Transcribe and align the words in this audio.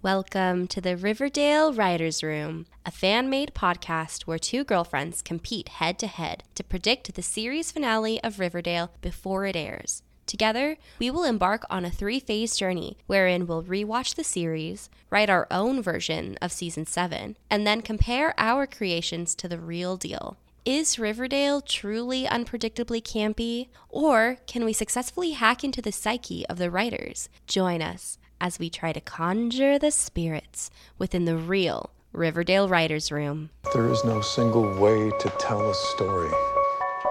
Welcome 0.00 0.68
to 0.68 0.80
the 0.80 0.96
Riverdale 0.96 1.72
Writers 1.72 2.22
Room, 2.22 2.66
a 2.86 2.90
fan 2.92 3.28
made 3.28 3.50
podcast 3.52 4.22
where 4.22 4.38
two 4.38 4.62
girlfriends 4.62 5.22
compete 5.22 5.68
head 5.68 5.98
to 5.98 6.06
head 6.06 6.44
to 6.54 6.62
predict 6.62 7.12
the 7.12 7.20
series 7.20 7.72
finale 7.72 8.22
of 8.22 8.38
Riverdale 8.38 8.92
before 9.00 9.44
it 9.44 9.56
airs. 9.56 10.04
Together, 10.24 10.76
we 11.00 11.10
will 11.10 11.24
embark 11.24 11.64
on 11.68 11.84
a 11.84 11.90
three 11.90 12.20
phase 12.20 12.56
journey 12.56 12.96
wherein 13.08 13.48
we'll 13.48 13.64
rewatch 13.64 14.14
the 14.14 14.22
series, 14.22 14.88
write 15.10 15.28
our 15.28 15.48
own 15.50 15.82
version 15.82 16.38
of 16.40 16.52
season 16.52 16.86
7, 16.86 17.34
and 17.50 17.66
then 17.66 17.82
compare 17.82 18.34
our 18.38 18.68
creations 18.68 19.34
to 19.34 19.48
the 19.48 19.58
real 19.58 19.96
deal. 19.96 20.36
Is 20.64 21.00
Riverdale 21.00 21.60
truly 21.60 22.24
unpredictably 22.24 23.02
campy? 23.02 23.66
Or 23.88 24.36
can 24.46 24.64
we 24.64 24.72
successfully 24.72 25.32
hack 25.32 25.64
into 25.64 25.82
the 25.82 25.90
psyche 25.90 26.46
of 26.46 26.58
the 26.58 26.70
writers? 26.70 27.28
Join 27.48 27.82
us 27.82 28.16
as 28.40 28.58
we 28.58 28.70
try 28.70 28.92
to 28.92 29.00
conjure 29.00 29.78
the 29.78 29.90
spirits 29.90 30.70
within 30.98 31.24
the 31.24 31.36
real 31.36 31.90
Riverdale 32.12 32.68
Writers 32.68 33.12
Room. 33.12 33.50
There 33.74 33.88
is 33.90 34.04
no 34.04 34.20
single 34.20 34.68
way 34.78 35.10
to 35.10 35.30
tell 35.38 35.68
a 35.68 35.74
story. 35.74 36.30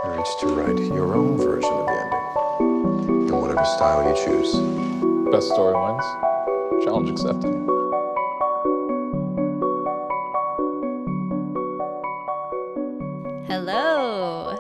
You're 0.04 0.20
each 0.20 0.40
to 0.42 0.48
write 0.48 0.80
your 0.94 1.16
own 1.16 1.38
version 1.38 1.72
of 1.72 1.86
the 1.86 2.58
ending, 2.60 3.28
in 3.30 3.36
whatever 3.36 3.66
style 3.66 4.08
you 4.08 4.16
choose. 4.16 4.56
Best 5.32 5.50
story 5.50 5.76
wins. 5.76 6.04
Challenge 6.86 7.10
accepted. 7.10 7.54
Hello. 13.48 14.56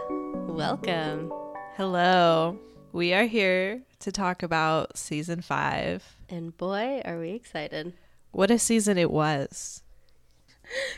Welcome. 0.47 1.31
Hello. 1.75 2.57
We 2.91 3.13
are 3.13 3.25
here 3.25 3.83
to 3.99 4.11
talk 4.11 4.43
about 4.43 4.97
season 4.97 5.41
five. 5.41 6.16
And 6.29 6.55
boy, 6.57 7.01
are 7.05 7.19
we 7.19 7.31
excited. 7.31 7.93
What 8.31 8.51
a 8.51 8.59
season 8.59 8.97
it 8.97 9.11
was. 9.11 9.83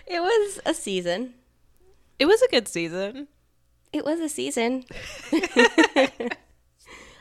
It 0.07 0.19
was 0.19 0.59
a 0.65 0.73
season. 0.73 1.35
It 2.17 2.25
was 2.25 2.41
a 2.41 2.47
good 2.47 2.67
season. 2.67 3.27
It 3.93 4.03
was 4.03 4.19
a 4.19 4.27
season. 4.27 4.83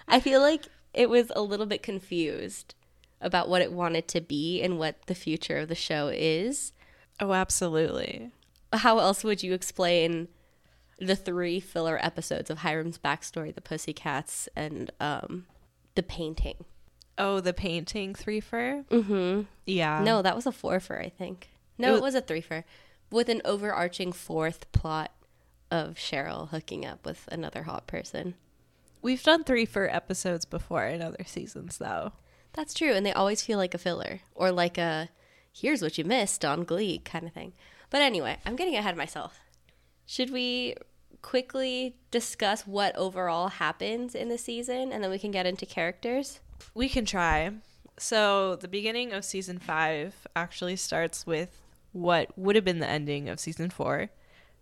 I 0.08 0.20
feel 0.20 0.41
like 0.41 0.64
it 0.94 1.10
was 1.10 1.30
a 1.36 1.42
little 1.42 1.66
bit 1.66 1.82
confused 1.82 2.74
about 3.20 3.50
what 3.50 3.60
it 3.60 3.72
wanted 3.72 4.08
to 4.08 4.22
be 4.22 4.62
and 4.62 4.78
what 4.78 4.97
the 5.06 5.14
future 5.14 5.58
of 5.58 5.69
the 5.69 5.75
show 5.75 6.08
is. 6.12 6.72
Oh, 7.20 7.32
absolutely. 7.34 8.30
How 8.72 8.98
else 8.98 9.25
would 9.25 9.42
you 9.42 9.52
explain 9.52 10.28
the 10.98 11.16
three 11.16 11.60
filler 11.60 11.98
episodes 12.02 12.48
of 12.50 12.58
Hiram's 12.58 12.98
backstory, 12.98 13.54
the 13.54 13.60
Pussycats, 13.60 14.48
and 14.56 14.91
um, 15.00 15.47
the 15.94 16.02
painting? 16.02 16.64
Oh, 17.19 17.41
the 17.41 17.52
painting 17.52 18.14
three 18.14 18.41
for? 18.41 18.84
Mm-hmm. 18.91 19.42
Yeah. 19.66 20.02
No, 20.05 20.22
that 20.22 20.36
was 20.36 20.47
a 20.47 20.52
four 20.52 20.78
for, 20.80 21.00
I 21.00 21.08
think. 21.08 21.48
No, 21.77 21.88
It 21.88 21.91
it 21.91 21.94
was- 21.94 22.02
was 22.02 22.14
a 22.14 22.20
three 22.20 22.41
for, 22.41 22.64
with 23.10 23.28
an 23.28 23.42
overarching 23.44 24.12
fourth 24.12 24.70
plot 24.72 25.10
of 25.70 25.97
Cheryl 25.97 26.48
hooking 26.50 26.86
up 26.86 27.05
with 27.05 27.28
another 27.33 27.64
hot 27.64 27.86
person. 27.86 28.34
We've 29.02 29.22
done 29.22 29.44
three 29.44 29.64
for 29.66 29.88
episodes 29.94 30.44
before 30.44 30.86
in 30.86 31.02
other 31.02 31.25
seasons, 31.27 31.78
though. 31.78 32.12
That's 32.55 32.75
true, 32.75 32.92
and 32.92 33.05
they 33.05 33.12
always 33.12 33.42
feel 33.42 33.58
like 33.58 33.75
a 33.75 33.78
filler 33.78 34.20
or 34.34 34.50
like 34.50 34.78
a 34.78 35.08
here's 35.53 35.82
what 35.82 35.98
you 35.98 36.05
missed 36.05 36.44
on 36.44 36.64
Glee 36.64 36.98
kind 36.98 37.27
of 37.27 37.32
thing. 37.32 37.53
But 37.91 38.00
anyway, 38.03 38.38
I'm 38.47 38.56
getting 38.56 38.75
ahead 38.77 38.92
of 38.94 38.98
myself. 38.98 39.38
Should 40.06 40.30
we 40.30 40.75
quickly 41.22 41.97
discuss 42.10 42.62
what 42.66 42.94
overall 42.97 43.48
happens 43.48 44.14
in 44.14 44.28
the 44.28 44.38
season 44.38 44.92
and 44.92 45.03
then 45.03 45.10
we 45.10 45.19
can 45.19 45.30
get 45.30 45.47
into 45.47 45.66
characters? 45.66 46.41
We 46.74 46.88
can 46.88 47.04
try. 47.04 47.52
So, 47.98 48.56
the 48.56 48.68
beginning 48.68 49.12
of 49.12 49.24
season 49.24 49.58
five 49.58 50.26
actually 50.36 50.76
starts 50.76 51.26
with 51.26 51.60
what 51.92 52.36
would 52.38 52.54
have 52.54 52.64
been 52.64 52.78
the 52.78 52.88
ending 52.88 53.28
of 53.28 53.40
season 53.40 53.70
four 53.70 54.10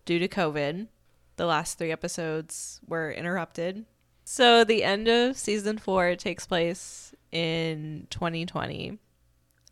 due 0.04 0.18
to 0.18 0.28
COVID. 0.28 0.88
The 1.36 1.46
last 1.46 1.76
three 1.76 1.92
episodes 1.92 2.80
were 2.86 3.10
interrupted. 3.10 3.84
So, 4.24 4.64
the 4.64 4.82
end 4.82 5.06
of 5.08 5.36
season 5.36 5.78
four 5.78 6.16
takes 6.16 6.46
place 6.46 7.14
in 7.30 8.06
2020. 8.10 8.98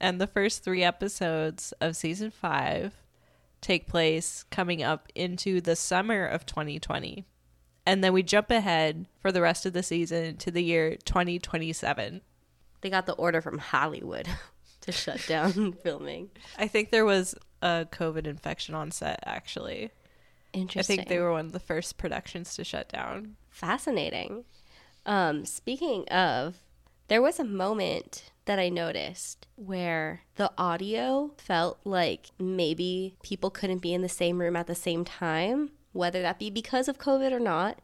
And 0.00 0.20
the 0.20 0.26
first 0.26 0.62
three 0.62 0.84
episodes 0.84 1.72
of 1.80 1.96
season 1.96 2.30
five 2.30 2.94
take 3.60 3.88
place 3.88 4.44
coming 4.50 4.82
up 4.82 5.08
into 5.14 5.60
the 5.62 5.74
summer 5.74 6.26
of 6.26 6.44
2020. 6.44 7.24
And 7.86 8.02
then 8.02 8.12
we 8.12 8.22
jump 8.22 8.50
ahead 8.50 9.06
for 9.20 9.30
the 9.30 9.42
rest 9.42 9.66
of 9.66 9.72
the 9.72 9.82
season 9.82 10.36
to 10.38 10.50
the 10.50 10.62
year 10.62 10.96
2027. 11.04 12.22
They 12.80 12.90
got 12.90 13.06
the 13.06 13.12
order 13.14 13.40
from 13.40 13.58
Hollywood 13.58 14.28
to 14.82 14.92
shut 14.92 15.24
down 15.26 15.72
filming. 15.82 16.30
I 16.58 16.66
think 16.66 16.90
there 16.90 17.04
was 17.04 17.34
a 17.62 17.86
COVID 17.90 18.26
infection 18.26 18.74
on 18.74 18.90
set, 18.90 19.20
actually. 19.24 19.90
Interesting. 20.52 20.94
I 20.94 20.96
think 20.96 21.08
they 21.08 21.18
were 21.18 21.32
one 21.32 21.46
of 21.46 21.52
the 21.52 21.60
first 21.60 21.98
productions 21.98 22.54
to 22.56 22.64
shut 22.64 22.88
down. 22.88 23.36
Fascinating. 23.50 24.44
Um, 25.04 25.44
speaking 25.44 26.08
of, 26.08 26.58
there 27.08 27.20
was 27.20 27.38
a 27.38 27.44
moment 27.44 28.30
that 28.46 28.58
I 28.58 28.68
noticed 28.68 29.46
where 29.56 30.22
the 30.36 30.50
audio 30.56 31.32
felt 31.36 31.78
like 31.84 32.30
maybe 32.38 33.16
people 33.22 33.50
couldn't 33.50 33.82
be 33.82 33.92
in 33.92 34.02
the 34.02 34.08
same 34.08 34.40
room 34.40 34.56
at 34.56 34.66
the 34.66 34.74
same 34.74 35.04
time, 35.04 35.70
whether 35.94 36.20
that 36.20 36.38
be 36.38 36.50
because 36.50 36.88
of 36.88 36.98
COVID 36.98 37.32
or 37.32 37.40
not. 37.40 37.78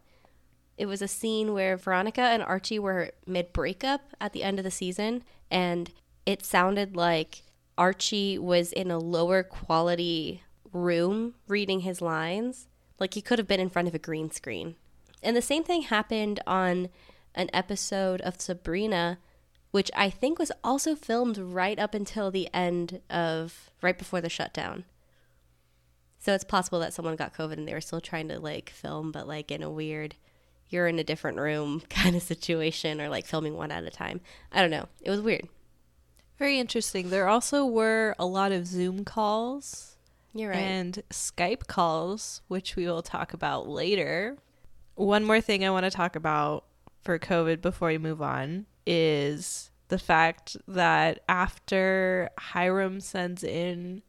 It 0.77 0.87
was 0.87 1.01
a 1.01 1.09
scene 1.09 1.55
where 1.55 1.77
Veronica 1.77 2.21
and 2.21 2.43
Archie 2.43 2.79
were 2.79 3.13
mid 3.27 3.53
breakup 3.53 4.15
at 4.21 4.33
the 4.33 4.43
end 4.43 4.59
of 4.59 4.65
the 4.65 4.71
season, 4.71 5.25
and 5.51 5.91
it 6.27 6.45
sounded 6.45 6.97
like 6.97 7.43
Archie 7.79 8.39
was 8.39 8.73
in 8.73 8.91
a 8.91 8.99
lower 8.99 9.43
quality 9.43 10.43
room 10.73 11.35
reading 11.49 11.81
his 11.81 12.03
lines. 12.03 12.69
Like 12.99 13.15
he 13.15 13.23
could 13.23 13.39
have 13.39 13.49
been 13.49 13.61
in 13.61 13.71
front 13.71 13.89
of 13.89 13.95
a 13.95 13.99
green 13.99 14.31
screen. 14.31 14.77
And 15.23 15.37
the 15.37 15.43
same 15.43 15.65
thing 15.65 15.83
happened 15.83 16.41
on 16.47 16.89
an 17.35 17.49
episode 17.53 18.21
of 18.23 18.41
Sabrina, 18.41 19.19
which 19.71 19.91
I 19.95 20.11
think 20.11 20.39
was 20.39 20.53
also 20.65 20.95
filmed 20.95 21.39
right 21.39 21.79
up 21.79 21.95
until 21.95 22.31
the 22.31 22.49
end 22.53 23.01
of, 23.09 23.71
right 23.81 23.97
before 23.97 24.21
the 24.21 24.29
shutdown. 24.29 24.85
So 26.21 26.35
it's 26.35 26.45
possible 26.45 26.81
that 26.81 26.93
someone 26.93 27.17
got 27.17 27.35
COVID 27.35 27.55
and 27.55 27.67
they 27.67 27.73
were 27.73 27.81
still 27.81 28.01
trying 28.01 28.29
to 28.29 28.39
like 28.39 28.71
film, 28.71 29.11
but 29.11 29.27
like 29.27 29.51
in 29.51 29.63
a 29.63 29.71
weird, 29.71 30.17
you're 30.69 30.87
in 30.87 30.99
a 30.99 31.05
different 31.05 31.39
room 31.39 31.81
kind 31.91 32.15
of 32.15 32.23
situation 32.23 33.01
or 33.01 33.09
like 33.09 33.27
filming 33.27 33.57
one 33.57 33.73
at 33.73 33.85
a 33.85 33.91
time. 33.91 34.21
I 34.53 34.61
don't 34.61 34.71
know. 34.71 34.87
It 35.01 35.11
was 35.11 35.23
weird. 35.23 35.49
Very 36.39 36.59
interesting. 36.59 37.11
There 37.11 37.29
also 37.29 37.65
were 37.65 38.15
a 38.19 38.27
lot 38.27 38.53
of 38.53 38.67
Zoom 38.67 39.05
calls 39.05 39.97
You're 40.35 40.51
right. 40.51 40.59
and 40.59 41.03
Skype 41.11 41.67
calls, 41.67 42.43
which 42.49 42.77
we 42.77 42.87
will 42.87 43.03
talk 43.03 43.33
about 43.33 43.69
later. 43.69 44.37
One 44.95 45.25
more 45.25 45.41
thing 45.41 45.65
I 45.65 45.71
want 45.71 45.85
to 45.85 45.91
talk 45.91 46.17
about 46.17 46.65
for 47.03 47.19
COVID 47.19 47.63
before 47.63 47.89
we 47.89 47.99
move 47.99 48.21
on 48.21 48.67
is 48.87 49.71
the 49.89 49.99
fact 49.99 50.57
that 50.69 51.21
after 51.29 52.31
Hiram 52.39 53.01
sends 53.01 53.43
in 53.43 54.03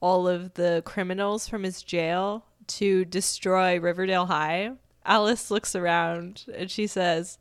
all 0.00 0.26
of 0.28 0.54
the 0.54 0.82
criminals 0.84 1.46
from 1.48 1.62
his 1.62 1.82
jail 1.82 2.44
to 2.68 3.04
destroy 3.04 3.78
Riverdale 3.78 4.26
High, 4.26 4.72
Alice 5.04 5.50
looks 5.50 5.74
around 5.74 6.44
and 6.54 6.70
she 6.70 6.86
says, 6.86 7.38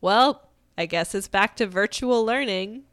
Well, 0.00 0.48
I 0.76 0.86
guess 0.86 1.14
it's 1.14 1.28
back 1.28 1.56
to 1.56 1.66
virtual 1.66 2.24
learning 2.24 2.84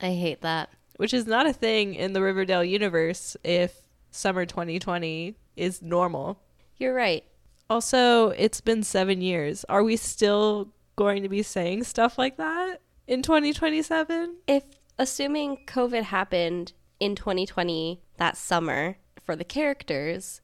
I 0.00 0.10
hate 0.12 0.40
that. 0.42 0.70
which 0.96 1.12
is 1.14 1.26
not 1.26 1.46
a 1.46 1.52
thing 1.52 1.94
in 1.94 2.12
the 2.12 2.22
Riverdale 2.22 2.64
universe 2.64 3.36
if 3.44 3.82
summer 4.10 4.46
2020 4.46 5.34
is 5.56 5.82
normal. 5.82 6.38
You're 6.76 6.94
right. 6.94 7.24
Also, 7.68 8.28
it's 8.30 8.60
been 8.60 8.82
seven 8.82 9.20
years. 9.20 9.64
Are 9.68 9.82
we 9.82 9.96
still 9.96 10.68
going 10.94 11.22
to 11.22 11.28
be 11.28 11.42
saying 11.42 11.84
stuff 11.84 12.16
like 12.16 12.36
that 12.38 12.80
in 13.06 13.22
2027? 13.22 14.36
if 14.46 14.64
assuming 14.98 15.58
COVID 15.66 16.04
happened 16.04 16.72
in 17.00 17.14
2020 17.14 18.00
that 18.16 18.36
summer 18.36 18.96
for 19.24 19.36
the 19.36 19.44
characters, 19.44 20.40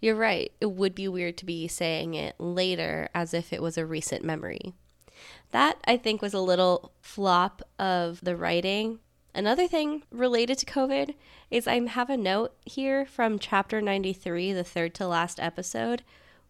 you're 0.00 0.16
right. 0.16 0.52
It 0.60 0.72
would 0.72 0.94
be 0.94 1.08
weird 1.08 1.36
to 1.38 1.46
be 1.46 1.68
saying 1.68 2.14
it 2.14 2.34
later 2.38 3.08
as 3.14 3.32
if 3.34 3.52
it 3.52 3.62
was 3.62 3.78
a 3.78 3.86
recent 3.86 4.24
memory. 4.24 4.74
That 5.52 5.78
I 5.84 5.96
think 5.96 6.22
was 6.22 6.34
a 6.34 6.40
little 6.40 6.92
flop 7.00 7.62
of 7.78 8.20
the 8.22 8.36
writing. 8.36 8.98
Another 9.34 9.68
thing 9.68 10.02
related 10.10 10.58
to 10.58 10.66
COVID 10.66 11.14
is 11.50 11.66
I 11.66 11.78
have 11.86 12.10
a 12.10 12.16
note 12.16 12.54
here 12.64 13.06
from 13.06 13.38
chapter 13.38 13.80
93, 13.80 14.52
the 14.52 14.64
third 14.64 14.94
to 14.94 15.06
last 15.06 15.38
episode, 15.38 16.02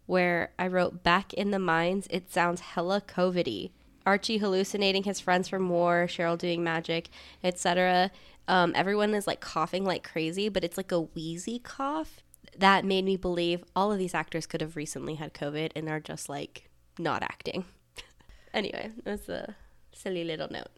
where 0.06 0.52
I 0.58 0.66
wrote 0.66 1.02
back 1.02 1.32
in 1.34 1.50
the 1.50 1.58
mines, 1.58 2.06
it 2.10 2.32
sounds 2.32 2.60
hella 2.60 3.00
COVID 3.00 3.70
Archie 4.04 4.38
hallucinating 4.38 5.04
his 5.04 5.20
friends 5.20 5.48
from 5.48 5.68
war, 5.68 6.06
Cheryl 6.08 6.38
doing 6.38 6.64
magic, 6.64 7.08
etc. 7.42 8.10
Um, 8.48 8.72
everyone 8.74 9.14
is 9.14 9.26
like 9.26 9.40
coughing 9.40 9.84
like 9.84 10.02
crazy, 10.02 10.48
but 10.48 10.64
it's 10.64 10.76
like 10.76 10.92
a 10.92 11.00
wheezy 11.00 11.58
cough. 11.58 12.20
That 12.58 12.84
made 12.84 13.04
me 13.04 13.16
believe 13.16 13.64
all 13.74 13.92
of 13.92 13.98
these 13.98 14.14
actors 14.14 14.46
could 14.46 14.60
have 14.60 14.76
recently 14.76 15.14
had 15.14 15.32
COVID 15.32 15.72
and 15.74 15.88
are 15.88 16.00
just 16.00 16.28
like 16.28 16.68
not 16.98 17.22
acting. 17.22 17.64
anyway, 18.54 18.90
that's 19.04 19.28
a 19.28 19.56
silly 19.92 20.24
little 20.24 20.48
note. 20.50 20.68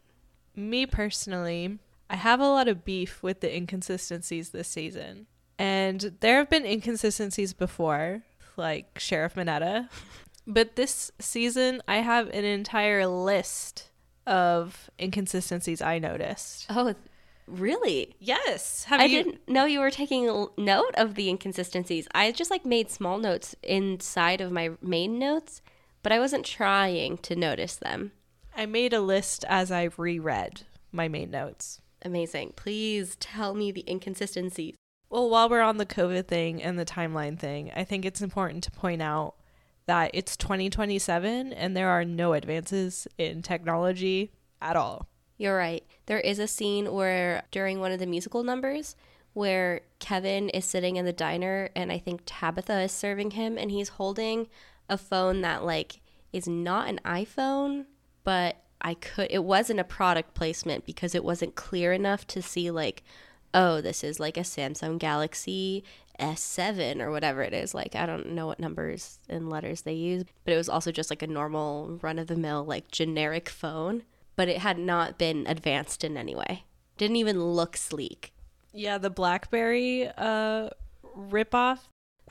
Me 0.55 0.85
personally, 0.85 1.79
I 2.09 2.15
have 2.15 2.39
a 2.39 2.47
lot 2.47 2.67
of 2.67 2.85
beef 2.85 3.21
with 3.21 3.41
the 3.41 3.53
inconsistencies 3.53 4.49
this 4.49 4.67
season. 4.67 5.27
And 5.57 6.15
there 6.19 6.37
have 6.37 6.49
been 6.49 6.65
inconsistencies 6.65 7.53
before, 7.53 8.23
like 8.57 8.99
Sheriff 8.99 9.35
Minetta. 9.35 9.89
But 10.47 10.75
this 10.75 11.11
season, 11.17 11.81
I 11.87 11.97
have 11.97 12.27
an 12.27 12.45
entire 12.45 13.07
list 13.07 13.89
of 14.27 14.91
inconsistencies 14.99 15.81
I 15.81 15.97
noticed. 15.97 16.67
Oh, 16.69 16.93
really? 17.47 18.15
Yes. 18.19 18.85
Have 18.85 18.99
I 19.01 19.05
you? 19.05 19.23
didn't 19.23 19.47
know 19.49 19.65
you 19.65 19.79
were 19.79 19.91
taking 19.91 20.47
note 20.57 20.93
of 20.95 21.15
the 21.15 21.29
inconsistencies. 21.29 22.07
I 22.13 22.31
just 22.31 22.51
like 22.51 22.65
made 22.65 22.89
small 22.89 23.17
notes 23.17 23.55
inside 23.63 24.41
of 24.41 24.51
my 24.51 24.71
main 24.81 25.19
notes, 25.19 25.61
but 26.03 26.11
I 26.11 26.19
wasn't 26.19 26.45
trying 26.45 27.17
to 27.19 27.35
notice 27.35 27.75
them. 27.75 28.11
I 28.55 28.65
made 28.65 28.93
a 28.93 29.01
list 29.01 29.43
as 29.49 29.71
I 29.71 29.89
reread 29.97 30.61
my 30.91 31.07
main 31.07 31.29
notes. 31.29 31.81
Amazing. 32.03 32.53
Please 32.55 33.15
tell 33.17 33.53
me 33.53 33.71
the 33.71 33.83
inconsistencies. 33.89 34.75
Well, 35.09 35.29
while 35.29 35.49
we're 35.49 35.61
on 35.61 35.77
the 35.77 35.85
COVID 35.85 36.27
thing 36.27 36.61
and 36.61 36.77
the 36.79 36.85
timeline 36.85 37.37
thing, 37.39 37.71
I 37.75 37.83
think 37.83 38.05
it's 38.05 38.21
important 38.21 38.63
to 38.65 38.71
point 38.71 39.01
out 39.01 39.35
that 39.87 40.11
it's 40.13 40.35
2027 40.37 41.53
and 41.53 41.75
there 41.75 41.89
are 41.89 42.03
no 42.03 42.33
advances 42.33 43.07
in 43.17 43.41
technology 43.41 44.31
at 44.61 44.75
all. 44.75 45.07
You're 45.37 45.57
right. 45.57 45.83
There 46.05 46.19
is 46.19 46.39
a 46.39 46.47
scene 46.47 46.93
where 46.93 47.43
during 47.51 47.79
one 47.79 47.91
of 47.91 47.99
the 47.99 48.05
musical 48.05 48.43
numbers 48.43 48.95
where 49.33 49.81
Kevin 49.99 50.49
is 50.49 50.63
sitting 50.63 50.95
in 50.95 51.05
the 51.05 51.11
diner 51.13 51.69
and 51.75 51.91
I 51.91 51.97
think 51.97 52.21
Tabitha 52.25 52.81
is 52.81 52.91
serving 52.91 53.31
him 53.31 53.57
and 53.57 53.69
he's 53.69 53.89
holding 53.89 54.47
a 54.89 54.97
phone 54.97 55.41
that 55.41 55.65
like 55.65 55.99
is 56.31 56.47
not 56.47 56.87
an 56.87 56.99
iPhone, 57.03 57.85
but 58.23 58.57
I 58.81 58.93
could 58.93 59.27
it 59.29 59.43
wasn't 59.43 59.79
a 59.79 59.85
product 59.85 60.33
placement 60.35 60.85
because 60.85 61.15
it 61.15 61.23
wasn't 61.23 61.55
clear 61.55 61.91
enough 61.91 62.25
to 62.27 62.41
see 62.41 62.71
like 62.71 63.03
oh, 63.55 63.79
this 63.79 64.03
is 64.03 64.19
like 64.19 64.35
a 64.35 64.41
Samsung 64.41 64.99
Galaxy 64.99 65.83
S7 66.19 66.99
or 67.01 67.09
whatever 67.09 67.41
it 67.41 67.53
is. 67.53 67.73
Like, 67.73 67.95
I 67.95 68.05
don't 68.05 68.33
know 68.33 68.47
what 68.47 68.59
numbers 68.59 69.19
and 69.29 69.49
letters 69.49 69.81
they 69.81 69.93
use, 69.93 70.25
but 70.43 70.53
it 70.53 70.57
was 70.57 70.69
also 70.69 70.91
just 70.91 71.09
like 71.09 71.21
a 71.21 71.27
normal 71.27 71.97
run 72.01 72.19
of 72.19 72.27
the 72.27 72.35
mill, 72.35 72.65
like 72.65 72.91
generic 72.91 73.47
phone, 73.47 74.03
but 74.35 74.47
it 74.47 74.59
had 74.59 74.77
not 74.77 75.17
been 75.17 75.45
advanced 75.47 76.03
in 76.03 76.17
any 76.17 76.35
way. 76.35 76.65
Didn't 76.97 77.17
even 77.17 77.41
look 77.43 77.77
sleek. 77.77 78.33
Yeah, 78.73 78.97
the 78.97 79.09
BlackBerry 79.09 80.09
uh 80.17 80.69
ripoff. 81.17 81.79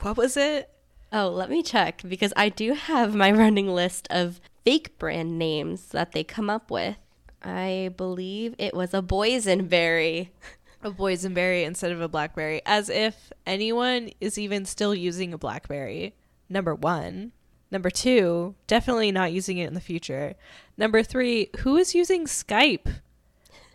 What 0.01 0.17
was 0.17 0.37
it? 0.37 0.69
Oh, 1.11 1.29
let 1.29 1.49
me 1.49 1.63
check 1.63 2.01
because 2.07 2.33
I 2.35 2.49
do 2.49 2.73
have 2.73 3.15
my 3.15 3.31
running 3.31 3.67
list 3.69 4.07
of 4.09 4.41
fake 4.63 4.97
brand 4.97 5.37
names 5.39 5.87
that 5.89 6.11
they 6.11 6.23
come 6.23 6.49
up 6.49 6.69
with. 6.69 6.97
I 7.41 7.93
believe 7.95 8.55
it 8.57 8.73
was 8.73 8.93
a 8.93 9.01
boysenberry. 9.01 10.29
A 10.83 10.91
boysenberry 10.91 11.63
instead 11.63 11.91
of 11.91 12.01
a 12.01 12.07
blackberry, 12.07 12.61
as 12.65 12.89
if 12.89 13.31
anyone 13.45 14.11
is 14.21 14.37
even 14.37 14.65
still 14.65 14.93
using 14.93 15.33
a 15.33 15.37
blackberry. 15.37 16.13
Number 16.47 16.75
one. 16.75 17.31
Number 17.75 17.89
two, 17.89 18.55
definitely 18.67 19.11
not 19.11 19.33
using 19.33 19.57
it 19.57 19.67
in 19.67 19.73
the 19.73 19.81
future. 19.81 20.35
Number 20.77 21.03
three, 21.03 21.49
who 21.57 21.75
is 21.75 21.93
using 21.93 22.23
Skype? 22.23 22.87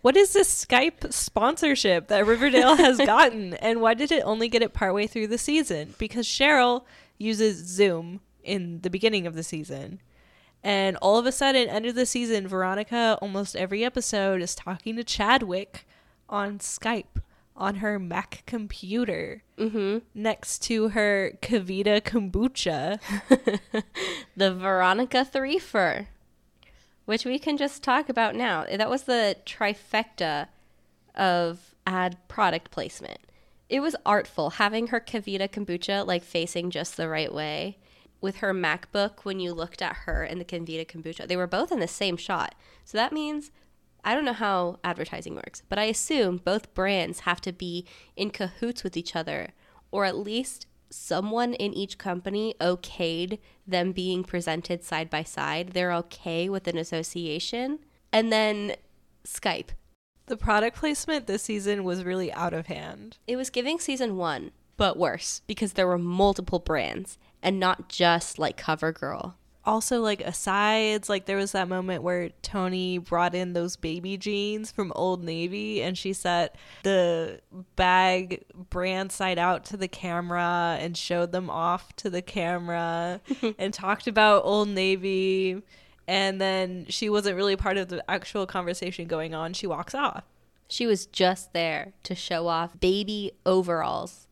What 0.01 0.17
is 0.17 0.33
this 0.33 0.65
Skype 0.65 1.13
sponsorship 1.13 2.09
that 2.09 2.25
Riverdale 2.25 2.77
has 2.77 2.97
gotten? 3.05 3.53
and 3.53 3.83
why 3.83 3.93
did 3.93 4.11
it 4.11 4.23
only 4.25 4.49
get 4.49 4.63
it 4.63 4.73
partway 4.73 5.07
through 5.07 5.27
the 5.27 5.37
season? 5.37 5.95
Because 5.99 6.27
Cheryl 6.27 6.85
uses 7.19 7.59
Zoom 7.59 8.21
in 8.43 8.81
the 8.81 8.89
beginning 8.89 9.27
of 9.27 9.35
the 9.35 9.43
season. 9.43 10.01
And 10.65 10.97
all 11.03 11.19
of 11.19 11.27
a 11.27 11.33
sudden, 11.33 11.69
end 11.69 11.85
of 11.85 11.95
the 11.95 12.07
season, 12.07 12.49
Veronica, 12.49 13.19
almost 13.21 13.55
every 13.55 13.85
episode, 13.85 14.41
is 14.41 14.55
talking 14.55 14.97
to 14.97 15.05
Chadwick 15.05 15.87
on 16.27 16.59
Skype 16.59 17.21
on 17.61 17.77
her 17.77 17.99
Mac 17.99 18.43
computer 18.47 19.43
mm-hmm. 19.59 19.99
next 20.15 20.61
to 20.61 20.89
her 20.89 21.33
KeVita 21.43 22.01
kombucha. 22.01 22.99
the 24.37 24.55
Veronica 24.55 25.25
Threefer, 25.31 26.07
which 27.05 27.25
we 27.25 27.39
can 27.39 27.57
just 27.57 27.83
talk 27.83 28.09
about 28.09 28.35
now. 28.35 28.65
That 28.65 28.91
was 28.91 29.03
the 29.03 29.37
trifecta 29.45 30.49
of 31.15 31.75
ad 31.87 32.17
product 32.29 32.71
placement. 32.71 33.19
It 33.69 33.81
was 33.81 33.95
artful 34.05 34.51
having 34.51 34.89
her 34.89 34.99
KeVita 34.99 35.51
kombucha 35.51 36.07
like 36.07 36.25
facing 36.25 36.71
just 36.71 36.97
the 36.97 37.09
right 37.09 37.33
way. 37.33 37.77
With 38.23 38.37
her 38.37 38.53
MacBook, 38.53 39.21
when 39.23 39.41
you 39.41 39.55
looked 39.55 39.81
at 39.81 39.97
her 40.05 40.25
and 40.25 40.41
the 40.41 40.45
KeVita 40.45 40.87
kombucha, 40.87 41.27
they 41.27 41.37
were 41.37 41.47
both 41.47 41.73
in 41.73 41.81
the 41.81 41.89
same 41.89 42.17
shot. 42.17 42.55
So 42.85 42.99
that 42.99 43.13
means 43.13 43.51
I 44.05 44.15
don't 44.15 44.25
know 44.25 44.33
how 44.33 44.79
advertising 44.83 45.35
works, 45.35 45.63
but 45.69 45.79
I 45.79 45.85
assume 45.85 46.39
both 46.39 46.75
brands 46.75 47.21
have 47.21 47.41
to 47.43 47.53
be 47.53 47.87
in 48.17 48.31
cahoots 48.31 48.83
with 48.83 48.97
each 48.97 49.15
other, 49.15 49.51
or 49.91 50.05
at 50.05 50.17
least 50.17 50.67
someone 50.91 51.55
in 51.55 51.73
each 51.73 51.99
company 51.99 52.55
okayed 52.61 53.39
them 53.67 53.93
being 53.93 54.25
presented 54.25 54.83
side 54.83 55.09
by 55.09 55.23
side. 55.23 55.69
They're 55.69 55.93
okay 55.95 56.49
with 56.49 56.67
an 56.67 56.77
association. 56.77 57.79
And 58.13 58.33
then 58.33 58.75
Skype. 59.25 59.69
The 60.27 60.37
product 60.37 60.77
placement 60.77 61.27
this 61.27 61.43
season 61.43 61.85
was 61.85 62.05
really 62.05 62.33
out 62.33 62.53
of 62.53 62.67
hand. 62.67 63.19
It 63.27 63.37
was 63.37 63.51
giving 63.51 63.79
season 63.79 64.17
one, 64.17 64.53
but 64.77 64.97
worse 64.97 65.43
because 65.47 65.75
there 65.75 65.87
were 65.87 65.99
multiple 65.99 66.59
brands 66.59 67.19
and 67.43 67.59
not 67.59 67.89
just 67.89 68.39
like 68.39 68.61
CoverGirl. 68.61 69.35
Also, 69.65 70.01
like 70.01 70.23
asides, 70.23 71.11
like 71.11 71.27
there 71.27 71.37
was 71.37 71.53
that 71.53 71.69
moment 71.69 72.03
where 72.03 72.31
Toni 72.41 72.97
brought 72.97 73.35
in 73.35 73.53
those 73.53 73.77
baby 73.77 74.17
jeans 74.17 74.73
from 74.73 74.91
Old 74.97 75.23
Navy 75.23 75.83
and 75.83 75.99
she 75.99 76.15
set 76.15 76.57
the 76.83 77.41
bag 77.77 78.45
brand 78.71 79.13
side 79.13 79.39
out 79.39 79.67
to 79.67 79.77
the 79.77 79.89
camera 79.89 80.79
and 80.81 80.97
showed 80.97 81.31
them 81.33 81.51
off 81.51 81.95
to 81.97 82.09
the 82.09 82.23
camera 82.23 83.21
and 83.59 83.75
talked 83.75 84.07
about 84.07 84.45
Old 84.45 84.69
Navy. 84.69 85.63
And 86.09 86.41
then 86.41 86.87
she 86.89 87.11
wasn't 87.11 87.37
really 87.37 87.57
part 87.57 87.77
of 87.77 87.89
the 87.89 88.03
actual 88.11 88.47
conversation 88.47 89.07
going 89.07 89.35
on. 89.35 89.53
She 89.53 89.67
walks 89.67 89.95
off. 89.95 90.25
She 90.69 90.87
was 90.87 91.05
just 91.05 91.53
there 91.53 91.93
to 92.05 92.15
show 92.15 92.49
off 92.49 92.81
baby 92.81 93.33
overalls 93.45 94.27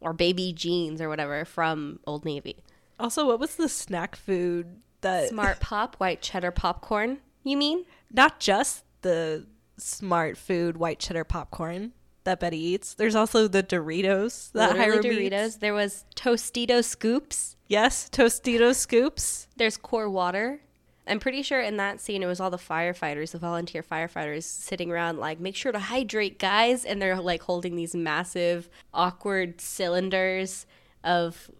or 0.00 0.12
baby 0.12 0.52
jeans 0.52 1.00
or 1.00 1.08
whatever 1.08 1.44
from 1.44 2.00
Old 2.06 2.24
Navy. 2.24 2.56
Also, 3.00 3.26
what 3.26 3.40
was 3.40 3.56
the 3.56 3.68
snack 3.68 4.16
food 4.16 4.80
that 5.00 5.28
Smart 5.28 5.60
Pop, 5.60 5.96
white 5.96 6.20
cheddar 6.22 6.50
popcorn, 6.50 7.18
you 7.42 7.56
mean? 7.56 7.84
not 8.12 8.40
just 8.40 8.84
the 9.02 9.46
smart 9.76 10.36
food 10.36 10.76
white 10.76 10.98
cheddar 10.98 11.24
popcorn 11.24 11.92
that 12.24 12.40
Betty 12.40 12.58
eats. 12.58 12.94
There's 12.94 13.14
also 13.14 13.48
the 13.48 13.62
Doritos 13.62 14.52
that 14.52 14.76
Literally 14.76 15.08
Hiram 15.08 15.22
eats. 15.22 15.34
Doritos. 15.56 15.60
There 15.60 15.74
was 15.74 16.04
Tostito 16.14 16.84
scoops. 16.84 17.56
Yes, 17.66 18.08
Tostito 18.10 18.74
scoops. 18.74 19.48
There's 19.56 19.76
core 19.76 20.10
water. 20.10 20.60
I'm 21.06 21.18
pretty 21.18 21.42
sure 21.42 21.60
in 21.60 21.78
that 21.78 22.00
scene 22.00 22.22
it 22.22 22.26
was 22.26 22.40
all 22.40 22.50
the 22.50 22.58
firefighters, 22.58 23.32
the 23.32 23.38
volunteer 23.38 23.82
firefighters 23.82 24.44
sitting 24.44 24.90
around 24.90 25.18
like, 25.18 25.40
make 25.40 25.56
sure 25.56 25.72
to 25.72 25.78
hydrate, 25.78 26.38
guys. 26.38 26.84
And 26.84 27.00
they're 27.00 27.20
like 27.20 27.42
holding 27.42 27.74
these 27.74 27.94
massive, 27.94 28.68
awkward 28.92 29.60
cylinders 29.60 30.66
of 31.02 31.50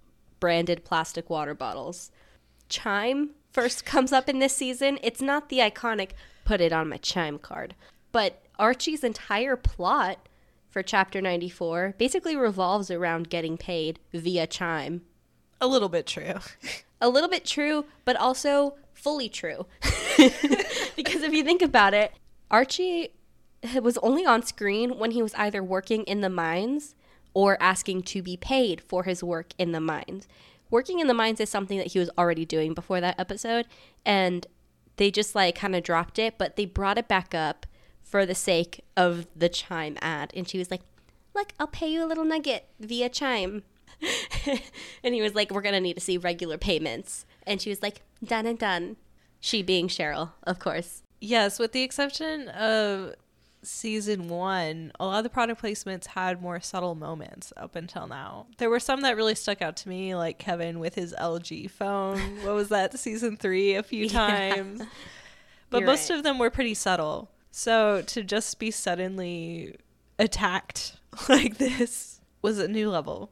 branded 0.40 0.84
plastic 0.84 1.30
water 1.30 1.54
bottles. 1.54 2.10
Chime 2.68 3.30
first 3.52 3.84
comes 3.84 4.12
up 4.12 4.28
in 4.28 4.38
this 4.38 4.56
season. 4.56 4.98
It's 5.02 5.20
not 5.20 5.48
the 5.48 5.58
iconic 5.58 6.10
put 6.44 6.60
it 6.60 6.72
on 6.72 6.88
my 6.88 6.96
chime 6.96 7.38
card, 7.38 7.74
but 8.10 8.42
Archie's 8.58 9.04
entire 9.04 9.56
plot 9.56 10.28
for 10.68 10.82
chapter 10.82 11.20
94 11.20 11.94
basically 11.98 12.36
revolves 12.36 12.90
around 12.90 13.30
getting 13.30 13.56
paid 13.56 13.98
via 14.12 14.46
chime. 14.46 15.02
A 15.60 15.66
little 15.66 15.88
bit 15.88 16.06
true. 16.06 16.34
A 17.00 17.08
little 17.08 17.28
bit 17.28 17.44
true, 17.44 17.86
but 18.04 18.16
also 18.16 18.74
fully 18.92 19.28
true. 19.28 19.66
because 20.96 21.22
if 21.22 21.32
you 21.32 21.42
think 21.42 21.62
about 21.62 21.94
it, 21.94 22.12
Archie 22.50 23.14
was 23.82 23.98
only 23.98 24.24
on 24.24 24.42
screen 24.42 24.98
when 24.98 25.12
he 25.12 25.22
was 25.22 25.34
either 25.34 25.62
working 25.62 26.04
in 26.04 26.20
the 26.20 26.30
mines 26.30 26.94
or 27.34 27.60
asking 27.62 28.02
to 28.02 28.22
be 28.22 28.36
paid 28.36 28.80
for 28.80 29.04
his 29.04 29.22
work 29.22 29.52
in 29.58 29.72
the 29.72 29.80
mines. 29.80 30.26
Working 30.70 31.00
in 31.00 31.06
the 31.08 31.14
mines 31.14 31.40
is 31.40 31.48
something 31.50 31.78
that 31.78 31.88
he 31.88 31.98
was 31.98 32.10
already 32.16 32.44
doing 32.44 32.74
before 32.74 33.00
that 33.00 33.18
episode, 33.18 33.66
and 34.04 34.46
they 34.96 35.10
just 35.10 35.34
like 35.34 35.56
kind 35.56 35.74
of 35.74 35.82
dropped 35.82 36.18
it, 36.18 36.36
but 36.38 36.56
they 36.56 36.66
brought 36.66 36.98
it 36.98 37.08
back 37.08 37.34
up 37.34 37.66
for 38.02 38.26
the 38.26 38.34
sake 38.34 38.84
of 38.96 39.26
the 39.34 39.48
chime 39.48 39.96
ad. 40.02 40.32
And 40.34 40.48
she 40.48 40.58
was 40.58 40.70
like, 40.70 40.82
Look, 41.34 41.52
I'll 41.60 41.68
pay 41.68 41.90
you 41.90 42.04
a 42.04 42.06
little 42.06 42.24
nugget 42.24 42.66
via 42.80 43.08
chime. 43.08 43.62
and 45.04 45.14
he 45.14 45.22
was 45.22 45.34
like, 45.34 45.50
We're 45.50 45.62
going 45.62 45.74
to 45.74 45.80
need 45.80 45.94
to 45.94 46.00
see 46.00 46.18
regular 46.18 46.58
payments. 46.58 47.24
And 47.46 47.60
she 47.60 47.70
was 47.70 47.82
like, 47.82 48.02
Done 48.22 48.46
and 48.46 48.58
done. 48.58 48.96
She 49.40 49.62
being 49.62 49.88
Cheryl, 49.88 50.32
of 50.42 50.58
course. 50.58 51.02
yes, 51.20 51.58
with 51.58 51.72
the 51.72 51.82
exception 51.82 52.48
of 52.48 53.14
season 53.62 54.28
one, 54.28 54.92
a 54.98 55.06
lot 55.06 55.18
of 55.18 55.24
the 55.24 55.30
product 55.30 55.62
placements 55.62 56.06
had 56.06 56.40
more 56.40 56.60
subtle 56.60 56.94
moments 56.94 57.52
up 57.56 57.76
until 57.76 58.06
now. 58.06 58.46
There 58.58 58.70
were 58.70 58.80
some 58.80 59.02
that 59.02 59.16
really 59.16 59.34
stuck 59.34 59.60
out 59.62 59.76
to 59.78 59.88
me, 59.88 60.14
like 60.14 60.38
Kevin 60.38 60.78
with 60.80 60.94
his 60.94 61.14
LG 61.18 61.70
phone. 61.70 62.18
what 62.44 62.54
was 62.54 62.68
that, 62.70 62.98
season 62.98 63.36
three, 63.36 63.74
a 63.74 63.82
few 63.82 64.08
times. 64.08 64.82
But 65.70 65.82
You're 65.82 65.86
most 65.86 66.10
right. 66.10 66.16
of 66.16 66.24
them 66.24 66.38
were 66.38 66.50
pretty 66.50 66.74
subtle. 66.74 67.30
So 67.52 68.02
to 68.02 68.24
just 68.24 68.58
be 68.58 68.72
suddenly 68.72 69.76
attacked 70.18 70.96
like 71.28 71.58
this 71.58 72.20
was 72.42 72.58
a 72.58 72.68
new 72.68 72.90
level. 72.90 73.30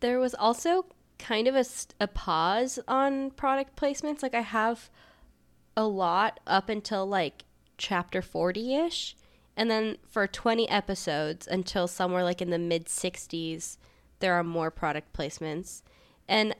There 0.00 0.18
was 0.18 0.34
also 0.34 0.86
kind 1.18 1.48
of 1.48 1.54
a, 1.54 1.64
a 2.00 2.06
pause 2.06 2.78
on 2.86 3.30
product 3.32 3.76
placements. 3.76 4.22
Like 4.22 4.34
I 4.34 4.40
have 4.40 4.88
a 5.76 5.84
lot 5.84 6.40
up 6.46 6.68
until 6.68 7.06
like 7.06 7.44
chapter 7.76 8.22
40 8.22 8.74
ish. 8.76 9.16
And 9.56 9.70
then 9.70 9.98
for 10.08 10.26
20 10.26 10.68
episodes 10.68 11.46
until 11.46 11.86
somewhere 11.86 12.24
like 12.24 12.42
in 12.42 12.50
the 12.50 12.58
mid 12.58 12.86
60s, 12.86 13.76
there 14.18 14.34
are 14.34 14.44
more 14.44 14.70
product 14.70 15.12
placements. 15.12 15.82
And 16.28 16.54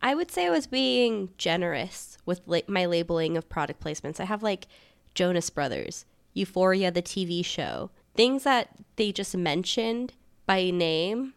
I 0.00 0.14
would 0.14 0.30
say 0.30 0.46
I 0.46 0.50
was 0.50 0.66
being 0.66 1.30
generous 1.36 2.18
with 2.24 2.40
la- 2.46 2.60
my 2.66 2.86
labeling 2.86 3.36
of 3.36 3.48
product 3.48 3.82
placements. 3.82 4.20
I 4.20 4.24
have 4.24 4.42
like 4.42 4.66
Jonas 5.14 5.50
Brothers, 5.50 6.04
Euphoria, 6.34 6.90
the 6.90 7.02
TV 7.02 7.44
show, 7.44 7.90
things 8.14 8.44
that 8.44 8.68
they 8.96 9.12
just 9.12 9.36
mentioned 9.36 10.14
by 10.46 10.70
name 10.70 11.34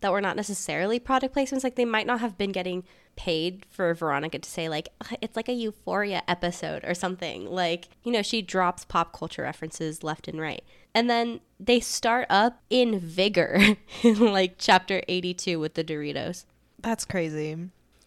that 0.00 0.12
were 0.12 0.20
not 0.20 0.36
necessarily 0.36 0.98
product 0.98 1.34
placements. 1.34 1.64
Like 1.64 1.76
they 1.76 1.84
might 1.84 2.06
not 2.06 2.20
have 2.20 2.36
been 2.36 2.52
getting 2.52 2.84
paid 3.16 3.66
for 3.70 3.92
Veronica 3.94 4.38
to 4.38 4.48
say 4.48 4.68
like 4.68 4.88
"Uh, 5.00 5.16
it's 5.20 5.36
like 5.36 5.48
a 5.48 5.52
Euphoria 5.52 6.22
episode 6.28 6.84
or 6.84 6.94
something. 6.94 7.46
Like 7.46 7.88
you 8.02 8.12
know 8.12 8.22
she 8.22 8.42
drops 8.42 8.84
pop 8.84 9.12
culture 9.12 9.42
references 9.42 10.02
left 10.02 10.28
and 10.28 10.40
right, 10.40 10.64
and 10.94 11.08
then 11.08 11.40
they 11.58 11.80
start 11.80 12.26
up 12.30 12.62
in 12.70 12.98
vigor 12.98 13.76
in 14.02 14.18
like 14.32 14.54
chapter 14.58 15.02
eighty 15.08 15.34
two 15.34 15.58
with 15.60 15.74
the 15.74 15.84
Doritos. 15.84 16.44
That's 16.80 17.04
crazy. 17.04 17.56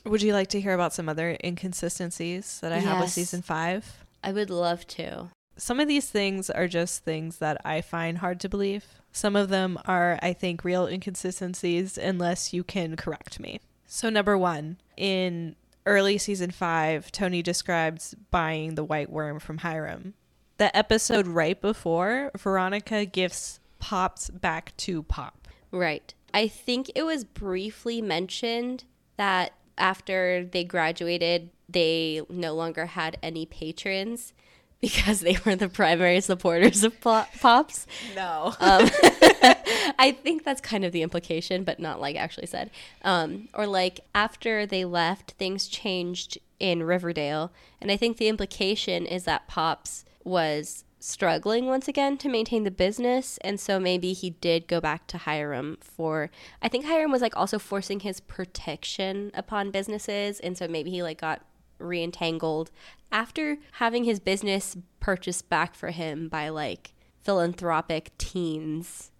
Would 0.06 0.22
you 0.22 0.34
like 0.34 0.48
to 0.50 0.62
hear 0.62 0.74
about 0.74 0.94
some 0.94 1.10
other 1.10 1.38
inconsistencies 1.44 2.60
that 2.62 2.72
I 2.72 2.78
have 2.78 3.02
with 3.02 3.10
season 3.10 3.42
five? 3.42 4.06
I 4.24 4.32
would 4.32 4.50
love 4.50 4.88
to. 4.88 5.30
Some 5.58 5.80
of 5.80 5.88
these 5.88 6.10
things 6.10 6.50
are 6.50 6.68
just 6.68 7.04
things 7.04 7.38
that 7.38 7.60
I 7.66 7.82
find 7.82 8.20
hard 8.20 8.40
to 8.42 8.50
believe. 8.50 8.86
Some 9.12 9.36
of 9.36 9.50
them 9.50 9.80
are, 9.86 10.20
I 10.22 10.34
think, 10.34 10.64
real 10.64 10.86
inconsistencies 10.86 11.98
unless 11.98 12.54
you 12.54 12.64
can 12.64 12.96
correct 12.96 13.40
me. 13.40 13.60
So, 13.88 14.10
number 14.10 14.38
one, 14.38 14.78
in 14.98 15.56
early 15.86 16.18
season 16.18 16.52
five, 16.52 17.12
Toni 17.12 17.42
describes 17.42 18.14
buying 18.30 18.76
the 18.76 18.84
Whyte 18.84 19.12
Wyrm 19.12 19.42
from 19.42 19.60
Hiram. 19.60 20.14
The 20.58 20.76
episode 20.76 21.26
right 21.26 21.60
before, 21.60 22.32
Veronica 22.38 23.06
gifts 23.06 23.60
Pops 23.80 24.30
back 24.30 24.76
to 24.78 25.04
Pop. 25.04 25.48
Right. 25.72 26.14
I 26.34 26.48
think 26.48 26.92
it 26.96 27.04
was 27.04 27.24
briefly 27.24 28.02
mentioned 28.02 28.84
that 29.16 29.54
after 29.78 30.44
they 30.44 30.64
graduated, 30.64 31.52
they 31.70 32.22
no 32.30 32.54
longer 32.54 32.88
had 32.88 33.18
any 33.22 33.46
patrons 33.46 34.34
because 34.82 35.22
they 35.22 35.38
were 35.46 35.56
the 35.56 35.70
primary 35.70 36.22
supporters 36.22 36.84
of 36.84 37.00
Pops. 37.00 37.88
No. 38.16 38.54
Um, 38.60 38.90
I 40.00 40.12
think 40.12 40.44
that's 40.44 40.62
kind 40.62 40.86
of 40.86 40.92
the 40.92 41.02
implication, 41.02 41.64
but 41.64 41.80
not 41.80 42.00
like 42.00 42.16
actually 42.16 42.48
said. 42.48 42.70
Um, 43.04 43.50
or 43.54 43.68
like 43.68 44.00
after 44.14 44.66
they 44.66 44.86
left, 44.86 45.32
things 45.32 45.68
changed 45.68 46.38
in 46.60 46.84
Riverdale, 46.84 47.52
and 47.82 47.92
I 47.92 47.98
think 47.98 48.18
the 48.18 48.28
implication 48.28 49.06
is 49.06 49.24
that 49.26 49.48
Pops 49.48 50.06
was 50.24 50.84
struggling 51.00 51.68
once 51.68 51.88
again 51.88 52.18
to 52.18 52.30
maintain 52.30 52.64
the 52.64 52.72
business, 52.72 53.38
and 53.42 53.60
so 53.60 53.80
maybe 53.80 54.14
he 54.14 54.32
did 54.32 54.68
go 54.68 54.82
back 54.82 55.08
to 55.08 55.20
Hiram 55.20 55.78
for. 55.82 56.30
I 56.62 56.68
think 56.68 56.86
Hiram 56.86 57.12
was 57.12 57.22
like 57.22 57.38
also 57.38 57.60
forcing 57.60 58.02
his 58.02 58.20
protection 58.20 59.32
upon 59.34 59.72
businesses, 59.72 60.40
and 60.40 60.58
so 60.58 60.68
maybe 60.68 60.90
he 60.90 61.04
like 61.04 61.22
got 61.22 61.42
reentangled 61.80 62.70
after 63.12 63.58
having 63.74 64.04
his 64.04 64.20
business 64.20 64.76
purchased 65.00 65.50
back 65.50 65.76
for 65.76 65.92
him 65.92 66.28
by 66.28 66.50
like 66.50 66.94
philanthropic 67.22 68.18
teens. 68.18 69.12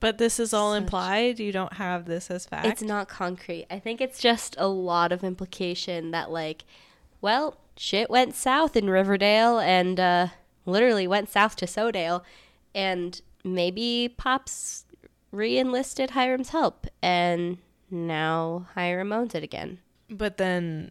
But 0.00 0.18
this 0.18 0.38
is 0.38 0.52
all 0.54 0.72
Such- 0.72 0.82
implied. 0.82 1.40
You 1.40 1.52
don't 1.52 1.74
have 1.74 2.04
this 2.06 2.30
as 2.30 2.46
fact. 2.46 2.66
It's 2.66 2.82
not 2.82 3.08
concrete. 3.08 3.66
I 3.70 3.78
think 3.78 4.00
it's 4.00 4.20
just 4.20 4.54
a 4.58 4.68
lot 4.68 5.10
of 5.12 5.24
implication 5.24 6.12
that 6.12 6.30
like, 6.30 6.64
well, 7.20 7.56
shit 7.76 8.08
went 8.08 8.34
south 8.34 8.76
in 8.76 8.88
Riverdale 8.90 9.58
and 9.58 9.98
uh, 9.98 10.28
literally 10.66 11.06
went 11.08 11.28
south 11.28 11.56
to 11.56 11.66
Sodale, 11.66 12.22
and 12.74 13.20
maybe 13.44 14.14
Pops 14.16 14.84
re-enlisted 15.32 16.10
Hiram's 16.10 16.50
help, 16.50 16.86
and 17.02 17.58
now 17.90 18.66
Hiram 18.74 19.12
owns 19.12 19.34
it 19.34 19.42
again. 19.42 19.80
But 20.08 20.36
then 20.38 20.90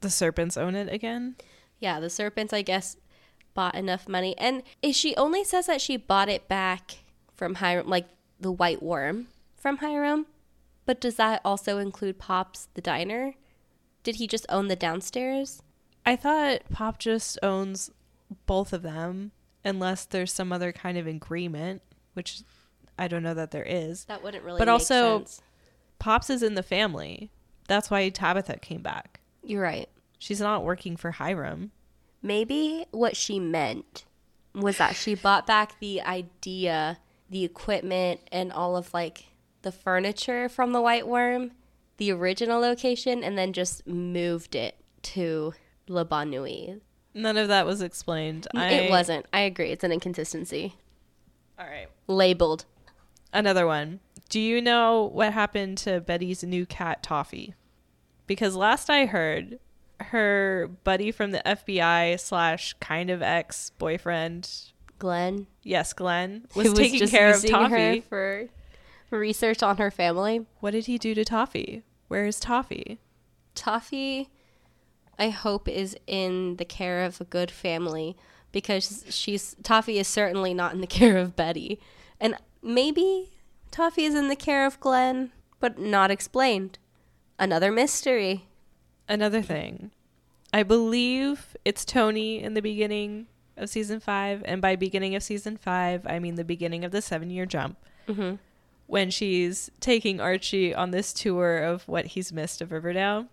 the 0.00 0.10
serpents 0.10 0.56
own 0.56 0.74
it 0.74 0.92
again. 0.92 1.36
Yeah, 1.80 2.00
the 2.00 2.10
serpents, 2.10 2.52
I 2.52 2.62
guess, 2.62 2.96
bought 3.54 3.74
enough 3.74 4.08
money. 4.08 4.36
And 4.36 4.62
she 4.92 5.14
only 5.16 5.44
says 5.44 5.66
that 5.66 5.80
she 5.80 5.96
bought 5.96 6.28
it 6.28 6.48
back 6.48 6.98
from 7.34 7.56
Hiram, 7.56 7.88
like 7.88 8.08
the 8.40 8.52
Whyte 8.52 8.82
Wyrm 8.82 9.26
from 9.56 9.78
Hiram? 9.78 10.26
But 10.86 11.00
does 11.00 11.16
that 11.16 11.40
also 11.44 11.78
include 11.78 12.18
Pop's 12.18 12.68
the 12.74 12.80
diner? 12.80 13.34
Did 14.02 14.16
he 14.16 14.26
just 14.26 14.46
own 14.48 14.68
the 14.68 14.76
downstairs? 14.76 15.62
I 16.06 16.16
thought 16.16 16.62
Pop 16.70 16.98
just 16.98 17.38
owns 17.42 17.90
both 18.46 18.72
of 18.72 18.82
them, 18.82 19.32
unless 19.64 20.04
there's 20.04 20.32
some 20.32 20.52
other 20.52 20.72
kind 20.72 20.96
of 20.96 21.06
agreement, 21.06 21.82
which 22.14 22.40
I 22.98 23.08
don't 23.08 23.22
know 23.22 23.34
that 23.34 23.50
there 23.50 23.66
is. 23.66 24.04
That 24.06 24.22
wouldn't 24.22 24.44
really. 24.44 24.58
But 24.58 24.68
also- 24.68 25.18
sense. 25.18 25.42
Pops 25.98 26.30
is 26.30 26.42
in 26.42 26.54
the 26.54 26.62
family. 26.62 27.30
That's 27.66 27.90
why 27.90 28.08
Tabitha 28.08 28.58
came 28.58 28.82
back. 28.82 29.20
you're 29.42 29.62
right. 29.62 29.88
She's 30.18 30.40
not 30.40 30.64
working 30.64 30.96
for 30.96 31.10
Hiram. 31.12 31.70
Maybe 32.22 32.86
what 32.90 33.16
she 33.16 33.38
meant 33.38 34.04
was 34.54 34.78
that 34.78 34.96
she 34.96 35.14
bought 35.14 35.46
back 35.46 35.78
the 35.80 36.00
idea, 36.02 36.98
the 37.30 37.44
equipment, 37.44 38.20
and 38.32 38.52
all 38.52 38.76
of 38.76 38.92
like 38.94 39.26
the 39.62 39.72
furniture 39.72 40.48
from 40.48 40.72
the 40.72 40.80
Whyte 40.80 41.04
Wyrm, 41.04 41.50
the 41.96 42.12
original 42.12 42.60
location, 42.60 43.22
and 43.22 43.36
then 43.36 43.52
just 43.52 43.86
moved 43.86 44.54
it 44.54 44.76
to 45.02 45.54
La 45.88 46.04
Bonne 46.04 46.30
Nuit. 46.30 46.80
None 47.14 47.36
of 47.36 47.48
that 47.48 47.66
was 47.66 47.82
explained. 47.82 48.46
I, 48.54 48.68
It 48.68 48.90
wasn't. 48.90 49.26
I 49.32 49.40
agree. 49.40 49.70
It's 49.70 49.84
an 49.84 49.92
inconsistency. 49.92 50.74
All 51.58 51.66
right. 51.66 51.88
Labeled. 52.06 52.64
Another 53.32 53.66
one. 53.66 54.00
Do 54.28 54.40
you 54.40 54.60
know 54.60 55.10
what 55.12 55.32
happened 55.32 55.78
to 55.78 56.00
Betty's 56.00 56.44
new 56.44 56.66
cat, 56.66 57.02
Toffee? 57.02 57.54
Because 58.26 58.54
last 58.54 58.90
I 58.90 59.06
heard, 59.06 59.58
her 60.00 60.70
buddy 60.84 61.10
from 61.10 61.30
the 61.30 61.42
FBI 61.44 62.20
slash 62.20 62.74
kind 62.74 63.10
of 63.10 63.22
ex 63.22 63.70
boyfriend, 63.78 64.50
Glenn 64.98 65.46
yes, 65.68 65.92
Glenn, 65.92 66.46
who 66.54 66.60
was, 66.60 66.72
taking 66.72 67.06
care 67.06 67.30
of 67.30 67.44
Toffee. 67.44 68.00
for 68.00 68.48
research 69.10 69.62
on 69.62 69.76
her 69.76 69.90
family. 69.90 70.46
What 70.60 70.72
did 70.72 70.86
he 70.86 70.98
do 70.98 71.14
to 71.14 71.24
Toffee? 71.24 71.82
Where 72.08 72.24
is 72.24 72.40
Toffee? 72.40 72.98
Toffee, 73.54 74.30
I 75.18 75.28
hope, 75.28 75.68
is 75.68 75.96
in 76.06 76.56
the 76.56 76.64
care 76.64 77.04
of 77.04 77.20
a 77.20 77.24
good 77.24 77.50
family 77.50 78.16
because 78.50 79.04
she's 79.10 79.54
Toffee 79.62 79.98
is 79.98 80.08
certainly 80.08 80.54
not 80.54 80.72
in 80.72 80.80
the 80.80 80.86
care 80.98 81.18
of 81.18 81.36
Betty, 81.36 81.78
and 82.18 82.34
maybe 82.62 83.30
Toffee 83.70 84.04
is 84.04 84.14
in 84.14 84.28
the 84.28 84.36
care 84.36 84.66
of 84.66 84.80
Glenn, 84.80 85.32
but 85.60 85.78
not 85.78 86.10
explained. 86.10 86.78
Another 87.38 87.70
mystery. 87.70 88.46
Another 89.08 89.42
thing. 89.42 89.90
I 90.52 90.62
believe 90.62 91.56
it's 91.64 91.84
Toni 91.84 92.42
in 92.42 92.54
the 92.54 92.62
beginning 92.62 93.26
of 93.58 93.68
season 93.68 94.00
five. 94.00 94.42
And 94.44 94.60
by 94.62 94.76
beginning 94.76 95.14
of 95.14 95.22
season 95.22 95.56
five, 95.56 96.06
I 96.06 96.18
mean 96.18 96.34
the 96.36 96.44
beginning 96.44 96.84
of 96.84 96.92
the 96.92 97.02
seven 97.02 97.30
year 97.30 97.46
jump. 97.46 97.76
Mm-hmm. 98.08 98.36
when 98.86 99.10
she's 99.10 99.70
taking 99.80 100.18
Archie 100.18 100.74
on 100.74 100.92
this 100.92 101.12
tour 101.12 101.58
of 101.58 101.86
what 101.86 102.06
he's 102.06 102.32
missed 102.32 102.62
of 102.62 102.72
Riverdale. 102.72 103.26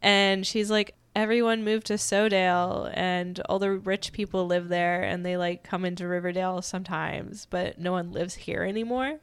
And 0.00 0.46
she's 0.46 0.70
like, 0.70 0.94
everyone 1.14 1.62
moved 1.62 1.86
to 1.88 1.98
Sodale 1.98 2.90
and 2.94 3.38
all 3.40 3.58
the 3.58 3.70
rich 3.72 4.10
people 4.14 4.46
live 4.46 4.68
there 4.70 5.02
and 5.02 5.24
they 5.26 5.36
like 5.36 5.62
come 5.62 5.84
into 5.84 6.08
Riverdale 6.08 6.62
sometimes, 6.62 7.46
but 7.50 7.78
no 7.78 7.92
one 7.92 8.10
lives 8.10 8.34
here 8.34 8.62
anymore. 8.62 9.18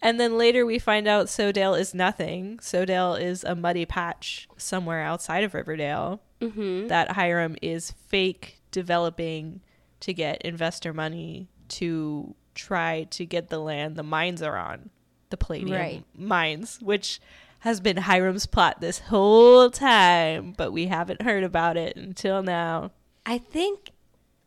And 0.00 0.20
then 0.20 0.38
later 0.38 0.64
we 0.64 0.78
find 0.78 1.08
out 1.08 1.26
Sodale 1.28 1.74
is 1.74 1.92
nothing. 1.92 2.58
Sodale 2.60 3.16
is 3.20 3.42
a 3.42 3.56
muddy 3.56 3.84
patch 3.84 4.48
somewhere 4.56 5.02
outside 5.02 5.42
of 5.42 5.54
Riverdale 5.54 6.20
Mm-hmm. 6.40 6.86
that 6.86 7.10
Hiram 7.12 7.56
is 7.60 7.90
fake 7.90 8.60
developing 8.70 9.60
to 10.00 10.14
get 10.14 10.42
investor 10.42 10.92
money 10.92 11.48
to 11.68 12.34
try 12.54 13.04
to 13.10 13.24
get 13.24 13.48
the 13.48 13.58
land 13.58 13.96
the 13.96 14.02
mines 14.02 14.42
are 14.42 14.56
on, 14.56 14.90
the 15.30 15.36
palladium 15.36 15.78
Right. 15.78 16.04
mines, 16.14 16.78
which 16.80 17.20
has 17.60 17.80
been 17.80 17.98
Hiram's 17.98 18.46
plot 18.46 18.80
this 18.80 18.98
whole 19.00 19.70
time, 19.70 20.54
but 20.56 20.72
we 20.72 20.86
haven't 20.86 21.22
heard 21.22 21.44
about 21.44 21.76
it 21.76 21.96
until 21.96 22.42
now. 22.42 22.90
I 23.26 23.38
think, 23.38 23.90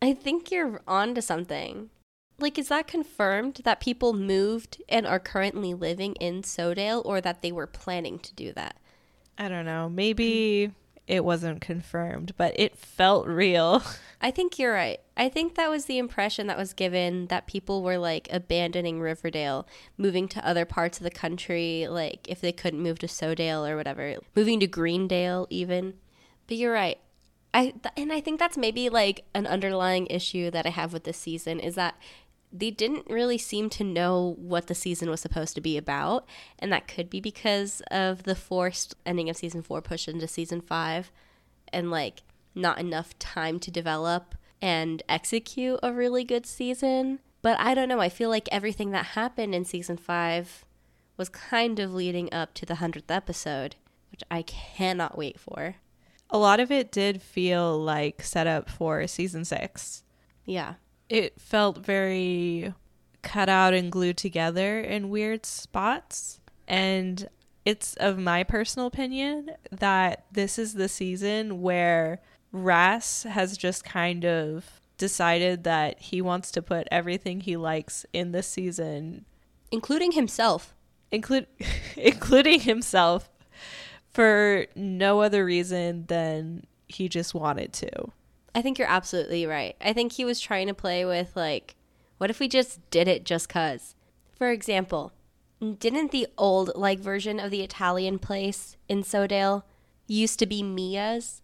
I 0.02 0.14
think 0.14 0.52
you're 0.52 0.82
on 0.88 1.14
to 1.16 1.22
something. 1.22 1.92
Like, 2.40 2.58
is 2.58 2.70
that 2.70 2.88
confirmed 2.88 3.62
that 3.64 3.80
people 3.80 4.14
moved 4.14 4.82
and 4.90 5.06
are 5.06 5.20
currently 5.20 5.74
living 5.76 6.16
in 6.16 6.42
Sodale, 6.42 7.04
or 7.06 7.22
that 7.22 7.44
they 7.44 7.52
were 7.52 7.68
planning 7.68 8.18
to 8.20 8.34
do 8.34 8.52
that? 8.54 8.78
I 9.38 9.48
don't 9.48 9.66
know. 9.66 9.88
Maybe 9.90 10.72
it 11.08 11.26
wasn't 11.26 11.62
confirmed, 11.62 12.34
but 12.38 12.58
it 12.58 12.78
felt 12.78 13.28
real. 13.28 13.84
I 14.22 14.32
think 14.32 14.58
you're 14.58 14.74
right. 14.74 15.00
I 15.18 15.28
think 15.28 15.56
that 15.56 15.70
was 15.70 15.86
the 15.86 15.98
impression 15.98 16.48
that 16.48 16.58
was 16.58 16.74
given 16.74 17.28
that 17.28 17.46
people 17.46 17.84
were 17.84 17.98
like 17.98 18.30
abandoning 18.32 19.02
Riverdale, 19.02 19.68
moving 19.98 20.28
to 20.30 20.48
other 20.48 20.66
parts 20.66 20.98
of 20.98 21.04
the 21.04 21.12
country, 21.12 21.88
like 21.90 22.28
if 22.30 22.40
they 22.40 22.54
couldn't 22.54 22.82
move 22.82 23.00
to 23.00 23.08
Sodale 23.08 23.66
or 23.68 23.76
whatever, 23.76 24.16
moving 24.36 24.60
to 24.62 24.68
Greendale 24.68 25.46
even. 25.50 25.96
But 26.48 26.58
you're 26.58 26.74
right. 26.74 27.00
I 27.54 27.66
th- 27.66 27.94
and 27.98 28.12
I 28.12 28.20
think 28.20 28.40
that's 28.40 28.58
maybe 28.58 28.90
like 28.90 29.26
an 29.36 29.46
underlying 29.46 30.08
issue 30.08 30.50
that 30.52 30.66
I 30.66 30.70
have 30.70 30.94
with 30.94 31.04
this 31.04 31.18
season 31.18 31.60
is 31.60 31.76
that 31.76 31.96
they 32.54 32.70
didn't 32.70 33.10
really 33.10 33.40
seem 33.40 33.70
to 33.72 33.84
know 33.84 34.36
what 34.38 34.68
the 34.68 34.76
season 34.76 35.10
was 35.10 35.20
supposed 35.20 35.56
to 35.56 35.62
be 35.62 35.76
about, 35.76 36.26
and 36.60 36.72
that 36.72 36.88
could 36.88 37.10
be 37.10 37.20
because 37.20 37.82
of 37.90 38.24
the 38.24 38.36
forced 38.36 38.96
ending 39.06 39.30
of 39.30 39.36
season 39.36 39.64
4 39.64 39.82
push 39.82 40.08
into 40.08 40.28
season 40.28 40.62
5 40.62 41.12
and 41.74 41.90
like 41.90 42.22
not 42.54 42.80
enough 42.80 43.18
time 43.18 43.60
to 43.60 43.72
develop 43.72 44.36
and 44.62 45.02
execute 45.10 45.80
a 45.82 45.92
really 45.92 46.24
good 46.24 46.46
season. 46.46 47.20
But 47.42 47.60
I 47.60 47.74
don't 47.74 47.90
know, 47.90 48.00
I 48.00 48.10
feel 48.10 48.30
like 48.30 48.48
everything 48.52 48.92
that 48.92 49.08
happened 49.08 49.56
in 49.56 49.66
season 49.66 49.98
5 49.98 50.64
was 51.18 51.30
kind 51.30 51.80
of 51.80 51.94
leading 51.94 52.32
up 52.32 52.54
to 52.56 52.66
the 52.66 52.76
100th 52.76 53.10
episode, 53.10 53.76
which 54.12 54.22
I 54.30 54.44
cannot 54.44 55.18
wait 55.18 55.40
for. 55.40 55.76
A 56.30 56.38
lot 56.38 56.60
of 56.60 56.72
it 56.72 56.92
did 56.92 57.22
feel 57.22 57.78
like 57.78 58.22
set 58.24 58.48
up 58.48 58.70
for 58.70 59.06
season 59.08 59.44
six. 59.44 60.04
Yeah. 60.46 60.76
It 61.10 61.40
felt 61.40 61.78
very 61.80 62.74
cut 63.22 63.50
out 63.50 63.74
and 63.74 63.92
glued 63.92 64.18
together 64.18 64.80
in 64.80 65.10
weird 65.10 65.46
spots. 65.46 66.40
And 66.68 67.28
it's 67.66 67.96
of 67.96 68.18
my 68.18 68.44
personal 68.44 68.88
opinion 68.88 69.52
that 69.72 70.26
this 70.32 70.60
is 70.60 70.74
the 70.74 70.90
season 70.90 71.62
where 71.62 72.20
Ras 72.52 73.24
has 73.24 73.58
just 73.58 73.84
kind 73.84 74.26
of 74.26 74.82
decided 74.98 75.64
that 75.64 76.00
he 76.00 76.22
wants 76.22 76.52
to 76.52 76.62
put 76.62 76.88
everything 76.92 77.42
he 77.42 77.58
likes 77.58 78.06
in 78.14 78.32
this 78.32 78.48
season, 78.48 79.26
Including 79.72 80.12
himself. 80.12 80.76
include 81.12 81.48
including 81.98 82.60
himself, 82.60 83.30
for 84.14 84.68
no 84.76 85.22
other 85.22 85.44
reason 85.44 86.06
than 86.08 86.66
he 86.88 87.10
just 87.10 87.34
wanted 87.34 87.74
to. 87.74 88.12
I 88.56 88.62
think 88.62 88.78
you're 88.78 88.88
absolutely 88.88 89.46
right. 89.46 89.76
I 89.82 89.94
think 89.94 90.14
he 90.14 90.26
was 90.26 90.40
trying 90.40 90.68
to 90.68 90.74
play 90.74 91.06
with, 91.06 91.36
like, 91.36 91.76
what 92.18 92.30
if 92.30 92.40
we 92.40 92.48
just 92.48 92.80
did 92.92 93.08
it 93.08 93.24
just 93.26 93.50
cuz? 93.50 93.96
For 94.38 94.52
example, 94.52 95.12
didn't 95.80 96.12
the 96.12 96.28
old, 96.38 96.72
like, 96.76 97.00
version 97.00 97.40
of 97.40 97.52
the 97.52 97.62
Italian 97.62 98.20
place 98.20 98.78
in 98.88 99.04
Sodale 99.04 99.64
used 100.08 100.38
to 100.40 100.46
be 100.46 100.62
Mia's? 100.62 101.42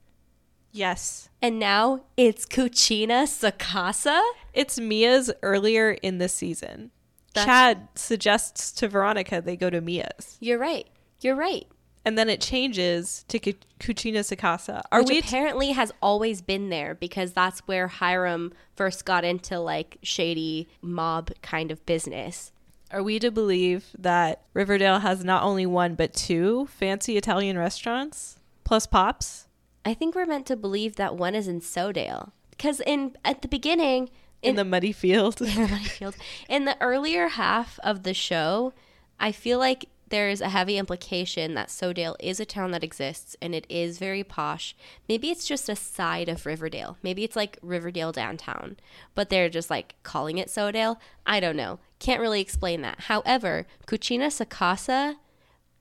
Yes. 0.71 1.29
And 1.41 1.57
now 1.57 2.01
it's 2.15 2.45
Cucina 2.45 3.23
Sacasa? 3.23 4.21
It's 4.53 4.79
Mia's 4.79 5.31
earlier 5.41 5.91
in 5.91 6.19
the 6.19 6.29
season. 6.29 6.91
That's- 7.33 7.47
Chad 7.47 7.87
suggests 7.95 8.71
to 8.73 8.87
Veronica 8.87 9.41
they 9.41 9.55
go 9.55 9.69
to 9.69 9.81
Mia's. 9.81 10.37
You're 10.39 10.59
right. 10.59 10.87
You're 11.21 11.35
right. 11.35 11.65
And 12.09 12.17
then 12.17 12.27
it 12.27 12.41
changes 12.41 13.23
to 13.27 13.37
Cu- 13.37 13.53
Cucina 13.79 14.21
Sacasa. 14.21 14.81
Are 14.91 15.01
Which 15.01 15.09
we 15.09 15.19
apparently 15.19 15.73
has 15.73 15.91
always 16.01 16.41
been 16.41 16.69
there 16.69 16.95
because 16.95 17.33
that's 17.33 17.59
where 17.67 17.87
Hiram 17.87 18.51
first 18.75 19.05
got 19.05 19.23
into 19.23 19.59
like 19.59 19.99
shady 20.01 20.67
mob 20.81 21.29
kind 21.43 21.69
of 21.69 21.85
business. 21.85 22.51
are 22.91 23.03
we 23.03 23.19
to 23.19 23.29
believe 23.29 23.85
that 23.95 24.41
Riverdale 24.55 25.01
has 25.01 25.23
not 25.23 25.43
only 25.43 25.67
one 25.67 25.93
but 25.93 26.15
two 26.15 26.65
fancy 26.71 27.15
Italian 27.15 27.59
restaurants 27.59 28.39
plus 28.63 28.87
Pops? 28.87 29.47
I 29.85 29.93
think 29.93 30.15
we're 30.15 30.25
meant 30.25 30.47
to 30.47 30.55
believe 30.55 30.95
that 30.95 31.15
one 31.15 31.35
is 31.35 31.47
in 31.47 31.61
Sodale 31.61 32.31
because 32.49 32.79
in 32.87 33.15
at 33.23 33.43
the 33.43 33.47
beginning 33.47 34.09
In 34.41 34.55
the 34.55 34.65
muddy 34.65 34.93
field. 34.93 35.41
in 35.41 35.53
the 35.53 35.67
money 35.67 35.83
field. 35.83 36.15
In 36.49 36.65
the 36.65 36.75
earlier 36.81 37.27
half 37.27 37.77
of 37.83 38.01
the 38.01 38.15
show, 38.15 38.73
I 39.19 39.31
feel 39.31 39.59
like 39.59 39.85
there 40.09 40.29
is 40.29 40.41
a 40.41 40.49
heavy 40.49 40.77
implication 40.77 41.53
that 41.53 41.69
Sodale 41.69 42.15
is 42.19 42.39
a 42.39 42.45
town 42.45 42.71
that 42.71 42.83
exists 42.83 43.35
and 43.41 43.53
it 43.53 43.65
is 43.69 43.97
very 43.97 44.23
posh. 44.23 44.75
Maybe 45.07 45.29
it's 45.29 45.47
just 45.47 45.69
a 45.69 45.75
side 45.75 46.29
of 46.29 46.45
Riverdale. 46.45 46.97
Maybe 47.03 47.23
it's 47.23 47.35
like 47.35 47.57
Riverdale 47.61 48.11
downtown, 48.11 48.77
but 49.15 49.29
they're 49.29 49.49
just 49.49 49.69
like 49.69 49.95
calling 50.03 50.37
it 50.37 50.49
Sodale. 50.49 50.97
I 51.25 51.39
don't 51.39 51.55
know. 51.55 51.79
Can't 51.99 52.21
really 52.21 52.41
explain 52.41 52.81
that. 52.81 53.01
However, 53.01 53.65
Cucina 53.87 54.27
Sacasa 54.27 55.15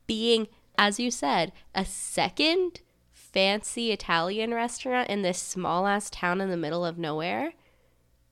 being, 0.06 0.48
as 0.76 1.00
you 1.00 1.10
said, 1.10 1.52
a 1.74 1.84
second 1.84 2.80
fancy 3.12 3.92
Italian 3.92 4.54
restaurant 4.54 5.08
in 5.10 5.22
this 5.22 5.38
small 5.38 5.86
ass 5.86 6.10
town 6.10 6.40
in 6.40 6.50
the 6.50 6.56
middle 6.56 6.84
of 6.84 6.98
nowhere 6.98 7.52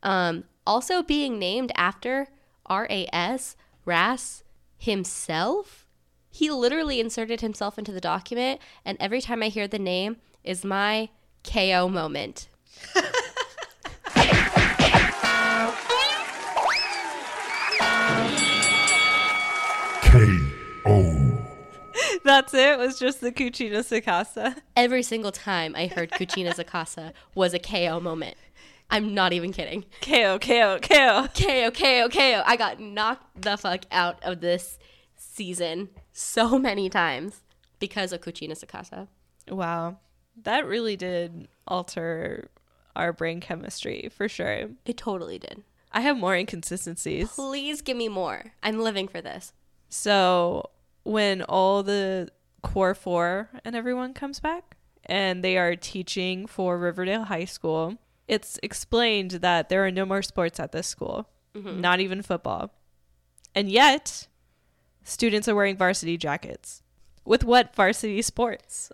um, 0.07 0.45
also 0.67 1.03
being 1.03 1.39
named 1.39 1.73
after 1.77 2.29
RAS, 2.71 3.57
Ras 3.85 4.45
himself. 4.79 5.86
He 6.37 6.51
literally 6.51 7.01
inserted 7.01 7.40
himself 7.40 7.79
into 7.79 7.92
the 7.92 8.01
document, 8.01 8.61
and 8.85 8.99
every 9.01 9.22
time 9.22 9.42
I 9.42 9.49
hear 9.49 9.66
the 9.66 9.79
name 9.79 10.18
is 10.44 10.66
my 10.66 11.09
KO 11.42 11.88
moment. 11.88 12.51
K.O. 20.03 21.38
That's 22.22 22.53
it. 22.53 22.61
It 22.61 22.79
was 22.79 22.99
just 22.99 23.22
the 23.22 23.33
Cucina 23.33 23.79
Sacasa. 23.79 24.57
Every 24.77 25.03
single 25.03 25.33
time 25.33 25.75
I 25.75 25.87
heard 25.87 26.11
Cucina 26.11 26.55
Sacasa 26.55 27.14
was 27.35 27.55
a 27.55 27.59
KO 27.59 27.99
moment. 27.99 28.37
I'm 28.90 29.14
not 29.14 29.33
even 29.33 29.55
kidding. 29.55 29.87
KO, 30.03 30.38
KO, 30.38 30.81
KO. 30.83 31.29
KO, 31.29 31.70
KO, 31.70 32.09
KO. 32.11 32.42
I 32.44 32.57
got 32.59 32.79
knocked 32.79 33.40
the 33.40 33.57
fuck 33.57 33.85
out 33.90 34.22
of 34.22 34.42
this 34.42 34.79
season 35.16 35.88
so 36.17 36.59
many 36.71 36.89
times 36.89 37.43
because 37.79 38.13
of 38.13 38.21
Cucina 38.21 38.53
Sacasa. 38.53 39.09
Wow. 39.49 39.99
That 40.43 40.67
really 40.67 40.97
did 40.97 41.49
alter 41.67 42.51
our 42.95 43.13
brain 43.13 43.41
chemistry 43.41 44.09
for 44.15 44.29
sure. 44.29 44.71
It 44.85 44.97
totally 44.97 45.39
did. 45.39 45.63
I 45.93 46.01
have 46.01 46.17
more 46.17 46.35
inconsistencies. 46.35 47.33
Please 47.33 47.81
give 47.81 47.97
me 47.97 48.09
more. 48.09 48.53
I'm 48.63 48.81
living 48.81 49.09
for 49.09 49.21
this. 49.21 49.53
So 49.89 50.71
when 51.05 51.43
all 51.43 51.83
the 51.83 52.29
core 52.63 52.95
four 52.95 53.49
and 53.65 53.77
everyone 53.77 54.13
comes 54.13 54.41
back 54.41 54.77
and 55.05 55.45
they 55.45 55.57
are 55.57 55.77
teaching 55.77 56.47
for 56.47 56.77
Riverdale 56.77 57.25
High 57.25 57.45
School, 57.45 57.97
it's 58.27 58.59
explained 58.63 59.33
that 59.33 59.69
there 59.69 59.87
are 59.87 59.91
no 59.91 60.05
more 60.05 60.23
sports 60.23 60.59
at 60.59 60.73
this 60.73 60.87
school, 60.87 61.29
mm-hmm. 61.55 61.81
not 61.81 62.01
even 62.01 62.23
football. 62.23 62.73
And 63.55 63.71
yet, 63.71 64.27
students 65.07 65.49
are 65.49 65.55
wearing 65.55 65.77
varsity 65.77 66.16
jackets. 66.16 66.83
With 67.25 67.45
what 67.45 67.75
varsity 67.75 68.23
sports? 68.23 68.92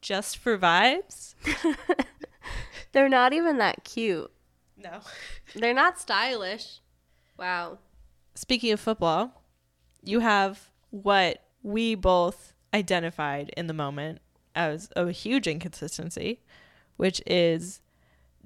Just 0.00 0.36
for 0.36 0.58
vibes? 0.58 1.34
They're 2.92 3.08
not 3.08 3.32
even 3.32 3.58
that 3.58 3.84
cute. 3.84 4.30
No. 4.76 5.00
They're 5.54 5.74
not 5.74 5.98
stylish. 5.98 6.80
Wow. 7.38 7.78
Speaking 8.34 8.72
of 8.72 8.80
football, 8.80 9.42
you 10.02 10.20
have 10.20 10.70
what 10.90 11.42
we 11.62 11.94
both 11.94 12.54
identified 12.74 13.52
in 13.56 13.66
the 13.66 13.74
moment 13.74 14.20
as 14.54 14.90
a 14.96 15.10
huge 15.10 15.46
inconsistency, 15.46 16.40
which 16.96 17.22
is 17.26 17.80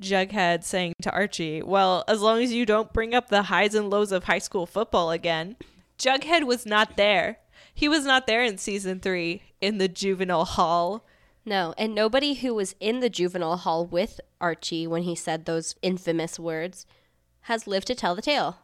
Jughead 0.01 0.62
saying 0.64 0.95
to 1.03 1.11
Archie, 1.12 1.62
Well, 1.62 2.05
as 2.07 2.21
long 2.21 2.42
as 2.42 2.53
you 2.53 2.66
don't 2.66 2.92
bring 2.92 3.14
up 3.14 3.29
the 3.29 3.45
highs 3.45 3.75
and 3.75 3.90
lows 3.90 4.12
of 4.12 4.25
high 4.25 4.38
school 4.38 4.66
football 4.66 5.11
again. 5.11 5.57
Jughead 5.99 6.45
was 6.45 6.67
not 6.67 6.97
there. 6.97 7.39
He 7.75 7.89
was 7.89 8.05
not 8.05 8.27
there 8.27 8.43
in 8.43 8.59
season 8.59 9.01
three 9.01 9.43
in 9.61 9.79
the 9.79 9.89
juvenile 9.89 10.45
hall. 10.45 11.05
No, 11.45 11.75
and 11.79 11.95
nobody 11.95 12.35
who 12.35 12.55
was 12.55 12.75
in 12.81 13.01
the 13.01 13.11
juvenile 13.11 13.57
hall 13.57 13.87
with 13.87 14.21
Archie 14.41 14.87
when 14.87 15.03
he 15.03 15.15
said 15.15 15.45
those 15.45 15.77
infamous 15.83 16.39
words 16.39 16.87
has 17.43 17.67
lived 17.67 17.87
to 17.87 17.95
tell 17.95 18.15
the 18.15 18.23
tale. 18.23 18.59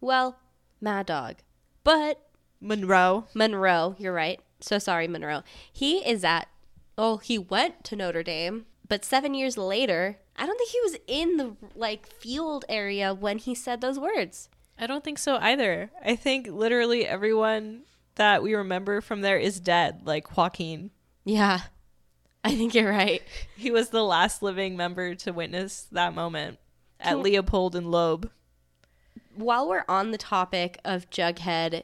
Well, 0.00 0.38
Mad 0.80 1.06
Dog. 1.06 1.36
But 1.84 2.20
Monroe. 2.60 3.26
Monroe, 3.34 3.94
you're 3.98 4.12
right. 4.12 4.40
So 4.60 4.78
sorry, 4.78 5.06
Monroe. 5.06 5.42
He 5.72 5.98
is 5.98 6.24
at, 6.24 6.48
oh, 6.96 7.18
he 7.18 7.38
went 7.38 7.84
to 7.84 7.96
Notre 7.96 8.22
Dame, 8.24 8.66
but 8.88 9.04
seven 9.04 9.34
years 9.34 9.56
later, 9.56 10.18
I 10.36 10.46
don't 10.46 10.58
think 10.58 10.70
he 10.70 10.80
was 10.80 10.96
in 11.06 11.36
the 11.36 11.56
like 11.74 12.06
field 12.06 12.64
area 12.68 13.14
when 13.14 13.38
he 13.38 13.54
said 13.54 13.80
those 13.80 13.98
words. 13.98 14.48
I 14.78 14.86
don't 14.86 15.02
think 15.02 15.18
so 15.18 15.36
either. 15.36 15.90
I 16.04 16.16
think 16.16 16.46
literally 16.48 17.06
everyone 17.06 17.82
that 18.14 18.42
we 18.42 18.54
remember 18.54 19.00
from 19.00 19.20
there 19.20 19.38
is 19.38 19.60
dead, 19.60 20.02
like 20.04 20.36
Joaquin. 20.36 20.90
Yeah, 21.24 21.60
I 22.44 22.54
think 22.54 22.74
you're 22.74 22.90
right. 22.90 23.22
He 23.56 23.70
was 23.70 23.90
the 23.90 24.04
last 24.04 24.42
living 24.42 24.76
member 24.76 25.14
to 25.16 25.32
witness 25.32 25.86
that 25.92 26.14
moment 26.14 26.58
at 27.00 27.18
Leopold 27.18 27.74
and 27.74 27.90
Loeb. 27.90 28.30
While 29.34 29.68
we're 29.68 29.84
on 29.88 30.10
the 30.10 30.18
topic 30.18 30.78
of 30.84 31.10
Jughead 31.10 31.82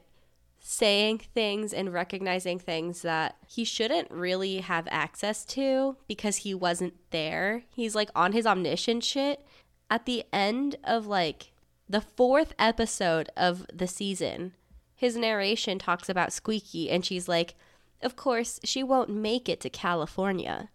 saying 0.66 1.18
things 1.34 1.74
and 1.74 1.92
recognizing 1.92 2.58
things 2.58 3.02
that 3.02 3.36
he 3.46 3.64
shouldn't 3.64 4.10
really 4.10 4.60
have 4.60 4.88
access 4.90 5.44
to 5.44 5.96
because 6.08 6.38
he 6.38 6.54
wasn't 6.54 6.94
there. 7.10 7.64
He's 7.68 7.94
like 7.94 8.08
on 8.14 8.32
his 8.32 8.46
omniscient 8.46 9.04
shit. 9.04 9.44
At 9.90 10.06
the 10.06 10.24
end 10.32 10.76
of 10.82 11.06
like 11.06 11.52
the 11.88 12.00
fourth 12.00 12.54
episode 12.58 13.28
of 13.36 13.66
the 13.72 13.86
season, 13.86 14.52
his 14.94 15.16
narration 15.16 15.78
talks 15.78 16.08
about 16.08 16.32
Squeaky 16.32 16.90
and 16.90 17.04
she's 17.04 17.28
like, 17.28 17.54
Of 18.02 18.16
course, 18.16 18.60
she 18.64 18.82
won't 18.82 19.10
make 19.10 19.48
it 19.48 19.60
to 19.60 19.70
California. 19.70 20.70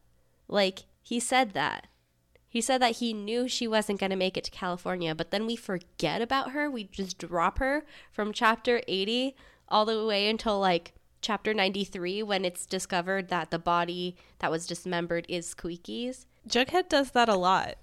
Like, 0.47 0.83
he 1.01 1.19
said 1.19 1.53
that. 1.53 1.87
He 2.47 2.61
said 2.61 2.81
that 2.81 2.97
he 2.97 3.13
knew 3.13 3.47
she 3.47 3.67
wasn't 3.67 3.99
going 3.99 4.09
to 4.09 4.15
make 4.15 4.35
it 4.35 4.43
to 4.45 4.51
California, 4.51 5.13
but 5.13 5.29
then 5.29 5.45
we 5.45 5.55
forget 5.55 6.21
about 6.21 6.51
her. 6.51 6.69
We 6.69 6.85
just 6.85 7.19
drop 7.19 7.59
her 7.59 7.85
from 8.11 8.33
chapter 8.33 8.81
80 8.87 9.35
all 9.67 9.85
the 9.85 10.05
way 10.05 10.27
until 10.27 10.59
like 10.59 10.93
chapter 11.21 11.53
93 11.53 12.23
when 12.23 12.45
it's 12.45 12.65
discovered 12.65 13.27
that 13.29 13.51
the 13.51 13.59
body 13.59 14.15
that 14.39 14.49
was 14.49 14.65
dismembered 14.65 15.25
is 15.29 15.45
Squeaky's. 15.45 16.25
Jughead 16.47 16.89
does 16.89 17.11
that 17.11 17.29
a 17.29 17.35
lot. 17.35 17.75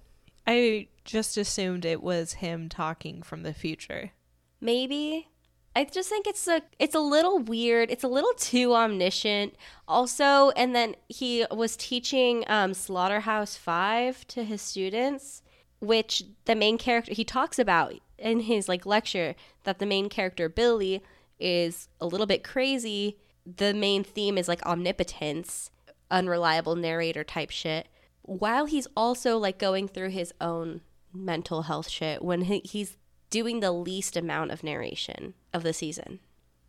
I 0.47 0.89
just 1.05 1.37
assumed 1.37 1.85
it 1.85 2.03
was 2.03 2.35
him 2.35 2.69
talking 2.69 3.23
from 3.23 3.43
the 3.43 3.55
future. 3.55 4.13
Maybe. 4.61 5.29
I 5.75 5.85
just 5.85 6.09
think 6.09 6.27
it's 6.27 6.49
a 6.49 6.63
it's 6.79 6.95
a 6.95 7.01
little 7.01 7.39
weird. 7.39 7.91
It's 7.91 8.05
a 8.05 8.09
little 8.09 8.33
too 8.35 8.75
omniscient. 8.75 9.55
Also, 9.87 10.51
and 10.51 10.75
then 10.75 10.95
he 11.09 11.45
was 11.51 11.77
teaching 11.77 12.45
um, 12.47 12.73
Slaughterhouse 12.73 13.57
Five 13.57 14.27
to 14.29 14.43
his 14.43 14.63
students, 14.63 15.43
which 15.81 16.23
the 16.47 16.55
main 16.55 16.79
character 16.79 17.13
he 17.13 17.25
talks 17.25 17.59
about 17.59 17.95
in 18.19 18.41
his 18.41 18.69
like 18.69 18.87
lecture 18.87 19.35
that 19.65 19.79
the 19.79 19.85
main 19.85 20.09
character 20.09 20.49
Billy 20.49 21.03
is 21.39 21.89
a 22.01 22.07
little 22.07 22.27
bit 22.27 22.43
crazy. 22.43 23.19
The 23.45 23.75
main 23.75 24.03
theme 24.03 24.39
is 24.39 24.49
like 24.49 24.65
omnipotence, 24.65 25.71
unreliable 26.11 26.77
narrator 26.77 27.23
type 27.23 27.51
shit. 27.51 27.87
While 28.27 28.67
he's 28.67 28.87
also 28.97 29.39
like 29.39 29.59
going 29.59 29.89
through 29.89 30.11
his 30.11 30.35
own 30.41 30.83
mental 31.13 31.63
health 31.63 31.89
shit 31.89 32.23
when 32.23 32.43
he, 32.43 32.61
he's 32.65 32.97
doing 33.31 33.61
the 33.61 33.73
least 33.73 34.17
amount 34.17 34.51
of 34.51 34.63
narration 34.63 35.35
of 35.53 35.63
the 35.63 35.73
season. 35.73 36.21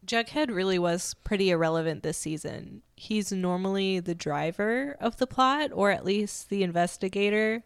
Jughead 0.05 0.53
really 0.53 0.79
was 0.79 1.15
pretty 1.23 1.49
irrelevant 1.49 2.01
this 2.01 2.17
season. 2.17 2.81
He's 2.95 3.31
normally 3.31 3.99
the 3.99 4.15
driver 4.15 4.95
of 5.01 5.17
the 5.17 5.27
plot, 5.27 5.71
or 5.73 5.91
at 5.91 6.05
least 6.05 6.49
the 6.49 6.63
investigator, 6.63 7.63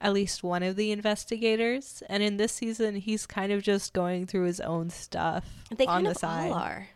at 0.00 0.12
least 0.12 0.42
one 0.42 0.64
of 0.64 0.74
the 0.74 0.90
investigators. 0.90 2.02
And 2.08 2.22
in 2.22 2.38
this 2.38 2.52
season, 2.52 2.96
he's 2.96 3.26
kind 3.26 3.52
of 3.52 3.62
just 3.62 3.92
going 3.92 4.26
through 4.26 4.46
his 4.46 4.60
own 4.60 4.90
stuff 4.90 5.44
They 5.76 5.86
on 5.86 6.02
the 6.02 6.14
side. 6.14 6.50
are. 6.52 6.88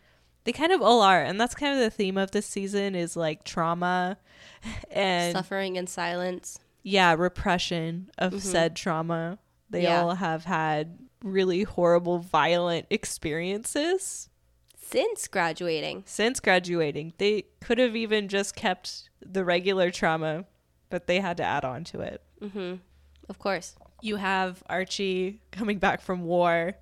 They 0.45 0.53
kind 0.53 0.73
of 0.73 0.81
all 0.83 1.03
are, 1.03 1.23
and 1.23 1.41
that's 1.41 1.55
kind 1.55 1.75
of 1.75 1.81
the 1.81 1.91
theme 1.91 2.17
of 2.17 2.31
this 2.31 2.47
season 2.47 2.95
is 2.95 3.17
like 3.17 3.45
trauma 3.45 4.17
and 4.91 5.35
Suffering 5.37 5.77
in 5.77 5.87
silence. 5.87 6.59
yeah, 6.83 7.15
repression 7.15 8.11
of 8.19 8.33
mm-hmm. 8.33 8.41
said 8.41 8.75
trauma. 8.77 9.39
They 9.69 9.83
Yeah. 9.85 10.03
all 10.03 10.15
have 10.15 10.45
had 10.45 10.99
really 11.23 11.63
horrible, 11.65 12.19
violent 12.19 12.87
experiences 12.91 14.29
Since 14.81 15.29
graduating. 15.29 16.03
since 16.07 16.41
graduating. 16.41 17.13
They 17.19 17.45
could 17.61 17.79
have 17.79 17.95
even 17.95 18.29
just 18.29 18.57
kept 18.57 19.11
the 19.25 19.45
regular 19.45 19.91
trauma, 19.91 20.47
but 20.89 21.07
they 21.07 21.21
had 21.21 21.37
to 21.37 21.45
add 21.45 21.65
on 21.65 21.85
to 21.85 22.01
it. 22.01 22.23
Mm-hmm. 22.43 22.77
Of 23.29 23.39
course. 23.39 23.77
You 24.03 24.17
have 24.17 24.63
Archie 24.69 25.41
coming 25.53 25.79
back 25.79 26.01
from 26.01 26.25
war. 26.25 26.75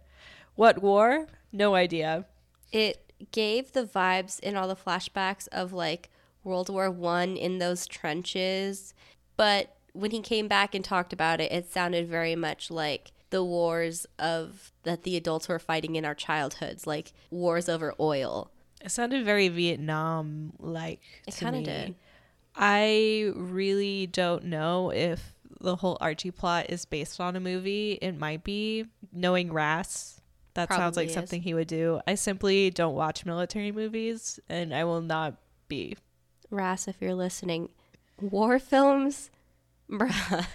What 0.54 0.80
war? 0.82 1.26
No 1.52 1.74
idea. 1.74 2.24
It 2.72 3.07
gave 3.32 3.72
the 3.72 3.84
vibes 3.84 4.40
in 4.40 4.56
all 4.56 4.68
the 4.68 4.76
flashbacks 4.76 5.48
of 5.48 5.72
like 5.72 6.10
World 6.44 6.68
War 6.68 6.90
One 6.90 7.36
in 7.36 7.58
those 7.58 7.86
trenches. 7.86 8.94
But 9.36 9.76
when 9.92 10.10
he 10.10 10.20
came 10.20 10.48
back 10.48 10.74
and 10.74 10.84
talked 10.84 11.12
about 11.12 11.40
it, 11.40 11.52
it 11.52 11.70
sounded 11.70 12.08
very 12.08 12.36
much 12.36 12.70
like 12.70 13.12
the 13.30 13.44
wars 13.44 14.06
of 14.18 14.72
that 14.84 15.02
the 15.02 15.16
adults 15.16 15.48
were 15.48 15.58
fighting 15.58 15.96
in 15.96 16.04
our 16.04 16.14
childhoods, 16.14 16.86
like 16.86 17.12
wars 17.30 17.68
over 17.68 17.94
oil. 18.00 18.50
It 18.82 18.90
sounded 18.90 19.24
very 19.24 19.48
Vietnam 19.48 20.52
like. 20.58 21.00
It 21.26 21.34
kinda 21.34 21.62
did. 21.62 21.94
I 22.54 23.32
really 23.34 24.06
don't 24.06 24.44
know 24.44 24.90
if 24.90 25.34
the 25.60 25.76
whole 25.76 25.98
Archie 26.00 26.30
plot 26.30 26.66
is 26.68 26.84
based 26.84 27.20
on 27.20 27.36
a 27.36 27.40
movie. 27.40 27.98
It 28.00 28.16
might 28.16 28.44
be. 28.44 28.86
Knowing 29.12 29.52
Rass, 29.52 30.17
that 30.58 30.72
sounds 30.72 30.96
like 30.96 31.08
is. 31.08 31.14
something 31.14 31.40
he 31.40 31.54
would 31.54 31.68
do. 31.68 32.00
I 32.06 32.16
simply 32.16 32.70
don't 32.70 32.94
watch 32.94 33.24
military 33.24 33.70
movies, 33.70 34.40
and 34.48 34.74
I 34.74 34.84
will 34.84 35.00
not 35.00 35.34
be. 35.68 35.96
Ras, 36.50 36.88
if 36.88 36.96
you're 37.00 37.14
listening, 37.14 37.68
war 38.20 38.58
films, 38.58 39.30
bruh, 39.90 40.46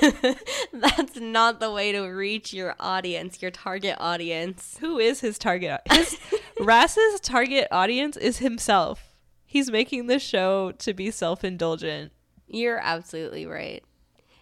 that's 0.72 1.16
not 1.16 1.60
the 1.60 1.70
way 1.70 1.92
to 1.92 2.00
reach 2.00 2.52
your 2.52 2.74
audience, 2.80 3.40
your 3.40 3.52
target 3.52 3.96
audience. 4.00 4.78
Who 4.80 4.98
is 4.98 5.20
his 5.20 5.38
target? 5.38 5.80
His 5.92 6.18
Rass's 6.58 7.20
target 7.20 7.68
audience 7.70 8.16
is 8.16 8.38
himself. 8.38 9.14
He's 9.44 9.70
making 9.70 10.08
this 10.08 10.22
show 10.22 10.72
to 10.72 10.92
be 10.92 11.10
self-indulgent. 11.10 12.12
You're 12.48 12.78
absolutely 12.78 13.46
right. 13.46 13.84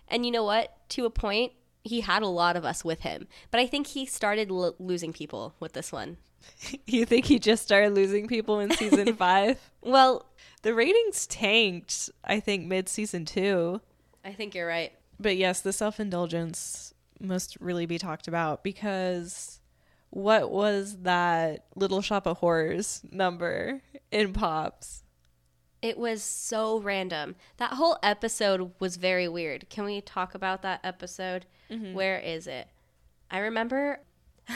And 0.08 0.24
you 0.24 0.32
know 0.32 0.44
what? 0.44 0.74
To 0.90 1.04
a 1.04 1.10
point, 1.10 1.52
he 1.84 2.00
had 2.00 2.22
a 2.22 2.26
lot 2.26 2.56
of 2.56 2.64
us 2.64 2.84
with 2.84 3.02
him, 3.02 3.28
but 3.50 3.60
I 3.60 3.66
think 3.66 3.86
he 3.88 4.04
started 4.06 4.50
lo- 4.50 4.74
losing 4.78 5.12
people 5.12 5.54
with 5.60 5.72
this 5.74 5.92
one. 5.92 6.16
You 6.86 7.04
think 7.06 7.24
he 7.26 7.38
just 7.38 7.62
started 7.62 7.94
losing 7.94 8.26
people 8.26 8.58
in 8.60 8.70
season 8.72 9.14
five? 9.16 9.58
Well, 9.80 10.26
The 10.62 10.74
ratings 10.74 11.26
tanked, 11.26 12.10
I 12.24 12.40
think, 12.40 12.66
mid 12.66 12.88
season 12.88 13.24
two. 13.24 13.80
I 14.24 14.32
think 14.32 14.54
you're 14.54 14.66
right. 14.66 14.92
But 15.20 15.36
yes, 15.36 15.60
the 15.60 15.72
self 15.72 16.00
indulgence 16.00 16.92
must 17.20 17.56
really 17.60 17.86
be 17.86 17.96
talked 17.98 18.28
about 18.28 18.62
because 18.64 19.60
what 20.10 20.50
was 20.50 20.98
that 21.02 21.64
Little 21.76 22.02
Shop 22.02 22.26
of 22.26 22.38
Horrors 22.38 23.00
number 23.10 23.80
in 24.10 24.32
Pops? 24.32 25.03
It 25.84 25.98
was 25.98 26.22
so 26.22 26.78
random. 26.80 27.36
That 27.58 27.74
whole 27.74 27.98
episode 28.02 28.72
was 28.80 28.96
very 28.96 29.28
weird. 29.28 29.68
Can 29.68 29.84
we 29.84 30.00
talk 30.00 30.34
about 30.34 30.62
that 30.62 30.80
episode? 30.82 31.44
Where 31.92 32.18
is 32.18 32.46
it? 32.46 32.68
I 33.30 33.40
remember 33.40 34.00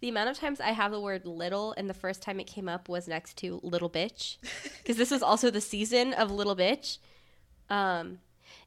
the 0.00 0.08
amount 0.10 0.28
of 0.28 0.36
times 0.36 0.60
I 0.60 0.72
have 0.72 0.92
the 0.92 1.00
word 1.00 1.24
little, 1.24 1.72
and 1.78 1.88
the 1.88 1.94
first 1.94 2.20
time 2.20 2.38
it 2.38 2.46
came 2.46 2.68
up 2.68 2.86
was 2.86 3.08
next 3.08 3.38
to 3.38 3.60
little 3.62 3.88
bitch. 3.88 4.36
Because 4.82 4.98
this 4.98 5.10
was 5.10 5.22
also 5.22 5.50
the 5.50 5.62
season 5.62 6.12
of 6.12 6.30
little 6.30 6.54
bitch. 6.54 6.98
Um, 7.70 8.18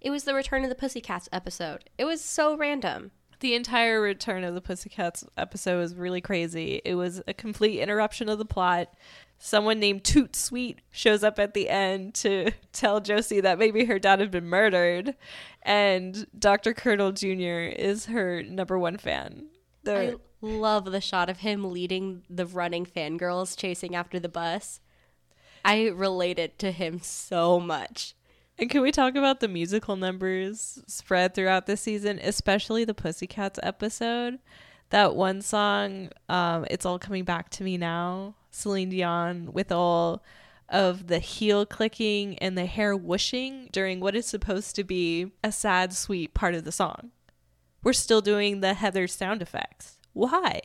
it 0.02 0.10
was 0.10 0.24
the 0.24 0.34
Return 0.34 0.64
of 0.64 0.70
the 0.70 0.76
Pussycats 0.76 1.30
episode. 1.32 1.92
It 2.00 2.06
was 2.06 2.20
so 2.24 2.58
random. 2.58 3.12
The 3.42 3.56
entire 3.56 4.00
Return 4.00 4.44
of 4.44 4.54
the 4.54 4.62
Pussycats 4.62 5.24
episode 5.36 5.80
was 5.80 5.96
really 5.96 6.22
crazy. 6.22 6.80
It 6.86 6.94
was 6.94 7.24
a 7.28 7.34
complete 7.34 7.80
interruption 7.80 8.30
of 8.30 8.38
the 8.38 8.46
plot. 8.46 8.94
Someone 9.40 9.80
named 9.80 10.04
Toot 10.04 10.36
Sweet 10.36 10.80
shows 10.92 11.24
up 11.24 11.40
at 11.40 11.56
the 11.56 11.68
end 11.68 12.14
to 12.16 12.52
tell 12.72 13.02
Josie 13.02 13.42
that 13.42 13.58
maybe 13.58 13.86
her 13.86 13.98
dad 13.98 14.20
had 14.20 14.30
been 14.30 14.46
murdered, 14.46 15.16
and 15.64 16.28
Dr. 16.38 16.76
Curdle 16.76 17.12
Jr. 17.12 17.72
is 17.76 18.06
her 18.06 18.44
number 18.44 18.78
one 18.78 18.98
fan. 18.98 19.48
I 19.98 20.16
love 20.42 20.86
the 20.86 21.02
shot 21.02 21.28
of 21.28 21.38
him 21.40 21.72
leading 21.72 22.22
the 22.30 22.46
running 22.46 22.86
fangirls 22.86 23.58
chasing 23.58 23.96
after 23.96 24.20
the 24.20 24.30
bus. 24.30 24.82
I 25.66 25.88
related 25.88 26.60
to 26.60 26.72
him 26.72 27.00
so 27.02 27.60
much. 27.60 28.14
And 28.62 28.69
can 28.69 28.84
we 28.84 28.91
talk 28.91 29.15
about 29.15 29.39
the 29.39 29.47
musical 29.47 29.95
numbers 29.95 30.84
spread 30.86 31.34
throughout 31.34 31.65
the 31.65 31.76
season, 31.76 32.19
especially 32.21 32.86
the 32.86 32.93
Pussycats 32.93 33.60
episode? 33.63 34.38
That 34.91 35.15
one 35.15 35.41
song, 35.41 36.10
um, 36.30 36.67
It's 36.69 36.86
All 36.86 37.00
Coming 37.00 37.24
Back 37.24 37.50
to 37.52 37.63
Me 37.63 37.76
Now, 37.76 38.36
Celine 38.52 38.89
Dion, 38.89 39.52
with 39.52 39.71
all 39.71 40.24
of 40.69 41.08
the 41.08 41.17
heel 41.17 41.65
clicking 41.65 42.38
and 42.38 42.56
the 42.56 42.67
hair 42.67 42.95
whooshing 42.95 43.67
during 43.71 44.00
what 44.00 44.15
is 44.15 44.28
supposed 44.28 44.76
to 44.76 44.84
be 44.84 45.32
a 45.43 45.52
sad, 45.52 45.91
sweet 45.91 46.36
part 46.36 46.54
of 46.54 46.63
the 46.63 46.71
song. 46.71 47.10
We're 47.82 47.93
still 47.93 48.21
doing 48.21 48.60
the 48.60 48.76
Heather 48.76 49.08
sound 49.08 49.41
effects. 49.41 49.97
Why? 50.13 50.62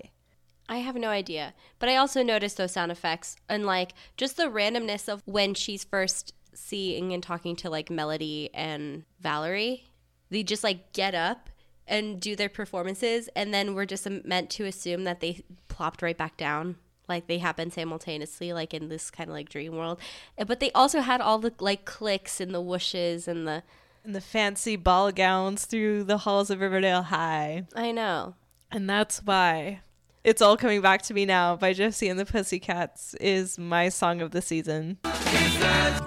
I 0.68 0.78
have 0.78 0.96
no 0.96 1.08
idea. 1.08 1.54
But 1.78 1.88
I 1.88 1.96
also 1.96 2.22
noticed 2.22 2.58
those 2.58 2.72
sound 2.72 2.92
effects 2.92 3.36
and 3.48 3.64
like 3.64 3.94
just 4.18 4.36
the 4.36 4.50
randomness 4.50 5.08
of 5.08 5.22
when 5.24 5.54
she's 5.54 5.84
first 5.84 6.34
seeing 6.56 7.12
and 7.12 7.22
talking 7.22 7.54
to 7.56 7.70
like 7.70 7.90
Melody 7.90 8.50
and 8.54 9.04
Valerie. 9.20 9.84
They 10.30 10.42
just 10.42 10.64
like 10.64 10.92
get 10.92 11.14
up 11.14 11.50
and 11.86 12.20
do 12.20 12.34
their 12.34 12.48
performances 12.48 13.28
and 13.36 13.54
then 13.54 13.74
we're 13.74 13.86
just 13.86 14.08
meant 14.24 14.50
to 14.50 14.64
assume 14.64 15.04
that 15.04 15.20
they 15.20 15.44
plopped 15.68 16.02
right 16.02 16.16
back 16.16 16.36
down. 16.36 16.76
Like 17.08 17.28
they 17.28 17.38
happen 17.38 17.70
simultaneously, 17.70 18.52
like 18.52 18.74
in 18.74 18.88
this 18.88 19.10
kind 19.12 19.30
of 19.30 19.34
like 19.34 19.48
dream 19.48 19.76
world. 19.76 20.00
Uh, 20.36 20.44
But 20.44 20.58
they 20.58 20.72
also 20.72 21.00
had 21.00 21.20
all 21.20 21.38
the 21.38 21.52
like 21.60 21.84
clicks 21.84 22.40
and 22.40 22.52
the 22.52 22.60
whooshes 22.62 23.28
and 23.28 23.46
the 23.46 23.62
And 24.04 24.14
the 24.14 24.20
fancy 24.20 24.74
ball 24.74 25.12
gowns 25.12 25.66
through 25.66 26.04
the 26.04 26.18
halls 26.18 26.50
of 26.50 26.60
Riverdale 26.60 27.02
High. 27.02 27.66
I 27.76 27.92
know. 27.92 28.34
And 28.72 28.90
that's 28.90 29.22
why 29.22 29.82
It's 30.26 30.42
All 30.42 30.56
Coming 30.56 30.80
Back 30.80 31.02
to 31.02 31.14
Me 31.14 31.24
Now 31.24 31.54
by 31.54 31.72
Josie 31.72 32.08
and 32.08 32.18
the 32.18 32.26
Pussycats 32.26 33.14
is 33.20 33.60
my 33.60 33.88
song 33.88 34.20
of 34.20 34.32
the 34.32 34.42
season. 34.42 34.98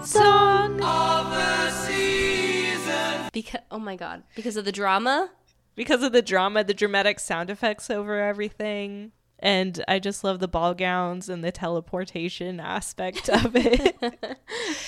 Song 0.04 0.76
Because 3.32 3.62
oh 3.72 3.80
my 3.80 3.96
god, 3.96 4.24
because 4.36 4.58
of 4.58 4.66
the 4.66 4.74
drama. 4.74 5.30
because 5.74 6.04
of 6.04 6.12
the 6.12 6.22
drama, 6.22 6.66
the 6.66 6.74
dramatic 6.74 7.18
sound 7.18 7.50
effects 7.50 7.90
over 7.90 8.20
everything. 8.20 9.14
And 9.40 9.86
I 9.88 10.00
just 10.00 10.22
love 10.26 10.40
the 10.40 10.50
ball 10.50 10.74
gowns 10.74 11.30
and 11.30 11.42
the 11.42 11.54
teleportation 11.54 12.60
aspect 12.60 13.30
of 13.30 13.56
it. 13.56 13.96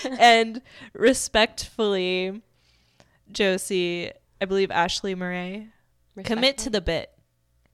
and 0.19 0.61
respectfully, 0.91 2.41
Josie, 3.31 4.11
I 4.41 4.45
believe 4.45 4.71
Ashley 4.71 5.15
Murray, 5.15 5.69
commit 6.25 6.57
to 6.57 6.69
the 6.69 6.81
bit. 6.81 7.11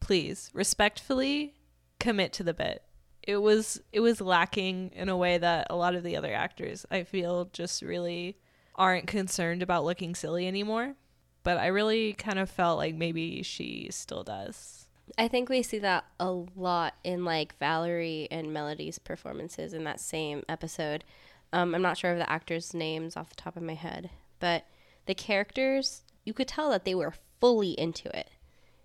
Please, 0.07 0.49
respectfully, 0.53 1.53
commit 1.99 2.31
to 2.31 2.41
the 2.41 2.53
bit. 2.53 2.81
It 3.23 3.41
was 3.41 3.81
it 3.91 3.99
was 3.99 4.21
lacking 4.21 4.91
in 4.95 5.09
a 5.09 5.17
way 5.17 5.37
that 5.37 5.67
a 5.69 5.75
lot 5.75 5.95
of 5.95 6.03
the 6.03 6.15
other 6.15 6.33
actors 6.33 6.85
I 6.89 7.03
feel 7.03 7.49
just 7.51 7.81
really 7.81 8.37
aren't 8.75 9.05
concerned 9.05 9.61
about 9.61 9.83
looking 9.83 10.15
silly 10.15 10.47
anymore. 10.47 10.95
But 11.43 11.57
I 11.57 11.67
really 11.67 12.13
kind 12.13 12.39
of 12.39 12.49
felt 12.49 12.77
like 12.77 12.95
maybe 12.95 13.43
she 13.43 13.89
still 13.91 14.23
does. 14.23 14.87
I 15.17 15.27
think 15.27 15.49
we 15.49 15.61
see 15.61 15.79
that 15.79 16.05
a 16.21 16.31
lot 16.31 16.93
in 17.03 17.25
like 17.25 17.57
Valerie 17.57 18.29
and 18.31 18.53
Melody's 18.53 18.99
performances 18.99 19.73
in 19.73 19.83
that 19.83 19.99
same 19.99 20.43
episode. 20.47 21.03
Um, 21.51 21.75
I'm 21.75 21.81
not 21.81 21.97
sure 21.97 22.13
of 22.13 22.17
the 22.17 22.31
actors' 22.31 22.73
names 22.73 23.17
off 23.17 23.31
the 23.31 23.35
top 23.35 23.57
of 23.57 23.63
my 23.63 23.73
head, 23.73 24.09
but 24.39 24.67
the 25.05 25.15
characters, 25.15 26.03
you 26.23 26.33
could 26.33 26.47
tell 26.47 26.69
that 26.69 26.85
they 26.85 26.95
were 26.95 27.13
fully 27.41 27.71
into 27.71 28.07
it. 28.17 28.29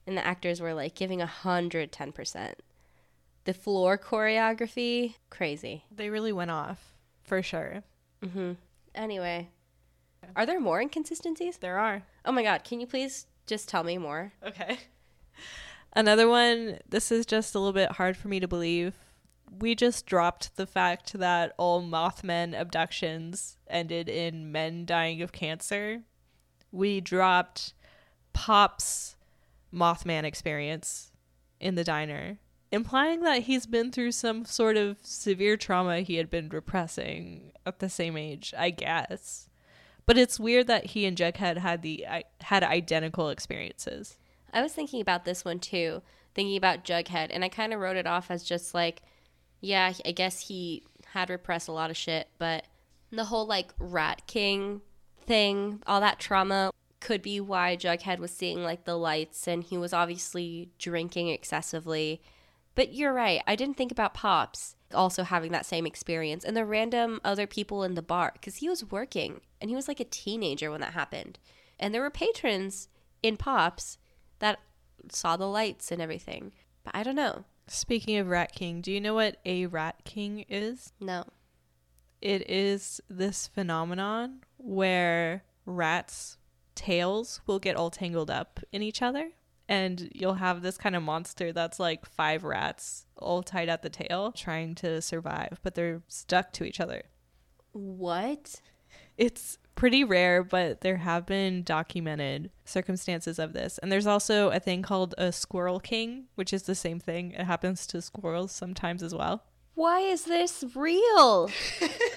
And 0.06 0.16
the 0.16 0.26
actors 0.26 0.60
were 0.60 0.74
like 0.74 0.94
giving 0.94 1.20
110%. 1.20 2.54
The 3.44 3.54
floor 3.54 3.98
choreography, 3.98 5.14
crazy. 5.30 5.84
They 5.94 6.10
really 6.10 6.32
went 6.32 6.50
off, 6.50 6.94
for 7.24 7.42
sure. 7.42 7.82
Hmm. 8.22 8.52
Anyway, 8.94 9.48
are 10.36 10.46
there 10.46 10.60
more 10.60 10.80
inconsistencies? 10.80 11.58
There 11.58 11.78
are. 11.78 12.02
Oh 12.24 12.32
my 12.32 12.42
god, 12.42 12.64
can 12.64 12.80
you 12.80 12.86
please 12.86 13.26
just 13.46 13.68
tell 13.68 13.84
me 13.84 13.98
more? 13.98 14.32
Okay. 14.46 14.78
Another 15.92 16.28
one, 16.28 16.78
this 16.88 17.12
is 17.12 17.26
just 17.26 17.54
a 17.54 17.58
little 17.58 17.72
bit 17.72 17.92
hard 17.92 18.16
for 18.16 18.28
me 18.28 18.40
to 18.40 18.48
believe. 18.48 18.94
We 19.58 19.74
just 19.74 20.06
dropped 20.06 20.56
the 20.56 20.66
fact 20.66 21.12
that 21.14 21.52
all 21.58 21.82
Mothman 21.82 22.58
abductions 22.58 23.58
ended 23.68 24.08
in 24.08 24.50
men 24.50 24.86
dying 24.86 25.20
of 25.20 25.32
cancer. 25.32 26.02
We 26.70 27.02
dropped 27.02 27.74
Pop's 28.32 29.16
Mothman 29.72 30.24
experience 30.24 31.12
in 31.60 31.74
the 31.74 31.84
diner, 31.84 32.38
implying 32.70 33.20
that 33.20 33.42
he's 33.42 33.66
been 33.66 33.92
through 33.92 34.12
some 34.12 34.44
sort 34.44 34.76
of 34.76 34.96
severe 35.02 35.56
trauma 35.56 36.00
he 36.00 36.16
had 36.16 36.30
been 36.30 36.48
repressing 36.48 37.52
at 37.64 37.78
the 37.78 37.88
same 37.88 38.16
age, 38.16 38.52
I 38.56 38.70
guess. 38.70 39.48
But 40.04 40.18
it's 40.18 40.40
weird 40.40 40.66
that 40.66 40.86
he 40.86 41.06
and 41.06 41.16
Jughead 41.16 41.58
had 41.58 41.82
the 41.82 42.06
had 42.40 42.64
identical 42.64 43.28
experiences. 43.28 44.18
I 44.52 44.62
was 44.62 44.72
thinking 44.72 45.00
about 45.00 45.24
this 45.24 45.44
one 45.44 45.60
too, 45.60 46.02
thinking 46.34 46.56
about 46.56 46.84
Jughead, 46.84 47.28
and 47.30 47.44
I 47.44 47.48
kind 47.48 47.72
of 47.72 47.80
wrote 47.80 47.96
it 47.96 48.06
off 48.06 48.30
as 48.30 48.42
just 48.42 48.74
like, 48.74 49.02
yeah, 49.60 49.92
I 50.04 50.12
guess 50.12 50.48
he 50.48 50.82
had 51.06 51.30
repressed 51.30 51.68
a 51.68 51.72
lot 51.72 51.90
of 51.90 51.96
shit, 51.96 52.28
but 52.38 52.66
the 53.10 53.24
whole 53.24 53.46
like 53.46 53.72
Rat 53.78 54.26
King 54.26 54.80
thing, 55.24 55.82
all 55.86 56.00
that 56.00 56.18
trauma 56.18 56.72
could 57.02 57.20
be 57.20 57.40
why 57.40 57.76
Jughead 57.76 58.20
was 58.20 58.30
seeing 58.30 58.62
like 58.62 58.84
the 58.84 58.96
lights 58.96 59.48
and 59.48 59.64
he 59.64 59.76
was 59.76 59.92
obviously 59.92 60.70
drinking 60.78 61.28
excessively. 61.28 62.22
But 62.74 62.94
you're 62.94 63.12
right, 63.12 63.42
I 63.46 63.56
didn't 63.56 63.76
think 63.76 63.92
about 63.92 64.14
Pops 64.14 64.76
also 64.94 65.24
having 65.24 65.52
that 65.52 65.66
same 65.66 65.84
experience 65.84 66.44
and 66.44 66.56
the 66.56 66.64
random 66.64 67.20
other 67.24 67.46
people 67.46 67.82
in 67.82 67.94
the 67.94 68.02
bar 68.02 68.30
because 68.34 68.56
he 68.56 68.68
was 68.68 68.90
working 68.90 69.40
and 69.60 69.68
he 69.68 69.76
was 69.76 69.88
like 69.88 70.00
a 70.00 70.04
teenager 70.04 70.70
when 70.70 70.80
that 70.80 70.92
happened. 70.92 71.38
And 71.78 71.92
there 71.92 72.02
were 72.02 72.10
patrons 72.10 72.88
in 73.22 73.36
Pops 73.36 73.98
that 74.38 74.60
saw 75.10 75.36
the 75.36 75.48
lights 75.48 75.90
and 75.90 76.00
everything. 76.00 76.52
But 76.84 76.94
I 76.94 77.02
don't 77.02 77.16
know. 77.16 77.44
Speaking 77.66 78.16
of 78.18 78.28
Rat 78.28 78.52
King, 78.54 78.80
do 78.80 78.92
you 78.92 79.00
know 79.00 79.14
what 79.14 79.38
a 79.44 79.66
Rat 79.66 79.96
King 80.04 80.44
is? 80.48 80.92
No. 81.00 81.24
It 82.20 82.48
is 82.48 83.00
this 83.08 83.48
phenomenon 83.48 84.44
where 84.56 85.44
rats' 85.66 86.36
tails 86.82 87.40
will 87.46 87.58
get 87.58 87.76
all 87.76 87.90
tangled 87.90 88.30
up 88.30 88.60
in 88.72 88.82
each 88.82 89.02
other. 89.02 89.30
And 89.68 90.10
you'll 90.12 90.34
have 90.34 90.60
this 90.60 90.76
kind 90.76 90.96
of 90.96 91.02
monster 91.02 91.52
that's 91.52 91.78
like 91.78 92.04
five 92.04 92.44
rats 92.44 93.06
all 93.16 93.42
tied 93.42 93.68
at 93.68 93.82
the 93.82 93.88
tail 93.88 94.32
trying 94.32 94.74
to 94.76 95.00
survive, 95.00 95.60
but 95.62 95.74
they're 95.74 96.02
stuck 96.08 96.52
to 96.54 96.64
each 96.64 96.80
other. 96.80 97.04
What? 97.70 98.60
It's 99.16 99.58
pretty 99.74 100.04
rare, 100.04 100.42
but 100.42 100.80
there 100.80 100.98
have 100.98 101.24
been 101.24 101.62
documented 101.62 102.50
circumstances 102.64 103.38
of 103.38 103.52
this. 103.52 103.78
And 103.78 103.90
there's 103.90 104.06
also 104.06 104.50
a 104.50 104.60
thing 104.60 104.82
called 104.82 105.14
a 105.16 105.32
squirrel 105.32 105.80
king, 105.80 106.24
which 106.34 106.52
is 106.52 106.64
the 106.64 106.74
same 106.74 106.98
thing. 106.98 107.30
It 107.30 107.44
happens 107.44 107.86
to 107.88 108.02
squirrels 108.02 108.52
sometimes 108.52 109.02
as 109.02 109.14
well. 109.14 109.44
Why 109.74 110.00
is 110.00 110.24
this 110.24 110.64
real? 110.74 111.50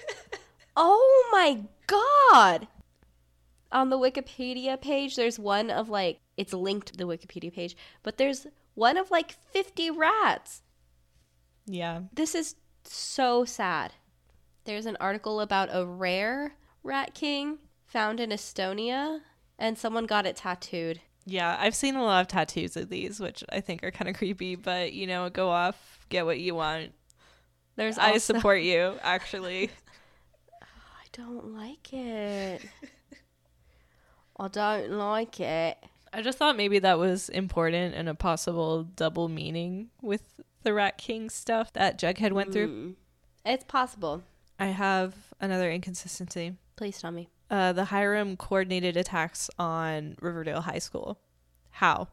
oh 0.75 1.29
my 1.31 1.61
god. 1.87 2.67
On 3.71 3.89
the 3.89 3.97
Wikipedia 3.97 4.79
page, 4.79 5.15
there's 5.15 5.39
one 5.39 5.69
of 5.69 5.89
like, 5.89 6.19
it's 6.37 6.53
linked 6.53 6.87
to 6.87 6.97
the 6.97 7.05
Wikipedia 7.05 7.53
page, 7.53 7.75
but 8.03 8.17
there's 8.17 8.47
one 8.73 8.97
of 8.97 9.11
like 9.11 9.35
50 9.51 9.91
rats. 9.91 10.61
Yeah. 11.65 12.01
This 12.13 12.35
is 12.35 12.55
so 12.83 13.45
sad. 13.45 13.93
There's 14.65 14.85
an 14.85 14.97
article 14.99 15.41
about 15.41 15.69
a 15.71 15.85
rare 15.85 16.55
rat 16.83 17.13
king 17.13 17.59
found 17.85 18.19
in 18.19 18.29
Estonia, 18.29 19.21
and 19.57 19.77
someone 19.77 20.05
got 20.05 20.25
it 20.25 20.37
tattooed. 20.37 21.01
Yeah, 21.25 21.57
I've 21.59 21.75
seen 21.75 21.95
a 21.95 22.03
lot 22.03 22.21
of 22.21 22.27
tattoos 22.27 22.77
of 22.77 22.89
these, 22.89 23.19
which 23.19 23.43
I 23.49 23.59
think 23.61 23.83
are 23.83 23.91
kind 23.91 24.09
of 24.09 24.15
creepy, 24.15 24.55
but 24.55 24.93
you 24.93 25.07
know, 25.07 25.29
go 25.29 25.49
off, 25.49 26.05
get 26.09 26.25
what 26.25 26.39
you 26.39 26.53
want. 26.55 26.91
There's 27.75 27.97
I 27.97 28.17
support 28.19 28.61
you, 28.61 28.95
actually. 29.01 29.69
I 30.61 31.05
don't 31.13 31.53
like 31.53 31.93
it. 31.93 32.61
I 34.39 34.47
don't 34.47 34.91
like 34.91 35.39
it. 35.39 35.77
I 36.13 36.21
just 36.21 36.37
thought 36.37 36.55
maybe 36.55 36.79
that 36.79 36.97
was 36.97 37.29
important 37.29 37.95
and 37.95 38.07
a 38.07 38.15
possible 38.15 38.83
double 38.83 39.27
meaning 39.27 39.89
with 40.01 40.23
the 40.63 40.73
Rat 40.73 40.97
King 40.97 41.29
stuff 41.29 41.73
that 41.73 41.99
Jughead 41.99 42.31
went 42.31 42.51
through. 42.51 42.67
Mm. 42.67 42.95
It's 43.45 43.65
possible. 43.65 44.23
I 44.59 44.67
have 44.67 45.13
another 45.39 45.69
inconsistency. 45.69 46.55
Please 46.75 46.99
tell 46.99 47.11
me. 47.11 47.29
Uh, 47.49 47.73
the 47.73 47.85
Hiram 47.85 48.37
coordinated 48.37 48.97
attacks 48.97 49.49
on 49.59 50.15
Riverdale 50.19 50.61
High 50.61 50.79
School. 50.79 51.19
How? 51.69 52.07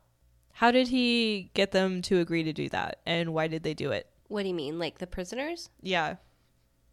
How 0.52 0.70
did 0.70 0.88
he 0.88 1.50
get 1.54 1.70
them 1.70 2.02
to 2.02 2.18
agree 2.18 2.42
to 2.42 2.52
do 2.52 2.68
that? 2.68 2.98
And 3.06 3.32
why 3.32 3.46
did 3.46 3.62
they 3.62 3.74
do 3.74 3.90
it? 3.92 4.08
What 4.28 4.42
do 4.42 4.48
you 4.48 4.54
mean? 4.54 4.78
Like 4.78 4.98
the 4.98 5.06
prisoners? 5.06 5.70
Yeah. 5.80 6.16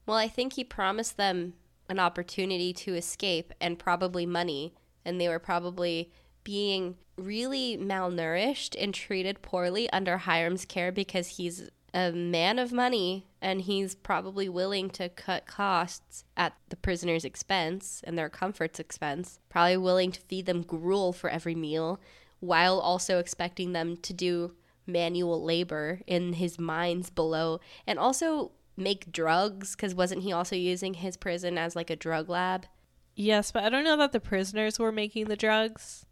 Well, 0.06 0.18
I 0.18 0.28
think 0.28 0.54
he 0.54 0.64
promised 0.64 1.18
them 1.18 1.54
an 1.90 2.00
opportunity 2.00 2.72
to 2.74 2.96
escape 2.96 3.54
and 3.60 3.78
probably 3.78 4.26
money. 4.26 4.74
And 5.10 5.20
they 5.20 5.28
were 5.28 5.40
probably 5.40 6.12
being 6.44 6.96
really 7.18 7.78
malnourished 7.78 8.76
and 8.82 8.94
treated 8.94 9.42
poorly 9.42 9.90
under 9.92 10.20
Hiram's 10.20 10.66
care 10.66 10.92
because 10.92 11.38
he's 11.38 11.70
a 11.94 12.12
man 12.12 12.60
of 12.60 12.72
money 12.72 13.26
and 13.42 13.62
he's 13.62 13.96
probably 13.96 14.48
willing 14.48 14.90
to 14.92 15.10
cut 15.10 15.48
costs 15.48 16.24
at 16.38 16.54
the 16.70 16.76
prisoners' 16.76 17.26
expense 17.26 18.02
and 18.06 18.18
their 18.18 18.30
comfort's 18.30 18.80
expense. 18.80 19.40
Probably 19.50 19.78
willing 19.78 20.12
to 20.12 20.22
feed 20.22 20.46
them 20.46 20.62
gruel 20.62 21.12
for 21.12 21.30
every 21.30 21.56
meal 21.56 22.00
while 22.40 22.80
also 22.80 23.18
expecting 23.18 23.74
them 23.74 23.98
to 23.98 24.14
do 24.14 24.54
manual 24.86 25.44
labor 25.44 26.02
in 26.08 26.34
his 26.34 26.60
mines 26.60 27.10
below 27.10 27.60
and 27.86 27.98
also 28.00 28.52
make 28.78 29.12
drugs 29.12 29.76
because 29.76 29.94
wasn't 29.94 30.24
he 30.24 30.32
also 30.32 30.56
using 30.56 30.96
his 30.96 31.18
prison 31.18 31.58
as 31.58 31.76
like 31.76 31.90
a 31.90 31.96
drug 31.96 32.30
lab? 32.30 32.66
Yes, 33.22 33.52
but 33.52 33.66
I 33.66 33.70
don't 33.70 33.84
know 33.84 33.98
that 33.98 34.14
the 34.14 34.22
prisoners 34.22 34.80
were 34.80 34.94
making 34.94 35.26
the 35.26 35.36
drugs. 35.36 36.06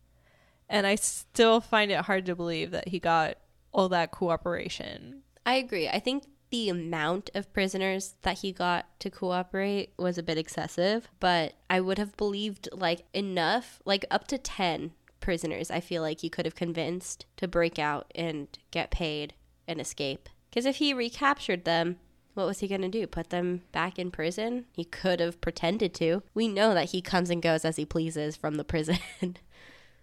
And 0.67 0.85
I 0.85 0.95
still 0.95 1.61
find 1.61 1.89
it 1.89 2.01
hard 2.01 2.25
to 2.25 2.35
believe 2.35 2.71
that 2.71 2.89
he 2.89 2.99
got 2.99 3.37
all 3.71 3.87
that 3.87 4.11
cooperation. 4.11 5.21
I 5.45 5.53
agree. 5.53 5.87
I 5.87 5.99
think 5.99 6.25
the 6.49 6.67
amount 6.67 7.29
of 7.33 7.53
prisoners 7.53 8.15
that 8.23 8.39
he 8.39 8.51
got 8.51 8.87
to 8.99 9.09
cooperate 9.09 9.93
was 9.97 10.17
a 10.17 10.23
bit 10.23 10.37
excessive, 10.37 11.07
but 11.21 11.53
I 11.69 11.79
would 11.79 11.97
have 11.97 12.17
believed 12.17 12.67
like 12.73 13.05
enough, 13.13 13.81
like 13.85 14.03
up 14.11 14.27
to 14.27 14.37
10 14.37 14.91
prisoners, 15.21 15.71
I 15.71 15.79
feel 15.79 16.01
like 16.01 16.19
he 16.19 16.29
could 16.29 16.45
have 16.45 16.55
convinced 16.55 17.25
to 17.37 17.47
break 17.47 17.79
out 17.79 18.11
and 18.15 18.49
get 18.71 18.91
paid 18.91 19.33
and 19.65 19.79
escape. 19.79 20.27
Because 20.49 20.65
if 20.65 20.75
he 20.75 20.93
recaptured 20.93 21.63
them, 21.63 21.99
what 22.38 22.47
was 22.47 22.60
he 22.60 22.67
going 22.67 22.82
to 22.82 22.88
do? 22.88 23.08
Put 23.08 23.32
them 23.32 23.63
back 23.71 23.97
in 23.97 24.12
prison? 24.12 24.65
He 24.71 24.86
could 24.86 25.19
have 25.19 25.41
pretended 25.41 25.93
to. 25.95 26.21
We 26.34 26.47
know 26.47 26.73
that 26.73 26.91
he 26.91 27.02
comes 27.02 27.30
and 27.30 27.41
goes 27.41 27.65
as 27.65 27.78
he 27.78 27.86
pleases 27.86 28.36
from 28.36 28.56
the 28.56 28.63
prison. 28.63 29.00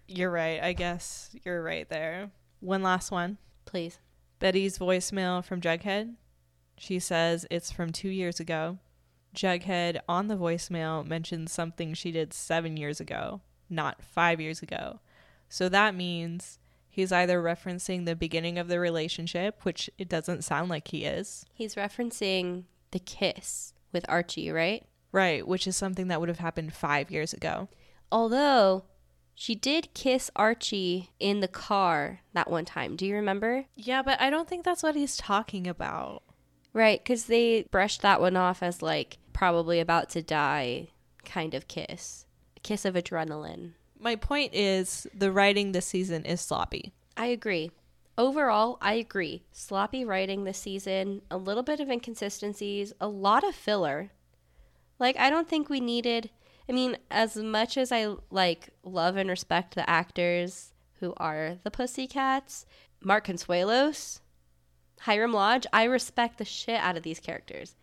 You're 0.07 0.29
right. 0.29 0.61
I 0.61 0.73
guess 0.73 1.35
you're 1.43 1.63
right 1.63 1.89
there. 1.89 2.29
One 2.59 2.83
last 2.83 3.09
one. 3.09 3.39
Please. 3.65 3.97
Betty's 4.37 4.77
voicemail 4.77 5.43
from 5.43 5.61
Jughead. 5.61 6.13
She 6.77 6.99
says 6.99 7.47
it's 7.49 7.71
from 7.71 7.91
two 7.91 8.09
years 8.09 8.39
ago. 8.39 8.77
Jughead 9.35 9.99
on 10.07 10.27
the 10.27 10.37
voicemail 10.37 11.03
mentions 11.05 11.51
something 11.51 11.95
she 11.95 12.11
did 12.11 12.33
seven 12.33 12.77
years 12.77 12.99
ago, 12.99 13.41
not 13.67 14.03
five 14.03 14.39
years 14.39 14.61
ago. 14.61 14.99
So 15.49 15.69
that 15.69 15.95
means 15.95 16.59
he's 16.95 17.11
either 17.11 17.41
referencing 17.41 18.05
the 18.05 18.15
beginning 18.15 18.57
of 18.57 18.67
the 18.67 18.79
relationship, 18.79 19.63
which 19.63 19.89
it 19.97 20.09
doesn't 20.09 20.43
sound 20.43 20.69
like 20.69 20.87
he 20.89 21.05
is, 21.05 21.45
He's 21.53 21.75
referencing 21.75 22.63
the 22.91 22.99
kiss 22.99 23.73
with 23.91 24.05
Archie, 24.09 24.49
right? 24.51 24.85
right, 25.11 25.47
which 25.47 25.65
is 25.67 25.77
something 25.77 26.09
that 26.09 26.19
would 26.19 26.27
have 26.29 26.39
happened 26.39 26.73
five 26.73 27.09
years 27.09 27.31
ago. 27.33 27.69
Although 28.11 28.83
she 29.33 29.55
did 29.55 29.93
kiss 29.93 30.29
Archie 30.35 31.11
in 31.19 31.39
the 31.41 31.47
car 31.47 32.21
that 32.33 32.49
one 32.49 32.65
time. 32.65 32.95
Do 32.95 33.05
you 33.05 33.15
remember? 33.15 33.65
Yeah, 33.75 34.01
but 34.01 34.19
I 34.21 34.29
don't 34.29 34.47
think 34.47 34.63
that's 34.65 34.83
what 34.83 34.95
he's 34.95 35.17
talking 35.17 35.67
about. 35.67 36.23
Right, 36.73 37.01
because 37.01 37.25
they 37.25 37.63
brushed 37.71 38.01
that 38.01 38.19
one 38.19 38.35
off 38.35 38.61
as 38.61 38.81
like 38.81 39.17
probably 39.33 39.79
about 39.79 40.09
to 40.11 40.21
die 40.21 40.89
kind 41.23 41.53
of 41.53 41.67
kiss. 41.67 42.25
A 42.57 42.59
kiss 42.61 42.83
of 42.85 42.95
adrenaline. 42.95 43.71
My 43.99 44.15
point 44.15 44.53
is 44.53 45.07
the 45.13 45.31
writing 45.31 45.71
this 45.71 45.85
season 45.85 46.25
is 46.25 46.41
sloppy. 46.41 46.93
I 47.17 47.27
agree. 47.27 47.71
Overall, 48.17 48.77
I 48.81 48.93
agree. 48.93 49.43
Sloppy 49.51 50.05
writing 50.05 50.43
this 50.43 50.57
season, 50.57 51.21
a 51.29 51.37
little 51.37 51.63
bit 51.63 51.79
of 51.79 51.89
inconsistencies, 51.89 52.93
a 53.01 53.07
lot 53.07 53.43
of 53.43 53.55
filler. 53.55 54.11
Like 54.99 55.17
I 55.17 55.29
don't 55.29 55.49
think 55.49 55.69
we 55.69 55.79
needed 55.79 56.29
I 56.67 56.71
mean, 56.71 56.97
as 57.11 57.35
much 57.35 57.77
as 57.77 57.91
I 57.91 58.15
like 58.31 58.69
love 58.83 59.17
and 59.17 59.29
respect 59.29 59.75
the 59.75 59.87
actors 59.89 60.73
who 60.99 61.13
are 61.17 61.57
the 61.63 61.71
Pussycats, 61.71 62.65
Mark 63.01 63.27
Consuelos, 63.27 64.21
Hiram 65.01 65.33
Lodge, 65.33 65.67
I 65.71 65.83
respect 65.83 66.37
the 66.37 66.45
shit 66.45 66.79
out 66.79 66.97
of 66.97 67.03
these 67.03 67.19
characters. 67.19 67.75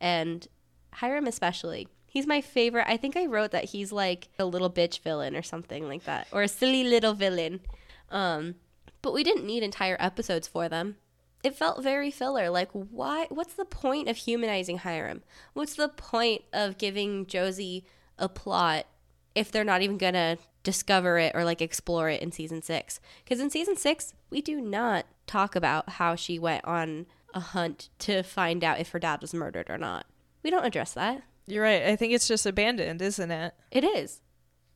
And 0.00 0.46
Hiram 0.94 1.26
especially. 1.26 1.88
He's 2.14 2.28
my 2.28 2.40
favorite. 2.40 2.86
I 2.88 2.96
think 2.96 3.16
I 3.16 3.26
wrote 3.26 3.50
that 3.50 3.64
he's 3.64 3.90
like 3.90 4.28
a 4.38 4.44
little 4.44 4.70
bitch 4.70 5.00
villain 5.00 5.34
or 5.34 5.42
something 5.42 5.88
like 5.88 6.04
that, 6.04 6.28
or 6.30 6.42
a 6.42 6.48
silly 6.48 6.84
little 6.84 7.12
villain. 7.12 7.58
Um, 8.08 8.54
but 9.02 9.12
we 9.12 9.24
didn't 9.24 9.44
need 9.44 9.64
entire 9.64 9.96
episodes 9.98 10.46
for 10.46 10.68
them. 10.68 10.94
It 11.42 11.56
felt 11.56 11.82
very 11.82 12.12
filler. 12.12 12.50
Like, 12.50 12.70
why? 12.70 13.26
What's 13.30 13.54
the 13.54 13.64
point 13.64 14.08
of 14.08 14.16
humanizing 14.16 14.78
Hiram? 14.78 15.24
What's 15.54 15.74
the 15.74 15.88
point 15.88 16.42
of 16.52 16.78
giving 16.78 17.26
Josie 17.26 17.84
a 18.16 18.28
plot 18.28 18.86
if 19.34 19.50
they're 19.50 19.64
not 19.64 19.82
even 19.82 19.98
gonna 19.98 20.38
discover 20.62 21.18
it 21.18 21.32
or 21.34 21.44
like 21.44 21.60
explore 21.60 22.10
it 22.10 22.22
in 22.22 22.30
season 22.30 22.62
six? 22.62 23.00
Because 23.24 23.40
in 23.40 23.50
season 23.50 23.74
six, 23.74 24.14
we 24.30 24.40
do 24.40 24.60
not 24.60 25.04
talk 25.26 25.56
about 25.56 25.88
how 25.88 26.14
she 26.14 26.38
went 26.38 26.64
on 26.64 27.06
a 27.34 27.40
hunt 27.40 27.88
to 27.98 28.22
find 28.22 28.62
out 28.62 28.78
if 28.78 28.90
her 28.90 29.00
dad 29.00 29.20
was 29.20 29.34
murdered 29.34 29.68
or 29.68 29.78
not. 29.78 30.06
We 30.44 30.50
don't 30.50 30.64
address 30.64 30.92
that. 30.92 31.24
You're 31.46 31.62
right. 31.62 31.84
I 31.84 31.96
think 31.96 32.12
it's 32.12 32.28
just 32.28 32.46
abandoned, 32.46 33.02
isn't 33.02 33.30
it? 33.30 33.54
It 33.70 33.84
is. 33.84 34.20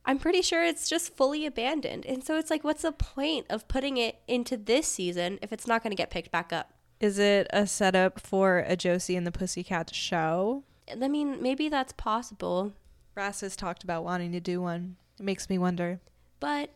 I'm 0.05 0.19
pretty 0.19 0.41
sure 0.41 0.63
it's 0.63 0.89
just 0.89 1.15
fully 1.15 1.45
abandoned. 1.45 2.05
And 2.05 2.23
so 2.23 2.37
it's 2.37 2.49
like, 2.49 2.63
what's 2.63 2.83
the 2.83 2.91
point 2.91 3.45
of 3.49 3.67
putting 3.67 3.97
it 3.97 4.19
into 4.27 4.57
this 4.57 4.87
season 4.87 5.39
if 5.41 5.51
it's 5.51 5.67
not 5.67 5.83
going 5.83 5.91
to 5.91 5.95
get 5.97 6.09
picked 6.09 6.31
back 6.31 6.53
up? 6.53 6.73
Is 6.99 7.19
it 7.19 7.47
a 7.51 7.65
setup 7.65 8.19
for 8.19 8.59
a 8.67 8.75
Josie 8.75 9.15
and 9.15 9.25
the 9.25 9.31
Pussycats 9.31 9.95
show? 9.95 10.63
I 10.89 11.07
mean, 11.07 11.41
maybe 11.41 11.69
that's 11.69 11.93
possible. 11.93 12.73
Brass 13.13 13.41
has 13.41 13.55
talked 13.55 13.83
about 13.83 14.03
wanting 14.03 14.31
to 14.31 14.39
do 14.39 14.61
one. 14.61 14.95
It 15.19 15.23
makes 15.23 15.49
me 15.49 15.57
wonder. 15.57 15.99
But 16.39 16.71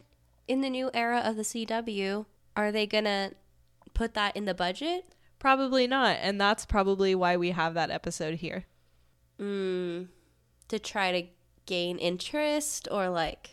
in 0.47 0.61
the 0.61 0.69
new 0.69 0.89
era 0.93 1.21
of 1.23 1.35
the 1.35 1.43
CW, 1.43 2.25
are 2.55 2.71
they 2.71 2.85
going 2.85 3.05
to 3.05 3.31
put 3.93 4.13
that 4.13 4.35
in 4.35 4.45
the 4.45 4.53
budget? 4.53 5.05
Probably 5.39 5.87
not. 5.87 6.17
And 6.21 6.39
that's 6.39 6.65
probably 6.65 7.15
why 7.15 7.35
we 7.37 7.51
have 7.51 7.73
that 7.73 7.91
episode 7.91 8.35
here. 8.35 8.65
Mm, 9.39 10.07
to 10.67 10.79
try 10.79 11.11
to 11.21 11.27
gain 11.65 11.97
interest 11.97 12.87
or 12.91 13.09
like 13.09 13.51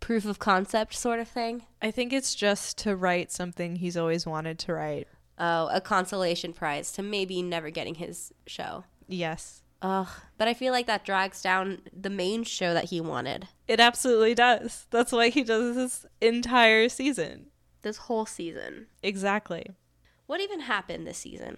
proof 0.00 0.24
of 0.24 0.38
concept 0.38 0.94
sort 0.94 1.20
of 1.20 1.28
thing? 1.28 1.64
I 1.82 1.90
think 1.90 2.12
it's 2.12 2.34
just 2.34 2.78
to 2.78 2.96
write 2.96 3.30
something 3.32 3.76
he's 3.76 3.96
always 3.96 4.26
wanted 4.26 4.58
to 4.60 4.74
write. 4.74 5.08
Oh, 5.38 5.68
a 5.72 5.80
consolation 5.80 6.52
prize 6.52 6.92
to 6.92 7.02
maybe 7.02 7.42
never 7.42 7.70
getting 7.70 7.94
his 7.96 8.32
show. 8.46 8.84
Yes. 9.08 9.62
Ugh, 9.82 10.08
but 10.36 10.46
I 10.46 10.52
feel 10.52 10.72
like 10.74 10.86
that 10.88 11.06
drags 11.06 11.40
down 11.40 11.80
the 11.98 12.10
main 12.10 12.44
show 12.44 12.74
that 12.74 12.90
he 12.90 13.00
wanted 13.00 13.48
It 13.66 13.80
absolutely 13.80 14.34
does. 14.34 14.86
That's 14.90 15.10
why 15.10 15.30
he 15.30 15.42
does 15.42 15.74
this 15.74 16.04
entire 16.20 16.90
season. 16.90 17.46
this 17.80 17.96
whole 17.96 18.26
season. 18.26 18.88
Exactly. 19.02 19.64
What 20.26 20.42
even 20.42 20.60
happened 20.60 21.06
this 21.06 21.16
season? 21.16 21.56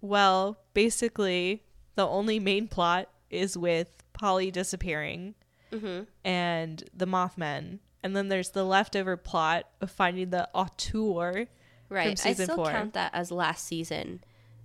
Well, 0.00 0.58
basically, 0.72 1.64
the 1.94 2.06
only 2.06 2.38
main 2.40 2.68
plot 2.68 3.08
is 3.30 3.56
with 3.56 3.88
Polly 4.12 4.50
disappearing 4.50 5.34
Mm-hmm. 5.72 6.04
and 6.24 6.84
the 6.94 7.06
Mothmen. 7.06 7.80
And 8.04 8.14
then 8.14 8.28
there's 8.28 8.50
the 8.50 8.62
leftover 8.64 9.16
plot 9.16 9.64
of 9.80 9.90
finding 9.90 10.30
the 10.30 10.48
auteur. 10.54 11.46
Right. 11.88 12.10
I 12.10 12.14
season 12.14 12.46
still 12.46 12.56
four. 12.56 12.70
count 12.70 12.92
that 12.94 13.10
as 13.12 13.30
last 13.32 13.66
season, 13.66 14.22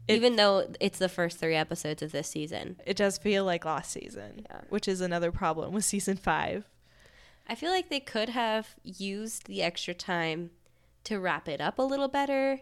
It- 0.07 0.15
even 0.17 0.35
though 0.35 0.71
it's 0.79 0.99
the 0.99 1.09
first 1.09 1.39
three 1.39 1.55
episodes 1.55 2.01
of 2.03 2.11
this 2.11 2.27
season. 2.27 2.79
It 2.85 2.95
does 2.95 3.17
feel 3.17 3.43
like 3.43 3.65
last 3.65 3.91
season, 3.91 4.45
Yeah. 4.49 4.61
which 4.69 4.87
is 4.87 5.01
another 5.01 5.31
problem 5.31 5.73
with 5.73 5.83
season 5.85 6.15
five. 6.17 6.65
I 7.47 7.55
feel 7.55 7.71
like 7.71 7.89
they 7.89 7.99
could 7.99 8.29
have 8.29 8.75
used 8.83 9.47
the 9.47 9.63
extra 9.63 9.95
time 9.95 10.51
to 11.05 11.19
wrap 11.19 11.47
it 11.47 11.59
up 11.59 11.79
a 11.79 11.83
little 11.83 12.07
better 12.07 12.61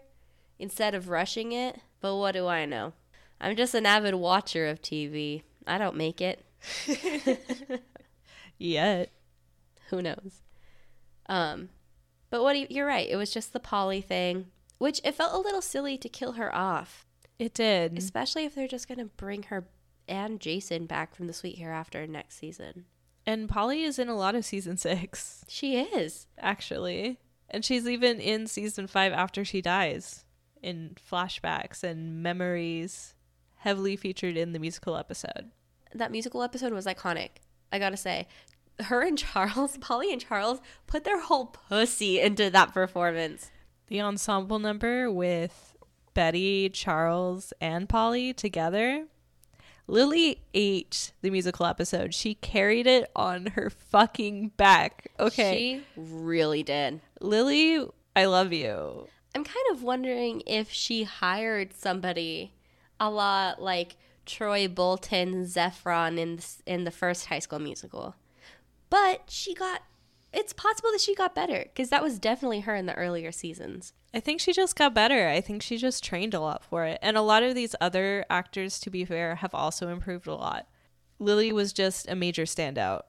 instead 0.58 0.94
of 0.94 1.08
rushing 1.10 1.52
it. 1.52 1.80
But 2.00 2.16
what 2.16 2.32
do 2.32 2.46
I 2.46 2.64
know? 2.64 2.94
I'm 3.40 3.56
just 3.56 3.74
an 3.74 3.86
avid 3.86 4.14
watcher 4.14 4.66
of 4.66 4.82
TV. 4.82 5.42
I 5.66 5.78
don't 5.78 5.96
make 5.96 6.20
it. 6.20 6.44
Yet. 8.58 9.10
Who 9.90 10.02
knows? 10.02 10.42
Um, 11.26 11.68
but 12.30 12.42
what 12.42 12.54
do 12.54 12.60
you, 12.60 12.66
you're 12.70 12.86
right. 12.86 13.08
It 13.08 13.16
was 13.16 13.32
just 13.32 13.52
the 13.52 13.60
Polly 13.60 14.00
thing, 14.00 14.46
which 14.78 15.00
it 15.04 15.14
felt 15.14 15.34
a 15.34 15.38
little 15.38 15.62
silly 15.62 15.96
to 15.98 16.08
kill 16.08 16.32
her 16.32 16.54
off, 16.54 17.06
It 17.38 17.54
did. 17.54 17.96
especially 17.96 18.44
if 18.44 18.54
they're 18.54 18.68
just 18.68 18.88
gonna 18.88 19.04
bring 19.06 19.44
her 19.44 19.68
and 20.08 20.40
Jason 20.40 20.86
back 20.86 21.14
from 21.14 21.26
the 21.26 21.32
Sweet 21.32 21.58
Hereafter 21.58 22.06
next 22.06 22.38
season. 22.38 22.86
And 23.26 23.48
Polly 23.48 23.82
is 23.84 23.98
in 23.98 24.08
a 24.08 24.16
lot 24.16 24.34
of 24.34 24.44
season 24.44 24.76
six, 24.78 25.44
She 25.48 25.78
is. 25.80 26.26
actually. 26.38 27.18
And 27.50 27.64
she's 27.64 27.86
even 27.86 28.20
in 28.20 28.46
season 28.46 28.86
five 28.86 29.12
after 29.12 29.44
she 29.44 29.60
dies 29.62 30.24
in 30.62 30.96
flashbacks 31.10 31.82
and 31.82 32.22
memories, 32.22 33.14
heavily 33.58 33.96
featured 33.96 34.36
in 34.36 34.52
the 34.52 34.58
musical 34.58 34.96
episode. 34.96 35.50
That 35.94 36.10
musical 36.10 36.42
episode 36.42 36.72
was 36.72 36.86
iconic. 36.86 37.30
I 37.72 37.78
gotta 37.78 37.96
say, 37.96 38.26
her 38.80 39.02
and 39.02 39.18
Charles, 39.18 39.76
Polly 39.78 40.12
and 40.12 40.20
Charles, 40.20 40.60
put 40.86 41.04
their 41.04 41.20
whole 41.20 41.46
pussy 41.46 42.20
into 42.20 42.50
that 42.50 42.72
performance. 42.72 43.50
The 43.88 44.00
ensemble 44.00 44.58
number 44.58 45.10
with 45.10 45.76
Betty, 46.14 46.68
Charles, 46.68 47.52
and 47.60 47.88
Polly 47.88 48.32
together. 48.32 49.06
Lili 49.86 50.42
ate 50.52 51.12
the 51.22 51.30
musical 51.30 51.64
episode. 51.64 52.12
She 52.12 52.34
carried 52.34 52.86
it 52.86 53.10
on 53.16 53.46
her 53.46 53.70
fucking 53.70 54.48
back. 54.58 55.10
Okay. 55.18 55.82
She 55.96 56.00
really 56.00 56.62
did. 56.62 57.00
Lili, 57.22 57.86
I 58.14 58.26
love 58.26 58.52
you. 58.52 59.06
I'm 59.34 59.44
kind 59.44 59.66
of 59.70 59.82
wondering 59.82 60.42
if 60.46 60.70
she 60.70 61.04
hired 61.04 61.72
somebody 61.72 62.52
a 63.00 63.10
la 63.10 63.54
like 63.58 63.96
Troy 64.26 64.68
Bolton, 64.68 65.46
Zac 65.46 65.74
Efron 65.74 66.18
in 66.18 66.36
the, 66.36 66.46
in 66.66 66.84
the 66.84 66.90
first 66.90 67.26
High 67.26 67.38
School 67.38 67.58
Musical. 67.58 68.14
But 68.90 69.24
she 69.28 69.54
got, 69.54 69.82
it's 70.32 70.52
possible 70.52 70.90
that 70.92 71.00
she 71.00 71.14
got 71.14 71.34
better 71.34 71.64
because 71.64 71.88
that 71.88 72.02
was 72.02 72.18
definitely 72.18 72.60
her 72.60 72.74
in 72.74 72.86
the 72.86 72.94
earlier 72.94 73.32
seasons. 73.32 73.94
I 74.12 74.20
think 74.20 74.40
she 74.40 74.52
just 74.52 74.76
got 74.76 74.94
better. 74.94 75.28
I 75.28 75.40
think 75.40 75.62
she 75.62 75.76
just 75.76 76.04
trained 76.04 76.34
a 76.34 76.40
lot 76.40 76.64
for 76.64 76.84
it. 76.84 76.98
And 77.02 77.16
a 77.16 77.22
lot 77.22 77.42
of 77.42 77.54
these 77.54 77.74
other 77.80 78.24
actors, 78.30 78.78
to 78.80 78.90
be 78.90 79.04
fair, 79.04 79.36
have 79.36 79.54
also 79.54 79.88
improved 79.88 80.26
a 80.26 80.34
lot. 80.34 80.66
Lili 81.18 81.52
was 81.52 81.72
just 81.72 82.08
a 82.08 82.14
major 82.14 82.44
standout. 82.44 83.02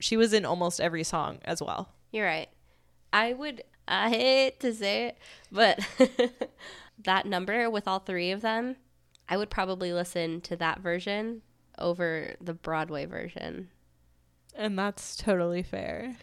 She 0.00 0.16
was 0.16 0.32
in 0.32 0.44
almost 0.44 0.80
every 0.80 1.04
song 1.04 1.38
as 1.44 1.62
well. 1.62 1.90
You're 2.12 2.26
right. 2.26 2.48
I 3.12 3.32
would, 3.32 3.62
I 3.86 4.10
hate 4.10 4.60
to 4.60 4.74
say 4.74 5.06
it, 5.06 5.18
but 5.50 5.80
that 7.04 7.26
number 7.26 7.70
with 7.70 7.88
all 7.88 8.00
three 8.00 8.30
of 8.30 8.40
them, 8.40 8.76
I 9.28 9.36
would 9.36 9.50
probably 9.50 9.92
listen 9.92 10.40
to 10.42 10.56
that 10.56 10.80
version 10.80 11.42
over 11.78 12.34
the 12.40 12.54
Broadway 12.54 13.06
version. 13.06 13.70
And 14.54 14.78
that's 14.78 15.16
totally 15.16 15.62
fair. 15.62 16.16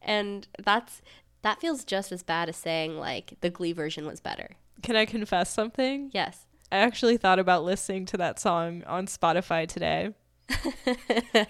And 0.00 0.46
that's 0.62 1.02
that 1.42 1.60
feels 1.60 1.84
just 1.84 2.12
as 2.12 2.22
bad 2.22 2.48
as 2.48 2.56
saying 2.56 2.98
like 2.98 3.34
the 3.40 3.50
Glee 3.50 3.72
version 3.72 4.06
was 4.06 4.20
better. 4.20 4.56
Can 4.82 4.96
I 4.96 5.06
confess 5.06 5.52
something? 5.52 6.10
Yes. 6.12 6.46
I 6.70 6.76
actually 6.78 7.16
thought 7.16 7.38
about 7.38 7.64
listening 7.64 8.06
to 8.06 8.16
that 8.18 8.40
song 8.40 8.82
on 8.86 9.06
Spotify 9.06 9.68
today. 9.68 10.14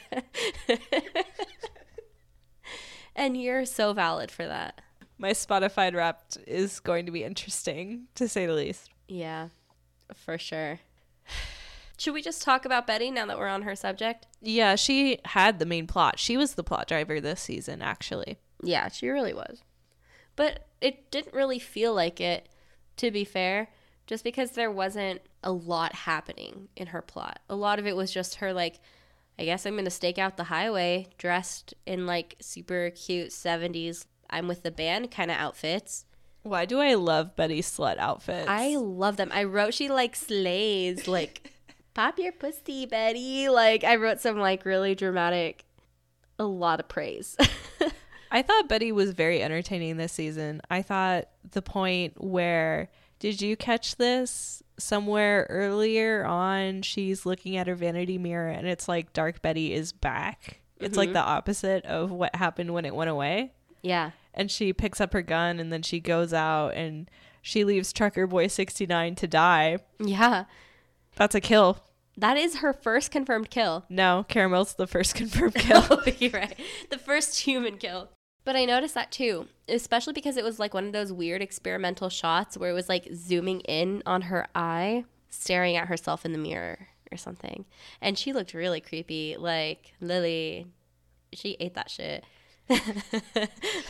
and 3.15 3.41
you're 3.41 3.65
so 3.65 3.93
valid 3.93 4.31
for 4.31 4.47
that. 4.47 4.81
My 5.19 5.31
Spotify 5.31 5.95
Wrapped 5.95 6.39
is 6.47 6.81
going 6.81 7.07
to 7.07 7.13
be 7.13 7.23
interesting, 7.23 8.09
to 8.17 8.27
say 8.27 8.47
the 8.47 8.55
least. 8.55 8.91
Yeah, 9.07 9.49
for 10.15 10.39
sure. 10.39 10.81
Should 11.99 12.15
we 12.15 12.23
just 12.23 12.43
talk 12.43 12.65
about 12.65 12.87
Betty 12.87 13.11
now 13.11 13.27
that 13.27 13.39
we're 13.39 13.49
on 13.49 13.63
her 13.63 13.77
subject? 13.77 14.27
Yeah, 14.41 14.75
she 14.75 15.19
had 15.27 15.59
the 15.59 15.67
main 15.67 15.87
plot. 15.87 16.19
She 16.19 16.37
was 16.37 16.55
the 16.55 16.65
plot 16.65 16.89
driver 16.89 17.21
this 17.21 17.41
season, 17.41 17.81
actually. 17.83 18.39
Yeah, 18.63 18.89
she 18.89 19.09
really 19.09 19.35
was. 19.35 19.63
But 20.35 20.67
it 20.81 21.11
didn't 21.11 21.35
really 21.35 21.59
feel 21.59 21.95
like 21.95 22.21
it, 22.21 22.49
to 22.97 23.11
be 23.11 23.25
fair, 23.25 23.69
just 24.07 24.25
because 24.25 24.53
there 24.53 24.71
wasn't 24.71 25.21
a 25.45 25.53
lot 25.53 25.95
happening 25.95 26.69
in 26.77 26.89
her 26.89 27.03
plot. 27.03 27.39
A 27.49 27.55
lot 27.55 27.79
of 27.79 27.87
it 27.87 27.95
was 27.95 28.11
just 28.11 28.37
her, 28.37 28.53
like, 28.53 28.81
I 29.39 29.45
guess 29.45 29.65
I'm 29.65 29.75
going 29.75 29.85
to 29.85 29.91
stake 29.91 30.19
out 30.19 30.37
the 30.37 30.45
highway 30.45 31.09
dressed 31.19 31.75
in 31.87 32.07
like 32.07 32.37
super 32.41 32.91
cute 32.91 33.31
70s 33.31 34.07
I'm 34.33 34.49
with 34.49 34.63
the 34.63 34.71
band 34.71 35.11
kind 35.11 35.31
of 35.31 35.37
outfits. 35.37 36.07
Why 36.43 36.65
do 36.65 36.81
I 36.81 36.95
love 36.95 37.37
Betty 37.37 37.63
slut 37.63 37.99
outfits? 37.99 38.49
I 38.49 38.77
love 38.77 39.17
them. 39.17 39.31
I 39.33 39.45
wrote 39.45 39.75
she 39.75 39.89
like 39.89 40.17
slays, 40.17 41.07
like 41.07 41.53
pop 41.95 42.19
your 42.19 42.33
pussy, 42.33 42.87
Betty. 42.87 43.49
Like 43.49 43.85
I 43.85 43.97
wrote 43.97 44.21
some 44.21 44.39
like 44.39 44.65
really 44.65 44.95
dramatic, 44.95 45.65
a 46.39 46.45
lot 46.45 46.81
of 46.81 46.89
praise. 46.89 47.37
I 48.33 48.43
thought 48.43 48.69
Betty 48.69 48.93
was 48.93 49.13
very 49.13 49.43
entertaining 49.43 49.99
this 49.99 50.13
season. 50.13 50.63
I 50.71 50.83
thought 50.83 51.29
the 51.51 51.63
point 51.63 52.15
where 52.17 52.91
did 53.19 53.41
you 53.41 53.57
catch 53.57 53.97
this 53.97 54.63
somewhere 54.79 55.47
earlier 55.49 56.25
on? 56.25 56.83
She's 56.83 57.25
looking 57.25 57.57
at 57.57 57.69
her 57.69 57.75
vanity 57.77 58.19
mirror 58.19 58.49
and 58.49 58.67
it's 58.67 58.89
like 58.89 59.13
Dark 59.13 59.43
Betty 59.43 59.73
is 59.73 59.93
back. 59.93 60.61
It's 60.81 60.97
like 60.97 61.11
mm-hmm. 61.11 61.15
the 61.15 61.21
opposite 61.21 61.85
of 61.85 62.11
what 62.11 62.35
happened 62.35 62.75
when 62.75 62.85
it 62.85 62.95
went 62.95 63.11
away. 63.11 63.53
yeah. 63.83 64.11
And 64.35 64.51
she 64.51 64.73
picks 64.73 65.01
up 65.01 65.13
her 65.13 65.23
gun 65.23 65.61
and 65.61 65.73
then 65.73 65.83
she 65.83 66.01
goes 66.01 66.33
out 66.33 66.71
and 66.71 67.11
she 67.43 67.65
leaves 67.65 67.93
Trucker 67.93 68.27
Boy 68.27 68.47
69 68.47 69.15
to 69.17 69.27
die. 69.27 69.79
Yeah. 69.99 70.45
That's 71.17 71.35
a 71.35 71.41
kill. 71.41 71.79
That 72.17 72.37
is 72.37 72.57
her 72.57 72.73
first 72.73 73.11
confirmed 73.11 73.51
kill. 73.51 73.85
No, 73.89 74.25
Caramel's 74.29 74.75
the 74.75 74.87
first 74.87 75.15
confirmed 75.17 75.55
kill. 75.57 76.03
You're 76.19 76.31
right. 76.33 76.59
The 76.91 76.99
first 76.99 77.41
human 77.41 77.79
kill. 77.79 78.11
But 78.45 78.57
I 78.57 78.65
noticed 78.65 78.95
that 78.95 79.13
too, 79.13 79.47
especially 79.69 80.15
because 80.15 80.37
it 80.37 80.45
was 80.45 80.59
like 80.59 80.75
one 80.75 80.87
of 80.87 80.93
those 80.93 81.13
weird 81.13 81.43
experimental 81.43 82.09
shots 82.09 82.57
where 82.57 82.71
it 82.71 82.75
was 82.75 82.89
like 82.89 83.09
zooming 83.15 83.61
in 83.61 84.03
on 84.05 84.23
her 84.23 84.47
eye, 84.55 85.05
staring 85.31 85.77
at 85.77 85.89
herself 85.89 86.25
in 86.25 86.33
the 86.33 86.39
mirror 86.39 86.89
or 87.13 87.17
something. 87.17 87.65
And 88.01 88.19
she 88.19 88.33
looked 88.33 88.53
really 88.53 88.81
creepy. 88.81 89.37
Like 89.39 89.93
Lili, 90.01 90.67
she 91.33 91.57
ate 91.61 91.75
that 91.75 91.89
shit. 91.91 92.25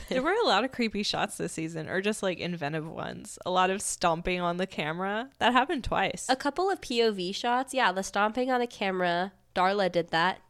There 0.09 0.23
were 0.23 0.33
a 0.33 0.47
lot 0.47 0.65
of 0.65 0.73
creepy 0.73 1.03
shots 1.03 1.37
this 1.37 1.53
season, 1.53 1.89
or 1.89 2.01
just 2.01 2.23
like 2.23 2.39
inventive 2.39 2.89
ones. 2.89 3.39
A 3.47 3.51
lot 3.51 3.71
of 3.71 3.81
stomping 3.81 4.41
on 4.41 4.57
the 4.57 4.67
camera. 4.67 5.31
That 5.39 5.53
happened 5.53 5.85
twice. 5.85 6.27
A 6.29 6.37
couple 6.37 6.71
of 6.71 6.81
POV 6.81 7.35
shots. 7.35 7.73
Yeah, 7.73 7.93
the 7.93 8.03
stomping 8.03 8.51
on 8.51 8.61
the 8.61 8.67
camera. 8.67 9.33
Darla 9.55 9.91
did 9.91 10.09
that. 10.11 10.41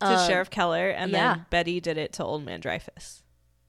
to 0.00 0.06
Um, 0.06 0.28
Sheriff 0.28 0.50
Keller, 0.50 0.88
and 0.90 1.10
yeah. 1.12 1.34
then 1.34 1.46
Betty 1.50 1.80
did 1.80 1.98
it 1.98 2.12
to 2.14 2.24
Old 2.24 2.44
Man 2.44 2.60
Dreyfus. 2.60 3.22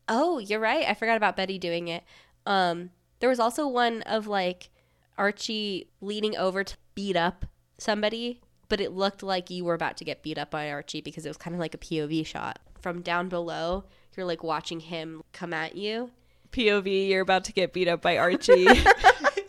Oh, 0.07 0.39
you're 0.39 0.59
right. 0.59 0.85
I 0.87 0.93
forgot 0.93 1.17
about 1.17 1.35
Betty 1.37 1.57
doing 1.57 1.87
it. 1.87 2.03
Um, 2.45 2.91
there 3.19 3.29
was 3.29 3.39
also 3.39 3.67
one 3.67 4.01
of 4.03 4.27
like 4.27 4.69
Archie 5.17 5.89
leaning 6.01 6.35
over 6.37 6.63
to 6.63 6.75
beat 6.95 7.15
up 7.15 7.45
somebody, 7.77 8.41
but 8.69 8.81
it 8.81 8.91
looked 8.93 9.23
like 9.23 9.49
you 9.49 9.63
were 9.65 9.73
about 9.73 9.97
to 9.97 10.05
get 10.05 10.23
beat 10.23 10.37
up 10.37 10.51
by 10.51 10.69
Archie 10.71 11.01
because 11.01 11.25
it 11.25 11.29
was 11.29 11.37
kind 11.37 11.53
of 11.55 11.59
like 11.59 11.73
a 11.73 11.77
POV 11.77 12.25
shot 12.25 12.59
from 12.81 13.01
down 13.01 13.29
below. 13.29 13.85
You're 14.15 14.25
like 14.25 14.43
watching 14.43 14.79
him 14.79 15.23
come 15.33 15.53
at 15.53 15.75
you. 15.75 16.11
POV, 16.51 17.07
you're 17.09 17.21
about 17.21 17.45
to 17.45 17.53
get 17.53 17.71
beat 17.73 17.87
up 17.87 18.01
by 18.01 18.17
Archie. 18.17 18.65
That's 18.65 18.83
what 18.83 19.47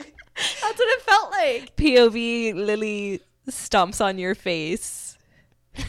it 0.64 1.02
felt 1.02 1.30
like. 1.32 1.76
POV, 1.76 2.54
Lili 2.54 3.20
stomps 3.50 4.04
on 4.04 4.18
your 4.18 4.34
face. 4.34 5.16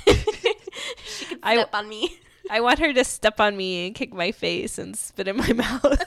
She 1.05 1.26
could 1.26 1.39
I- 1.43 1.55
step 1.55 1.74
on 1.76 1.88
me. 1.88 2.17
I 2.49 2.59
want 2.59 2.80
her 2.80 2.91
to 2.93 3.03
step 3.03 3.39
on 3.39 3.55
me 3.55 3.86
and 3.88 3.95
kick 3.95 4.13
my 4.13 4.32
face 4.32 4.78
and 4.78 4.97
spit 4.97 5.28
in 5.28 5.38
my 5.38 5.53
mouth. 5.53 6.03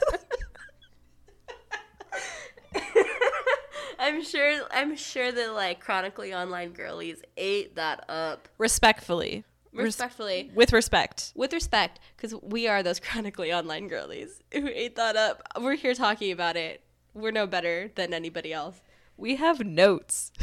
I'm 3.99 4.23
sure. 4.23 4.61
I'm 4.71 4.95
sure 4.95 5.31
that 5.31 5.53
like 5.53 5.79
chronically 5.79 6.33
online 6.33 6.71
girlies 6.73 7.21
ate 7.35 7.75
that 7.75 8.05
up. 8.09 8.47
Respectfully. 8.57 9.43
Res- 9.77 9.85
Respectfully. 9.85 10.51
with 10.55 10.73
respect. 10.73 11.31
with 11.35 11.53
respect, 11.53 11.99
because 12.15 12.33
we 12.41 12.67
are 12.67 12.81
those 12.83 12.99
chronically 13.07 13.53
online 13.53 13.87
girlies 13.87 14.41
who 14.53 14.67
ate 14.67 14.95
that 14.95 15.15
up. 15.15 15.41
We're 15.61 15.75
here 15.75 15.93
talking 15.93 16.31
about 16.31 16.55
it. 16.57 16.81
We're 17.13 17.31
no 17.31 17.47
better 17.47 17.91
than 17.95 18.13
anybody 18.13 18.51
else. 18.53 18.81
We 19.17 19.35
have 19.37 19.59
notes. 19.65 20.31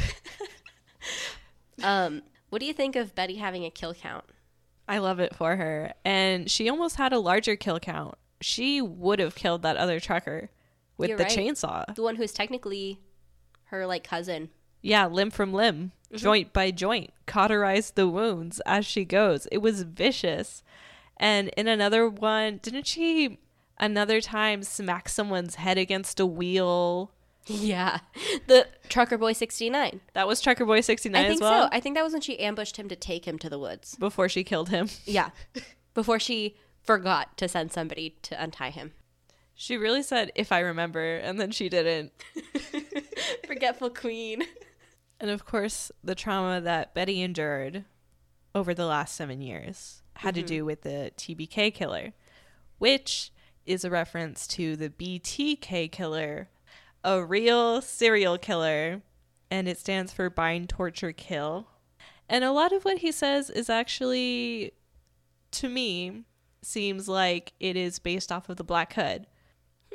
Um, 1.83 2.21
what 2.49 2.59
do 2.59 2.65
you 2.65 2.73
think 2.73 2.95
of 2.95 3.13
Betty 3.15 3.35
having 3.35 3.65
a 3.65 3.69
kill 3.69 3.93
count? 3.93 4.23
I 4.87 4.99
love 4.99 5.19
it 5.19 5.35
for 5.35 5.55
her. 5.55 5.93
And 6.05 6.49
she 6.49 6.69
almost 6.69 6.95
had 6.95 7.11
a 7.11 7.19
larger 7.19 7.55
kill 7.55 7.79
count. 7.79 8.15
She 8.41 8.81
would 8.81 9.19
have 9.19 9.35
killed 9.35 9.61
that 9.63 9.77
other 9.77 9.99
trucker 9.99 10.49
with 10.97 11.09
You're 11.09 11.17
the 11.17 11.25
right. 11.25 11.37
chainsaw. 11.37 11.93
The 11.93 12.01
one 12.03 12.15
who's 12.15 12.31
technically 12.31 13.01
her 13.65 13.85
like 13.85 14.03
cousin. 14.03 14.49
Yeah, 14.81 15.07
limb 15.07 15.31
from 15.31 15.51
limb, 15.53 15.91
Mm-hmm. 16.15 16.23
joint 16.23 16.53
by 16.53 16.71
joint, 16.71 17.11
cauterize 17.25 17.91
the 17.91 18.07
wounds 18.07 18.61
as 18.65 18.85
she 18.85 19.05
goes. 19.05 19.47
It 19.51 19.59
was 19.59 19.83
vicious. 19.83 20.63
And 21.17 21.49
in 21.49 21.67
another 21.67 22.09
one, 22.09 22.59
didn't 22.61 22.87
she 22.87 23.39
another 23.79 24.21
time 24.21 24.63
smack 24.63 25.07
someone's 25.09 25.55
head 25.55 25.77
against 25.77 26.19
a 26.19 26.25
wheel? 26.25 27.11
Yeah, 27.47 27.99
the 28.47 28.67
trucker 28.89 29.17
boy 29.17 29.33
sixty 29.33 29.69
nine. 29.69 30.01
That 30.13 30.27
was 30.27 30.41
Trucker 30.41 30.65
Boy 30.65 30.81
69 30.81 31.23
I 31.23 31.27
think 31.27 31.37
as 31.37 31.41
well. 31.41 31.63
so. 31.65 31.69
I 31.71 31.79
think 31.79 31.95
that 31.95 32.03
was 32.03 32.11
when 32.13 32.21
she 32.21 32.39
ambushed 32.39 32.77
him 32.77 32.89
to 32.89 32.95
take 32.95 33.25
him 33.27 33.37
to 33.39 33.49
the 33.49 33.59
woods. 33.59 33.95
before 33.97 34.27
she 34.29 34.43
killed 34.43 34.69
him. 34.69 34.89
Yeah, 35.05 35.29
before 35.93 36.19
she 36.19 36.55
forgot 36.83 37.37
to 37.37 37.47
send 37.47 37.71
somebody 37.71 38.15
to 38.23 38.41
untie 38.41 38.71
him. 38.71 38.93
She 39.53 39.77
really 39.77 40.03
said, 40.03 40.31
if 40.35 40.51
I 40.51 40.59
remember, 40.59 41.15
and 41.17 41.39
then 41.39 41.51
she 41.51 41.69
didn't. 41.69 42.11
Forgetful 43.47 43.91
queen. 43.91 44.43
And 45.19 45.29
of 45.29 45.45
course, 45.45 45.91
the 46.03 46.15
trauma 46.15 46.61
that 46.61 46.93
Betty 46.93 47.21
endured 47.21 47.85
over 48.53 48.73
the 48.73 48.85
last 48.85 49.15
seven 49.15 49.41
years 49.41 50.01
had 50.17 50.35
to 50.35 50.41
mm-hmm. 50.41 50.47
do 50.47 50.65
with 50.65 50.81
the 50.81 51.11
TBK 51.17 51.73
killer, 51.73 52.13
which 52.77 53.31
is 53.65 53.83
a 53.83 53.89
reference 53.89 54.47
to 54.47 54.75
the 54.75 54.89
BTK 54.89 55.91
killer, 55.91 56.49
a 57.03 57.23
real 57.23 57.81
serial 57.81 58.37
killer, 58.37 59.01
and 59.49 59.67
it 59.67 59.77
stands 59.77 60.11
for 60.13 60.29
bind, 60.29 60.69
torture, 60.69 61.11
kill. 61.11 61.67
And 62.27 62.43
a 62.43 62.51
lot 62.51 62.73
of 62.73 62.85
what 62.85 62.99
he 62.99 63.11
says 63.11 63.49
is 63.49 63.69
actually, 63.69 64.73
to 65.51 65.69
me, 65.69 66.23
seems 66.61 67.07
like 67.07 67.53
it 67.59 67.75
is 67.75 67.99
based 67.99 68.31
off 68.31 68.49
of 68.49 68.57
the 68.57 68.63
Black 68.63 68.93
Hood. 68.93 69.27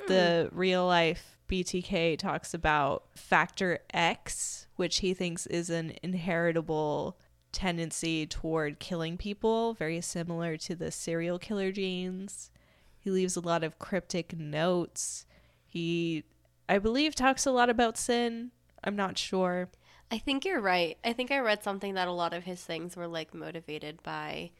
The 0.06 0.48
hmm. 0.50 0.58
real 0.58 0.86
life 0.86 1.36
BTK 1.50 2.16
talks 2.16 2.54
about 2.54 3.04
factor 3.14 3.80
X, 3.92 4.68
which 4.76 4.98
he 4.98 5.12
thinks 5.12 5.46
is 5.46 5.68
an 5.68 5.94
inheritable 6.00 7.18
tendency 7.50 8.24
toward 8.24 8.78
killing 8.78 9.16
people, 9.16 9.74
very 9.74 10.00
similar 10.00 10.56
to 10.56 10.76
the 10.76 10.92
serial 10.92 11.40
killer 11.40 11.72
genes. 11.72 12.52
He 13.00 13.10
leaves 13.10 13.34
a 13.34 13.40
lot 13.40 13.64
of 13.64 13.80
cryptic 13.80 14.38
notes. 14.38 15.26
He, 15.66 16.22
I 16.68 16.78
believe, 16.78 17.16
talks 17.16 17.46
a 17.46 17.50
lot 17.50 17.68
about 17.68 17.98
sin. 17.98 18.52
I'm 18.84 18.94
not 18.94 19.18
sure. 19.18 19.70
I 20.08 20.18
think 20.18 20.44
you're 20.44 20.60
right. 20.60 20.98
I 21.02 21.12
think 21.12 21.32
I 21.32 21.40
read 21.40 21.64
something 21.64 21.94
that 21.94 22.06
a 22.06 22.12
lot 22.12 22.32
of 22.32 22.44
his 22.44 22.62
things 22.62 22.96
were 22.96 23.08
like 23.08 23.34
motivated 23.34 24.02
by 24.04 24.52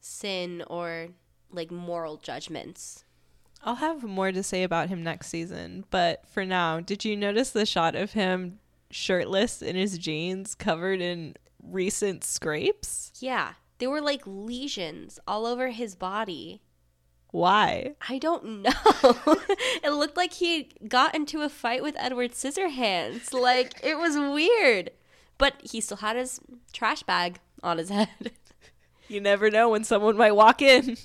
sin 0.00 0.62
or 0.66 1.08
like 1.50 1.70
moral 1.70 2.18
judgments. 2.18 3.04
I'll 3.62 3.76
have 3.76 4.02
more 4.02 4.32
to 4.32 4.42
say 4.42 4.62
about 4.62 4.88
him 4.88 5.02
next 5.02 5.28
season, 5.28 5.84
but 5.90 6.26
for 6.28 6.44
now, 6.44 6.80
did 6.80 7.04
you 7.04 7.16
notice 7.16 7.50
the 7.50 7.66
shot 7.66 7.94
of 7.94 8.12
him 8.12 8.60
shirtless 8.90 9.60
in 9.62 9.76
his 9.76 9.98
jeans 9.98 10.54
covered 10.54 11.00
in 11.00 11.34
recent 11.62 12.24
scrapes? 12.24 13.12
Yeah, 13.18 13.54
they 13.78 13.86
were 13.86 14.00
like 14.00 14.22
lesions 14.24 15.18
all 15.26 15.44
over 15.44 15.68
his 15.68 15.94
body. 15.94 16.62
Why? 17.30 17.94
I 18.08 18.18
don't 18.18 18.62
know. 18.62 18.70
it 19.84 19.90
looked 19.92 20.16
like 20.16 20.32
he 20.32 20.70
got 20.88 21.14
into 21.14 21.42
a 21.42 21.48
fight 21.50 21.82
with 21.82 21.94
Edward 21.98 22.32
Scissorhands. 22.32 23.32
Like 23.34 23.74
it 23.82 23.98
was 23.98 24.16
weird. 24.16 24.90
But 25.36 25.54
he 25.62 25.80
still 25.80 25.98
had 25.98 26.16
his 26.16 26.40
trash 26.72 27.02
bag 27.02 27.38
on 27.62 27.78
his 27.78 27.88
head. 27.90 28.32
You 29.08 29.20
never 29.20 29.50
know 29.50 29.68
when 29.68 29.84
someone 29.84 30.16
might 30.16 30.32
walk 30.32 30.62
in. 30.62 30.96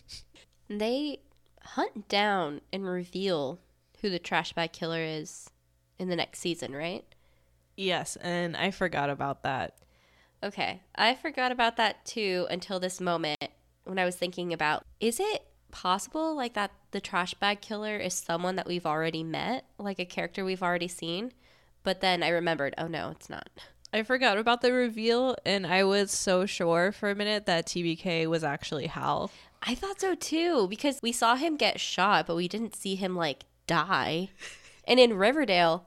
they 0.69 1.19
hunt 1.63 2.07
down 2.07 2.61
and 2.71 2.85
reveal 2.85 3.59
who 4.01 4.09
the 4.09 4.19
trash 4.19 4.53
bag 4.53 4.73
killer 4.73 5.01
is 5.01 5.49
in 5.97 6.09
the 6.09 6.15
next 6.15 6.39
season, 6.39 6.73
right? 6.73 7.05
Yes, 7.75 8.15
and 8.17 8.55
I 8.55 8.71
forgot 8.71 9.09
about 9.09 9.43
that. 9.43 9.77
Okay. 10.43 10.81
I 10.95 11.15
forgot 11.15 11.51
about 11.51 11.77
that 11.77 12.05
too 12.05 12.47
until 12.49 12.79
this 12.79 12.99
moment 12.99 13.49
when 13.85 13.97
I 13.97 14.05
was 14.05 14.15
thinking 14.15 14.53
about 14.53 14.85
is 14.99 15.19
it 15.19 15.45
possible 15.71 16.35
like 16.35 16.53
that 16.53 16.71
the 16.91 17.01
trash 17.01 17.33
bag 17.33 17.61
killer 17.61 17.97
is 17.97 18.13
someone 18.13 18.55
that 18.57 18.67
we've 18.67 18.85
already 18.85 19.23
met, 19.23 19.65
like 19.79 19.99
a 19.99 20.05
character 20.05 20.45
we've 20.45 20.61
already 20.61 20.87
seen. 20.87 21.31
But 21.83 22.01
then 22.01 22.23
I 22.23 22.29
remembered, 22.29 22.75
oh 22.77 22.87
no, 22.87 23.09
it's 23.09 23.29
not. 23.29 23.49
I 23.91 24.03
forgot 24.03 24.37
about 24.37 24.61
the 24.61 24.73
reveal, 24.73 25.35
and 25.45 25.67
I 25.67 25.83
was 25.83 26.11
so 26.11 26.45
sure 26.45 26.91
for 26.91 27.11
a 27.11 27.15
minute 27.15 27.45
that 27.45 27.67
TBK 27.67 28.27
was 28.27 28.43
actually 28.43 28.87
Hal. 28.87 29.29
I 29.65 29.75
thought 29.75 30.01
so 30.01 30.15
too 30.15 30.67
because 30.67 30.99
we 31.01 31.11
saw 31.11 31.35
him 31.35 31.55
get 31.55 31.79
shot, 31.79 32.27
but 32.27 32.35
we 32.35 32.47
didn't 32.47 32.75
see 32.75 32.95
him 32.95 33.15
like 33.15 33.45
die. 33.67 34.29
And 34.85 34.99
in 34.99 35.13
Riverdale, 35.13 35.85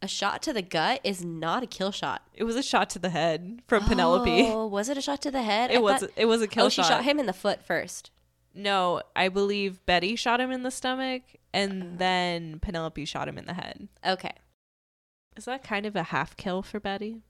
a 0.00 0.08
shot 0.08 0.42
to 0.44 0.54
the 0.54 0.62
gut 0.62 1.00
is 1.04 1.22
not 1.22 1.62
a 1.62 1.66
kill 1.66 1.92
shot. 1.92 2.22
It 2.34 2.44
was 2.44 2.56
a 2.56 2.62
shot 2.62 2.88
to 2.90 2.98
the 2.98 3.10
head 3.10 3.60
from 3.68 3.84
Penelope. 3.84 4.46
Oh, 4.46 4.66
was 4.66 4.88
it 4.88 4.96
a 4.96 5.02
shot 5.02 5.20
to 5.22 5.30
the 5.30 5.42
head? 5.42 5.70
It 5.70 5.76
I 5.76 5.80
was. 5.80 6.00
thought- 6.00 6.10
It 6.16 6.24
was 6.24 6.40
a 6.40 6.48
kill 6.48 6.64
oh, 6.64 6.68
shot. 6.70 6.86
she 6.86 6.88
shot 6.88 7.04
him 7.04 7.18
in 7.18 7.26
the 7.26 7.34
foot 7.34 7.62
first. 7.62 8.10
No, 8.54 9.02
I 9.14 9.28
believe 9.28 9.84
Betty 9.84 10.16
shot 10.16 10.40
him 10.40 10.50
in 10.50 10.62
the 10.62 10.70
stomach, 10.70 11.22
and 11.52 11.82
oh. 11.82 11.96
then 11.98 12.60
Penelope 12.60 13.04
shot 13.04 13.28
him 13.28 13.36
in 13.36 13.44
the 13.44 13.54
head. 13.54 13.88
Okay. 14.06 14.32
Is 15.36 15.44
that 15.44 15.62
kind 15.62 15.86
of 15.86 15.94
a 15.94 16.04
half 16.04 16.36
kill 16.36 16.62
for 16.62 16.80
Betty? 16.80 17.20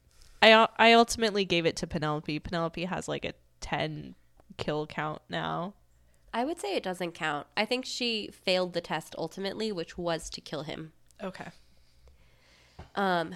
I 0.40 0.68
I 0.78 0.92
ultimately 0.92 1.44
gave 1.44 1.66
it 1.66 1.76
to 1.76 1.86
Penelope. 1.86 2.38
Penelope 2.38 2.84
has 2.84 3.08
like 3.08 3.24
a 3.24 3.34
ten 3.60 4.14
kill 4.56 4.86
count 4.86 5.22
now. 5.28 5.74
I 6.32 6.44
would 6.44 6.60
say 6.60 6.76
it 6.76 6.82
doesn't 6.82 7.12
count. 7.12 7.46
I 7.56 7.64
think 7.64 7.84
she 7.84 8.30
failed 8.32 8.72
the 8.72 8.80
test 8.80 9.14
ultimately, 9.18 9.72
which 9.72 9.98
was 9.98 10.30
to 10.30 10.40
kill 10.40 10.62
him. 10.62 10.92
Okay. 11.22 11.48
Um, 12.94 13.34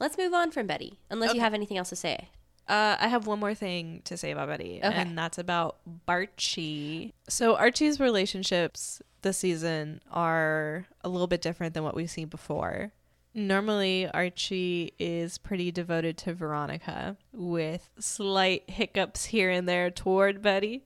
let's 0.00 0.18
move 0.18 0.34
on 0.34 0.50
from 0.50 0.66
Betty, 0.66 0.98
unless 1.10 1.34
you 1.34 1.40
have 1.40 1.54
anything 1.54 1.78
else 1.78 1.88
to 1.90 1.96
say. 1.96 2.28
Uh, 2.68 2.96
I 2.98 3.08
have 3.08 3.26
one 3.26 3.40
more 3.40 3.54
thing 3.54 4.00
to 4.04 4.16
say 4.16 4.30
about 4.30 4.48
Betty, 4.48 4.80
Okay. 4.82 4.94
and 4.94 5.16
that's 5.18 5.38
about 5.38 5.76
Archie. 6.08 7.12
So 7.28 7.56
Archie's 7.56 8.00
relationships 8.00 9.02
this 9.22 9.38
season 9.38 10.00
are 10.10 10.86
a 11.02 11.08
little 11.08 11.26
bit 11.26 11.40
different 11.42 11.74
than 11.74 11.84
what 11.84 11.94
we've 11.94 12.10
seen 12.10 12.28
before. 12.28 12.92
Normally, 13.34 14.08
Archie 14.14 14.92
is 14.98 15.38
pretty 15.38 15.72
devoted 15.72 16.16
to 16.18 16.34
Veronica, 16.34 17.16
with 17.32 17.90
slight 17.98 18.68
hiccups 18.70 19.26
here 19.26 19.50
and 19.50 19.68
there 19.68 19.90
toward 19.90 20.40
Betty. 20.40 20.84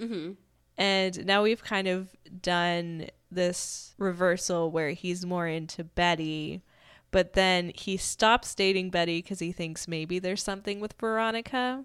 Mm-hmm. 0.00 0.32
And 0.78 1.24
now 1.24 1.42
we've 1.42 1.62
kind 1.62 1.88
of 1.88 2.10
done 2.42 3.06
this 3.30 3.94
reversal 3.98 4.70
where 4.70 4.90
he's 4.90 5.24
more 5.24 5.46
into 5.46 5.84
Betty, 5.84 6.62
but 7.10 7.32
then 7.32 7.72
he 7.74 7.96
stops 7.96 8.54
dating 8.54 8.90
Betty 8.90 9.22
because 9.22 9.38
he 9.38 9.52
thinks 9.52 9.88
maybe 9.88 10.18
there's 10.18 10.42
something 10.42 10.80
with 10.80 10.94
Veronica. 11.00 11.84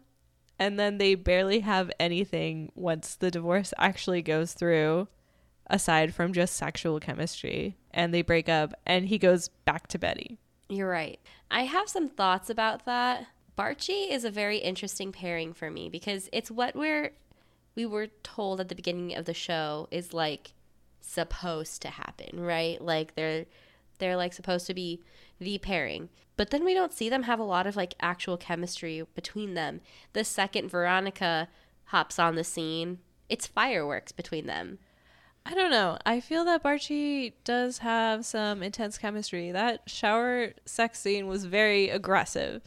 And 0.60 0.80
then 0.80 0.98
they 0.98 1.16
barely 1.16 1.62
have 1.62 1.92
anything 2.00 2.72
once 2.76 3.16
the 3.16 3.32
divorce 3.32 3.74
actually 3.78 4.22
goes 4.22 4.54
through, 4.54 5.08
aside 5.68 6.14
from 6.14 6.34
just 6.34 6.56
sexual 6.56 7.00
chemistry. 7.00 7.78
And 7.92 8.14
they 8.14 8.22
break 8.22 8.48
up, 8.48 8.74
and 8.86 9.08
he 9.08 9.18
goes 9.18 9.48
back 9.66 9.88
to 9.88 9.98
Betty. 9.98 10.38
You're 10.70 10.90
right. 10.90 11.20
I 11.50 11.64
have 11.64 11.90
some 11.90 12.08
thoughts 12.08 12.50
about 12.50 12.86
that. 12.86 13.26
Barchi 13.58 14.10
is 14.10 14.24
a 14.24 14.32
very 14.32 14.58
interesting 14.58 15.12
pairing 15.12 15.54
for 15.54 15.72
me 15.72 15.90
because 15.90 16.30
it's 16.32 16.52
what 16.52 16.76
we're 16.76 17.12
we 17.76 17.86
were 17.86 18.08
told 18.24 18.60
at 18.60 18.70
the 18.70 18.76
beginning 18.76 19.16
of 19.16 19.26
the 19.26 19.34
show 19.34 19.88
is 19.92 20.14
like 20.14 20.54
supposed 21.00 21.82
to 21.82 21.90
happen, 21.90 22.40
right? 22.40 22.82
Like 22.82 23.16
they're 23.16 23.46
they're 24.00 24.18
like 24.18 24.34
supposed 24.34 24.68
to 24.68 24.74
be 24.74 25.02
the 25.40 25.58
pairing. 25.58 26.10
But 26.38 26.50
then 26.50 26.64
we 26.64 26.74
don't 26.74 26.94
see 26.94 27.10
them 27.10 27.24
have 27.24 27.40
a 27.40 27.44
lot 27.44 27.68
of 27.68 27.76
like 27.76 27.94
actual 28.00 28.38
chemistry 28.38 29.06
between 29.16 29.54
them. 29.54 29.82
The 30.14 30.24
second 30.24 30.70
Veronica 30.70 31.50
hops 31.86 32.18
on 32.18 32.36
the 32.36 32.44
scene, 32.44 33.00
it's 33.30 33.48
fireworks 33.48 34.12
between 34.12 34.48
them. 34.48 34.80
I 35.46 35.54
don't 35.54 35.72
know. 35.72 35.98
I 36.06 36.20
feel 36.20 36.46
that 36.46 36.64
Barchi 36.64 37.34
does 37.44 37.80
have 37.80 38.26
some 38.26 38.62
intense 38.62 38.98
chemistry. 38.98 39.52
That 39.52 39.82
shower 39.88 40.54
sex 40.66 41.00
scene 41.00 41.28
was 41.28 41.46
very 41.46 41.90
aggressive. 41.90 42.62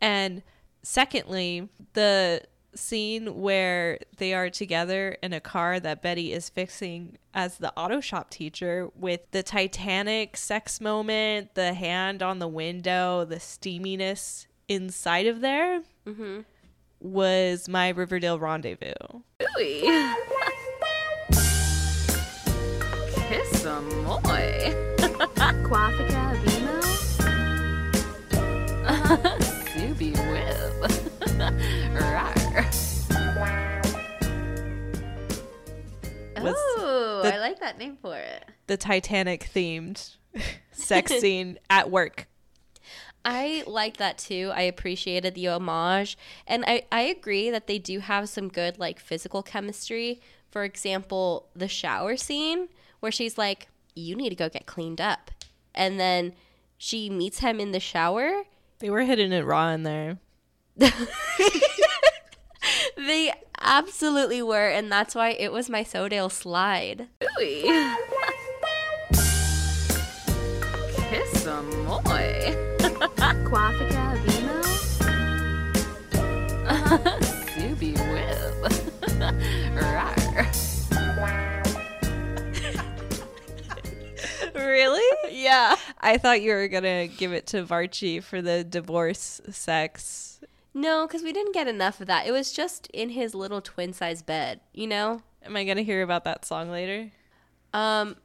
And 0.00 0.42
secondly, 0.82 1.68
the 1.92 2.42
scene 2.76 3.40
where 3.40 3.98
they 4.16 4.34
are 4.34 4.50
together 4.50 5.16
in 5.22 5.32
a 5.32 5.40
car 5.40 5.80
that 5.80 6.02
Betty 6.02 6.32
is 6.32 6.48
fixing 6.48 7.18
as 7.32 7.58
the 7.58 7.72
auto 7.76 8.00
shop 8.00 8.30
teacher 8.30 8.88
with 8.94 9.30
the 9.30 9.42
Titanic 9.42 10.36
sex 10.36 10.80
moment, 10.80 11.54
the 11.54 11.74
hand 11.74 12.22
on 12.22 12.38
the 12.38 12.48
window, 12.48 13.24
the 13.24 13.36
steaminess 13.36 14.46
inside 14.68 15.26
of 15.26 15.40
there 15.40 15.82
mm-hmm. 16.06 16.40
was 17.00 17.68
my 17.68 17.88
Riverdale 17.90 18.38
rendezvous. 18.38 18.92
Kiss 23.28 23.62
some 23.62 23.88
boy. 24.04 24.74
Quafica 25.64 26.36
Vimo. 28.84 29.50
Was 36.44 36.54
oh, 36.56 37.20
the- 37.22 37.34
I 37.34 37.38
like 37.38 37.60
that 37.60 37.78
name 37.78 37.96
for 38.00 38.16
it. 38.16 38.44
the 38.66 38.76
Titanic 38.76 39.50
themed 39.54 40.16
sex 40.72 41.12
scene 41.12 41.58
at 41.70 41.90
work. 41.90 42.26
I 43.24 43.64
like 43.66 43.96
that 43.96 44.18
too. 44.18 44.52
I 44.54 44.62
appreciated 44.62 45.34
the 45.34 45.48
homage. 45.48 46.18
And 46.46 46.64
I, 46.66 46.84
I 46.92 47.02
agree 47.02 47.50
that 47.50 47.66
they 47.66 47.78
do 47.78 48.00
have 48.00 48.28
some 48.28 48.48
good 48.48 48.78
like 48.78 49.00
physical 49.00 49.42
chemistry. 49.42 50.20
For 50.50 50.62
example, 50.64 51.48
the 51.56 51.68
shower 51.68 52.16
scene 52.16 52.68
where 53.00 53.10
she's 53.10 53.38
like, 53.38 53.68
You 53.94 54.14
need 54.14 54.30
to 54.30 54.36
go 54.36 54.48
get 54.48 54.66
cleaned 54.66 55.00
up. 55.00 55.30
And 55.74 55.98
then 55.98 56.34
she 56.76 57.08
meets 57.08 57.38
him 57.38 57.60
in 57.60 57.72
the 57.72 57.80
shower. 57.80 58.42
They 58.80 58.90
were 58.90 59.02
hitting 59.02 59.32
it 59.32 59.44
raw 59.44 59.70
in 59.70 59.84
there. 59.84 60.18
They 62.96 63.32
absolutely 63.60 64.42
were, 64.42 64.68
and 64.68 64.90
that's 64.90 65.14
why 65.14 65.30
it 65.30 65.52
was 65.52 65.68
my 65.68 65.82
Sodale 65.84 66.30
slide. 66.30 67.08
Kiss 70.96 71.42
some 71.42 71.70
boy. 71.86 72.54
Quafica 73.48 74.16
Vimo. 74.24 74.62
Subi 77.54 77.92
Whip. 78.12 78.72
Rawr. 79.74 80.46
Really? 84.54 85.18
yeah. 85.30 85.76
I 86.00 86.18
thought 86.18 86.42
you 86.42 86.52
were 86.52 86.68
gonna 86.68 87.06
give 87.06 87.32
it 87.32 87.46
to 87.48 87.64
Varchi 87.64 88.22
for 88.22 88.40
the 88.42 88.64
divorce 88.64 89.40
sex. 89.50 90.33
No, 90.74 91.06
because 91.06 91.22
we 91.22 91.32
didn't 91.32 91.54
get 91.54 91.68
enough 91.68 92.00
of 92.00 92.08
that. 92.08 92.26
It 92.26 92.32
was 92.32 92.52
just 92.52 92.88
in 92.88 93.10
his 93.10 93.34
little 93.34 93.60
twin 93.60 93.92
size 93.92 94.22
bed, 94.22 94.60
you 94.72 94.88
know? 94.88 95.22
Am 95.44 95.56
I 95.56 95.64
gonna 95.64 95.82
hear 95.82 96.02
about 96.02 96.24
that 96.24 96.44
song 96.44 96.70
later? 96.70 97.12
Um, 97.72 98.16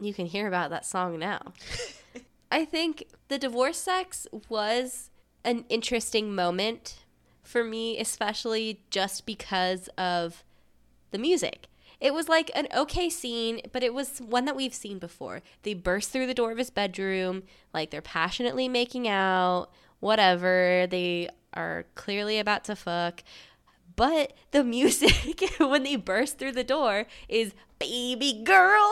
you 0.00 0.14
can 0.14 0.26
hear 0.26 0.48
about 0.48 0.70
that 0.70 0.86
song 0.86 1.18
now. 1.18 1.52
I 2.50 2.64
think 2.64 3.04
the 3.28 3.38
divorce 3.38 3.78
sex 3.78 4.26
was 4.48 5.10
an 5.44 5.64
interesting 5.68 6.34
moment 6.34 7.04
for 7.42 7.62
me, 7.62 7.98
especially 7.98 8.80
just 8.90 9.26
because 9.26 9.88
of 9.98 10.42
the 11.10 11.18
music. 11.18 11.66
It 12.00 12.14
was 12.14 12.28
like 12.28 12.50
an 12.54 12.66
okay 12.74 13.10
scene, 13.10 13.60
but 13.72 13.82
it 13.82 13.92
was 13.92 14.20
one 14.20 14.46
that 14.46 14.56
we've 14.56 14.74
seen 14.74 14.98
before. 14.98 15.42
They 15.62 15.74
burst 15.74 16.10
through 16.10 16.26
the 16.26 16.34
door 16.34 16.50
of 16.50 16.58
his 16.58 16.70
bedroom, 16.70 17.42
like 17.74 17.90
they're 17.90 18.00
passionately 18.00 18.68
making 18.68 19.06
out, 19.06 19.68
whatever. 20.00 20.86
They 20.90 21.28
are 21.54 21.84
clearly 21.94 22.38
about 22.38 22.64
to 22.64 22.76
fuck. 22.76 23.22
But 23.96 24.32
the 24.50 24.64
music, 24.76 25.42
when 25.58 25.82
they 25.82 25.96
burst 25.96 26.38
through 26.38 26.52
the 26.52 26.64
door, 26.64 27.06
is 27.28 27.52
baby 27.78 28.42
girl. 28.44 28.90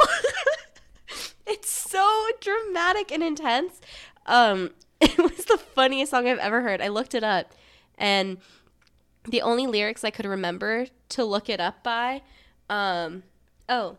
it's 1.47 1.71
so 1.71 2.27
dramatic 2.41 3.13
and 3.13 3.23
intense. 3.23 3.81
Um, 4.27 4.71
it 5.01 5.19
was 5.19 5.45
the 5.45 5.59
funniest 5.59 6.11
song 6.11 6.29
I've 6.29 6.39
ever 6.39 6.63
heard. 6.63 6.81
I 6.81 6.89
looked 6.89 7.15
it 7.15 7.25
up, 7.25 7.53
and 7.97 8.39
the 9.25 9.43
only 9.43 9.67
lyrics 9.67 10.05
I 10.05 10.11
could 10.11 10.27
remember 10.27 10.87
to 11.11 11.25
look 11.25 11.49
it 11.49 11.61
up 11.61 11.83
by, 11.83 12.23
um, 12.69 13.23
oh, 13.69 13.97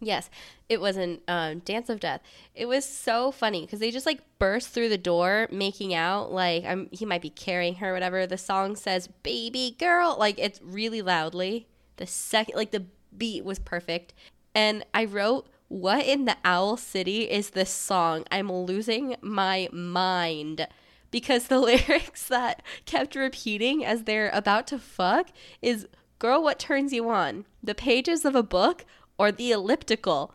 yes, 0.00 0.30
it 0.70 0.80
wasn't 0.80 1.20
um, 1.26 1.58
Dance 1.58 1.90
of 1.90 1.98
Death. 1.98 2.22
It 2.54 2.66
was 2.66 2.84
so 2.84 3.32
funny 3.32 3.62
because 3.62 3.80
they 3.80 3.90
just 3.90 4.06
like 4.06 4.20
burst 4.38 4.68
through 4.68 4.88
the 4.88 4.96
door, 4.96 5.48
making 5.50 5.92
out. 5.92 6.32
Like 6.32 6.64
I'm, 6.64 6.88
he 6.92 7.04
might 7.04 7.20
be 7.20 7.28
carrying 7.28 7.74
her, 7.76 7.92
whatever. 7.92 8.24
The 8.24 8.38
song 8.38 8.76
says 8.76 9.08
"baby 9.24 9.74
girl," 9.78 10.16
like 10.16 10.38
it's 10.38 10.62
really 10.62 11.02
loudly. 11.02 11.66
The 11.96 12.06
second, 12.06 12.54
like 12.54 12.70
the 12.70 12.86
beat 13.14 13.44
was 13.44 13.58
perfect, 13.58 14.14
and 14.54 14.86
I 14.94 15.04
wrote. 15.04 15.48
What 15.72 16.04
in 16.04 16.24
the 16.24 16.36
owl 16.44 16.76
city 16.76 17.30
is 17.30 17.50
this 17.50 17.70
song? 17.70 18.24
I'm 18.32 18.50
losing 18.50 19.14
my 19.20 19.68
mind 19.70 20.66
because 21.12 21.46
the 21.46 21.60
lyrics 21.60 22.26
that 22.26 22.60
kept 22.86 23.14
repeating 23.14 23.84
as 23.84 24.02
they're 24.02 24.30
about 24.30 24.66
to 24.68 24.80
fuck 24.80 25.28
is 25.62 25.86
girl 26.18 26.42
what 26.42 26.58
turns 26.58 26.92
you 26.92 27.08
on 27.08 27.44
the 27.62 27.76
pages 27.76 28.24
of 28.24 28.34
a 28.34 28.42
book 28.42 28.84
or 29.16 29.30
the 29.30 29.52
elliptical. 29.52 30.34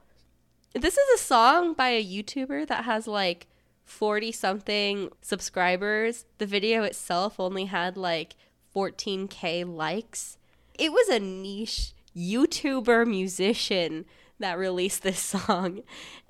This 0.76 0.98
is 0.98 1.22
a 1.22 1.24
song 1.24 1.74
by 1.74 1.92
a 1.92 2.06
YouTuber 2.06 2.68
that 2.68 2.84
has 2.84 3.08
like 3.08 3.48
40 3.86 4.34
something 4.34 5.10
subscribers. 5.22 6.26
The 6.38 6.46
video 6.46 6.84
itself 6.84 7.40
only 7.40 7.66
had 7.66 7.96
like 7.96 8.36
14k 8.76 9.66
likes. 9.66 10.38
It 10.78 10.92
was 10.92 11.08
a 11.08 11.18
niche 11.18 11.94
YouTuber 12.14 13.08
musician 13.08 14.04
that 14.38 14.58
released 14.58 15.02
this 15.04 15.20
song. 15.20 15.80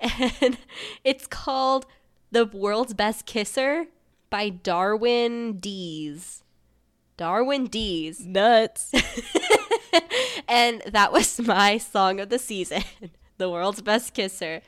And 0.00 0.58
it's 1.02 1.26
called 1.26 1.84
The 2.30 2.46
World's 2.46 2.94
Best 2.94 3.26
Kisser 3.26 3.86
by 4.30 4.50
Darwin 4.50 5.58
Deez. 5.58 6.42
Darwin 7.16 7.68
Deez. 7.68 8.24
Nuts. 8.24 8.92
and 10.48 10.82
that 10.86 11.10
was 11.10 11.40
my 11.40 11.78
song 11.78 12.20
of 12.20 12.28
the 12.28 12.38
season. 12.38 12.84
The 13.38 13.50
world's 13.50 13.82
best 13.82 14.14
kisser. 14.14 14.62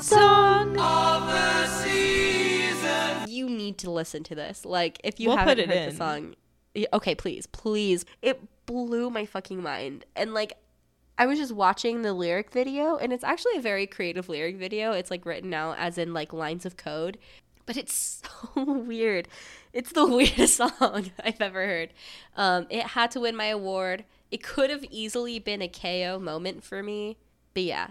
Song. 0.00 0.76
You 3.28 3.48
need 3.48 3.78
to 3.78 3.90
listen 3.90 4.22
to 4.24 4.34
this. 4.34 4.64
Like, 4.64 5.00
if 5.04 5.20
you 5.20 5.28
We'll 5.28 5.38
haven't 5.38 5.58
heard 5.68 5.76
in. 5.76 5.90
the 5.90 5.94
song, 5.96 6.34
okay, 6.92 7.14
please, 7.14 7.46
please. 7.46 8.04
It 8.22 8.40
blew 8.66 9.10
my 9.10 9.26
fucking 9.26 9.62
mind. 9.62 10.04
And 10.16 10.34
like, 10.34 10.54
I 11.16 11.26
was 11.26 11.38
just 11.38 11.52
watching 11.52 12.02
the 12.02 12.12
lyric 12.12 12.50
video, 12.50 12.96
and 12.96 13.12
it's 13.12 13.22
actually 13.24 13.56
a 13.56 13.60
very 13.60 13.86
creative 13.86 14.28
lyric 14.28 14.56
video. 14.56 14.92
It's 14.92 15.10
like 15.10 15.24
written 15.24 15.54
out 15.54 15.76
as 15.78 15.96
in 15.96 16.12
like 16.12 16.32
lines 16.32 16.66
of 16.66 16.76
code, 16.76 17.18
but 17.66 17.76
it's 17.76 18.22
so 18.54 18.64
weird. 18.64 19.28
It's 19.72 19.92
the 19.92 20.06
weirdest 20.08 20.56
song 20.56 20.72
I've 21.24 21.40
ever 21.40 21.66
heard. 21.66 21.92
Um, 22.36 22.66
it 22.68 22.82
had 22.88 23.12
to 23.12 23.20
win 23.20 23.36
my 23.36 23.46
award. 23.46 24.04
It 24.32 24.42
could 24.42 24.70
have 24.70 24.84
easily 24.90 25.38
been 25.38 25.62
a 25.62 25.68
KO 25.68 26.18
moment 26.18 26.64
for 26.64 26.82
me, 26.82 27.16
but 27.54 27.62
yeah, 27.62 27.88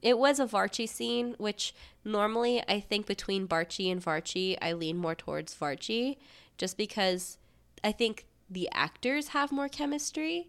it 0.00 0.18
was 0.18 0.38
a 0.38 0.46
Varchi 0.46 0.88
scene, 0.88 1.34
which 1.38 1.74
normally 2.04 2.62
I 2.68 2.80
think 2.80 3.06
between 3.06 3.48
Barchi 3.48 3.90
and 3.90 4.02
Varchi, 4.02 4.56
I 4.62 4.72
lean 4.72 4.96
more 4.96 5.14
towards 5.14 5.54
Varchi, 5.54 6.16
just 6.56 6.76
because 6.76 7.38
I 7.82 7.92
think 7.92 8.26
the 8.48 8.68
actors 8.72 9.28
have 9.28 9.50
more 9.50 9.68
chemistry, 9.68 10.48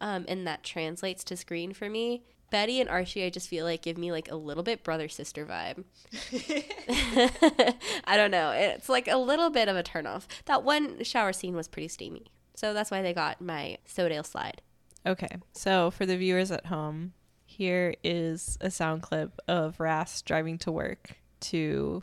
um, 0.00 0.24
and 0.28 0.46
that 0.46 0.62
translates 0.62 1.24
to 1.24 1.36
screen 1.36 1.72
for 1.72 1.88
me. 1.88 2.24
Betty 2.50 2.80
and 2.80 2.90
Archie, 2.90 3.24
I 3.24 3.30
just 3.30 3.48
feel 3.48 3.64
like 3.64 3.82
give 3.82 3.96
me 3.96 4.10
like 4.10 4.30
a 4.30 4.34
little 4.34 4.64
bit 4.64 4.82
brother 4.82 5.08
sister 5.08 5.46
vibe. 5.46 5.84
I 8.04 8.16
don't 8.16 8.32
know. 8.32 8.50
It's 8.50 8.88
like 8.88 9.06
a 9.06 9.16
little 9.16 9.50
bit 9.50 9.68
of 9.68 9.76
a 9.76 9.84
turnoff. 9.84 10.24
That 10.46 10.64
one 10.64 11.02
shower 11.04 11.32
scene 11.32 11.54
was 11.54 11.68
pretty 11.68 11.88
steamy, 11.88 12.26
so 12.54 12.74
that's 12.74 12.90
why 12.90 13.02
they 13.02 13.14
got 13.14 13.40
my 13.40 13.78
Sodale 13.86 14.26
slide. 14.26 14.62
Okay, 15.06 15.38
so 15.52 15.90
for 15.90 16.04
the 16.04 16.16
viewers 16.16 16.50
at 16.50 16.66
home, 16.66 17.12
here 17.60 17.94
is 18.02 18.56
a 18.62 18.70
sound 18.70 19.02
clip 19.02 19.38
of 19.46 19.78
Ras 19.78 20.22
driving 20.22 20.56
to 20.56 20.72
work 20.72 21.16
to 21.40 22.02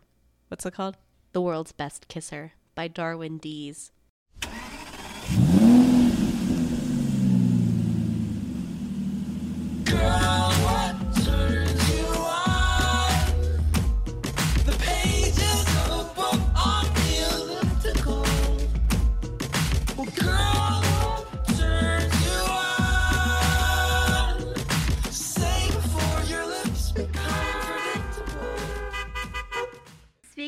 what's 0.49 0.67
it 0.67 0.73
called? 0.75 0.97
The 1.31 1.41
World's 1.41 1.71
Best 1.71 2.07
Kisser 2.07 2.53
by 2.75 2.87
Darwin 2.87 3.39
Deez. 3.39 3.89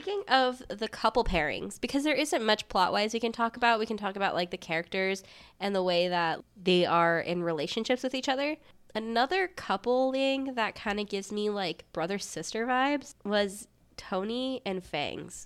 Speaking 0.10 0.34
of 0.34 0.64
the 0.70 0.88
couple 0.88 1.24
pairings, 1.24 1.80
because 1.80 2.03
there 2.03 2.16
isn't 2.16 2.43
much 2.43 2.68
plot 2.68 2.91
wise 2.91 3.14
we 3.14 3.20
can 3.20 3.32
talk 3.32 3.55
about, 3.55 3.78
we 3.78 3.86
can 3.86 3.95
talk 3.95 4.16
about 4.16 4.34
like 4.34 4.49
the 4.49 4.57
characters 4.57 5.22
and 5.60 5.76
the 5.76 5.84
way 5.84 6.07
that 6.07 6.43
they 6.60 6.84
are 6.84 7.20
in 7.20 7.43
relationships 7.43 8.01
with 8.01 8.16
each 8.16 8.28
other. 8.28 8.57
Another 8.95 9.47
coupling 9.47 10.55
that 10.55 10.74
kind 10.74 10.99
of 10.99 11.07
gives 11.07 11.32
me 11.32 11.51
like 11.51 11.86
brother 11.93 12.18
sister 12.18 12.66
vibes 12.66 13.14
was 13.24 13.68
Toni 13.97 14.64
and 14.66 14.84
Fangs. 14.84 15.45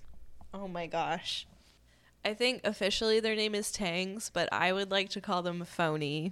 Oh 0.54 0.70
my 0.70 0.88
gosh. 0.88 1.46
I 2.24 2.34
think 2.34 2.62
officially 2.64 3.20
their 3.20 3.36
name 3.36 3.56
is 3.56 3.70
Tangs, 3.70 4.32
but 4.34 4.48
I 4.54 4.72
would 4.72 4.92
like 4.92 5.10
to 5.10 5.20
call 5.20 5.42
them 5.42 5.66
Phony. 5.66 6.32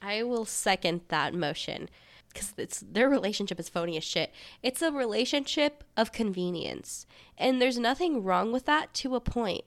I 0.00 0.22
will 0.22 0.44
second 0.44 1.00
that 1.08 1.34
motion 1.34 1.88
because 2.32 2.52
it's 2.56 2.80
their 2.80 3.08
relationship 3.08 3.58
is 3.58 3.68
phony 3.68 3.96
as 3.96 4.04
shit. 4.04 4.32
It's 4.62 4.82
a 4.82 4.92
relationship 4.92 5.84
of 5.96 6.12
convenience, 6.12 7.06
and 7.36 7.60
there's 7.60 7.78
nothing 7.78 8.22
wrong 8.22 8.52
with 8.52 8.64
that 8.66 8.94
to 8.94 9.14
a 9.14 9.20
point. 9.20 9.64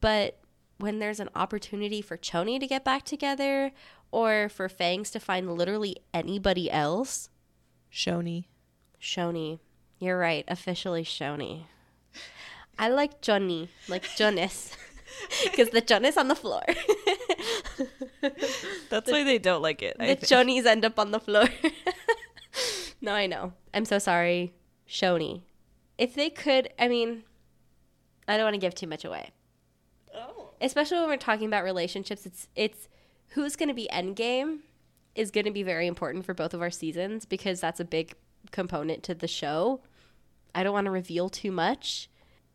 But 0.00 0.38
when 0.78 0.98
there's 0.98 1.20
an 1.20 1.28
opportunity 1.34 2.00
for 2.00 2.16
Choni 2.16 2.58
to 2.58 2.66
get 2.66 2.84
back 2.84 3.04
together, 3.04 3.72
or 4.12 4.48
for 4.48 4.68
Fangs 4.68 5.10
to 5.10 5.20
find 5.20 5.56
literally 5.56 5.96
anybody 6.12 6.70
else, 6.70 7.28
Shoni. 7.92 8.44
Shoni, 9.00 9.60
you're 9.98 10.18
right, 10.18 10.44
officially 10.48 11.04
Shoni. 11.04 11.64
I 12.78 12.88
like 12.88 13.20
Johnny, 13.20 13.68
like 13.88 14.04
Jonas, 14.16 14.74
because 15.44 15.70
the 15.70 15.80
Jonas 15.80 16.16
on 16.16 16.28
the 16.28 16.34
floor. 16.34 16.62
That's 18.90 19.10
why 19.10 19.24
they 19.24 19.38
don't 19.38 19.62
like 19.62 19.82
it. 19.82 19.96
The. 19.98 20.16
Chonies 20.16 20.66
end 20.66 20.84
up 20.84 20.98
on 20.98 21.10
the 21.10 21.20
floor. 21.20 21.46
no, 23.00 23.12
I 23.12 23.26
know. 23.26 23.52
I'm 23.72 23.84
so 23.84 23.98
sorry, 23.98 24.52
Shoni. 24.88 25.42
If 25.98 26.14
they 26.14 26.30
could, 26.30 26.70
I 26.78 26.88
mean, 26.88 27.24
I 28.26 28.36
don't 28.36 28.44
want 28.44 28.54
to 28.54 28.60
give 28.60 28.74
too 28.74 28.86
much 28.86 29.04
away. 29.04 29.30
Oh. 30.14 30.50
Especially 30.60 30.98
when 30.98 31.08
we're 31.08 31.16
talking 31.16 31.46
about 31.46 31.64
relationships, 31.64 32.26
it's 32.26 32.48
it's 32.56 32.88
who's 33.30 33.56
going 33.56 33.68
to 33.68 33.74
be 33.74 33.88
endgame 33.92 34.60
is 35.14 35.30
going 35.30 35.44
to 35.44 35.50
be 35.50 35.62
very 35.62 35.86
important 35.86 36.24
for 36.24 36.34
both 36.34 36.54
of 36.54 36.62
our 36.62 36.70
seasons 36.70 37.24
because 37.24 37.60
that's 37.60 37.80
a 37.80 37.84
big 37.84 38.14
component 38.52 39.02
to 39.04 39.14
the 39.14 39.28
show. 39.28 39.80
I 40.54 40.62
don't 40.62 40.72
want 40.72 40.86
to 40.86 40.90
reveal 40.90 41.28
too 41.28 41.52
much, 41.52 42.08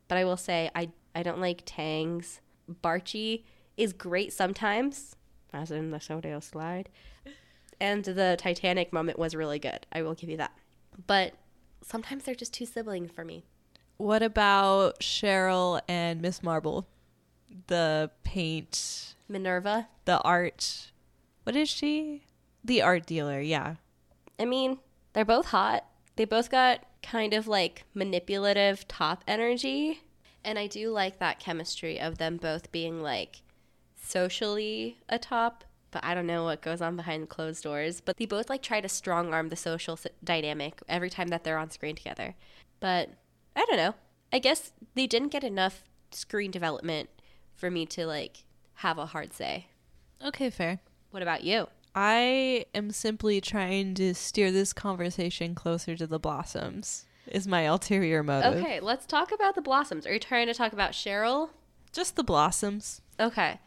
but 0.07 0.17
I 0.17 0.25
will 0.25 0.37
say 0.37 0.69
I 0.75 0.89
I 1.13 1.23
don't 1.23 1.39
like 1.39 1.61
Tangs. 1.65 2.41
Barchi 2.83 3.43
is 3.77 3.93
great 3.93 4.33
sometimes, 4.33 5.15
as 5.53 5.71
in 5.71 5.91
the 5.91 5.99
Sodale 5.99 6.41
slide, 6.41 6.89
and 7.79 8.03
the 8.03 8.35
Titanic 8.39 8.93
moment 8.93 9.19
was 9.19 9.35
really 9.35 9.59
good. 9.59 9.85
I 9.91 10.01
will 10.01 10.13
give 10.13 10.29
you 10.29 10.37
that. 10.37 10.51
But 11.07 11.33
sometimes 11.81 12.23
they're 12.23 12.35
just 12.35 12.53
two 12.53 12.65
siblings 12.65 13.11
for 13.11 13.25
me. 13.25 13.43
What 13.97 14.23
about 14.23 14.99
Cheryl 14.99 15.81
and 15.87 16.21
Miss 16.21 16.43
Marble? 16.43 16.87
The 17.67 18.11
paint, 18.23 19.15
Minerva. 19.29 19.87
the 20.05 20.19
art. 20.21 20.91
What 21.43 21.55
is 21.55 21.69
she? 21.69 22.23
The 22.63 22.81
art 22.81 23.05
dealer, 23.05 23.39
yeah. 23.39 23.75
I 24.39 24.45
mean, 24.45 24.79
they're 25.13 25.23
both 25.23 25.47
hot. 25.47 25.85
They 26.15 26.25
both 26.25 26.49
got 26.49 26.83
kind 27.03 27.33
of 27.33 27.47
like 27.47 27.83
manipulative 27.93 28.87
top 28.87 29.23
energy. 29.27 30.01
And 30.45 30.59
I 30.59 30.67
do 30.67 30.91
like 30.91 31.17
that 31.17 31.39
chemistry 31.39 31.99
of 31.99 32.19
them 32.19 32.37
both 32.37 32.71
being 32.71 33.01
like 33.01 33.41
socially 33.95 34.99
a 35.09 35.17
top, 35.17 35.63
but 35.89 36.05
I 36.05 36.13
don't 36.13 36.27
know 36.27 36.43
what 36.43 36.61
goes 36.61 36.81
on 36.81 36.95
behind 36.95 37.29
closed 37.29 37.63
doors. 37.63 37.99
But 37.99 38.17
they 38.17 38.27
both 38.27 38.47
like 38.47 38.61
try 38.61 38.79
to 38.79 38.87
strong 38.87 39.33
arm 39.33 39.49
the 39.49 39.55
social 39.55 39.97
dynamic 40.23 40.79
every 40.87 41.09
time 41.09 41.29
that 41.29 41.43
they're 41.43 41.57
on 41.57 41.71
screen 41.71 41.95
together. 41.95 42.35
But 42.79 43.09
I 43.55 43.65
don't 43.65 43.77
know. 43.77 43.95
I 44.31 44.37
guess 44.37 44.71
they 44.93 45.07
didn't 45.07 45.29
get 45.29 45.43
enough 45.43 45.83
screen 46.11 46.51
development 46.51 47.09
for 47.55 47.71
me 47.71 47.87
to 47.87 48.05
like 48.05 48.43
have 48.75 48.99
a 48.99 49.07
hard 49.07 49.33
say. 49.33 49.65
Okay, 50.23 50.51
fair. 50.51 50.79
What 51.09 51.23
about 51.23 51.43
you? 51.43 51.67
I 51.95 52.65
am 52.75 52.91
simply 52.91 53.41
trying 53.41 53.95
to 53.95 54.13
steer 54.13 54.51
this 54.51 54.73
conversation 54.73 55.55
closer 55.55 55.95
to 55.95 56.05
the 56.05 56.19
blossoms. 56.19 57.05
Is 57.27 57.47
my 57.47 57.61
ulterior 57.61 58.23
motive. 58.23 58.63
Okay, 58.63 58.79
let's 58.79 59.05
talk 59.05 59.31
about 59.31 59.55
the 59.55 59.61
blossoms. 59.61 60.05
Are 60.05 60.13
you 60.13 60.19
trying 60.19 60.47
to 60.47 60.53
talk 60.53 60.73
about 60.73 60.91
Cheryl? 60.91 61.49
Just 61.91 62.15
the 62.15 62.23
blossoms. 62.23 63.01
Okay. 63.19 63.59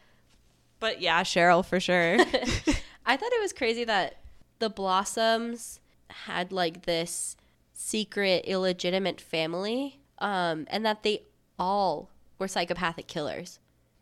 But 0.79 1.01
yeah, 1.01 1.23
Cheryl 1.23 1.65
for 1.65 1.79
sure. 1.79 2.17
I 3.05 3.17
thought 3.17 3.33
it 3.33 3.41
was 3.41 3.53
crazy 3.53 3.83
that 3.85 4.15
the 4.59 4.69
Blossoms 4.69 5.79
had 6.09 6.51
like 6.51 6.85
this 6.85 7.35
secret 7.73 8.43
illegitimate 8.45 9.21
family 9.21 10.01
um 10.19 10.67
and 10.69 10.85
that 10.85 11.01
they 11.03 11.23
all 11.57 12.09
were 12.37 12.47
psychopathic 12.47 13.07
killers. 13.07 13.59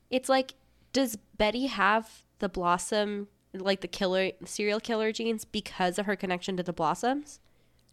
It's 0.09 0.29
like 0.29 0.53
does 0.93 1.17
Betty 1.37 1.67
have 1.67 2.23
the 2.39 2.49
Blossom 2.49 3.27
like 3.53 3.81
the 3.81 3.87
killer 3.87 4.31
serial 4.45 4.79
killer 4.79 5.11
genes 5.11 5.45
because 5.45 5.97
of 5.97 6.05
her 6.05 6.15
connection 6.15 6.57
to 6.57 6.63
the 6.63 6.73
Blossoms? 6.73 7.39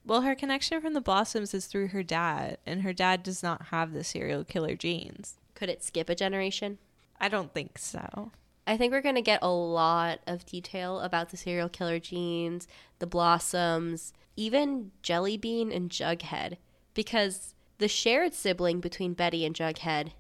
Well, 0.07 0.22
her 0.22 0.34
connection 0.34 0.80
from 0.80 0.94
the 0.94 1.00
blossoms 1.00 1.55
is 1.55 1.66
through 1.66 1.88
her 1.88 2.02
dad, 2.02 2.59
and 2.66 2.82
her 2.82 2.92
dad 2.92 3.22
does 3.22 3.42
not 3.42 3.66
have 3.66 3.92
the 3.92 4.05
serial 4.05 4.44
killer 4.44 4.76
genes. 4.76 5.34
Could 5.55 5.70
it 5.70 5.82
skip 5.82 6.09
a 6.09 6.14
generation? 6.14 6.78
I 7.20 7.28
don't 7.28 7.55
think 7.55 7.78
so. 7.78 8.32
I 8.66 8.76
think 8.76 8.92
we're 8.92 9.02
going 9.02 9.14
to 9.14 9.22
get 9.22 9.40
a 9.42 9.50
lot 9.50 10.20
of 10.26 10.46
detail 10.46 11.00
about 11.00 11.30
the 11.30 11.36
serial 11.36 11.68
killer 11.68 11.98
genes, 11.98 12.66
the 12.98 13.07
blossoms, 13.07 14.12
even 14.36 14.90
Jellybean 15.02 15.74
and 15.74 15.90
Jughead, 15.90 16.57
because 16.94 17.55
the 17.78 17.88
shared 17.88 18.34
sibling 18.34 18.80
between 18.80 19.14
Betty 19.14 19.44
and 19.44 19.55
Jughead, 19.55 20.12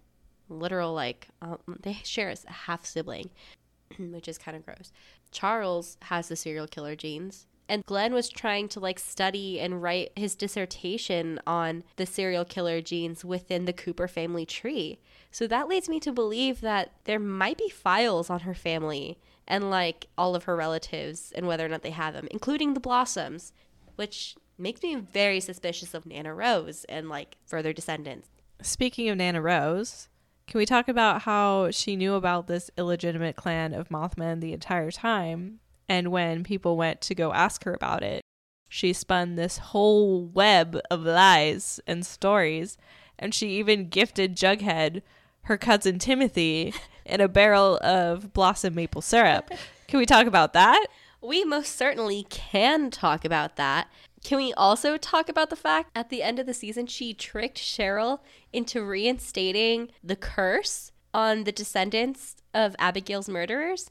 literal 0.48 0.92
like, 0.92 1.28
um, 1.40 1.58
they 1.82 1.94
share 2.04 2.30
a 2.30 2.52
half 2.52 2.84
sibling, 2.84 3.30
which 3.98 4.28
is 4.28 4.38
kind 4.38 4.56
of 4.56 4.64
gross. 4.64 4.92
Charles 5.30 5.96
has 6.02 6.28
the 6.28 6.36
serial 6.36 6.66
killer 6.66 6.94
genes. 6.96 7.46
And 7.68 7.84
Glenn 7.86 8.12
was 8.12 8.28
trying 8.28 8.68
to 8.68 8.80
like 8.80 8.98
study 8.98 9.58
and 9.58 9.82
write 9.82 10.12
his 10.16 10.34
dissertation 10.34 11.40
on 11.46 11.84
the 11.96 12.06
serial 12.06 12.44
killer 12.44 12.80
genes 12.80 13.24
within 13.24 13.64
the 13.64 13.72
Cooper 13.72 14.06
family 14.06 14.44
tree. 14.44 14.98
So 15.30 15.46
that 15.46 15.68
leads 15.68 15.88
me 15.88 15.98
to 16.00 16.12
believe 16.12 16.60
that 16.60 16.92
there 17.04 17.18
might 17.18 17.58
be 17.58 17.68
files 17.68 18.28
on 18.28 18.40
her 18.40 18.54
family 18.54 19.18
and 19.46 19.70
like 19.70 20.06
all 20.16 20.34
of 20.34 20.44
her 20.44 20.56
relatives 20.56 21.32
and 21.34 21.46
whether 21.46 21.64
or 21.64 21.68
not 21.68 21.82
they 21.82 21.90
have 21.90 22.14
them, 22.14 22.28
including 22.30 22.74
the 22.74 22.80
Blossoms, 22.80 23.52
which 23.96 24.36
makes 24.58 24.82
me 24.82 24.94
very 24.94 25.40
suspicious 25.40 25.94
of 25.94 26.06
Nana 26.06 26.34
Rose 26.34 26.84
and 26.88 27.08
like 27.08 27.36
further 27.46 27.72
descendants. 27.72 28.28
Speaking 28.62 29.08
of 29.08 29.16
Nana 29.16 29.42
Rose, 29.42 30.08
can 30.46 30.58
we 30.58 30.66
talk 30.66 30.88
about 30.88 31.22
how 31.22 31.70
she 31.70 31.96
knew 31.96 32.14
about 32.14 32.46
this 32.46 32.70
illegitimate 32.76 33.36
clan 33.36 33.72
of 33.72 33.88
Mothman 33.88 34.40
the 34.40 34.52
entire 34.52 34.90
time? 34.90 35.60
And 35.88 36.10
when 36.10 36.44
people 36.44 36.76
went 36.76 37.00
to 37.02 37.14
go 37.14 37.32
ask 37.32 37.64
her 37.64 37.74
about 37.74 38.02
it, 38.02 38.22
she 38.68 38.92
spun 38.92 39.36
this 39.36 39.58
whole 39.58 40.24
web 40.24 40.80
of 40.90 41.02
lies 41.02 41.80
and 41.86 42.04
stories. 42.04 42.76
And 43.18 43.34
she 43.34 43.50
even 43.58 43.88
gifted 43.88 44.36
Jughead 44.36 45.02
her 45.42 45.56
cousin 45.56 45.98
Timothy 45.98 46.74
in 47.06 47.20
a 47.20 47.28
barrel 47.28 47.78
of 47.82 48.32
blossom 48.32 48.74
maple 48.74 49.02
syrup. 49.02 49.50
Can 49.88 49.98
we 49.98 50.06
talk 50.06 50.26
about 50.26 50.52
that? 50.54 50.86
We 51.20 51.44
most 51.44 51.76
certainly 51.76 52.26
can 52.28 52.90
talk 52.90 53.24
about 53.24 53.56
that. 53.56 53.88
Can 54.24 54.36
we 54.36 54.52
also 54.54 54.98
talk 54.98 55.28
about 55.28 55.48
the 55.48 55.56
fact 55.56 55.90
at 55.94 56.10
the 56.10 56.22
end 56.22 56.38
of 56.38 56.46
the 56.46 56.52
season 56.52 56.86
she 56.86 57.14
tricked 57.14 57.58
Cheryl 57.58 58.20
into 58.52 58.84
reinstating 58.84 59.90
the 60.02 60.16
curse 60.16 60.92
on 61.14 61.44
the 61.44 61.52
descendants 61.52 62.36
of 62.52 62.76
Abigail's 62.78 63.28
murderers? 63.28 63.90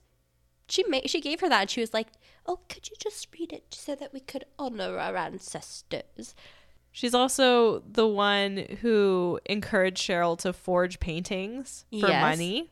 She 0.67 0.83
made 0.87 1.09
she 1.09 1.19
gave 1.21 1.39
her 1.41 1.49
that 1.49 1.61
and 1.61 1.69
she 1.69 1.81
was 1.81 1.93
like, 1.93 2.07
"Oh, 2.45 2.59
could 2.69 2.89
you 2.89 2.95
just 2.99 3.27
read 3.37 3.51
it 3.53 3.65
so 3.71 3.95
that 3.95 4.13
we 4.13 4.19
could 4.19 4.45
honor 4.57 4.97
our 4.97 5.15
ancestors?" 5.17 6.35
She's 6.91 7.13
also 7.15 7.79
the 7.79 8.07
one 8.07 8.57
who 8.81 9.39
encouraged 9.45 9.97
Cheryl 10.07 10.37
to 10.39 10.53
forge 10.53 10.99
paintings 10.99 11.85
for 11.89 12.07
Yes. 12.07 12.21
money. 12.21 12.69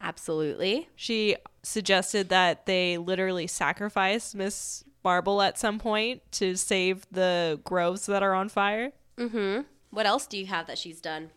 Absolutely. 0.00 0.88
She 0.94 1.36
suggested 1.62 2.28
that 2.28 2.66
they 2.66 2.98
literally 2.98 3.46
sacrifice 3.46 4.34
Miss 4.34 4.84
Marble 5.02 5.42
at 5.42 5.58
some 5.58 5.78
point 5.78 6.22
to 6.32 6.56
save 6.56 7.06
the 7.10 7.60
groves 7.64 8.06
that 8.06 8.22
are 8.22 8.34
on 8.34 8.48
fire. 8.48 8.92
Mhm. 9.16 9.64
What 9.90 10.06
else 10.06 10.26
do 10.26 10.38
you 10.38 10.46
have 10.46 10.66
that 10.66 10.78
she's 10.78 11.00
done? 11.00 11.30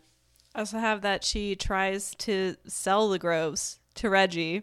I 0.54 0.60
also 0.60 0.78
have 0.78 1.00
that 1.02 1.24
she 1.24 1.56
tries 1.56 2.14
to 2.16 2.56
sell 2.66 3.08
the 3.08 3.18
groves 3.18 3.80
to 3.96 4.08
Reggie. 4.10 4.62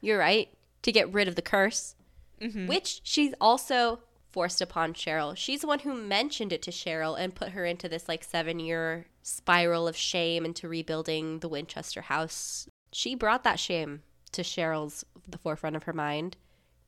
You're 0.00 0.18
right. 0.18 0.48
To 0.86 0.92
get 0.92 1.12
rid 1.12 1.26
of 1.26 1.34
the 1.34 1.42
curse, 1.42 1.96
mm-hmm. 2.40 2.68
which 2.68 3.00
she's 3.02 3.34
also 3.40 3.98
forced 4.30 4.60
upon 4.60 4.94
Cheryl. 4.94 5.36
She's 5.36 5.62
the 5.62 5.66
one 5.66 5.80
who 5.80 5.94
mentioned 5.94 6.52
it 6.52 6.62
to 6.62 6.70
Cheryl 6.70 7.18
and 7.18 7.34
put 7.34 7.48
her 7.48 7.64
into 7.64 7.88
this 7.88 8.08
like 8.08 8.22
seven 8.22 8.60
year 8.60 9.06
spiral 9.20 9.88
of 9.88 9.96
shame 9.96 10.44
into 10.44 10.68
rebuilding 10.68 11.40
the 11.40 11.48
Winchester 11.48 12.02
house. 12.02 12.68
She 12.92 13.16
brought 13.16 13.42
that 13.42 13.58
shame 13.58 14.02
to 14.30 14.42
Cheryl's 14.42 15.04
the 15.26 15.38
forefront 15.38 15.74
of 15.74 15.82
her 15.82 15.92
mind, 15.92 16.36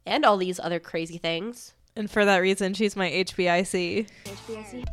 and 0.06 0.24
all 0.24 0.36
these 0.36 0.60
other 0.60 0.78
crazy 0.78 1.18
things. 1.18 1.74
And 1.96 2.08
for 2.08 2.24
that 2.24 2.38
reason, 2.38 2.74
she's 2.74 2.94
my 2.94 3.10
HBIC. 3.10 4.06
HB, 4.26 4.84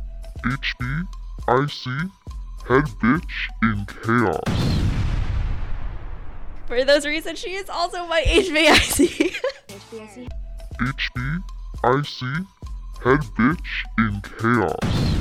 IC, 1.48 1.84
head 2.66 2.84
bitch 3.00 3.22
in 3.62 3.86
chaos. 3.86 4.85
For 6.66 6.84
those 6.84 7.06
reasons, 7.06 7.38
she 7.38 7.54
is 7.54 7.70
also 7.70 8.06
my 8.06 8.22
HBIC. 8.22 9.36
HB, 10.78 11.42
IC, 11.84 12.46
head 13.04 13.20
bitch 13.38 13.58
in 13.98 14.20
chaos. 14.20 15.16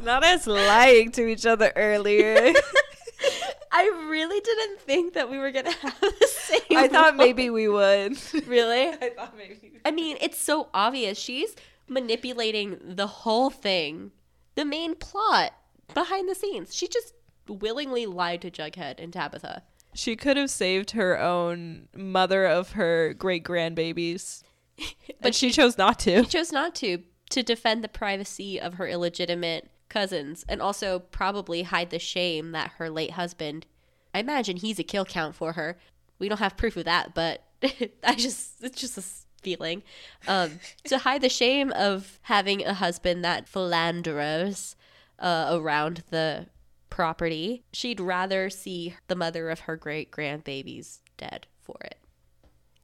Not 0.00 0.24
us 0.24 0.46
lying 0.46 1.12
to 1.12 1.26
each 1.26 1.46
other 1.46 1.72
earlier. 1.76 2.52
I 3.72 3.84
really 4.10 4.40
didn't 4.40 4.80
think 4.80 5.14
that 5.14 5.30
we 5.30 5.38
were 5.38 5.52
gonna 5.52 5.70
have 5.72 6.00
the 6.00 6.28
same. 6.28 6.76
I 6.76 6.88
thought 6.88 7.16
one. 7.16 7.18
maybe 7.18 7.48
we 7.50 7.68
would. 7.68 8.18
really. 8.46 8.88
I 9.00 9.12
thought 9.14 9.36
maybe. 9.36 9.78
I 9.84 9.92
mean, 9.92 10.16
it's 10.20 10.40
so 10.40 10.68
obvious. 10.74 11.16
She's 11.16 11.54
manipulating 11.86 12.78
the 12.82 13.06
whole 13.06 13.50
thing, 13.50 14.10
the 14.56 14.64
main 14.64 14.96
plot 14.96 15.52
behind 15.94 16.28
the 16.28 16.34
scenes. 16.34 16.74
She 16.74 16.88
just 16.88 17.14
willingly 17.48 18.06
lied 18.06 18.42
to 18.42 18.50
Jughead 18.50 18.98
and 18.98 19.12
Tabitha. 19.12 19.62
She 19.94 20.16
could 20.16 20.36
have 20.36 20.50
saved 20.50 20.92
her 20.92 21.18
own 21.18 21.88
mother 21.94 22.46
of 22.46 22.72
her 22.72 23.14
great 23.14 23.44
grandbabies, 23.44 24.42
but 25.20 25.34
she 25.34 25.50
chose 25.50 25.78
not 25.78 25.98
to. 26.00 26.24
She 26.24 26.30
chose 26.30 26.52
not 26.52 26.74
to 26.76 27.02
to 27.30 27.42
defend 27.42 27.84
the 27.84 27.88
privacy 27.88 28.58
of 28.58 28.74
her 28.74 28.88
illegitimate 28.88 29.70
cousins 29.88 30.44
and 30.48 30.62
also 30.62 30.98
probably 30.98 31.62
hide 31.62 31.90
the 31.90 31.98
shame 31.98 32.52
that 32.52 32.72
her 32.78 32.88
late 32.88 33.12
husband. 33.12 33.66
I 34.14 34.20
imagine 34.20 34.56
he's 34.56 34.78
a 34.78 34.84
kill 34.84 35.04
count 35.04 35.34
for 35.34 35.52
her. 35.52 35.78
We 36.18 36.28
don't 36.28 36.38
have 36.38 36.56
proof 36.56 36.76
of 36.76 36.84
that, 36.84 37.14
but 37.14 37.44
I 38.04 38.14
just 38.14 38.62
it's 38.62 38.80
just 38.80 38.98
a 38.98 39.04
feeling. 39.42 39.82
Um, 40.26 40.58
to 40.84 40.98
hide 40.98 41.20
the 41.22 41.28
shame 41.28 41.72
of 41.72 42.18
having 42.22 42.64
a 42.64 42.74
husband 42.74 43.24
that 43.24 43.48
philanders 43.48 44.76
uh, 45.18 45.50
around 45.52 46.04
the 46.10 46.46
property, 46.90 47.64
she'd 47.72 48.00
rather 48.00 48.50
see 48.50 48.94
the 49.08 49.16
mother 49.16 49.50
of 49.50 49.60
her 49.60 49.76
great 49.76 50.10
grandbabies 50.10 50.98
dead 51.16 51.46
for 51.60 51.76
it. 51.84 51.98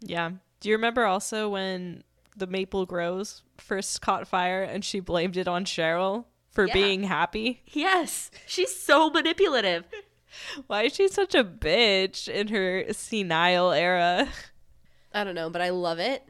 Yeah. 0.01 0.31
Do 0.61 0.69
you 0.69 0.75
remember 0.75 1.05
also 1.05 1.49
when 1.49 2.05
the 2.37 2.47
maple 2.47 2.87
grows 2.87 3.43
first 3.59 4.01
caught 4.01 4.27
fire 4.27 4.63
and 4.63 4.85
she 4.85 5.01
blamed 5.01 5.37
it 5.37 5.47
on 5.49 5.65
Cheryl 5.65 6.25
for 6.51 6.67
Yeah. 6.67 6.75
being 6.75 7.03
happy? 7.05 7.63
Yes, 7.67 8.31
she's 8.47 8.75
so 8.75 9.11
manipulative. 9.11 9.85
Why 10.67 10.85
is 10.85 10.95
she 10.97 11.09
such 11.09 11.35
a 11.35 11.45
bitch 11.45 12.29
in 12.29 12.49
her 12.49 12.93
senile 12.93 13.71
era? 13.73 14.29
I 15.13 15.23
don't 15.23 15.37
know, 15.37 15.49
but 15.51 15.63
I 15.63 15.69
love 15.71 15.99
it. 16.01 16.23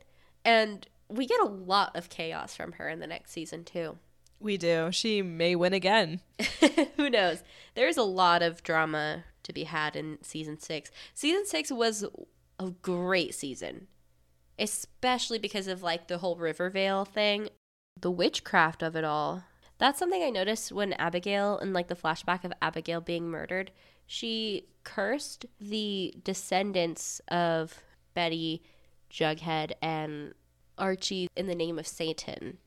And 0.45 0.87
we 1.09 1.27
get 1.27 1.41
a 1.41 1.47
lot 1.49 1.97
of 1.97 2.11
chaos 2.11 2.55
from 2.55 2.73
her 2.73 2.89
in 2.89 2.99
the 3.01 3.07
next 3.07 3.31
season, 3.31 3.65
too. 3.65 3.97
We 4.41 4.57
do. 4.57 4.91
She 4.93 5.23
may 5.23 5.57
win 5.57 5.73
again. 5.73 6.21
Who 6.97 7.09
knows? 7.09 7.43
There's 7.75 7.97
a 7.97 8.03
lot 8.03 8.43
of 8.43 8.63
drama 8.63 9.25
to 9.43 9.53
be 9.53 9.65
had 9.65 9.97
in 9.97 10.19
season 10.23 10.59
six. 10.59 10.91
Season 11.15 11.47
six 11.47 11.71
was 11.71 12.05
a 12.59 12.71
great 12.71 13.35
season, 13.35 13.87
especially 14.59 15.39
because 15.39 15.67
of 15.67 15.83
like 15.83 16.09
the 16.09 16.19
whole 16.19 16.37
Rivervale 16.37 17.05
thing, 17.05 17.49
the 18.01 18.11
witchcraft 18.11 18.83
of 18.83 18.97
it 18.97 19.05
all. 19.05 19.45
That's 19.79 19.99
something 19.99 20.23
I 20.23 20.31
noticed 20.31 20.73
when 20.73 20.93
Abigail, 20.95 21.59
and 21.59 21.73
like 21.73 21.89
the 21.89 21.97
flashback 21.97 22.45
of 22.45 22.53
Abigail 22.63 23.01
being 23.01 23.29
murdered, 23.29 23.71
she 24.07 24.69
cursed 24.85 25.47
the 25.61 26.15
descendants 26.23 27.21
of 27.29 27.81
Betty, 28.15 28.63
Jughead, 29.11 29.73
and 29.83 30.35
Archie 30.79 31.29
in 31.37 31.47
the 31.47 31.55
name 31.55 31.79
of 31.79 31.87
Satan, 31.87 32.59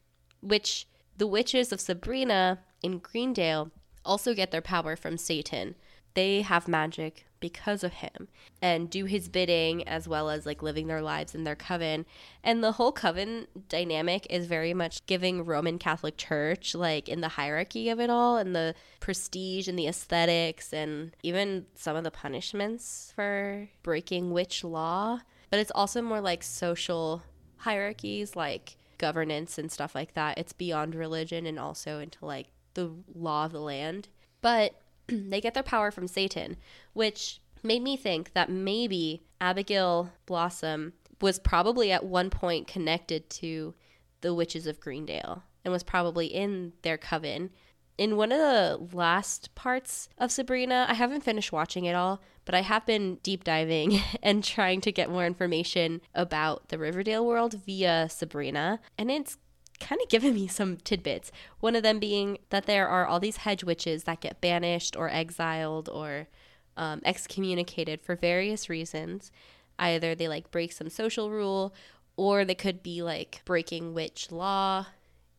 which 0.42 0.88
the 1.18 1.28
witches 1.28 1.72
of 1.72 1.82
Sabrina 1.82 2.60
in 2.82 3.00
Greendale 3.00 3.72
also 4.06 4.34
get 4.34 4.52
their 4.52 4.62
power 4.62 4.96
from 4.96 5.18
Satan. 5.18 5.76
They 6.14 6.42
have 6.42 6.68
magic 6.68 7.26
because 7.40 7.84
of 7.84 7.94
him 7.94 8.28
and 8.62 8.90
do 8.90 9.06
his 9.06 9.30
bidding 9.30 9.88
as 9.88 10.08
well 10.08 10.30
as 10.30 10.46
like 10.46 10.64
living 10.64 10.88
their 10.88 11.02
lives 11.02 11.36
in 11.36 11.44
their 11.44 11.56
coven. 11.56 12.06
And 12.44 12.64
the 12.64 12.74
whole 12.74 12.92
coven 12.92 13.48
dynamic 13.70 14.26
is 14.30 14.48
very 14.48 14.74
much 14.74 15.06
giving 15.06 15.46
Roman 15.46 15.78
Catholic 15.78 16.18
Church 16.18 16.74
like 16.74 17.08
in 17.08 17.22
the 17.22 17.28
hierarchy 17.30 17.90
of 17.90 18.00
it 18.00 18.10
all 18.10 18.38
and 18.38 18.56
the 18.56 18.74
prestige 19.00 19.68
and 19.68 19.78
the 19.78 19.88
aesthetics 19.88 20.74
and 20.74 21.16
even 21.22 21.68
some 21.76 21.96
of 21.96 22.04
the 22.04 22.12
punishments 22.12 23.12
for 23.16 23.70
breaking 23.84 24.32
witch 24.32 24.64
law. 24.64 25.20
But 25.52 25.60
it's 25.60 25.72
also 25.76 26.02
more 26.02 26.22
like 26.22 26.42
social 26.44 27.22
hierarchies 27.58 28.36
like 28.36 28.78
governance 28.98 29.58
and 29.58 29.72
stuff 29.72 29.96
like 29.96 30.14
that. 30.14 30.38
It's 30.38 30.54
beyond 30.54 30.96
religion 30.96 31.46
and 31.46 31.60
also 31.60 32.00
into 32.00 32.26
like 32.26 32.48
the 32.74 32.92
law 33.14 33.46
of 33.46 33.52
the 33.52 33.62
land. 33.62 34.08
But 34.42 34.76
they 35.08 35.42
get 35.42 35.54
their 35.54 35.64
power 35.64 35.92
from 35.92 36.08
Satan, 36.08 36.58
which 36.94 37.42
made 37.64 37.82
me 37.82 37.98
think 37.98 38.34
that 38.34 38.50
maybe 38.50 39.24
Abigail 39.42 40.12
Blossom 40.26 40.94
was 41.22 41.40
probably 41.40 41.92
at 41.92 42.06
one 42.06 42.30
point 42.30 42.68
connected 42.68 43.30
to 43.30 43.74
the 44.22 44.34
witches 44.34 44.68
of 44.68 44.80
Greendale 44.80 45.44
and 45.64 45.72
was 45.72 45.84
probably 45.84 46.28
in 46.28 46.74
their 46.84 46.98
coven 46.98 47.50
In 47.98 48.16
one 48.16 48.32
of 48.32 48.38
the 48.38 48.96
last 48.96 49.54
parts 49.56 50.08
of 50.20 50.32
Sabrina, 50.32 50.86
I 50.88 50.94
haven't 50.94 51.24
finished 51.24 51.52
watching 51.52 51.86
it 51.86 51.96
all, 51.96 52.22
but 52.46 52.54
I 52.54 52.62
have 52.62 52.86
been 52.86 53.16
deep 53.24 53.44
diving 53.44 54.00
and 54.24 54.44
trying 54.44 54.82
to 54.82 54.92
get 54.92 55.10
more 55.10 55.26
information 55.26 56.02
about 56.14 56.70
the 56.70 56.78
Riverdale 56.78 57.26
world 57.26 57.56
via 57.66 58.08
Sabrina, 58.10 58.80
and 59.00 59.10
it's 59.10 59.38
kind 59.80 60.00
of 60.02 60.10
given 60.10 60.36
me 60.36 60.48
some 60.48 60.78
tidbits. 60.78 61.32
One 61.60 61.76
of 61.76 61.84
them 61.84 62.00
being 62.00 62.38
that 62.50 62.68
there 62.68 62.88
are 62.88 63.06
all 63.06 63.20
these 63.20 63.38
hedge 63.38 63.64
witches 63.64 64.04
that 64.04 64.22
get 64.22 64.42
banished 64.42 64.96
or 64.96 65.10
exiled 65.10 65.90
or 65.90 66.28
um, 66.76 67.02
excommunicated 67.04 68.02
for 68.02 68.16
various 68.16 68.70
reasons. 68.70 69.32
Either 69.80 70.14
they 70.14 70.28
like 70.28 70.52
break 70.52 70.72
some 70.72 70.90
social 70.90 71.32
rule, 71.32 71.74
or 72.16 72.46
they 72.46 72.56
could 72.56 72.84
be 72.84 73.02
like 73.02 73.42
breaking 73.46 73.96
witch 73.96 74.32
law, 74.32 74.86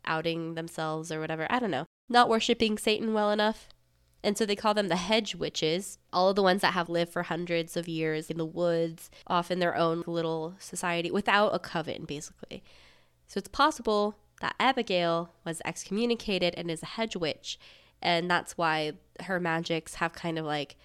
outing 0.05 0.55
themselves 0.55 1.13
or 1.13 1.21
whatever. 1.21 1.47
I 1.51 1.61
don't 1.61 1.71
know. 1.71 1.87
Not 2.09 2.29
worshiping 2.29 2.79
Satan 2.79 3.13
well 3.13 3.31
enough. 3.31 3.69
And 4.23 4.37
so 4.37 4.45
they 4.45 4.57
call 4.57 4.75
them 4.75 4.89
the 4.89 4.97
hedge 4.97 5.35
witches, 5.37 5.99
all 6.13 6.31
of 6.31 6.37
the 6.37 6.43
ones 6.43 6.63
that 6.63 6.75
have 6.75 6.89
lived 6.89 7.13
for 7.13 7.23
hundreds 7.23 7.77
of 7.77 7.87
years 7.87 8.31
in 8.31 8.37
the 8.37 8.45
woods, 8.45 9.11
off 9.27 9.51
in 9.51 9.61
their 9.61 9.77
own 9.77 10.03
little 10.07 10.57
society 10.59 11.11
without 11.11 11.55
a 11.55 11.59
coven, 11.59 12.05
basically. 12.05 12.65
So 13.29 13.39
it's 13.39 13.49
possible 13.49 14.17
that 14.41 14.57
Abigail 14.59 15.31
was 15.45 15.63
excommunicated 15.65 16.55
and 16.57 16.71
is 16.71 16.83
a 16.83 16.87
hedge 16.87 17.17
witch, 17.17 17.59
and 18.03 18.31
that's 18.31 18.57
why 18.57 18.93
her 19.25 19.39
magics 19.39 19.97
have 19.97 20.13
kind 20.13 20.39
of 20.39 20.45
like 20.45 20.77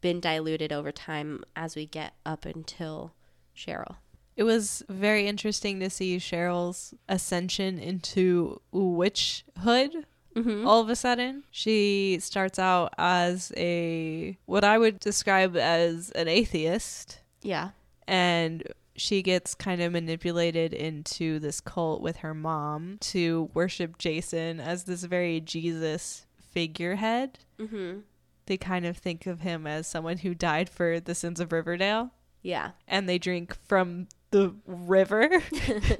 been 0.00 0.20
diluted 0.20 0.72
over 0.72 0.92
time 0.92 1.42
as 1.54 1.74
we 1.74 1.86
get 1.86 2.14
up 2.24 2.44
until 2.44 3.14
Cheryl. 3.56 3.96
It 4.36 4.44
was 4.44 4.84
very 4.88 5.26
interesting 5.26 5.80
to 5.80 5.88
see 5.88 6.18
Cheryl's 6.18 6.94
ascension 7.08 7.78
into 7.78 8.60
witchhood. 8.72 10.04
All 10.36 10.80
of 10.80 10.88
a 10.90 10.96
sudden, 10.96 11.44
she 11.50 12.18
starts 12.20 12.58
out 12.58 12.92
as 12.98 13.52
a 13.56 14.36
what 14.44 14.64
I 14.64 14.76
would 14.76 15.00
describe 15.00 15.56
as 15.56 16.10
an 16.10 16.28
atheist, 16.28 17.20
Yeah. 17.42 17.70
and 18.06 18.62
she 18.96 19.22
gets 19.22 19.54
kind 19.54 19.80
of 19.82 19.92
manipulated 19.92 20.72
into 20.74 21.38
this 21.38 21.60
cult 21.60 22.00
with 22.02 22.18
her 22.18 22.34
mom 22.34 22.98
to 23.00 23.50
worship 23.54 23.98
Jason 23.98 24.60
as 24.60 24.84
this 24.84 25.04
very 25.04 25.40
Jesus 25.40 26.26
figurehead. 26.38 27.38
Mm-hmm. 27.58 28.00
They 28.46 28.56
kind 28.56 28.86
of 28.86 28.96
think 28.96 29.26
of 29.26 29.40
him 29.40 29.66
as 29.66 29.86
someone 29.86 30.18
who 30.18 30.34
died 30.34 30.68
for 30.70 31.00
the 31.00 31.14
sins 31.14 31.40
of 31.40 31.52
Riverdale. 31.52 32.10
Yeah. 32.42 32.70
and 32.86 33.08
they 33.08 33.18
drink 33.18 33.56
from 33.66 34.06
the 34.30 34.54
river, 34.66 35.42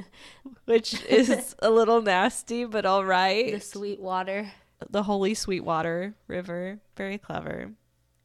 which 0.64 1.02
is 1.04 1.54
a 1.60 1.70
little 1.70 2.02
nasty, 2.02 2.64
but 2.64 2.84
all 2.84 3.04
right. 3.04 3.52
The 3.52 3.60
sweet 3.60 4.00
water. 4.00 4.52
the 4.90 5.04
Holy 5.04 5.34
Sweetwater 5.34 6.14
River, 6.26 6.80
very 6.96 7.18
clever. 7.18 7.72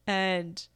And 0.06 0.66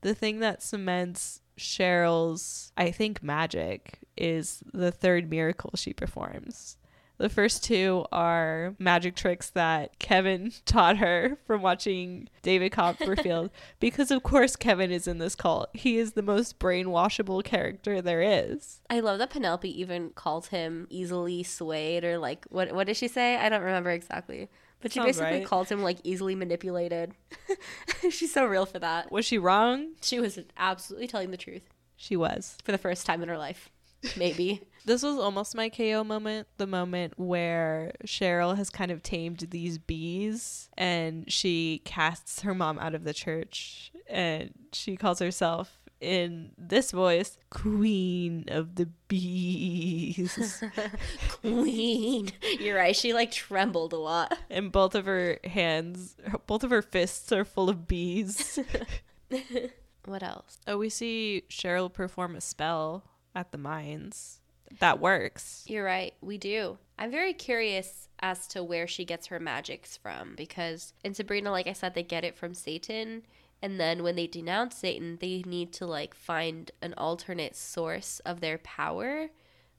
the 0.00 0.14
thing 0.14 0.40
that 0.40 0.62
cements 0.62 1.42
Cheryl's, 1.58 2.72
I 2.76 2.90
think, 2.90 3.22
magic 3.22 4.00
is 4.16 4.62
the 4.72 4.90
third 4.90 5.30
miracle 5.30 5.72
she 5.76 5.92
performs. 5.92 6.76
The 7.22 7.28
first 7.28 7.62
two 7.62 8.04
are 8.10 8.74
magic 8.80 9.14
tricks 9.14 9.50
that 9.50 9.96
Kevin 10.00 10.52
taught 10.66 10.96
her 10.96 11.38
from 11.46 11.62
watching 11.62 12.28
David 12.42 12.72
Copperfield. 12.72 13.50
because, 13.78 14.10
of 14.10 14.24
course, 14.24 14.56
Kevin 14.56 14.90
is 14.90 15.06
in 15.06 15.18
this 15.18 15.36
cult. 15.36 15.70
He 15.72 15.98
is 15.98 16.14
the 16.14 16.22
most 16.22 16.58
brainwashable 16.58 17.44
character 17.44 18.02
there 18.02 18.22
is. 18.22 18.80
I 18.90 18.98
love 18.98 19.20
that 19.20 19.30
Penelope 19.30 19.70
even 19.80 20.10
called 20.10 20.46
him 20.46 20.88
easily 20.90 21.44
swayed 21.44 22.02
or 22.02 22.18
like 22.18 22.44
what 22.50 22.72
what 22.72 22.88
did 22.88 22.96
she 22.96 23.06
say? 23.06 23.36
I 23.36 23.48
don't 23.48 23.62
remember 23.62 23.90
exactly. 23.90 24.48
But 24.80 24.90
she 24.90 24.98
Sounds 24.98 25.18
basically 25.18 25.38
right. 25.38 25.46
calls 25.46 25.70
him 25.70 25.80
like 25.80 25.98
easily 26.02 26.34
manipulated. 26.34 27.12
She's 28.10 28.32
so 28.32 28.44
real 28.46 28.66
for 28.66 28.80
that. 28.80 29.12
Was 29.12 29.24
she 29.24 29.38
wrong? 29.38 29.92
She 30.02 30.18
was 30.18 30.40
absolutely 30.56 31.06
telling 31.06 31.30
the 31.30 31.36
truth 31.36 31.68
She 31.94 32.16
was. 32.16 32.58
for 32.64 32.72
the 32.72 32.78
first 32.78 33.06
time 33.06 33.22
in 33.22 33.28
her 33.28 33.38
life. 33.38 33.70
Maybe. 34.16 34.62
This 34.84 35.02
was 35.02 35.16
almost 35.16 35.54
my 35.54 35.68
KO 35.68 36.02
moment, 36.04 36.48
the 36.56 36.66
moment 36.66 37.14
where 37.16 37.92
Cheryl 38.04 38.56
has 38.56 38.68
kind 38.70 38.90
of 38.90 39.02
tamed 39.02 39.38
these 39.50 39.78
bees 39.78 40.68
and 40.76 41.30
she 41.30 41.82
casts 41.84 42.42
her 42.42 42.54
mom 42.54 42.78
out 42.80 42.94
of 42.94 43.04
the 43.04 43.14
church 43.14 43.92
and 44.08 44.50
she 44.72 44.96
calls 44.96 45.20
herself 45.20 45.78
in 46.00 46.50
this 46.58 46.90
voice 46.90 47.38
queen 47.48 48.44
of 48.48 48.74
the 48.74 48.86
bees 49.06 50.60
Queen. 51.42 52.28
You're 52.58 52.76
right. 52.76 52.96
She 52.96 53.12
like 53.14 53.30
trembled 53.30 53.92
a 53.92 53.96
lot. 53.98 54.36
and 54.50 54.72
both 54.72 54.96
of 54.96 55.04
her 55.06 55.38
hands 55.44 56.16
both 56.48 56.64
of 56.64 56.70
her 56.70 56.82
fists 56.82 57.30
are 57.30 57.44
full 57.44 57.68
of 57.70 57.86
bees 57.86 58.58
What 60.04 60.24
else? 60.24 60.58
oh 60.66 60.76
we 60.78 60.88
see 60.88 61.44
Cheryl 61.48 61.92
perform 61.92 62.34
a 62.34 62.40
spell 62.40 63.04
at 63.36 63.52
the 63.52 63.58
mines 63.58 64.40
that 64.78 65.00
works 65.00 65.64
You're 65.66 65.84
right. 65.84 66.14
We 66.20 66.38
do. 66.38 66.78
I'm 66.98 67.10
very 67.10 67.32
curious 67.32 68.08
as 68.20 68.46
to 68.48 68.62
where 68.62 68.86
she 68.86 69.04
gets 69.04 69.26
her 69.26 69.40
magics 69.40 69.96
from 69.96 70.34
because 70.36 70.92
in 71.02 71.14
Sabrina, 71.14 71.50
like 71.50 71.66
I 71.66 71.72
said, 71.72 71.94
they 71.94 72.04
get 72.04 72.24
it 72.24 72.36
from 72.36 72.54
Satan. 72.54 73.22
And 73.60 73.78
then 73.78 74.02
when 74.02 74.16
they 74.16 74.26
denounce 74.26 74.76
Satan, 74.76 75.18
they 75.20 75.42
need 75.46 75.72
to 75.74 75.86
like 75.86 76.14
find 76.14 76.70
an 76.80 76.94
alternate 76.96 77.56
source 77.56 78.20
of 78.20 78.40
their 78.40 78.58
power 78.58 79.30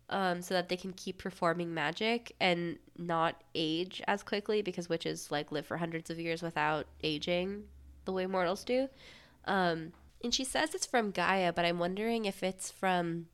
um, 0.09 0.41
so 0.41 0.53
that 0.53 0.69
they 0.69 0.77
can 0.77 0.93
keep 0.93 1.17
performing 1.17 1.73
magic 1.73 2.35
and 2.39 2.77
not 2.97 3.41
age 3.55 4.01
as 4.07 4.21
quickly 4.21 4.61
because 4.61 4.89
witches 4.89 5.31
like 5.31 5.51
live 5.51 5.65
for 5.65 5.77
hundreds 5.77 6.09
of 6.09 6.19
years 6.19 6.41
without 6.41 6.87
aging 7.03 7.63
the 8.05 8.11
way 8.11 8.25
mortals 8.25 8.63
do. 8.63 8.89
Um, 9.45 9.93
and 10.23 10.33
she 10.33 10.43
says 10.43 10.73
it's 10.73 10.85
from 10.85 11.11
Gaia, 11.11 11.51
but 11.51 11.65
I'm 11.65 11.79
wondering 11.79 12.25
if 12.25 12.43
it's 12.43 12.71
from 12.71 13.27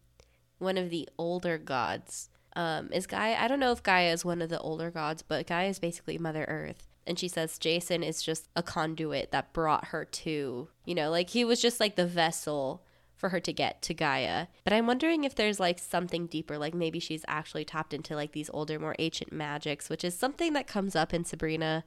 one 0.59 0.77
of 0.77 0.89
the 0.89 1.09
older 1.17 1.57
gods. 1.57 2.29
Um, 2.55 2.89
is 2.91 3.07
Gaia? 3.07 3.37
I 3.39 3.47
don't 3.47 3.59
know 3.59 3.71
if 3.71 3.83
Gaia 3.83 4.11
is 4.11 4.25
one 4.25 4.41
of 4.41 4.49
the 4.49 4.59
older 4.59 4.91
gods, 4.91 5.21
but 5.21 5.47
Gaia 5.47 5.69
is 5.69 5.79
basically 5.79 6.17
Mother 6.17 6.45
Earth. 6.45 6.87
And 7.07 7.17
she 7.17 7.27
says 7.27 7.57
Jason 7.57 8.03
is 8.03 8.21
just 8.21 8.47
a 8.55 8.61
conduit 8.61 9.31
that 9.31 9.53
brought 9.53 9.85
her 9.85 10.05
to, 10.05 10.67
you 10.85 10.95
know, 10.95 11.09
like 11.09 11.31
he 11.31 11.43
was 11.43 11.61
just 11.61 11.79
like 11.79 11.95
the 11.95 12.05
vessel 12.05 12.83
for 13.15 13.29
her 13.29 13.39
to 13.41 13.51
get 13.51 13.81
to 13.83 13.93
Gaia. 13.93 14.47
But 14.63 14.73
I'm 14.73 14.87
wondering 14.87 15.23
if 15.23 15.35
there's 15.35 15.59
like 15.59 15.79
something 15.79 16.27
deeper, 16.27 16.57
like 16.57 16.73
maybe 16.73 16.99
she's 16.99 17.25
actually 17.27 17.65
tapped 17.65 17.93
into 17.93 18.15
like 18.15 18.31
these 18.31 18.49
older, 18.53 18.79
more 18.79 18.95
ancient 18.99 19.33
magics, 19.33 19.89
which 19.89 20.03
is 20.03 20.17
something 20.17 20.53
that 20.53 20.67
comes 20.67 20.95
up 20.95 21.13
in 21.13 21.25
Sabrina. 21.25 21.83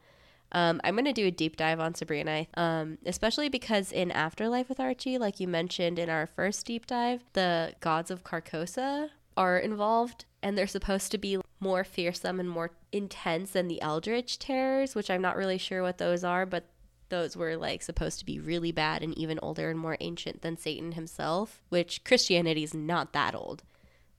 Um, 0.53 0.81
I'm 0.85 0.95
going 0.95 1.07
to 1.07 1.13
do 1.13 1.27
a 1.27 1.31
deep 1.31 1.57
dive 1.57 1.81
on 1.81 1.95
Sabrina, 1.95 2.47
um, 2.55 2.99
especially 3.07 3.49
because 3.49 3.91
in 3.91 4.11
Afterlife 4.11 4.69
with 4.69 4.81
Archie, 4.81 5.19
like 5.19 5.41
you 5.41 5.49
mentioned 5.49 5.99
in 5.99 6.11
our 6.11 6.27
first 6.27 6.67
deep 6.67 6.87
dive, 6.87 7.25
the 7.33 7.75
gods 7.81 8.11
of 8.11 8.23
Carcosa 8.23 9.09
are 9.37 9.59
involved 9.59 10.27
and 10.43 10.57
they're 10.57 10.67
supposed 10.67 11.11
to 11.13 11.19
be 11.19 11.39
more 11.59 11.85
fearsome 11.85 12.39
and 12.39 12.51
more 12.51 12.71
intense 12.91 13.53
than 13.53 13.69
the 13.69 13.81
Eldritch 13.81 14.39
terrors, 14.39 14.95
which 14.95 15.11
I'm 15.11 15.23
not 15.23 15.37
really 15.37 15.59
sure 15.59 15.83
what 15.83 15.99
those 15.99 16.23
are, 16.23 16.45
but 16.45 16.69
those 17.09 17.37
were 17.37 17.57
like 17.57 17.83
supposed 17.83 18.19
to 18.19 18.25
be 18.25 18.39
really 18.39 18.73
bad 18.73 19.03
and 19.03 19.17
even 19.17 19.39
older 19.43 19.71
and 19.71 19.79
more 19.79 19.97
ancient 20.01 20.43
than 20.43 20.57
Satan 20.57 20.93
himself, 20.93 21.63
which 21.69 22.05
Christianity 22.05 22.63
is 22.63 22.75
not 22.75 23.13
that 23.13 23.35
old. 23.35 23.63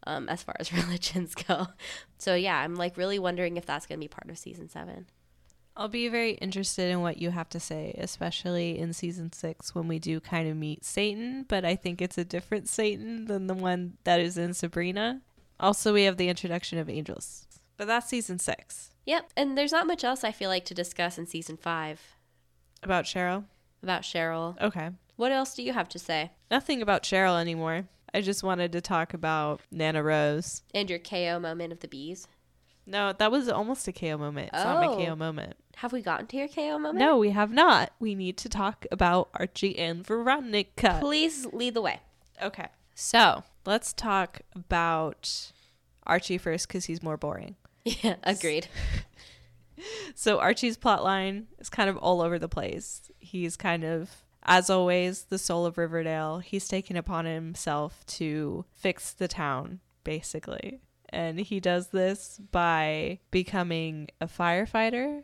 Um, 0.06 0.28
as 0.28 0.44
far 0.44 0.56
as 0.60 0.74
religions 0.74 1.34
go. 1.34 1.68
So, 2.18 2.36
yeah, 2.36 2.58
I'm 2.58 2.76
like 2.76 2.98
really 2.98 3.20
wondering 3.20 3.56
if 3.56 3.66
that's 3.66 3.86
going 3.86 4.00
to 4.00 4.04
be 4.04 4.10
part 4.10 4.30
of 4.30 4.38
season 4.38 4.68
seven. 4.68 5.06
I'll 5.76 5.88
be 5.88 6.08
very 6.08 6.34
interested 6.34 6.92
in 6.92 7.02
what 7.02 7.18
you 7.18 7.32
have 7.32 7.50
to 7.50 7.60
say, 7.60 7.96
especially 7.98 8.78
in 8.78 8.94
season 8.94 9.34
six 9.34 9.74
when 9.74 9.88
we 9.88 9.98
do 9.98 10.20
kind 10.20 10.48
of 10.48 10.56
meet 10.56 10.86
Satan, 10.86 11.46
but 11.48 11.66
I 11.66 11.76
think 11.76 12.02
it's 12.02 12.18
a 12.18 12.24
different 12.26 12.70
Satan 12.70 13.26
than 13.26 13.48
the 13.48 13.56
one 13.56 13.98
that 14.04 14.20
is 14.20 14.38
in 14.38 14.54
Sabrina. 14.54 15.22
Also, 15.60 15.94
we 15.94 16.04
have 16.04 16.18
the 16.18 16.30
introduction 16.30 16.78
of 16.78 16.90
angels, 16.90 17.48
but 17.78 17.88
that's 17.88 18.08
season 18.08 18.38
six. 18.38 18.92
Yep. 19.06 19.32
And 19.36 19.58
there's 19.58 19.72
not 19.72 19.88
much 19.88 20.04
else 20.04 20.24
I 20.24 20.32
feel 20.32 20.50
like 20.50 20.66
to 20.66 20.74
discuss 20.74 21.18
in 21.18 21.26
season 21.26 21.58
five 21.58 22.00
About 22.84 23.06
Cheryl? 23.06 23.46
about 23.82 24.04
Cheryl. 24.04 24.60
Okay. 24.62 24.92
What 25.16 25.32
else 25.32 25.56
do 25.56 25.64
you 25.64 25.74
have 25.74 25.90
to 25.90 26.00
say? 26.00 26.32
Nothing 26.50 26.82
about 26.82 27.04
Cheryl 27.04 27.40
anymore. 27.40 27.88
I 28.14 28.22
just 28.22 28.44
wanted 28.44 28.72
to 28.74 28.82
talk 28.82 29.14
about 29.14 29.62
Nana 29.72 30.04
Rose. 30.04 30.62
And 30.74 30.90
your 30.90 31.00
KO 31.00 31.40
moment 31.40 31.74
of 31.74 31.80
the 31.80 31.88
bees? 31.88 32.28
No, 32.86 33.14
that 33.14 33.32
was 33.32 33.48
almost 33.50 33.88
a 33.88 33.92
KO 33.94 34.18
moment. 34.18 34.50
It's 34.54 34.64
not 34.64 34.82
my 34.82 34.88
Oh. 34.88 34.98
KO 34.98 35.16
moment. 35.16 35.56
Have 35.78 35.94
we 35.94 36.02
gotten 36.02 36.28
to 36.28 36.38
your 36.38 36.48
KO 36.48 36.78
moment? 36.78 37.00
No, 37.00 37.18
we 37.18 37.32
have 37.32 37.52
not. 37.52 37.92
We 38.00 38.14
need 38.16 38.38
to 38.38 38.50
talk 38.50 38.86
about 38.92 39.30
Archie 39.34 39.78
and 39.80 40.06
Veronica. 40.06 40.98
Please 41.00 41.46
lead 41.48 41.74
the 41.74 41.82
way. 41.82 42.00
Okay. 42.42 42.68
So 42.94 43.44
let's 43.66 43.94
talk 43.94 44.42
about 44.54 45.52
Archie 46.06 46.38
first 46.38 46.68
because 46.68 46.86
he's 46.86 47.02
more 47.02 47.18
boring. 47.18 47.56
Yeah, 47.86 48.16
agreed. 48.24 48.68
So 50.16 50.40
Archie's 50.40 50.78
plotline 50.78 51.46
is 51.60 51.70
kind 51.70 51.90
of 51.90 51.98
all 51.98 52.22
over 52.22 52.38
the 52.40 52.48
place. 52.48 53.02
He's 53.20 53.58
kind 53.58 53.84
of, 53.84 54.10
as 54.44 54.70
always, 54.70 55.24
the 55.24 55.38
soul 55.40 55.66
of 55.66 55.78
Riverdale. 55.78 56.40
He's 56.40 56.68
taken 56.68 56.96
upon 56.96 57.26
himself 57.26 58.06
to 58.08 58.66
fix 58.72 59.12
the 59.12 59.28
town, 59.28 59.80
basically. 60.04 60.80
And 61.14 61.40
he 61.40 61.60
does 61.60 61.90
this 61.90 62.40
by 62.52 63.20
becoming 63.30 64.10
a 64.20 64.26
firefighter 64.28 65.24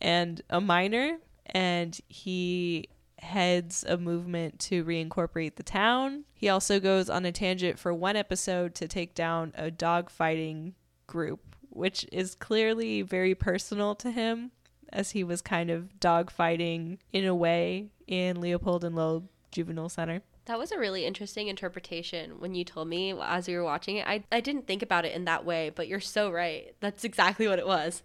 and 0.00 0.42
a 0.50 0.60
miner 0.60 1.18
and 1.46 1.98
he 2.08 2.88
heads 3.18 3.84
a 3.88 3.96
movement 3.96 4.58
to 4.58 4.84
reincorporate 4.84 5.56
the 5.56 5.62
town. 5.62 6.24
He 6.34 6.48
also 6.48 6.78
goes 6.78 7.10
on 7.10 7.24
a 7.24 7.32
tangent 7.32 7.78
for 7.78 7.92
one 7.92 8.16
episode 8.16 8.74
to 8.76 8.88
take 8.88 9.14
down 9.14 9.52
a 9.56 9.70
dogfighting 9.70 10.74
group, 11.06 11.56
which 11.70 12.06
is 12.12 12.34
clearly 12.34 13.02
very 13.02 13.34
personal 13.34 13.94
to 13.96 14.10
him, 14.10 14.52
as 14.92 15.10
he 15.10 15.24
was 15.24 15.42
kind 15.42 15.70
of 15.70 15.90
dogfighting 15.98 16.98
in 17.12 17.24
a 17.24 17.34
way 17.34 17.90
in 18.06 18.40
Leopold 18.40 18.84
and 18.84 18.94
Loeb 18.94 19.28
Juvenile 19.50 19.88
Center. 19.88 20.22
That 20.46 20.58
was 20.58 20.72
a 20.72 20.78
really 20.78 21.04
interesting 21.04 21.48
interpretation 21.48 22.40
when 22.40 22.54
you 22.54 22.64
told 22.64 22.88
me 22.88 23.14
as 23.20 23.46
we 23.46 23.54
were 23.54 23.64
watching 23.64 23.96
it. 23.96 24.06
I, 24.06 24.24
I 24.32 24.40
didn't 24.40 24.66
think 24.66 24.82
about 24.82 25.04
it 25.04 25.14
in 25.14 25.24
that 25.26 25.44
way, 25.44 25.70
but 25.70 25.86
you're 25.86 26.00
so 26.00 26.30
right. 26.30 26.74
That's 26.80 27.04
exactly 27.04 27.46
what 27.46 27.58
it 27.58 27.66
was. 27.66 28.02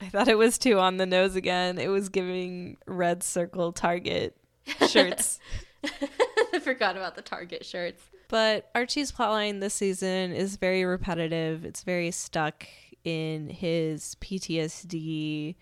I 0.00 0.08
thought 0.08 0.28
it 0.28 0.38
was 0.38 0.58
too 0.58 0.78
on 0.78 0.96
the 0.96 1.06
nose 1.06 1.36
again. 1.36 1.78
It 1.78 1.88
was 1.88 2.08
giving 2.08 2.78
red 2.86 3.22
circle 3.22 3.72
target 3.72 4.36
shirts. 4.88 5.38
I 6.52 6.58
forgot 6.58 6.96
about 6.96 7.14
the 7.14 7.22
Target 7.22 7.64
shirts. 7.64 8.02
But 8.28 8.70
Archie's 8.74 9.12
plotline 9.12 9.60
this 9.60 9.74
season 9.74 10.32
is 10.32 10.56
very 10.56 10.84
repetitive. 10.84 11.64
It's 11.64 11.82
very 11.82 12.10
stuck 12.10 12.66
in 13.04 13.48
his 13.48 14.16
PTSD, 14.20 15.56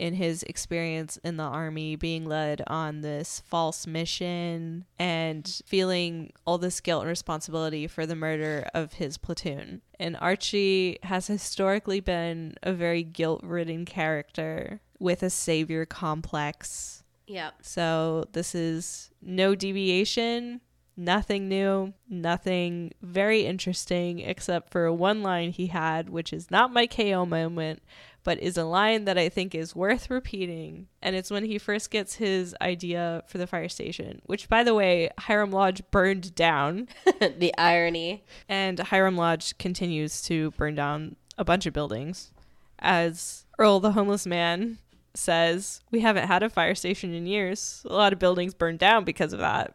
in 0.00 0.14
his 0.14 0.42
experience 0.44 1.18
in 1.22 1.36
the 1.36 1.42
army, 1.42 1.94
being 1.94 2.24
led 2.24 2.62
on 2.66 3.02
this 3.02 3.42
false 3.44 3.86
mission, 3.86 4.86
and 4.98 5.60
feeling 5.66 6.32
all 6.46 6.56
this 6.56 6.80
guilt 6.80 7.02
and 7.02 7.10
responsibility 7.10 7.86
for 7.86 8.06
the 8.06 8.16
murder 8.16 8.66
of 8.72 8.94
his 8.94 9.18
platoon. 9.18 9.82
And 9.98 10.16
Archie 10.18 10.98
has 11.02 11.26
historically 11.26 12.00
been 12.00 12.54
a 12.62 12.72
very 12.72 13.02
guilt 13.02 13.42
ridden 13.44 13.84
character 13.84 14.80
with 14.98 15.22
a 15.22 15.28
savior 15.28 15.84
complex. 15.84 17.02
Yeah. 17.26 17.50
So 17.60 18.24
this 18.32 18.54
is 18.54 19.10
no 19.20 19.54
deviation, 19.54 20.62
nothing 20.96 21.46
new, 21.46 21.92
nothing 22.08 22.92
very 23.02 23.44
interesting, 23.44 24.20
except 24.20 24.70
for 24.70 24.90
one 24.90 25.22
line 25.22 25.50
he 25.50 25.66
had, 25.66 26.08
which 26.08 26.32
is 26.32 26.50
not 26.50 26.72
my 26.72 26.86
KO 26.86 27.26
moment, 27.26 27.82
but 28.24 28.38
is 28.38 28.56
a 28.56 28.64
line 28.64 29.04
that 29.06 29.18
I 29.18 29.28
think 29.28 29.54
is 29.54 29.74
worth 29.74 30.10
repeating. 30.10 30.88
And 31.02 31.16
it's 31.16 31.30
when 31.30 31.44
he 31.44 31.58
first 31.58 31.90
gets 31.90 32.14
his 32.14 32.54
idea 32.60 33.22
for 33.26 33.38
the 33.38 33.46
fire 33.46 33.68
station, 33.68 34.20
which, 34.26 34.48
by 34.48 34.62
the 34.62 34.74
way, 34.74 35.10
Hiram 35.18 35.50
Lodge 35.50 35.82
burned 35.90 36.34
down. 36.34 36.88
the 37.20 37.54
irony. 37.56 38.24
And 38.48 38.78
Hiram 38.78 39.16
Lodge 39.16 39.56
continues 39.58 40.22
to 40.22 40.50
burn 40.52 40.74
down 40.74 41.16
a 41.38 41.44
bunch 41.44 41.66
of 41.66 41.72
buildings. 41.72 42.32
As 42.78 43.46
Earl, 43.58 43.80
the 43.80 43.92
homeless 43.92 44.26
man, 44.26 44.78
says, 45.14 45.80
We 45.90 46.00
haven't 46.00 46.28
had 46.28 46.42
a 46.42 46.50
fire 46.50 46.74
station 46.74 47.14
in 47.14 47.26
years. 47.26 47.82
A 47.88 47.92
lot 47.92 48.12
of 48.12 48.18
buildings 48.18 48.54
burned 48.54 48.78
down 48.78 49.04
because 49.04 49.32
of 49.32 49.40
that. 49.40 49.74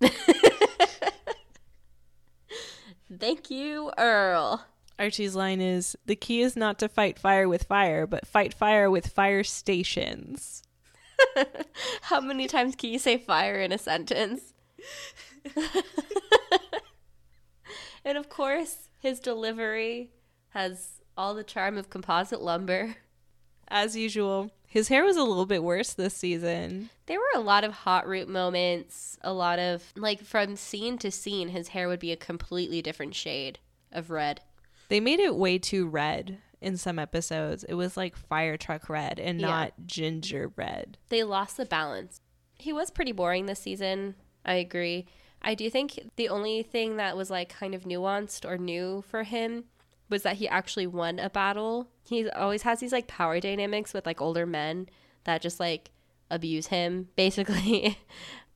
Thank 3.18 3.50
you, 3.50 3.90
Earl. 3.96 4.66
Archie's 4.98 5.34
line 5.34 5.60
is 5.60 5.96
The 6.06 6.16
key 6.16 6.40
is 6.42 6.56
not 6.56 6.78
to 6.80 6.88
fight 6.88 7.18
fire 7.18 7.48
with 7.48 7.64
fire, 7.64 8.06
but 8.06 8.26
fight 8.26 8.52
fire 8.52 8.90
with 8.90 9.08
fire 9.08 9.44
stations. 9.44 10.62
How 12.02 12.20
many 12.20 12.46
times 12.46 12.74
can 12.76 12.90
you 12.90 12.98
say 12.98 13.16
fire 13.16 13.60
in 13.60 13.72
a 13.72 13.78
sentence? 13.78 14.52
and 18.04 18.18
of 18.18 18.28
course, 18.28 18.88
his 18.98 19.20
delivery 19.20 20.10
has 20.50 21.00
all 21.16 21.34
the 21.34 21.44
charm 21.44 21.76
of 21.76 21.90
composite 21.90 22.42
lumber. 22.42 22.96
As 23.68 23.96
usual, 23.96 24.50
his 24.66 24.88
hair 24.88 25.04
was 25.04 25.16
a 25.16 25.24
little 25.24 25.46
bit 25.46 25.62
worse 25.62 25.92
this 25.92 26.14
season. 26.14 26.90
There 27.06 27.18
were 27.18 27.40
a 27.40 27.40
lot 27.40 27.64
of 27.64 27.72
hot 27.72 28.06
root 28.06 28.28
moments, 28.28 29.18
a 29.22 29.32
lot 29.32 29.58
of 29.58 29.82
like 29.96 30.22
from 30.22 30.56
scene 30.56 30.98
to 30.98 31.10
scene, 31.10 31.48
his 31.48 31.68
hair 31.68 31.88
would 31.88 32.00
be 32.00 32.12
a 32.12 32.16
completely 32.16 32.80
different 32.82 33.14
shade 33.14 33.58
of 33.92 34.10
red. 34.10 34.40
They 34.88 35.00
made 35.00 35.20
it 35.20 35.36
way 35.36 35.58
too 35.58 35.86
red 35.88 36.38
in 36.60 36.76
some 36.76 36.98
episodes. 36.98 37.64
It 37.64 37.74
was 37.74 37.96
like 37.96 38.16
fire 38.16 38.56
truck 38.56 38.88
red 38.88 39.18
and 39.20 39.40
Yeah. 39.40 39.46
not 39.48 39.72
ginger 39.86 40.52
red. 40.56 40.98
They 41.08 41.22
lost 41.24 41.56
the 41.56 41.64
balance. 41.66 42.20
He 42.58 42.72
was 42.72 42.90
pretty 42.90 43.12
boring 43.12 43.46
this 43.46 43.60
season. 43.60 44.16
I 44.44 44.54
agree. 44.54 45.06
I 45.40 45.54
do 45.54 45.70
think 45.70 46.00
the 46.16 46.28
only 46.28 46.62
thing 46.62 46.96
that 46.96 47.16
was 47.16 47.30
like 47.30 47.48
kind 47.48 47.74
of 47.74 47.84
nuanced 47.84 48.48
or 48.48 48.58
new 48.58 49.02
for 49.06 49.22
him 49.22 49.64
was 50.08 50.22
that 50.22 50.36
he 50.36 50.48
actually 50.48 50.86
won 50.86 51.18
a 51.18 51.30
battle. 51.30 51.90
He 52.08 52.28
always 52.30 52.62
has 52.62 52.80
these 52.80 52.92
like 52.92 53.06
power 53.06 53.38
dynamics 53.40 53.92
with 53.94 54.06
like 54.06 54.20
older 54.20 54.46
men 54.46 54.88
that 55.24 55.42
just 55.42 55.60
like 55.60 55.90
abuse 56.30 56.68
him, 56.68 57.08
basically. 57.16 57.98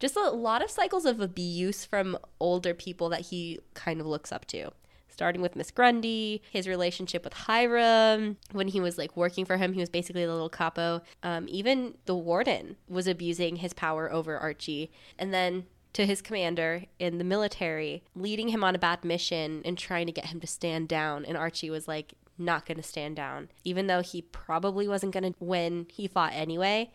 just 0.01 0.17
a 0.17 0.31
lot 0.31 0.65
of 0.65 0.71
cycles 0.71 1.05
of 1.05 1.21
abuse 1.21 1.85
from 1.85 2.19
older 2.41 2.75
people 2.75 3.09
that 3.11 3.21
he 3.27 3.61
kind 3.75 4.01
of 4.01 4.07
looks 4.07 4.33
up 4.33 4.47
to. 4.47 4.71
Starting 5.13 5.43
with 5.43 5.55
Miss 5.55 5.71
Grundy, 5.71 6.43
his 6.51 6.67
relationship 6.67 7.23
with 7.23 7.35
Hiram, 7.35 8.39
when 8.53 8.69
he 8.69 8.81
was 8.81 8.97
like 8.97 9.17
working 9.17 9.45
for 9.45 9.59
him, 9.59 9.75
he 9.75 9.81
was 9.81 9.91
basically 9.91 10.25
the 10.25 10.33
little 10.33 10.49
capo. 10.49 11.03
Um, 11.23 11.47
even 11.49 11.95
the 12.07 12.17
warden 12.17 12.77
was 12.89 13.07
abusing 13.07 13.57
his 13.57 13.75
power 13.75 14.11
over 14.11 14.39
Archie. 14.39 14.91
And 15.19 15.33
then 15.35 15.67
to 15.93 16.07
his 16.07 16.23
commander 16.23 16.85
in 16.99 17.19
the 17.19 17.25
military, 17.25 18.03
leading 18.17 18.49
him 18.49 18.65
on 18.65 18.75
a 18.75 18.79
bad 18.79 19.05
mission 19.05 19.61
and 19.65 19.77
trying 19.77 20.07
to 20.07 20.13
get 20.13 20.27
him 20.27 20.41
to 20.41 20.47
stand 20.47 20.89
down. 20.89 21.27
And 21.27 21.37
Archie 21.37 21.71
was 21.71 21.87
like, 21.87 22.15
not 22.39 22.65
going 22.67 22.79
to 22.79 22.83
stand 22.83 23.17
down. 23.17 23.51
Even 23.65 23.87
though 23.87 24.01
he 24.01 24.23
probably 24.23 24.89
wasn't 24.89 25.13
going 25.13 25.31
to 25.31 25.35
win, 25.39 25.87
he 25.91 26.07
fought 26.07 26.33
anyway. 26.33 26.91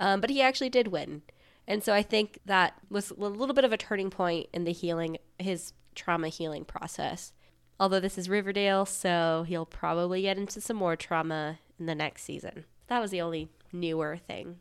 Um, 0.00 0.20
but 0.20 0.30
he 0.30 0.40
actually 0.40 0.70
did 0.70 0.88
win. 0.88 1.22
And 1.66 1.84
so 1.84 1.92
I 1.92 2.02
think 2.02 2.38
that 2.46 2.74
was 2.88 3.10
a 3.10 3.14
little 3.14 3.54
bit 3.54 3.64
of 3.64 3.72
a 3.72 3.76
turning 3.76 4.10
point 4.10 4.48
in 4.52 4.64
the 4.64 4.72
healing, 4.72 5.18
his 5.38 5.74
trauma 5.94 6.28
healing 6.28 6.64
process. 6.64 7.32
Although 7.80 8.00
this 8.00 8.18
is 8.18 8.28
Riverdale, 8.28 8.86
so 8.86 9.44
he'll 9.46 9.66
probably 9.66 10.22
get 10.22 10.36
into 10.36 10.60
some 10.60 10.76
more 10.76 10.96
trauma 10.96 11.58
in 11.78 11.86
the 11.86 11.94
next 11.94 12.24
season. 12.24 12.64
That 12.88 13.00
was 13.00 13.10
the 13.10 13.20
only 13.20 13.48
newer 13.72 14.16
thing. 14.16 14.56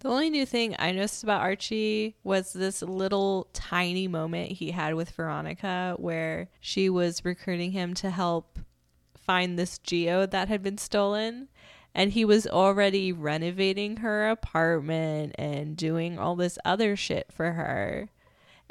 The 0.00 0.08
only 0.08 0.30
new 0.30 0.44
thing 0.44 0.74
I 0.78 0.92
noticed 0.92 1.22
about 1.22 1.40
Archie 1.40 2.16
was 2.24 2.52
this 2.52 2.82
little 2.82 3.48
tiny 3.52 4.08
moment 4.08 4.52
he 4.52 4.70
had 4.70 4.94
with 4.94 5.10
Veronica 5.10 5.94
where 5.98 6.48
she 6.60 6.90
was 6.90 7.24
recruiting 7.24 7.72
him 7.72 7.94
to 7.94 8.10
help 8.10 8.58
find 9.16 9.58
this 9.58 9.78
geo 9.78 10.26
that 10.26 10.48
had 10.48 10.62
been 10.62 10.78
stolen. 10.78 11.48
And 11.94 12.12
he 12.12 12.24
was 12.24 12.46
already 12.46 13.12
renovating 13.12 13.98
her 13.98 14.28
apartment 14.28 15.34
and 15.38 15.76
doing 15.76 16.18
all 16.18 16.34
this 16.34 16.58
other 16.64 16.96
shit 16.96 17.32
for 17.32 17.52
her. 17.52 18.08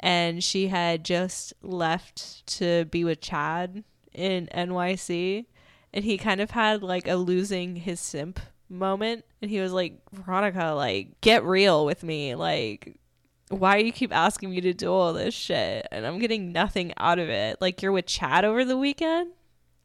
And 0.04 0.44
she 0.44 0.68
had 0.68 1.02
just 1.02 1.54
left 1.62 2.46
to 2.58 2.84
be 2.84 3.04
with 3.04 3.22
Chad 3.22 3.84
in 4.12 4.48
NYC. 4.54 5.46
And 5.94 6.04
he 6.04 6.18
kind 6.18 6.42
of 6.42 6.50
had 6.50 6.82
like 6.82 7.08
a 7.08 7.14
losing 7.14 7.76
his 7.76 8.00
simp 8.00 8.38
moment. 8.68 9.24
And 9.40 9.50
he 9.50 9.60
was 9.60 9.72
like, 9.72 9.98
Veronica, 10.12 10.72
like, 10.74 11.20
get 11.22 11.42
real 11.42 11.86
with 11.86 12.02
me. 12.02 12.34
Like, 12.34 12.98
why 13.48 13.78
do 13.80 13.86
you 13.86 13.92
keep 13.92 14.14
asking 14.14 14.50
me 14.50 14.60
to 14.60 14.74
do 14.74 14.92
all 14.92 15.14
this 15.14 15.32
shit? 15.32 15.86
And 15.90 16.06
I'm 16.06 16.18
getting 16.18 16.52
nothing 16.52 16.92
out 16.98 17.18
of 17.18 17.30
it. 17.30 17.60
Like, 17.62 17.80
you're 17.80 17.92
with 17.92 18.06
Chad 18.06 18.44
over 18.44 18.64
the 18.64 18.76
weekend? 18.76 19.32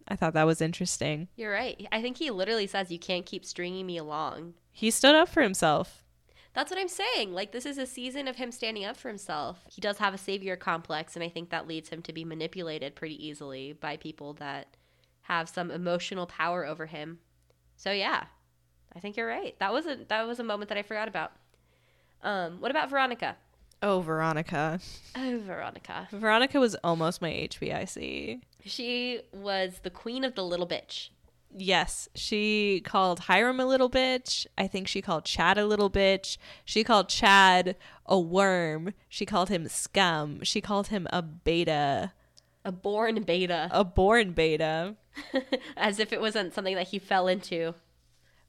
I 0.10 0.16
thought 0.16 0.34
that 0.34 0.46
was 0.46 0.60
interesting. 0.60 1.30
You're 1.38 1.54
right. 1.54 1.88
I 1.92 2.02
think 2.02 2.18
he 2.18 2.32
literally 2.32 2.68
says, 2.68 2.92
You 2.92 3.00
can't 3.00 3.26
keep 3.26 3.46
stringing 3.46 3.86
me 3.86 3.98
along. 3.98 4.56
He 4.72 4.92
stood 4.92 5.16
up 5.16 5.30
for 5.30 5.44
himself. 5.44 6.04
That's 6.54 6.72
what 6.72 6.80
I'm 6.80 6.88
saying. 6.88 7.34
Like, 7.34 7.52
this 7.52 7.66
is 7.66 7.78
a 7.78 7.86
season 7.86 8.28
of 8.28 8.38
him 8.38 8.52
standing 8.52 8.84
up 8.84 8.98
for 8.98 9.08
himself. 9.08 9.60
He 9.70 9.82
does 9.82 10.00
have 10.00 10.14
a 10.14 10.18
savior 10.18 10.56
complex, 10.56 11.16
and 11.16 11.24
I 11.24 11.30
think 11.30 11.50
that 11.50 11.68
leads 11.68 11.90
him 11.90 12.02
to 12.04 12.14
be 12.14 12.26
manipulated 12.26 12.96
pretty 12.96 13.24
easily 13.26 13.74
by 13.74 13.98
people 13.98 14.34
that 14.34 14.76
have 15.24 15.48
some 15.48 15.70
emotional 15.70 16.26
power 16.26 16.66
over 16.66 16.88
him. 16.88 17.20
So, 17.78 17.92
yeah, 17.92 18.26
I 18.96 19.00
think 19.00 19.16
you're 19.16 19.28
right. 19.28 19.58
That 19.60 19.72
was 19.72 19.86
a 19.86 20.00
that 20.08 20.28
was 20.28 20.40
a 20.40 20.44
moment 20.44 20.70
that 20.70 20.78
I 20.78 20.82
forgot 20.82 21.08
about. 21.08 21.32
Um, 22.24 22.60
what 22.60 22.72
about 22.72 22.90
Veronica? 22.90 23.38
Oh, 23.82 24.02
Veronica. 24.02 24.80
Oh, 25.16 25.42
Veronica. 25.46 26.10
Veronica 26.12 26.60
was 26.60 26.76
almost 26.84 27.22
my 27.22 27.32
HBIC. 27.32 28.42
She 28.66 29.22
was 29.32 29.80
the 29.84 29.90
queen 29.90 30.26
of 30.26 30.36
the 30.36 30.44
little 30.44 30.68
bitch. 30.68 31.10
Yes, 31.56 32.08
she 32.14 32.82
called 32.86 33.22
Hiram 33.22 33.60
a 33.60 33.66
little 33.66 33.90
bitch. 33.90 34.46
I 34.58 34.68
think 34.68 34.88
she 34.88 35.02
called 35.02 35.26
Chad 35.26 35.58
a 35.58 35.66
little 35.66 35.90
bitch. 35.90 36.38
She 36.64 36.84
called 36.84 37.10
Chad 37.10 37.76
a 38.06 38.20
worm. 38.20 38.94
She 39.08 39.26
called 39.26 39.50
him 39.50 39.68
scum. 39.68 40.44
She 40.44 40.62
called 40.62 40.88
him 40.88 41.08
a 41.12 41.22
beta, 41.22 42.14
A 42.64 42.72
born 42.72 43.24
beta. 43.24 43.68
a 43.72 43.84
born 43.84 44.34
beta. 44.34 44.96
As 45.78 46.00
if 46.00 46.14
it 46.14 46.22
wasn't 46.22 46.54
something 46.54 46.76
that 46.76 46.90
he 46.90 47.00
fell 47.00 47.28
into. 47.28 47.74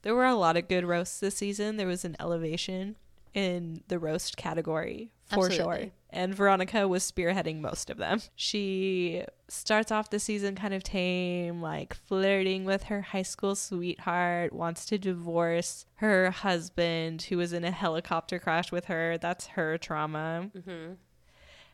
There 0.03 0.15
were 0.15 0.27
a 0.27 0.35
lot 0.35 0.57
of 0.57 0.69
good 0.69 0.85
roasts 0.85 1.21
this 1.21 1.37
season. 1.37 1.77
There 1.77 1.87
was 1.87 2.05
an 2.05 2.17
elevation 2.21 2.97
in 3.35 3.83
the 3.89 3.99
roast 3.99 4.37
category 4.37 5.13
for 5.27 5.51
sure. 5.51 5.87
And 6.13 6.35
Veronica 6.35 6.89
was 6.89 7.09
spearheading 7.09 7.61
most 7.61 7.89
of 7.89 7.97
them. 7.97 8.21
She 8.35 9.23
starts 9.49 9.93
off 9.93 10.11
the 10.11 10.19
season 10.19 10.57
kind 10.57 10.75
of 10.75 10.83
tame, 10.83 11.63
like 11.63 11.95
flirting 11.95 12.65
with 12.65 12.85
her 12.85 13.01
high 13.01 13.23
school 13.23 13.55
sweetheart, 13.55 14.53
wants 14.53 14.87
to 14.87 14.99
divorce 14.99 15.87
her 15.97 16.31
husband 16.33 17.23
who 17.23 17.37
was 17.37 17.53
in 17.53 17.65
a 17.65 17.71
helicopter 17.71 18.41
crash 18.41 18.73
with 18.73 18.87
her. 18.87 19.19
That's 19.19 19.49
her 19.49 19.79
trauma. 19.79 20.51
Mm-hmm. 20.57 20.95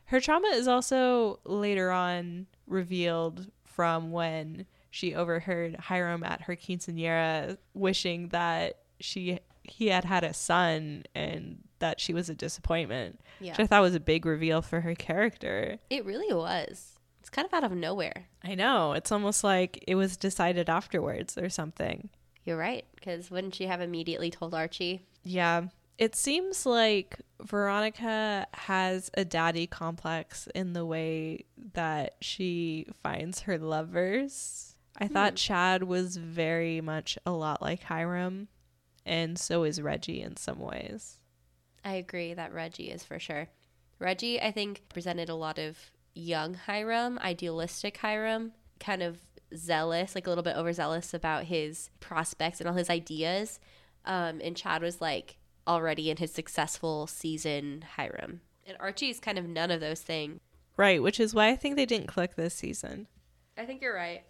Her 0.06 0.20
trauma 0.20 0.48
is 0.48 0.68
also 0.68 1.40
later 1.44 1.90
on 1.90 2.46
revealed 2.66 3.50
from 3.64 4.12
when 4.12 4.66
she 4.90 5.14
overheard 5.14 5.76
Hiram 5.76 6.22
at 6.22 6.42
her 6.42 6.56
quinceanera 6.56 7.58
wishing 7.74 8.28
that 8.28 8.78
she 9.00 9.40
he 9.68 9.88
had 9.88 10.04
had 10.04 10.24
a 10.24 10.34
son 10.34 11.04
and 11.14 11.58
that 11.78 12.00
she 12.00 12.14
was 12.14 12.28
a 12.28 12.34
disappointment. 12.34 13.20
Yeah. 13.40 13.52
Which 13.52 13.60
I 13.60 13.66
thought 13.66 13.82
was 13.82 13.94
a 13.94 14.00
big 14.00 14.24
reveal 14.26 14.62
for 14.62 14.80
her 14.80 14.94
character. 14.94 15.78
It 15.90 16.04
really 16.04 16.34
was. 16.34 16.98
It's 17.20 17.30
kind 17.30 17.46
of 17.46 17.52
out 17.52 17.64
of 17.64 17.72
nowhere. 17.72 18.28
I 18.44 18.54
know. 18.54 18.92
It's 18.92 19.12
almost 19.12 19.42
like 19.44 19.82
it 19.86 19.96
was 19.96 20.16
decided 20.16 20.70
afterwards 20.70 21.36
or 21.36 21.48
something. 21.48 22.08
You're 22.44 22.56
right. 22.56 22.84
Because 22.94 23.30
wouldn't 23.30 23.54
she 23.54 23.66
have 23.66 23.80
immediately 23.80 24.30
told 24.30 24.54
Archie? 24.54 25.02
Yeah. 25.24 25.66
It 25.98 26.14
seems 26.14 26.66
like 26.66 27.20
Veronica 27.42 28.46
has 28.52 29.10
a 29.14 29.24
daddy 29.24 29.66
complex 29.66 30.46
in 30.54 30.72
the 30.72 30.84
way 30.84 31.46
that 31.74 32.16
she 32.20 32.86
finds 33.02 33.40
her 33.40 33.58
lovers. 33.58 34.76
I 34.98 35.08
thought 35.08 35.32
hmm. 35.32 35.36
Chad 35.36 35.82
was 35.82 36.16
very 36.16 36.80
much 36.80 37.18
a 37.26 37.30
lot 37.30 37.60
like 37.60 37.82
Hiram, 37.82 38.48
and 39.06 39.38
so 39.38 39.62
is 39.62 39.80
Reggie 39.80 40.20
in 40.20 40.36
some 40.36 40.58
ways. 40.58 41.18
I 41.84 41.94
agree 41.94 42.34
that 42.34 42.52
Reggie 42.52 42.90
is 42.90 43.04
for 43.04 43.18
sure. 43.18 43.48
Reggie, 43.98 44.40
I 44.40 44.50
think, 44.50 44.82
presented 44.88 45.28
a 45.28 45.34
lot 45.34 45.58
of 45.58 45.78
young 46.14 46.54
Hiram, 46.54 47.18
idealistic 47.20 47.96
Hiram, 47.98 48.52
kind 48.80 49.02
of 49.02 49.18
zealous, 49.54 50.14
like 50.14 50.26
a 50.26 50.28
little 50.28 50.44
bit 50.44 50.56
overzealous 50.56 51.14
about 51.14 51.44
his 51.44 51.90
prospects 52.00 52.60
and 52.60 52.68
all 52.68 52.74
his 52.74 52.90
ideas. 52.90 53.60
Um, 54.04 54.40
and 54.42 54.56
Chad 54.56 54.82
was 54.82 55.00
like 55.00 55.38
already 55.66 56.10
in 56.10 56.16
his 56.16 56.32
successful 56.32 57.06
season 57.06 57.84
Hiram. 57.96 58.40
And 58.66 58.76
Archie 58.80 59.10
is 59.10 59.20
kind 59.20 59.38
of 59.38 59.46
none 59.46 59.70
of 59.70 59.80
those 59.80 60.00
things. 60.00 60.40
Right, 60.76 61.02
which 61.02 61.20
is 61.20 61.34
why 61.34 61.48
I 61.48 61.56
think 61.56 61.76
they 61.76 61.86
didn't 61.86 62.08
click 62.08 62.34
this 62.34 62.54
season. 62.54 63.06
I 63.56 63.64
think 63.64 63.80
you're 63.80 63.94
right. 63.94 64.24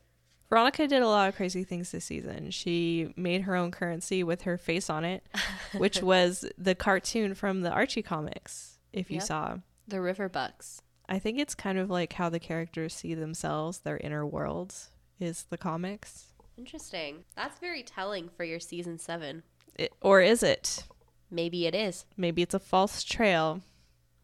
Veronica 0.49 0.87
did 0.87 1.03
a 1.03 1.09
lot 1.09 1.29
of 1.29 1.37
crazy 1.37 1.65
things 1.65 1.91
this 1.91 2.05
season. 2.05 2.51
She 2.51 3.13
made 3.17 3.43
her 3.43 3.57
own 3.57 3.71
currency 3.73 4.23
with 4.23 4.43
her 4.43 4.57
face 4.57 4.89
on 4.89 5.05
it, 5.05 5.27
which 5.77 6.03
was 6.03 6.45
the 6.57 6.75
cartoon 6.75 7.35
from 7.35 7.63
the 7.63 7.71
Archie 7.71 8.03
comics, 8.03 8.79
if 8.93 9.11
you 9.11 9.17
Yep. 9.17 9.25
saw. 9.27 9.57
The 9.89 10.01
River 10.01 10.29
Bucks. 10.29 10.83
I 11.09 11.19
think 11.19 11.39
it's 11.39 11.55
kind 11.55 11.79
of 11.79 11.91
like 11.91 12.13
how 12.15 12.29
the 12.29 12.41
characters 12.41 12.95
see 12.95 13.15
themselves, 13.15 13.79
their 13.81 13.97
inner 13.99 14.27
worlds, 14.27 14.91
is 15.21 15.45
the 15.51 15.59
comics. 15.59 16.27
Interesting. 16.59 17.25
That's 17.37 17.59
very 17.59 17.83
telling 17.83 18.29
for 18.37 18.45
your 18.45 18.61
season 18.61 18.99
seven. 18.99 19.43
It, 19.77 19.93
or 20.01 20.21
is 20.21 20.43
it? 20.43 20.85
Maybe 21.31 21.67
it 21.67 21.75
is. 21.75 22.07
Maybe 22.17 22.43
it's 22.43 22.55
a 22.55 22.59
false 22.59 23.05
trail. 23.05 23.61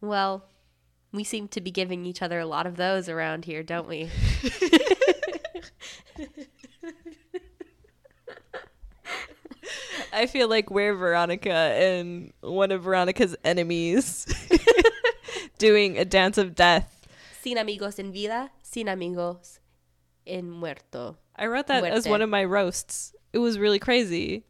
Well, 0.01 0.45
we 1.11 1.23
seem 1.23 1.47
to 1.49 1.61
be 1.61 1.69
giving 1.71 2.05
each 2.05 2.21
other 2.21 2.39
a 2.39 2.45
lot 2.45 2.65
of 2.65 2.75
those 2.75 3.07
around 3.07 3.45
here, 3.45 3.61
don't 3.63 3.87
we? 3.87 4.09
I 10.11 10.27
feel 10.27 10.47
like 10.47 10.69
we're 10.69 10.93
Veronica 10.93 11.51
and 11.51 12.33
one 12.41 12.71
of 12.71 12.83
Veronica's 12.83 13.35
enemies 13.43 14.27
doing 15.57 15.97
a 15.97 16.05
dance 16.05 16.37
of 16.37 16.55
death. 16.55 17.07
Sin 17.41 17.57
amigos 17.57 17.97
en 17.99 18.11
vida, 18.11 18.51
sin 18.61 18.87
amigos 18.87 19.59
en 20.27 20.49
muerto. 20.49 21.17
I 21.35 21.47
wrote 21.47 21.67
that 21.67 21.83
as 21.85 22.07
one 22.07 22.21
of 22.21 22.29
my 22.29 22.43
roasts. 22.43 23.15
It 23.31 23.39
was 23.39 23.57
really 23.57 23.79
crazy. 23.79 24.45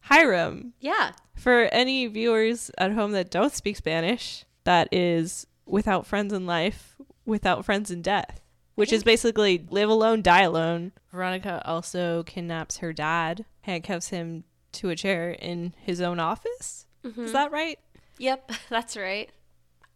Hiram, 0.00 0.72
Yeah. 0.80 1.12
for 1.36 1.64
any 1.64 2.06
viewers 2.06 2.70
at 2.78 2.92
home 2.92 3.12
that 3.12 3.30
don't 3.30 3.52
speak 3.52 3.76
Spanish, 3.76 4.46
that 4.64 4.88
is 4.90 5.46
without 5.66 6.06
friends 6.06 6.32
in 6.32 6.46
life, 6.46 6.96
without 7.26 7.64
friends 7.66 7.90
in 7.90 8.00
death, 8.00 8.40
which 8.78 8.92
is 8.92 9.02
basically 9.02 9.66
live 9.70 9.88
alone, 9.88 10.22
die 10.22 10.42
alone. 10.42 10.92
Veronica 11.12 11.60
also 11.64 12.22
kidnaps 12.22 12.78
her 12.78 12.92
dad, 12.92 13.44
handcuffs 13.62 14.08
him 14.08 14.44
to 14.70 14.90
a 14.90 14.96
chair 14.96 15.30
in 15.32 15.74
his 15.78 16.00
own 16.00 16.20
office. 16.20 16.86
Mm-hmm. 17.04 17.24
Is 17.24 17.32
that 17.32 17.50
right? 17.50 17.80
Yep, 18.18 18.52
that's 18.68 18.96
right. 18.96 19.30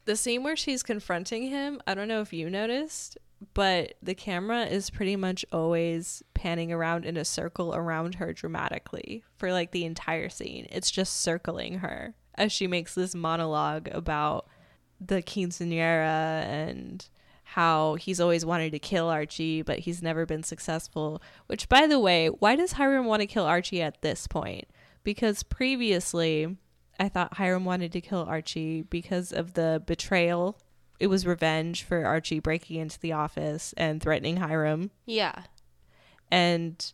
The 0.04 0.16
scene 0.16 0.42
where 0.42 0.56
she's 0.56 0.82
confronting 0.82 1.44
him, 1.44 1.80
I 1.86 1.94
don't 1.94 2.08
know 2.08 2.22
if 2.22 2.32
you 2.32 2.50
noticed, 2.50 3.18
but 3.54 3.94
the 4.02 4.16
camera 4.16 4.64
is 4.64 4.90
pretty 4.90 5.14
much 5.14 5.44
always 5.52 6.24
panning 6.34 6.72
around 6.72 7.04
in 7.04 7.16
a 7.16 7.24
circle 7.24 7.72
around 7.76 8.16
her 8.16 8.32
dramatically 8.32 9.22
for 9.36 9.52
like 9.52 9.70
the 9.70 9.84
entire 9.84 10.28
scene. 10.28 10.66
It's 10.72 10.90
just 10.90 11.20
circling 11.20 11.78
her 11.78 12.14
as 12.34 12.50
she 12.50 12.66
makes 12.66 12.96
this 12.96 13.14
monologue 13.14 13.88
about 13.92 14.48
the 15.00 15.22
quinceanera 15.22 16.42
and 16.44 17.08
how 17.52 17.96
he's 17.96 18.18
always 18.18 18.46
wanted 18.46 18.72
to 18.72 18.78
kill 18.78 19.08
Archie, 19.08 19.60
but 19.60 19.80
he's 19.80 20.02
never 20.02 20.24
been 20.24 20.42
successful. 20.42 21.20
Which, 21.48 21.68
by 21.68 21.86
the 21.86 22.00
way, 22.00 22.28
why 22.28 22.56
does 22.56 22.72
Hiram 22.72 23.04
want 23.04 23.20
to 23.20 23.26
kill 23.26 23.44
Archie 23.44 23.82
at 23.82 24.00
this 24.00 24.26
point? 24.26 24.64
Because 25.04 25.42
previously, 25.42 26.56
I 26.98 27.10
thought 27.10 27.36
Hiram 27.36 27.66
wanted 27.66 27.92
to 27.92 28.00
kill 28.00 28.22
Archie 28.22 28.80
because 28.80 29.32
of 29.32 29.52
the 29.52 29.82
betrayal. 29.84 30.58
It 30.98 31.08
was 31.08 31.26
revenge 31.26 31.82
for 31.82 32.06
Archie 32.06 32.38
breaking 32.38 32.80
into 32.80 32.98
the 32.98 33.12
office 33.12 33.74
and 33.76 34.00
threatening 34.00 34.38
Hiram. 34.38 34.90
Yeah. 35.04 35.42
And 36.30 36.90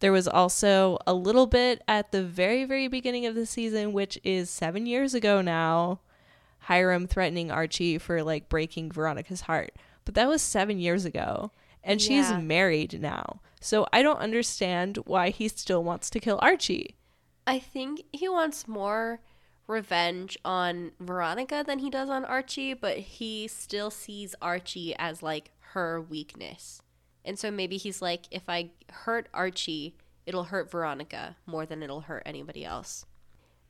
there 0.00 0.10
was 0.10 0.26
also 0.26 0.98
a 1.06 1.14
little 1.14 1.46
bit 1.46 1.80
at 1.86 2.10
the 2.10 2.24
very, 2.24 2.64
very 2.64 2.88
beginning 2.88 3.26
of 3.26 3.36
the 3.36 3.46
season, 3.46 3.92
which 3.92 4.18
is 4.24 4.50
seven 4.50 4.86
years 4.86 5.14
ago 5.14 5.40
now, 5.42 6.00
Hiram 6.58 7.06
threatening 7.06 7.52
Archie 7.52 7.98
for 7.98 8.24
like 8.24 8.48
breaking 8.48 8.90
Veronica's 8.90 9.42
heart. 9.42 9.76
But 10.04 10.14
that 10.14 10.28
was 10.28 10.42
seven 10.42 10.78
years 10.78 11.04
ago. 11.04 11.52
And 11.84 12.00
she's 12.00 12.30
Yeah. 12.30 12.38
married 12.38 13.00
now. 13.00 13.40
So 13.60 13.86
I 13.92 14.02
don't 14.02 14.18
understand 14.18 14.98
why 15.04 15.30
he 15.30 15.48
still 15.48 15.82
wants 15.82 16.10
to 16.10 16.20
kill 16.20 16.38
Archie. 16.40 16.94
I 17.46 17.58
think 17.58 18.02
he 18.12 18.28
wants 18.28 18.68
more 18.68 19.20
revenge 19.66 20.38
on 20.44 20.92
Veronica 21.00 21.64
than 21.66 21.80
he 21.80 21.90
does 21.90 22.08
on 22.08 22.24
Archie, 22.24 22.74
but 22.74 22.98
he 22.98 23.48
still 23.48 23.90
sees 23.90 24.34
Archie 24.40 24.94
as 24.96 25.22
like 25.22 25.50
her 25.72 26.00
weakness. 26.00 26.82
And 27.24 27.38
so 27.38 27.50
maybe 27.50 27.76
he's 27.78 28.00
like, 28.02 28.26
if 28.30 28.48
I 28.48 28.70
hurt 28.90 29.28
Archie, 29.34 29.96
it'll 30.26 30.44
hurt 30.44 30.70
Veronica 30.70 31.36
more 31.46 31.66
than 31.66 31.82
it'll 31.82 32.02
hurt 32.02 32.22
anybody 32.26 32.64
else. 32.64 33.06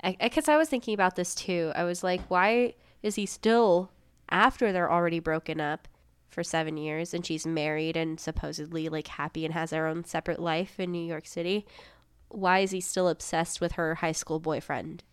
Because 0.03 0.49
I 0.49 0.57
was 0.57 0.69
thinking 0.69 0.95
about 0.95 1.17
this 1.17 1.35
too. 1.35 1.73
I 1.75 1.85
was 1.85 2.03
like, 2.03 2.21
why 2.29 2.75
is 3.03 3.15
he 3.15 3.25
still, 3.25 3.91
after 4.29 4.73
they're 4.73 4.91
already 4.91 5.19
broken 5.21 5.61
up 5.61 5.89
for 6.33 6.43
seven 6.43 6.77
years 6.77 7.15
and 7.15 7.25
she's 7.25 7.47
married 7.47 7.97
and 7.97 8.19
supposedly 8.19 8.89
like 8.89 9.09
happy 9.09 9.45
and 9.45 9.55
has 9.55 9.71
her 9.71 9.87
own 9.87 10.05
separate 10.05 10.41
life 10.41 10.81
in 10.81 10.91
New 10.91 11.05
York 11.05 11.27
City, 11.27 11.67
why 12.29 12.61
is 12.61 12.71
he 12.71 12.81
still 12.81 13.09
obsessed 13.09 13.61
with 13.61 13.73
her 13.73 13.97
high 13.97 14.13
school 14.13 14.41
boyfriend? 14.41 15.05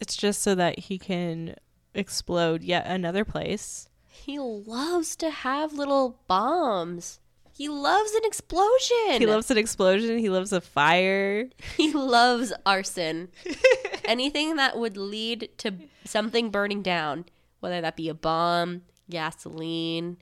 It's 0.00 0.16
just 0.16 0.42
so 0.42 0.54
that 0.54 0.78
he 0.78 0.98
can 0.98 1.56
explode 1.94 2.62
yet 2.62 2.86
another 2.86 3.24
place. 3.24 3.88
He 4.08 4.38
loves 4.38 5.16
to 5.16 5.30
have 5.30 5.72
little 5.72 6.20
bombs. 6.28 7.20
He 7.54 7.68
loves 7.68 8.12
an 8.12 8.22
explosion. 8.24 9.18
He 9.20 9.26
loves 9.26 9.50
an 9.50 9.58
explosion. 9.58 10.18
He 10.18 10.28
loves 10.30 10.52
a 10.52 10.60
fire. 10.60 11.48
He 11.76 11.92
loves 11.92 12.52
arson. 12.64 13.28
Anything 14.04 14.56
that 14.56 14.78
would 14.78 14.96
lead 14.96 15.50
to 15.58 15.74
something 16.04 16.50
burning 16.50 16.82
down, 16.82 17.26
whether 17.60 17.80
that 17.80 17.96
be 17.96 18.08
a 18.08 18.14
bomb, 18.14 18.82
gasoline, 19.10 20.16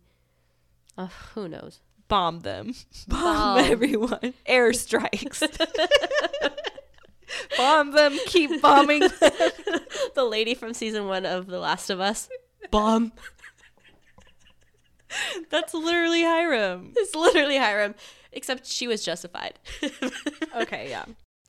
uh, 0.97 1.09
who 1.35 1.49
knows? 1.49 1.81
Bomb 2.09 2.41
them. 2.41 2.75
Bomb, 3.09 3.23
Bomb. 3.23 3.59
everyone. 3.59 4.35
Airstrikes. 4.49 5.41
Bomb 7.57 7.93
them. 7.93 8.19
Keep 8.27 8.61
bombing. 8.61 9.03
The 10.15 10.25
lady 10.25 10.55
from 10.55 10.75
season 10.75 11.07
one 11.07 11.25
of 11.25 11.47
The 11.47 11.59
Last 11.61 11.89
of 11.89 12.01
Us. 12.01 12.29
Bomb. 12.71 13.13
That's 15.51 15.73
literally 15.73 16.23
Hiram. 16.23 16.93
It's 16.97 17.15
literally 17.15 17.59
Hiram, 17.59 17.95
except 18.33 18.67
she 18.67 18.89
was 18.89 19.05
justified. 19.05 19.59
Okay, 20.57 20.89
yeah. 20.91 21.05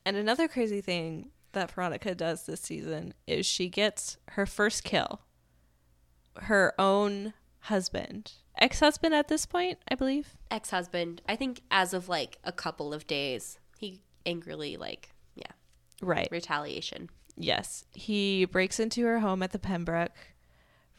And 0.05 0.15
another 0.17 0.47
crazy 0.47 0.81
thing 0.81 1.29
that 1.53 1.71
Veronica 1.71 2.15
does 2.15 2.45
this 2.45 2.61
season 2.61 3.13
is 3.27 3.45
she 3.45 3.67
gets 3.69 4.17
her 4.29 4.45
first 4.45 4.83
kill. 4.83 5.21
Her 6.37 6.73
own 6.79 7.33
husband. 7.61 8.31
Ex 8.57 8.79
husband 8.79 9.13
at 9.15 9.27
this 9.27 9.45
point, 9.45 9.79
I 9.89 9.95
believe. 9.95 10.35
Ex 10.49 10.69
husband, 10.71 11.21
I 11.27 11.35
think 11.35 11.61
as 11.71 11.93
of 11.93 12.09
like 12.09 12.37
a 12.43 12.51
couple 12.51 12.93
of 12.93 13.07
days, 13.07 13.57
he 13.79 14.01
angrily, 14.25 14.77
like, 14.77 15.09
yeah, 15.35 15.51
Right. 16.01 16.27
retaliation. 16.31 17.09
Yes, 17.37 17.85
he 17.93 18.45
breaks 18.45 18.79
into 18.79 19.03
her 19.05 19.19
home 19.19 19.41
at 19.41 19.51
the 19.51 19.59
Pembroke. 19.59 20.11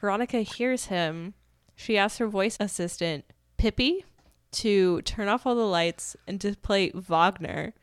Veronica 0.00 0.40
hears 0.40 0.86
him. 0.86 1.34
She 1.76 1.96
asks 1.98 2.18
her 2.18 2.26
voice 2.26 2.56
assistant, 2.58 3.24
Pippi, 3.58 4.04
to 4.52 5.02
turn 5.02 5.28
off 5.28 5.46
all 5.46 5.54
the 5.54 5.62
lights 5.62 6.16
and 6.26 6.40
to 6.40 6.56
play 6.56 6.90
Wagner, 6.94 7.74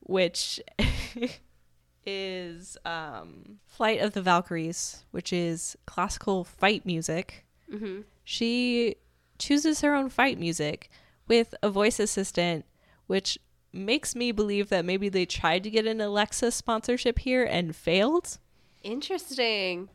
which 0.00 0.60
is 2.06 2.76
um, 2.84 3.58
Flight 3.66 4.00
of 4.00 4.12
the 4.12 4.22
Valkyries, 4.22 5.04
which 5.10 5.32
is 5.32 5.76
classical 5.86 6.44
fight 6.44 6.86
music. 6.86 7.44
Mm-hmm. 7.72 8.02
She 8.24 8.96
chooses 9.38 9.80
her 9.80 9.94
own 9.94 10.08
fight 10.08 10.38
music 10.38 10.90
with 11.28 11.54
a 11.62 11.70
voice 11.70 11.98
assistant, 11.98 12.64
which 13.06 13.38
makes 13.72 14.14
me 14.14 14.32
believe 14.32 14.68
that 14.68 14.84
maybe 14.84 15.08
they 15.08 15.26
tried 15.26 15.62
to 15.64 15.70
get 15.70 15.86
an 15.86 16.00
Alexa 16.00 16.50
sponsorship 16.52 17.18
here 17.18 17.44
and 17.44 17.76
failed. 17.76 18.38
Interesting. 18.82 19.88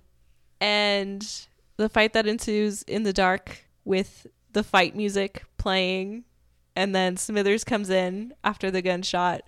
And 0.59 1.27
the 1.77 1.89
fight 1.89 2.13
that 2.13 2.27
ensues 2.27 2.84
in 2.84 3.03
the 3.03 3.13
dark 3.13 3.65
with 3.84 4.27
the 4.53 4.63
fight 4.63 4.95
music 4.95 5.43
playing, 5.57 6.26
and 6.76 6.93
then 6.93 7.18
Smithers 7.18 7.63
comes 7.63 7.89
in 7.89 8.34
after 8.43 8.69
the 8.69 8.81
gunshot. 8.81 9.41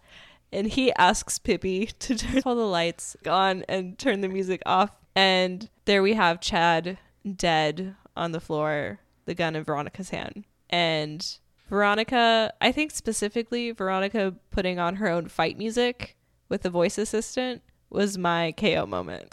And 0.51 0.67
he 0.67 0.93
asks 0.93 1.39
Pippi 1.39 1.87
to 1.99 2.15
turn 2.15 2.41
all 2.45 2.55
the 2.55 2.61
lights 2.61 3.17
on 3.27 3.63
and 3.67 3.97
turn 3.97 4.21
the 4.21 4.27
music 4.27 4.61
off. 4.65 4.91
And 5.15 5.69
there 5.85 6.03
we 6.03 6.13
have 6.13 6.39
Chad 6.39 6.97
dead 7.35 7.95
on 8.15 8.33
the 8.33 8.39
floor, 8.39 8.99
the 9.25 9.33
gun 9.33 9.55
in 9.55 9.63
Veronica's 9.63 10.09
hand. 10.09 10.45
And 10.69 11.25
Veronica, 11.69 12.53
I 12.61 12.71
think 12.71 12.91
specifically 12.91 13.71
Veronica 13.71 14.33
putting 14.51 14.79
on 14.79 14.97
her 14.97 15.07
own 15.07 15.27
fight 15.27 15.57
music 15.57 16.15
with 16.49 16.61
the 16.61 16.69
voice 16.69 16.97
assistant 16.97 17.61
was 17.89 18.17
my 18.17 18.53
KO 18.53 18.85
moment. 18.85 19.31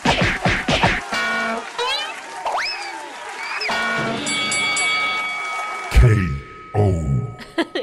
K.O. 5.92 7.36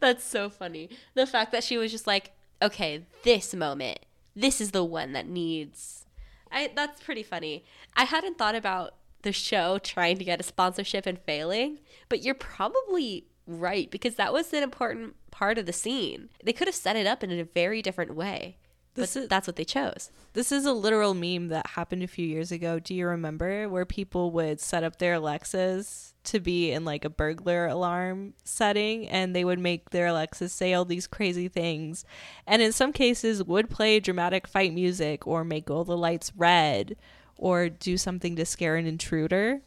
That's 0.00 0.24
so 0.24 0.50
funny. 0.50 0.90
The 1.14 1.26
fact 1.26 1.52
that 1.52 1.64
she 1.64 1.78
was 1.78 1.90
just 1.90 2.06
like, 2.06 2.32
okay, 2.60 3.04
this 3.24 3.54
moment, 3.54 4.00
this 4.36 4.60
is 4.60 4.72
the 4.72 4.84
one 4.84 5.12
that 5.12 5.26
needs. 5.26 6.04
I 6.50 6.70
that's 6.74 7.02
pretty 7.02 7.22
funny. 7.22 7.64
I 7.96 8.04
hadn't 8.04 8.38
thought 8.38 8.54
about 8.54 8.94
the 9.22 9.32
show 9.32 9.78
trying 9.78 10.16
to 10.18 10.24
get 10.24 10.40
a 10.40 10.44
sponsorship 10.44 11.06
and 11.06 11.18
failing, 11.18 11.80
but 12.08 12.22
you're 12.22 12.34
probably 12.34 13.26
right 13.46 13.90
because 13.90 14.14
that 14.16 14.32
was 14.32 14.52
an 14.52 14.62
important 14.62 15.16
part 15.30 15.58
of 15.58 15.66
the 15.66 15.72
scene. 15.72 16.28
They 16.44 16.52
could 16.52 16.68
have 16.68 16.74
set 16.74 16.96
it 16.96 17.06
up 17.06 17.24
in 17.24 17.30
a 17.30 17.44
very 17.44 17.82
different 17.82 18.14
way. 18.14 18.58
This 18.98 19.14
but 19.14 19.22
is- 19.22 19.28
that's 19.28 19.46
what 19.46 19.56
they 19.56 19.64
chose. 19.64 20.10
This 20.34 20.52
is 20.52 20.66
a 20.66 20.72
literal 20.72 21.14
meme 21.14 21.48
that 21.48 21.66
happened 21.68 22.02
a 22.02 22.06
few 22.08 22.26
years 22.26 22.52
ago. 22.52 22.78
Do 22.78 22.94
you 22.94 23.06
remember 23.06 23.68
where 23.68 23.84
people 23.86 24.30
would 24.32 24.60
set 24.60 24.84
up 24.84 24.98
their 24.98 25.14
Alexas 25.14 26.14
to 26.24 26.40
be 26.40 26.70
in 26.70 26.84
like 26.84 27.04
a 27.04 27.10
burglar 27.10 27.66
alarm 27.66 28.34
setting 28.44 29.08
and 29.08 29.34
they 29.34 29.44
would 29.44 29.58
make 29.58 29.90
their 29.90 30.08
Alexas 30.08 30.52
say 30.52 30.74
all 30.74 30.84
these 30.84 31.06
crazy 31.06 31.48
things 31.48 32.04
and 32.46 32.60
in 32.60 32.70
some 32.72 32.92
cases 32.92 33.42
would 33.42 33.70
play 33.70 33.98
dramatic 33.98 34.46
fight 34.46 34.74
music 34.74 35.26
or 35.26 35.42
make 35.42 35.70
all 35.70 35.84
the 35.84 35.96
lights 35.96 36.30
red 36.36 36.96
or 37.36 37.68
do 37.70 37.96
something 37.96 38.36
to 38.36 38.44
scare 38.44 38.76
an 38.76 38.86
intruder? 38.86 39.62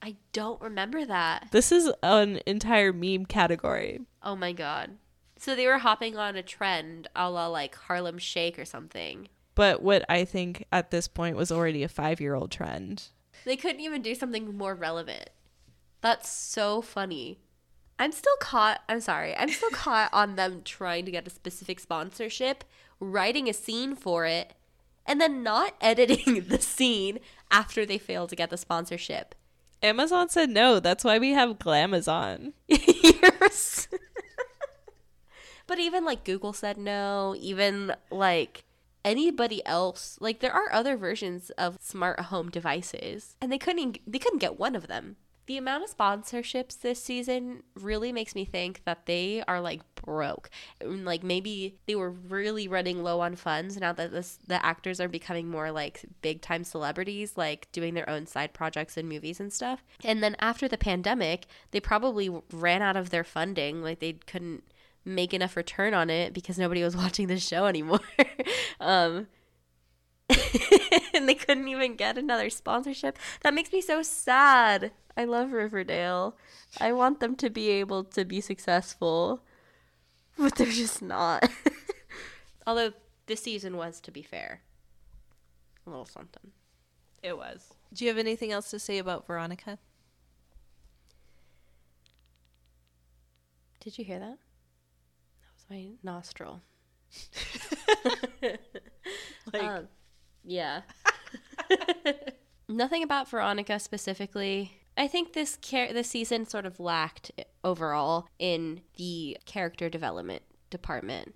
I 0.00 0.16
don't 0.32 0.60
remember 0.62 1.04
that. 1.04 1.48
This 1.50 1.72
is 1.72 1.92
an 2.02 2.40
entire 2.46 2.92
meme 2.92 3.26
category. 3.26 4.00
Oh 4.22 4.36
my 4.36 4.52
god. 4.52 4.96
So 5.38 5.54
they 5.54 5.66
were 5.66 5.78
hopping 5.78 6.16
on 6.16 6.36
a 6.36 6.42
trend 6.42 7.08
a 7.14 7.30
la 7.30 7.46
like 7.46 7.74
Harlem 7.74 8.18
Shake 8.18 8.58
or 8.58 8.64
something. 8.64 9.28
But 9.54 9.82
what 9.82 10.04
I 10.08 10.24
think 10.24 10.64
at 10.70 10.90
this 10.90 11.08
point 11.08 11.36
was 11.36 11.50
already 11.50 11.82
a 11.82 11.88
five 11.88 12.20
year 12.20 12.34
old 12.34 12.50
trend. 12.50 13.04
They 13.44 13.56
couldn't 13.56 13.80
even 13.80 14.02
do 14.02 14.14
something 14.14 14.56
more 14.56 14.74
relevant. 14.74 15.30
That's 16.00 16.28
so 16.28 16.82
funny. 16.82 17.38
I'm 17.98 18.12
still 18.12 18.36
caught. 18.40 18.82
I'm 18.88 19.00
sorry. 19.00 19.36
I'm 19.36 19.48
still 19.48 19.70
caught 19.72 20.10
on 20.12 20.36
them 20.36 20.62
trying 20.64 21.04
to 21.06 21.10
get 21.10 21.26
a 21.26 21.30
specific 21.30 21.80
sponsorship, 21.80 22.64
writing 23.00 23.48
a 23.48 23.52
scene 23.52 23.94
for 23.94 24.26
it, 24.26 24.54
and 25.06 25.20
then 25.20 25.42
not 25.42 25.74
editing 25.80 26.44
the 26.48 26.60
scene 26.60 27.18
after 27.50 27.86
they 27.86 27.98
fail 27.98 28.26
to 28.26 28.36
get 28.36 28.50
the 28.50 28.56
sponsorship. 28.56 29.34
Amazon 29.82 30.28
said 30.28 30.50
no. 30.50 30.80
That's 30.80 31.04
why 31.04 31.18
we 31.18 31.30
have 31.30 31.58
Glamazon. 31.58 32.52
But 35.68 35.78
even 35.78 36.04
like 36.04 36.24
Google 36.24 36.52
said 36.54 36.78
no, 36.78 37.36
even 37.38 37.94
like 38.10 38.64
anybody 39.04 39.64
else, 39.64 40.18
like 40.20 40.40
there 40.40 40.52
are 40.52 40.72
other 40.72 40.96
versions 40.96 41.50
of 41.50 41.76
smart 41.80 42.18
home 42.18 42.50
devices 42.50 43.36
and 43.40 43.52
they 43.52 43.58
couldn't 43.58 44.00
they 44.04 44.18
couldn't 44.18 44.40
get 44.40 44.58
one 44.58 44.74
of 44.74 44.88
them. 44.88 45.16
The 45.46 45.56
amount 45.56 45.84
of 45.84 45.96
sponsorships 45.96 46.78
this 46.78 47.02
season 47.02 47.62
really 47.74 48.12
makes 48.12 48.34
me 48.34 48.44
think 48.44 48.82
that 48.84 49.06
they 49.06 49.42
are 49.48 49.60
like 49.60 49.80
broke. 49.94 50.50
Like 50.82 51.22
maybe 51.22 51.78
they 51.86 51.94
were 51.94 52.10
really 52.10 52.66
running 52.66 53.02
low 53.02 53.20
on 53.20 53.34
funds 53.36 53.78
now 53.78 53.92
that 53.92 54.12
this, 54.12 54.38
the 54.46 54.64
actors 54.64 55.00
are 55.00 55.08
becoming 55.08 55.48
more 55.48 55.70
like 55.70 56.04
big 56.20 56.42
time 56.42 56.64
celebrities, 56.64 57.36
like 57.36 57.70
doing 57.72 57.94
their 57.94 58.08
own 58.08 58.26
side 58.26 58.52
projects 58.52 58.96
and 58.96 59.08
movies 59.08 59.40
and 59.40 59.50
stuff. 59.52 59.84
And 60.04 60.22
then 60.22 60.36
after 60.38 60.68
the 60.68 60.76
pandemic, 60.78 61.46
they 61.70 61.80
probably 61.80 62.30
ran 62.52 62.82
out 62.82 62.96
of 62.96 63.08
their 63.08 63.24
funding. 63.24 63.82
Like 63.82 64.00
they 64.00 64.14
couldn't 64.14 64.64
make 65.08 65.34
enough 65.34 65.56
return 65.56 65.94
on 65.94 66.10
it 66.10 66.32
because 66.32 66.58
nobody 66.58 66.82
was 66.82 66.96
watching 67.04 67.26
the 67.26 67.38
show 67.38 67.66
anymore. 67.66 68.00
um, 68.80 69.26
and 71.14 71.28
they 71.28 71.34
couldn't 71.34 71.68
even 71.68 71.96
get 71.96 72.18
another 72.18 72.50
sponsorship. 72.50 73.18
That 73.42 73.54
makes 73.54 73.72
me 73.72 73.80
so 73.80 74.02
sad. 74.02 74.92
I 75.16 75.24
love 75.24 75.52
Riverdale. 75.52 76.36
I 76.80 76.92
want 76.92 77.20
them 77.20 77.34
to 77.36 77.50
be 77.50 77.70
able 77.70 78.04
to 78.04 78.24
be 78.24 78.40
successful, 78.40 79.42
but 80.38 80.54
they're 80.56 80.66
just 80.66 81.02
not. 81.02 81.50
Although 82.66 82.92
this 83.26 83.42
season 83.42 83.76
was, 83.76 84.00
to 84.00 84.10
be 84.10 84.22
fair, 84.22 84.60
a 85.86 85.90
little 85.90 86.04
something. 86.04 86.52
It 87.22 87.36
was. 87.36 87.74
Do 87.92 88.04
you 88.04 88.10
have 88.10 88.18
anything 88.18 88.52
else 88.52 88.70
to 88.70 88.78
say 88.78 88.98
about 88.98 89.26
Veronica? 89.26 89.78
Did 93.80 93.96
you 93.96 94.04
hear 94.04 94.18
that? 94.18 94.38
My 95.70 95.88
nostril. 96.02 96.62
Like, 99.52 99.62
Um, 99.62 99.88
yeah. 100.44 100.82
Nothing 102.68 103.02
about 103.02 103.28
Veronica 103.30 103.78
specifically. 103.78 104.72
I 104.96 105.08
think 105.08 105.32
this 105.32 105.56
char- 105.62 105.92
this 105.92 106.10
season 106.10 106.44
sort 106.44 106.66
of 106.66 106.78
lacked 106.78 107.30
overall 107.64 108.28
in 108.38 108.82
the 108.96 109.38
character 109.46 109.88
development 109.88 110.42
department. 110.68 111.34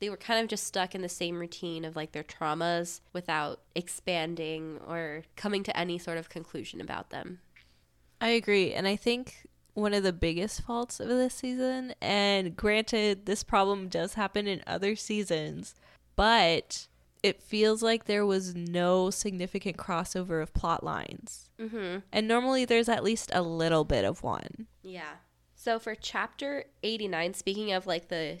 They 0.00 0.08
were 0.08 0.16
kind 0.16 0.40
of 0.42 0.48
just 0.48 0.64
stuck 0.64 0.94
in 0.94 1.02
the 1.02 1.08
same 1.10 1.38
routine 1.38 1.84
of 1.84 1.96
like 1.96 2.12
their 2.12 2.22
traumas 2.24 3.00
without 3.12 3.60
expanding 3.74 4.78
or 4.88 5.24
coming 5.36 5.62
to 5.64 5.76
any 5.76 5.98
sort 5.98 6.16
of 6.16 6.30
conclusion 6.30 6.80
about 6.80 7.10
them. 7.10 7.40
I 8.22 8.28
agree. 8.30 8.72
And 8.72 8.88
I 8.88 8.96
think 8.96 9.46
one 9.74 9.94
of 9.94 10.02
the 10.02 10.12
biggest 10.12 10.62
faults 10.62 11.00
of 11.00 11.08
this 11.08 11.34
season, 11.34 11.94
and 12.00 12.56
granted, 12.56 13.26
this 13.26 13.42
problem 13.42 13.88
does 13.88 14.14
happen 14.14 14.46
in 14.46 14.62
other 14.66 14.96
seasons, 14.96 15.74
but 16.16 16.86
it 17.22 17.42
feels 17.42 17.82
like 17.82 18.04
there 18.04 18.26
was 18.26 18.54
no 18.54 19.10
significant 19.10 19.76
crossover 19.76 20.42
of 20.42 20.54
plot 20.54 20.82
lines. 20.82 21.50
Mm-hmm. 21.58 21.98
And 22.12 22.28
normally 22.28 22.64
there's 22.64 22.88
at 22.88 23.04
least 23.04 23.30
a 23.34 23.42
little 23.42 23.84
bit 23.84 24.04
of 24.04 24.22
one. 24.22 24.66
Yeah. 24.82 25.16
So 25.54 25.78
for 25.78 25.94
chapter 25.94 26.64
89, 26.82 27.34
speaking 27.34 27.72
of 27.72 27.86
like 27.86 28.08
the 28.08 28.38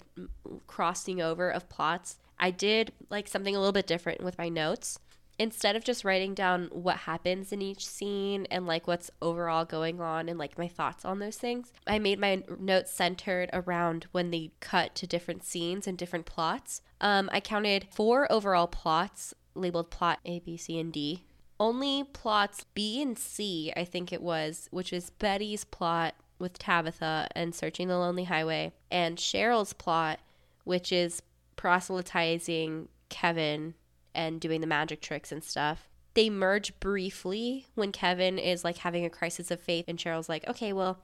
crossing 0.66 1.20
over 1.20 1.50
of 1.50 1.68
plots, 1.68 2.18
I 2.38 2.50
did 2.50 2.92
like 3.10 3.28
something 3.28 3.54
a 3.54 3.58
little 3.58 3.72
bit 3.72 3.86
different 3.86 4.22
with 4.22 4.38
my 4.38 4.48
notes. 4.48 4.98
Instead 5.40 5.74
of 5.74 5.82
just 5.82 6.04
writing 6.04 6.34
down 6.34 6.68
what 6.70 6.98
happens 6.98 7.50
in 7.50 7.62
each 7.62 7.86
scene 7.86 8.46
and 8.50 8.66
like 8.66 8.86
what's 8.86 9.10
overall 9.22 9.64
going 9.64 9.98
on 9.98 10.28
and 10.28 10.38
like 10.38 10.58
my 10.58 10.68
thoughts 10.68 11.02
on 11.02 11.18
those 11.18 11.38
things, 11.38 11.72
I 11.86 11.98
made 11.98 12.18
my 12.18 12.42
notes 12.58 12.92
centered 12.92 13.48
around 13.54 14.06
when 14.12 14.30
they 14.30 14.50
cut 14.60 14.94
to 14.96 15.06
different 15.06 15.42
scenes 15.42 15.86
and 15.86 15.96
different 15.96 16.26
plots. 16.26 16.82
Um, 17.00 17.30
I 17.32 17.40
counted 17.40 17.86
four 17.90 18.30
overall 18.30 18.66
plots 18.66 19.32
labeled 19.54 19.90
plot 19.90 20.18
A, 20.26 20.40
B, 20.40 20.58
C, 20.58 20.78
and 20.78 20.92
D 20.92 21.24
only 21.58 22.04
plots 22.04 22.66
B 22.74 23.00
and 23.00 23.18
C, 23.18 23.72
I 23.74 23.84
think 23.86 24.12
it 24.12 24.20
was, 24.20 24.68
which 24.70 24.92
is 24.92 25.08
Betty's 25.08 25.64
plot 25.64 26.16
with 26.38 26.58
Tabitha 26.58 27.28
and 27.34 27.54
searching 27.54 27.88
the 27.88 27.96
lonely 27.96 28.24
highway, 28.24 28.74
and 28.90 29.16
Cheryl's 29.16 29.72
plot, 29.72 30.20
which 30.64 30.92
is 30.92 31.22
proselytizing 31.56 32.88
Kevin 33.08 33.72
and 34.14 34.40
doing 34.40 34.60
the 34.60 34.66
magic 34.66 35.00
tricks 35.00 35.32
and 35.32 35.42
stuff. 35.42 35.88
They 36.14 36.28
merge 36.28 36.78
briefly 36.80 37.66
when 37.74 37.92
Kevin 37.92 38.38
is 38.38 38.64
like 38.64 38.78
having 38.78 39.04
a 39.04 39.10
crisis 39.10 39.50
of 39.50 39.60
faith, 39.60 39.84
and 39.88 39.98
Cheryl's 39.98 40.28
like, 40.28 40.46
okay, 40.48 40.72
well, 40.72 41.00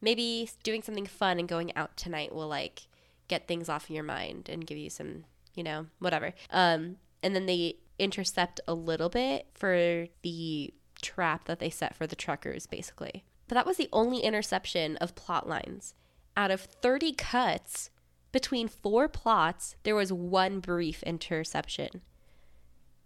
maybe 0.00 0.50
doing 0.62 0.82
something 0.82 1.06
fun 1.06 1.38
and 1.38 1.48
going 1.48 1.74
out 1.76 1.96
tonight 1.96 2.34
will 2.34 2.48
like 2.48 2.82
get 3.28 3.48
things 3.48 3.68
off 3.68 3.84
of 3.84 3.90
your 3.90 4.04
mind 4.04 4.48
and 4.48 4.66
give 4.66 4.76
you 4.76 4.90
some 4.90 5.24
you 5.54 5.62
know, 5.62 5.86
whatever. 5.98 6.32
Um, 6.50 6.96
and 7.22 7.34
then 7.34 7.46
they 7.46 7.76
intercept 7.98 8.60
a 8.66 8.74
little 8.74 9.08
bit 9.08 9.46
for 9.54 10.06
the 10.22 10.72
trap 11.00 11.44
that 11.44 11.58
they 11.58 11.70
set 11.70 11.94
for 11.94 12.06
the 12.06 12.16
truckers, 12.16 12.66
basically. 12.66 13.24
But 13.48 13.56
that 13.56 13.66
was 13.66 13.76
the 13.76 13.88
only 13.92 14.20
interception 14.20 14.96
of 14.96 15.14
plot 15.14 15.48
lines. 15.48 15.94
Out 16.36 16.50
of 16.50 16.60
30 16.60 17.12
cuts 17.12 17.90
between 18.30 18.66
four 18.68 19.08
plots, 19.08 19.76
there 19.82 19.94
was 19.94 20.12
one 20.12 20.60
brief 20.60 21.02
interception. 21.02 22.00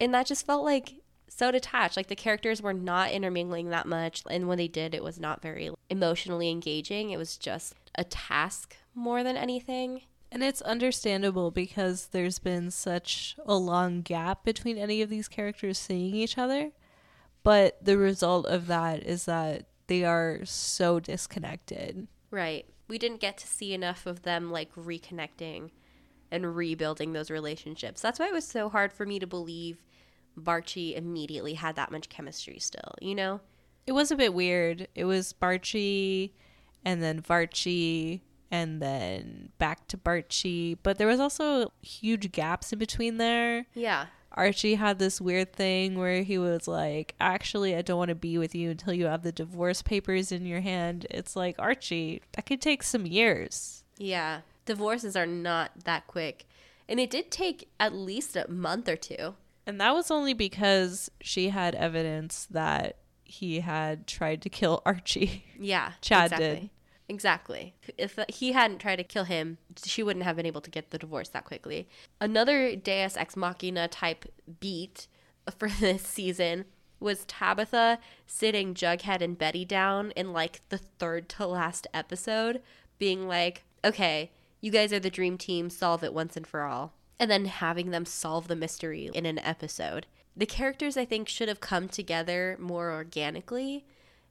And 0.00 0.12
that 0.14 0.26
just 0.26 0.46
felt 0.46 0.64
like 0.64 0.94
so 1.28 1.50
detached. 1.50 1.96
Like 1.96 2.08
the 2.08 2.16
characters 2.16 2.62
were 2.62 2.72
not 2.72 3.10
intermingling 3.10 3.70
that 3.70 3.86
much. 3.86 4.22
And 4.30 4.48
when 4.48 4.58
they 4.58 4.68
did, 4.68 4.94
it 4.94 5.02
was 5.02 5.18
not 5.18 5.42
very 5.42 5.70
emotionally 5.90 6.50
engaging. 6.50 7.10
It 7.10 7.16
was 7.16 7.36
just 7.36 7.74
a 7.94 8.04
task 8.04 8.76
more 8.94 9.22
than 9.22 9.36
anything. 9.36 10.02
And 10.30 10.42
it's 10.42 10.62
understandable 10.62 11.50
because 11.50 12.08
there's 12.08 12.38
been 12.38 12.70
such 12.70 13.36
a 13.46 13.54
long 13.54 14.02
gap 14.02 14.44
between 14.44 14.76
any 14.76 15.00
of 15.02 15.08
these 15.08 15.28
characters 15.28 15.78
seeing 15.78 16.14
each 16.14 16.36
other. 16.36 16.72
But 17.42 17.84
the 17.84 17.96
result 17.96 18.46
of 18.46 18.66
that 18.66 19.04
is 19.04 19.24
that 19.26 19.66
they 19.86 20.04
are 20.04 20.40
so 20.44 20.98
disconnected. 20.98 22.08
Right. 22.30 22.66
We 22.88 22.98
didn't 22.98 23.20
get 23.20 23.38
to 23.38 23.46
see 23.46 23.72
enough 23.72 24.04
of 24.04 24.22
them 24.22 24.50
like 24.50 24.74
reconnecting 24.74 25.70
and 26.30 26.56
rebuilding 26.56 27.12
those 27.12 27.30
relationships. 27.30 28.00
That's 28.00 28.18
why 28.18 28.28
it 28.28 28.34
was 28.34 28.46
so 28.46 28.68
hard 28.68 28.92
for 28.92 29.06
me 29.06 29.18
to 29.18 29.26
believe 29.26 29.78
Barchi 30.38 30.96
immediately 30.96 31.54
had 31.54 31.76
that 31.76 31.90
much 31.90 32.08
chemistry 32.08 32.58
still, 32.58 32.94
you 33.00 33.14
know? 33.14 33.40
It 33.86 33.92
was 33.92 34.10
a 34.10 34.16
bit 34.16 34.34
weird. 34.34 34.88
It 34.94 35.04
was 35.04 35.32
Barchi 35.32 36.32
and 36.84 37.02
then 37.02 37.22
Varchi 37.22 38.20
and 38.50 38.80
then 38.82 39.50
back 39.58 39.86
to 39.88 39.96
Barchi. 39.96 40.76
But 40.82 40.98
there 40.98 41.06
was 41.06 41.20
also 41.20 41.72
huge 41.82 42.32
gaps 42.32 42.72
in 42.72 42.78
between 42.78 43.18
there. 43.18 43.66
Yeah. 43.74 44.06
Archie 44.32 44.74
had 44.74 44.98
this 44.98 45.20
weird 45.20 45.52
thing 45.54 45.98
where 45.98 46.22
he 46.22 46.36
was 46.36 46.68
like, 46.68 47.14
Actually, 47.18 47.74
I 47.74 47.82
don't 47.82 47.98
want 47.98 48.10
to 48.10 48.14
be 48.14 48.36
with 48.36 48.54
you 48.54 48.70
until 48.70 48.92
you 48.92 49.06
have 49.06 49.22
the 49.22 49.32
divorce 49.32 49.82
papers 49.82 50.30
in 50.30 50.44
your 50.44 50.60
hand. 50.60 51.06
It's 51.10 51.36
like, 51.36 51.56
Archie, 51.58 52.22
that 52.32 52.44
could 52.44 52.60
take 52.60 52.82
some 52.82 53.06
years. 53.06 53.84
Yeah. 53.96 54.40
Divorces 54.66 55.16
are 55.16 55.26
not 55.26 55.84
that 55.84 56.06
quick. 56.06 56.46
And 56.88 57.00
it 57.00 57.10
did 57.10 57.30
take 57.30 57.68
at 57.80 57.94
least 57.94 58.36
a 58.36 58.48
month 58.50 58.88
or 58.88 58.96
two. 58.96 59.34
And 59.66 59.80
that 59.80 59.94
was 59.94 60.10
only 60.10 60.34
because 60.34 61.10
she 61.20 61.48
had 61.48 61.74
evidence 61.74 62.46
that 62.50 62.98
he 63.24 63.60
had 63.60 64.06
tried 64.06 64.42
to 64.42 64.48
kill 64.48 64.82
Archie. 64.86 65.44
Yeah. 65.58 65.92
Chad 66.00 66.26
exactly. 66.26 66.60
did. 66.60 66.70
Exactly. 67.08 67.74
If 67.96 68.18
he 68.28 68.52
hadn't 68.52 68.78
tried 68.78 68.96
to 68.96 69.04
kill 69.04 69.24
him, 69.24 69.58
she 69.84 70.02
wouldn't 70.02 70.24
have 70.24 70.36
been 70.36 70.46
able 70.46 70.60
to 70.60 70.70
get 70.70 70.90
the 70.90 70.98
divorce 70.98 71.28
that 71.30 71.44
quickly. 71.44 71.88
Another 72.20 72.74
Deus 72.74 73.16
Ex 73.16 73.36
Machina 73.36 73.88
type 73.88 74.24
beat 74.60 75.06
for 75.56 75.68
this 75.80 76.02
season 76.02 76.64
was 76.98 77.24
Tabitha 77.26 77.98
sitting 78.26 78.74
Jughead 78.74 79.20
and 79.20 79.38
Betty 79.38 79.64
down 79.64 80.12
in 80.12 80.32
like 80.32 80.62
the 80.68 80.78
third 80.78 81.28
to 81.30 81.46
last 81.46 81.86
episode, 81.92 82.62
being 82.98 83.28
like, 83.28 83.64
okay, 83.84 84.30
you 84.60 84.70
guys 84.70 84.92
are 84.92 85.00
the 85.00 85.10
dream 85.10 85.38
team, 85.38 85.70
solve 85.70 86.02
it 86.02 86.14
once 86.14 86.36
and 86.36 86.46
for 86.46 86.62
all. 86.62 86.92
And 87.18 87.30
then 87.30 87.46
having 87.46 87.90
them 87.90 88.04
solve 88.04 88.48
the 88.48 88.56
mystery 88.56 89.10
in 89.14 89.26
an 89.26 89.38
episode. 89.38 90.06
The 90.36 90.46
characters, 90.46 90.96
I 90.96 91.04
think, 91.04 91.28
should 91.28 91.48
have 91.48 91.60
come 91.60 91.88
together 91.88 92.56
more 92.60 92.92
organically. 92.92 93.86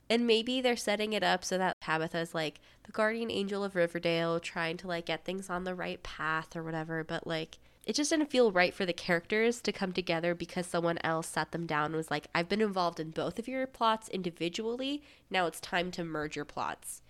And 0.08 0.28
maybe 0.28 0.62
they're 0.62 0.76
setting 0.76 1.14
it 1.14 1.24
up 1.24 1.44
so 1.44 1.58
that 1.58 1.78
Tabitha's 1.82 2.36
like 2.36 2.60
the 2.86 2.92
guardian 2.92 3.32
angel 3.32 3.64
of 3.64 3.76
Riverdale, 3.76 4.40
trying 4.40 4.78
to 4.78 4.88
like 4.88 5.08
get 5.08 5.26
things 5.26 5.50
on 5.50 5.64
the 5.64 5.74
right 5.74 6.02
path 6.04 6.56
or 6.56 6.64
whatever. 6.64 7.04
But 7.04 7.26
like, 7.26 7.58
it 7.86 7.96
just 7.96 8.12
didn't 8.12 8.32
feel 8.32 8.52
right 8.52 8.74
for 8.74 8.86
the 8.86 8.94
characters 8.94 9.62
to 9.62 9.72
come 9.72 9.94
together 9.94 10.36
because 10.36 10.68
someone 10.68 11.00
else 11.04 11.28
sat 11.28 11.52
them 11.52 11.66
down 11.66 11.88
and 11.88 11.96
was 11.96 12.12
like, 12.12 12.28
I've 12.36 12.50
been 12.50 12.62
involved 12.62 13.00
in 13.00 13.12
both 13.12 13.40
of 13.40 13.48
your 13.48 13.66
plots 13.66 14.10
individually. 14.10 15.02
Now 15.30 15.48
it's 15.48 15.60
time 15.60 15.90
to 15.92 16.04
merge 16.04 16.36
your 16.36 16.46
plots. 16.46 17.02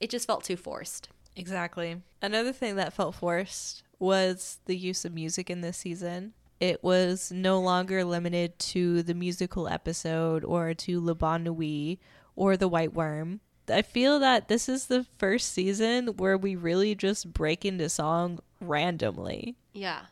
It 0.00 0.10
just 0.10 0.26
felt 0.26 0.44
too 0.44 0.56
forced. 0.56 1.08
Exactly. 1.40 2.02
Another 2.22 2.52
thing 2.52 2.76
that 2.76 2.92
felt 2.92 3.14
forced 3.14 3.82
was 3.98 4.58
the 4.66 4.76
use 4.76 5.04
of 5.04 5.12
music 5.14 5.50
in 5.50 5.60
this 5.60 5.78
season. 5.78 6.34
It 6.60 6.84
was 6.84 7.32
no 7.32 7.58
longer 7.60 8.04
limited 8.04 8.58
to 8.58 9.02
the 9.02 9.14
musical 9.14 9.66
episode 9.68 10.44
or 10.44 10.74
to 10.74 11.00
La 11.00 11.14
Bonne 11.14 11.44
Nuit 11.44 11.98
or 12.36 12.56
The 12.56 12.68
Whyte 12.68 12.92
Wyrm. 12.94 13.40
I 13.68 13.82
feel 13.82 14.18
that 14.18 14.48
this 14.48 14.68
is 14.68 14.86
the 14.86 15.06
first 15.18 15.52
season 15.52 16.08
where 16.18 16.36
we 16.36 16.56
really 16.56 16.94
just 16.94 17.32
break 17.32 17.64
into 17.64 17.88
song 17.88 18.40
randomly 18.60 19.56
Yeah, 19.72 20.02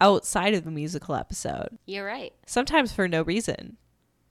outside 0.00 0.54
of 0.54 0.64
the 0.64 0.70
musical 0.70 1.14
episode, 1.14 1.76
you're 1.86 2.06
right. 2.06 2.32
sometimes 2.46 2.92
for 2.92 3.08
no 3.08 3.22
reason. 3.22 3.76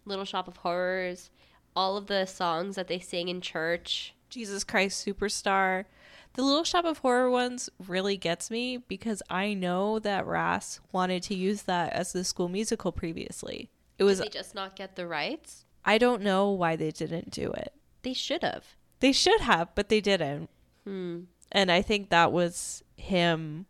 Little 0.06 0.26
Shop 0.26 0.48
of 0.48 0.58
Horrors, 0.58 1.30
all 1.76 1.98
of 1.98 2.08
the 2.08 2.26
songs 2.26 2.76
that 2.76 2.88
they 2.88 3.00
sing 3.00 3.28
in 3.28 3.42
church. 3.42 4.14
Jesus 4.30 4.64
Christ 4.64 5.06
Superstar. 5.06 5.86
The 6.34 6.44
Little 6.44 6.64
Shop 6.64 6.86
of 6.86 7.00
Horror 7.00 7.30
ones 7.30 7.70
really 7.88 8.16
gets 8.16 8.50
me 8.50 8.78
because 8.78 9.22
I 9.30 9.54
know 9.54 10.00
that 10.00 10.26
Ras 10.26 10.80
wanted 10.92 11.24
to 11.24 11.36
use 11.36 11.64
that 11.64 11.94
as 11.94 12.14
the 12.14 12.24
school 12.24 12.50
musical 12.50 12.92
previously. 12.92 13.70
It 13.98 14.04
was 14.04 14.20
Did 14.20 14.28
they 14.28 14.38
just 14.38 14.56
not 14.56 14.76
get 14.76 14.96
the 14.96 15.08
rights? 15.08 15.66
I 15.84 15.98
don't 15.98 16.22
know 16.22 16.52
why 16.52 16.76
they 16.76 16.92
didn't 16.92 17.32
do 17.32 17.52
it. 17.52 17.74
They 18.04 18.14
should 18.14 18.44
have. 18.44 18.76
They 19.00 19.12
should 19.12 19.42
have, 19.42 19.74
but 19.76 19.90
they 19.90 20.02
didn't. 20.02 20.50
Hmm. 20.86 21.22
And 21.52 21.72
I 21.72 21.82
think 21.82 22.10
that 22.10 22.32
was 22.32 22.84
him 22.96 23.66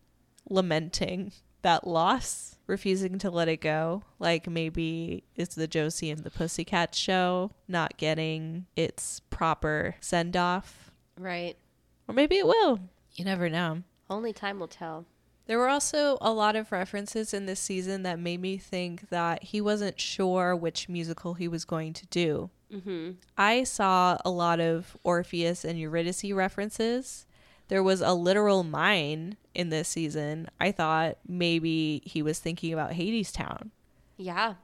lamenting 0.49 1.31
that 1.61 1.87
loss, 1.87 2.57
refusing 2.67 3.19
to 3.19 3.29
let 3.29 3.47
it 3.47 3.61
go. 3.61 4.03
Like 4.19 4.47
maybe 4.47 5.23
it's 5.35 5.55
the 5.55 5.67
Josie 5.67 6.11
and 6.11 6.23
the 6.23 6.31
Pussycat 6.31 6.95
show 6.95 7.51
not 7.67 7.97
getting 7.97 8.65
its 8.75 9.21
proper 9.29 9.95
send 10.01 10.35
off. 10.35 10.91
Right. 11.17 11.57
Or 12.09 12.13
maybe 12.13 12.37
it 12.37 12.47
will. 12.47 12.79
You 13.13 13.23
never 13.23 13.49
know. 13.49 13.83
Only 14.09 14.33
time 14.33 14.59
will 14.59 14.67
tell. 14.67 15.05
There 15.45 15.59
were 15.59 15.69
also 15.69 16.17
a 16.21 16.33
lot 16.33 16.55
of 16.55 16.71
references 16.71 17.35
in 17.35 17.45
this 17.45 17.59
season 17.59 18.01
that 18.01 18.19
made 18.19 18.41
me 18.41 18.57
think 18.57 19.09
that 19.09 19.43
he 19.43 19.61
wasn't 19.61 19.99
sure 19.99 20.55
which 20.55 20.89
musical 20.89 21.35
he 21.35 21.47
was 21.47 21.65
going 21.65 21.93
to 21.93 22.07
do. 22.07 22.49
Mm-hmm. 22.73 23.11
I 23.37 23.63
saw 23.63 24.17
a 24.25 24.31
lot 24.31 24.59
of 24.59 24.97
Orpheus 25.03 25.63
and 25.63 25.79
Eurydice 25.79 26.31
references. 26.31 27.27
There 27.67 27.83
was 27.83 28.01
a 28.01 28.13
literal 28.13 28.63
mine 28.63 29.37
in 29.53 29.69
this 29.69 29.87
season. 29.87 30.49
I 30.59 30.71
thought 30.71 31.17
maybe 31.27 32.01
he 32.05 32.23
was 32.23 32.39
thinking 32.39 32.73
about 32.73 32.93
Hadestown. 32.93 33.69
Yeah. 34.17 34.55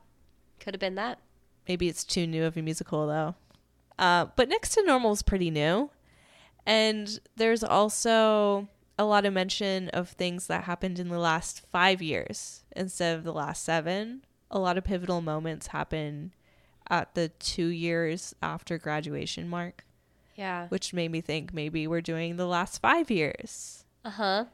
Could 0.60 0.74
have 0.74 0.82
been 0.82 0.96
that. 0.96 1.20
Maybe 1.68 1.88
it's 1.90 2.04
too 2.04 2.26
new 2.26 2.44
of 2.44 2.58
a 2.58 2.64
musical 2.64 3.06
though. 3.06 3.36
Uh, 4.00 4.26
but 4.36 4.50
Next 4.50 4.74
to 4.74 4.84
Normal 4.84 5.12
is 5.14 5.22
pretty 5.22 5.52
new. 5.52 5.92
And 6.66 7.20
there's 7.36 7.64
also 7.64 8.68
a 8.98 9.04
lot 9.06 9.26
of 9.26 9.34
mention 9.34 9.90
of 9.90 10.10
things 10.10 10.48
that 10.48 10.64
happened 10.64 11.00
in 11.00 11.10
the 11.10 11.20
last 11.20 11.62
five 11.72 12.02
years 12.02 12.64
instead 12.76 13.18
of 13.18 13.24
the 13.24 13.34
last 13.34 13.64
seven. 13.64 14.24
A 14.50 14.60
lot 14.60 14.78
of 14.78 14.84
pivotal 14.84 15.22
moments 15.22 15.68
happen 15.68 16.34
at 16.90 17.14
the 17.16 17.30
two 17.30 17.68
years 17.68 18.34
after 18.42 18.78
graduation 18.78 19.50
mark, 19.50 19.86
Yeah. 20.36 20.68
which 20.70 20.94
made 20.94 21.12
me 21.12 21.20
think 21.22 21.54
maybe 21.54 21.88
we're 21.88 22.02
doing 22.02 22.38
the 22.38 22.46
last 22.48 22.80
five 22.82 23.10
years. 23.12 23.86
Uh 24.04 24.10
huh. 24.12 24.46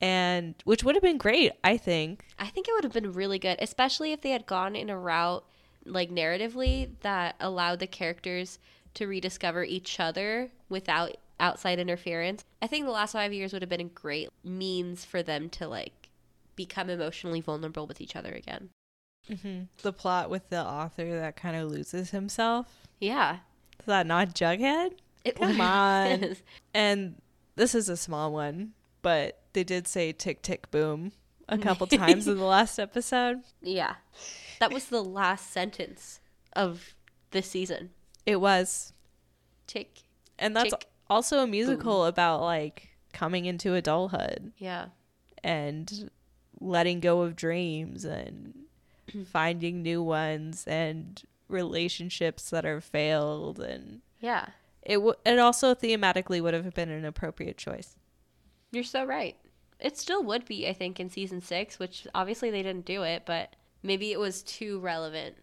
And 0.00 0.54
which 0.64 0.82
would 0.84 0.94
have 0.96 1.02
been 1.02 1.18
great, 1.18 1.52
I 1.62 1.76
think. 1.76 2.24
I 2.38 2.46
think 2.46 2.68
it 2.68 2.72
would 2.72 2.84
have 2.84 2.92
been 2.92 3.12
really 3.12 3.38
good, 3.38 3.58
especially 3.60 4.12
if 4.12 4.20
they 4.20 4.30
had 4.30 4.46
gone 4.46 4.76
in 4.76 4.90
a 4.90 4.98
route, 4.98 5.44
like 5.84 6.10
narratively, 6.10 6.90
that 7.00 7.36
allowed 7.40 7.78
the 7.80 7.86
characters 7.86 8.58
to 8.94 9.06
rediscover 9.06 9.64
each 9.64 9.98
other 9.98 10.50
without 10.68 11.16
outside 11.40 11.78
interference. 11.78 12.44
I 12.62 12.66
think 12.66 12.84
the 12.84 12.92
last 12.92 13.12
five 13.12 13.32
years 13.32 13.52
would 13.52 13.62
have 13.62 13.68
been 13.68 13.80
a 13.80 13.84
great 13.84 14.28
means 14.42 15.04
for 15.04 15.22
them 15.22 15.48
to 15.50 15.68
like 15.68 16.08
become 16.56 16.88
emotionally 16.88 17.40
vulnerable 17.40 17.86
with 17.86 18.00
each 18.00 18.16
other 18.16 18.32
again. 18.32 18.70
Mm-hmm. 19.30 19.62
The 19.82 19.92
plot 19.92 20.30
with 20.30 20.48
the 20.50 20.62
author 20.62 21.18
that 21.18 21.36
kind 21.36 21.56
of 21.56 21.70
loses 21.70 22.10
himself. 22.10 22.86
Yeah. 23.00 23.38
Is 23.80 23.86
that 23.86 24.06
not 24.06 24.34
Jughead? 24.34 24.92
It 25.24 25.36
Come 25.38 25.60
on. 25.60 26.06
is. 26.24 26.42
And 26.72 27.16
this 27.56 27.74
is 27.74 27.88
a 27.88 27.96
small 27.96 28.32
one, 28.32 28.72
but 29.02 29.40
they 29.52 29.64
did 29.64 29.88
say 29.88 30.12
tick 30.12 30.42
tick 30.42 30.70
boom 30.70 31.12
a 31.48 31.58
couple 31.58 31.86
times 31.86 32.28
in 32.28 32.36
the 32.36 32.44
last 32.44 32.78
episode. 32.78 33.40
Yeah. 33.62 33.94
That 34.60 34.72
was 34.72 34.86
the 34.86 35.02
last 35.02 35.50
sentence 35.52 36.20
of 36.54 36.94
this 37.30 37.50
season. 37.50 37.90
It 38.26 38.40
was. 38.40 38.92
Tick. 39.66 40.02
And 40.38 40.54
that's 40.56 40.70
Tick, 40.70 40.86
also 41.10 41.38
a 41.40 41.46
musical 41.46 42.06
about 42.06 42.40
like 42.42 42.88
coming 43.12 43.44
into 43.46 43.74
adulthood 43.74 44.52
Yeah. 44.58 44.86
and 45.42 46.10
letting 46.60 47.00
go 47.00 47.22
of 47.22 47.36
dreams 47.36 48.04
and 48.04 48.54
finding 49.26 49.82
new 49.82 50.02
ones 50.02 50.64
and 50.66 51.22
relationships 51.48 52.50
that 52.50 52.64
are 52.64 52.80
failed 52.80 53.60
and 53.60 54.00
Yeah. 54.20 54.46
it 54.82 54.94
w- 54.94 55.14
it 55.24 55.38
also 55.38 55.74
thematically 55.74 56.40
would 56.42 56.54
have 56.54 56.74
been 56.74 56.90
an 56.90 57.04
appropriate 57.04 57.58
choice. 57.58 57.96
You're 58.72 58.82
so 58.84 59.04
right. 59.04 59.36
It 59.78 59.96
still 59.98 60.22
would 60.24 60.46
be, 60.46 60.66
I 60.68 60.72
think, 60.72 60.98
in 60.98 61.10
season 61.10 61.40
six, 61.40 61.78
which 61.78 62.06
obviously 62.14 62.50
they 62.50 62.62
didn't 62.62 62.86
do 62.86 63.02
it, 63.02 63.24
but 63.26 63.54
maybe 63.82 64.10
it 64.12 64.18
was 64.18 64.42
too 64.42 64.80
relevant. 64.80 65.36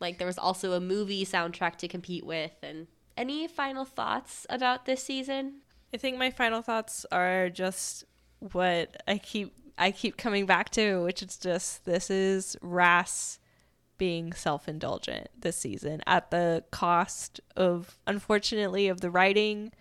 Like 0.00 0.18
there 0.18 0.26
was 0.26 0.38
also 0.38 0.72
a 0.72 0.80
movie 0.80 1.24
soundtrack 1.26 1.76
to 1.76 1.88
compete 1.88 2.24
with. 2.24 2.52
And 2.62 2.86
any 3.16 3.48
final 3.48 3.84
thoughts 3.84 4.46
about 4.48 4.86
this 4.86 5.02
season? 5.02 5.62
I 5.94 5.96
think 5.96 6.18
my 6.18 6.30
final 6.30 6.62
thoughts 6.62 7.04
are 7.12 7.50
just 7.50 8.04
what 8.38 9.02
I 9.06 9.18
keep 9.18 9.54
I 9.78 9.90
keep 9.90 10.16
coming 10.16 10.46
back 10.46 10.70
to, 10.70 11.02
which 11.02 11.22
is 11.22 11.36
just 11.36 11.84
this 11.84 12.10
is 12.10 12.56
Ras 12.60 13.38
being 13.98 14.32
self-indulgent 14.32 15.28
this 15.38 15.56
season 15.56 16.02
at 16.06 16.30
the 16.30 16.64
cost 16.70 17.40
of 17.56 17.98
unfortunately 18.06 18.88
of 18.88 19.00
the 19.00 19.10
writing, 19.10 19.72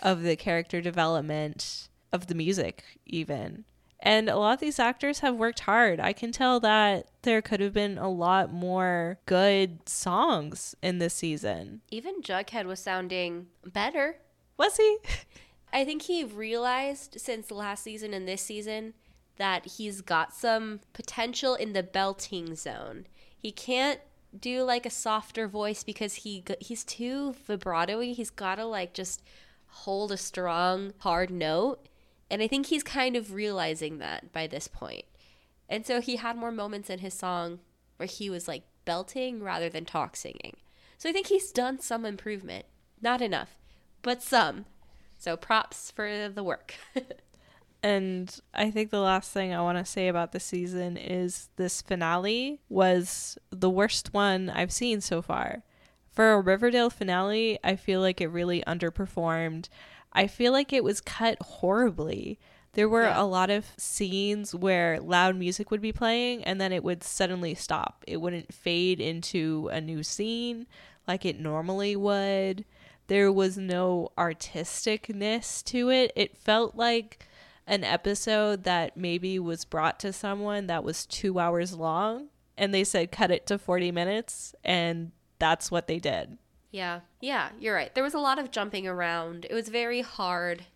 of 0.00 0.22
the 0.22 0.36
character 0.36 0.80
development, 0.80 1.88
of 2.12 2.26
the 2.26 2.34
music 2.34 2.84
even. 3.04 3.64
And 4.00 4.28
a 4.28 4.36
lot 4.36 4.54
of 4.54 4.60
these 4.60 4.78
actors 4.78 5.20
have 5.20 5.36
worked 5.36 5.60
hard. 5.60 6.00
I 6.00 6.12
can 6.12 6.30
tell 6.30 6.60
that 6.60 7.06
there 7.22 7.40
could 7.40 7.60
have 7.60 7.72
been 7.72 7.98
a 7.98 8.10
lot 8.10 8.52
more 8.52 9.18
good 9.26 9.88
songs 9.88 10.74
in 10.82 10.98
this 10.98 11.14
season. 11.14 11.80
Even 11.90 12.20
Jughead 12.20 12.66
was 12.66 12.80
sounding 12.80 13.46
better. 13.64 14.18
Was 14.58 14.76
he? 14.76 14.98
I 15.72 15.84
think 15.84 16.02
he 16.02 16.24
realized 16.24 17.20
since 17.20 17.50
last 17.50 17.82
season 17.82 18.14
and 18.14 18.28
this 18.28 18.42
season 18.42 18.94
that 19.36 19.66
he's 19.66 20.00
got 20.00 20.32
some 20.32 20.80
potential 20.92 21.54
in 21.54 21.72
the 21.72 21.82
belting 21.82 22.54
zone. 22.54 23.06
He 23.36 23.52
can't 23.52 24.00
do 24.38 24.62
like 24.62 24.86
a 24.86 24.90
softer 24.90 25.48
voice 25.48 25.84
because 25.84 26.14
he 26.16 26.44
he's 26.60 26.84
too 26.84 27.34
vibrato-y. 27.46 28.06
He's 28.06 28.30
got 28.30 28.56
to 28.56 28.64
like 28.64 28.94
just 28.94 29.22
hold 29.68 30.12
a 30.12 30.16
strong 30.16 30.92
hard 30.98 31.30
note. 31.30 31.88
And 32.30 32.42
I 32.42 32.48
think 32.48 32.66
he's 32.66 32.82
kind 32.82 33.16
of 33.16 33.32
realizing 33.32 33.98
that 33.98 34.32
by 34.32 34.46
this 34.46 34.68
point. 34.68 35.04
And 35.68 35.86
so 35.86 36.00
he 36.00 36.16
had 36.16 36.36
more 36.36 36.52
moments 36.52 36.90
in 36.90 37.00
his 37.00 37.14
song 37.14 37.60
where 37.96 38.06
he 38.06 38.30
was 38.30 38.48
like 38.48 38.64
belting 38.84 39.42
rather 39.42 39.68
than 39.68 39.84
talk 39.84 40.16
singing. 40.16 40.56
So 40.98 41.08
I 41.08 41.12
think 41.12 41.28
he's 41.28 41.52
done 41.52 41.80
some 41.80 42.04
improvement. 42.04 42.66
Not 43.00 43.20
enough, 43.20 43.58
but 44.02 44.22
some. 44.22 44.64
So 45.18 45.36
props 45.36 45.90
for 45.90 46.28
the 46.28 46.42
work. 46.42 46.74
And 47.86 48.40
I 48.52 48.72
think 48.72 48.90
the 48.90 48.98
last 48.98 49.30
thing 49.30 49.54
I 49.54 49.60
want 49.60 49.78
to 49.78 49.84
say 49.84 50.08
about 50.08 50.32
the 50.32 50.40
season 50.40 50.96
is 50.96 51.50
this 51.54 51.82
finale 51.82 52.60
was 52.68 53.38
the 53.50 53.70
worst 53.70 54.12
one 54.12 54.50
I've 54.50 54.72
seen 54.72 55.00
so 55.00 55.22
far. 55.22 55.62
For 56.10 56.32
a 56.32 56.40
Riverdale 56.40 56.90
finale, 56.90 57.60
I 57.62 57.76
feel 57.76 58.00
like 58.00 58.20
it 58.20 58.26
really 58.26 58.64
underperformed. 58.66 59.68
I 60.16 60.26
feel 60.26 60.50
like 60.52 60.72
it 60.72 60.82
was 60.82 61.00
cut 61.00 61.36
horribly. 61.40 62.38
There 62.72 62.88
were 62.88 63.04
Yeah. 63.04 63.22
a 63.22 63.24
lot 63.24 63.50
of 63.50 63.66
scenes 63.78 64.54
where 64.54 65.00
loud 65.00 65.36
music 65.36 65.70
would 65.70 65.80
be 65.80 65.92
playing 65.92 66.42
and 66.44 66.60
then 66.60 66.72
it 66.72 66.82
would 66.82 67.04
suddenly 67.04 67.54
stop. 67.54 68.02
It 68.06 68.16
wouldn't 68.18 68.52
fade 68.52 69.00
into 69.00 69.68
a 69.72 69.80
new 69.80 70.02
scene 70.02 70.66
like 71.06 71.24
it 71.24 71.38
normally 71.38 71.94
would. 71.96 72.64
There 73.06 73.30
was 73.30 73.56
no 73.56 74.10
artisticness 74.18 75.62
to 75.64 75.90
it. 75.90 76.12
It 76.16 76.36
felt 76.36 76.74
like 76.74 77.24
an 77.66 77.84
episode 77.84 78.64
that 78.64 78.96
maybe 78.96 79.38
was 79.38 79.64
brought 79.64 79.98
to 80.00 80.12
someone 80.12 80.66
that 80.66 80.84
was 80.84 81.06
two 81.06 81.38
hours 81.38 81.74
long 81.74 82.28
and 82.56 82.72
they 82.72 82.84
said 82.84 83.10
cut 83.10 83.30
it 83.30 83.46
to 83.46 83.58
40 83.58 83.90
minutes 83.92 84.54
and 84.64 85.12
that's 85.38 85.70
what 85.70 85.86
they 85.86 85.98
did 85.98 86.38
yeah. 86.76 87.00
Yeah, 87.20 87.48
you're 87.58 87.74
right. 87.74 87.94
There 87.94 88.04
was 88.04 88.14
a 88.14 88.18
lot 88.18 88.38
of 88.38 88.50
jumping 88.50 88.86
around. 88.86 89.46
It 89.48 89.54
was 89.54 89.68
very 89.68 90.02
hard. 90.02 90.66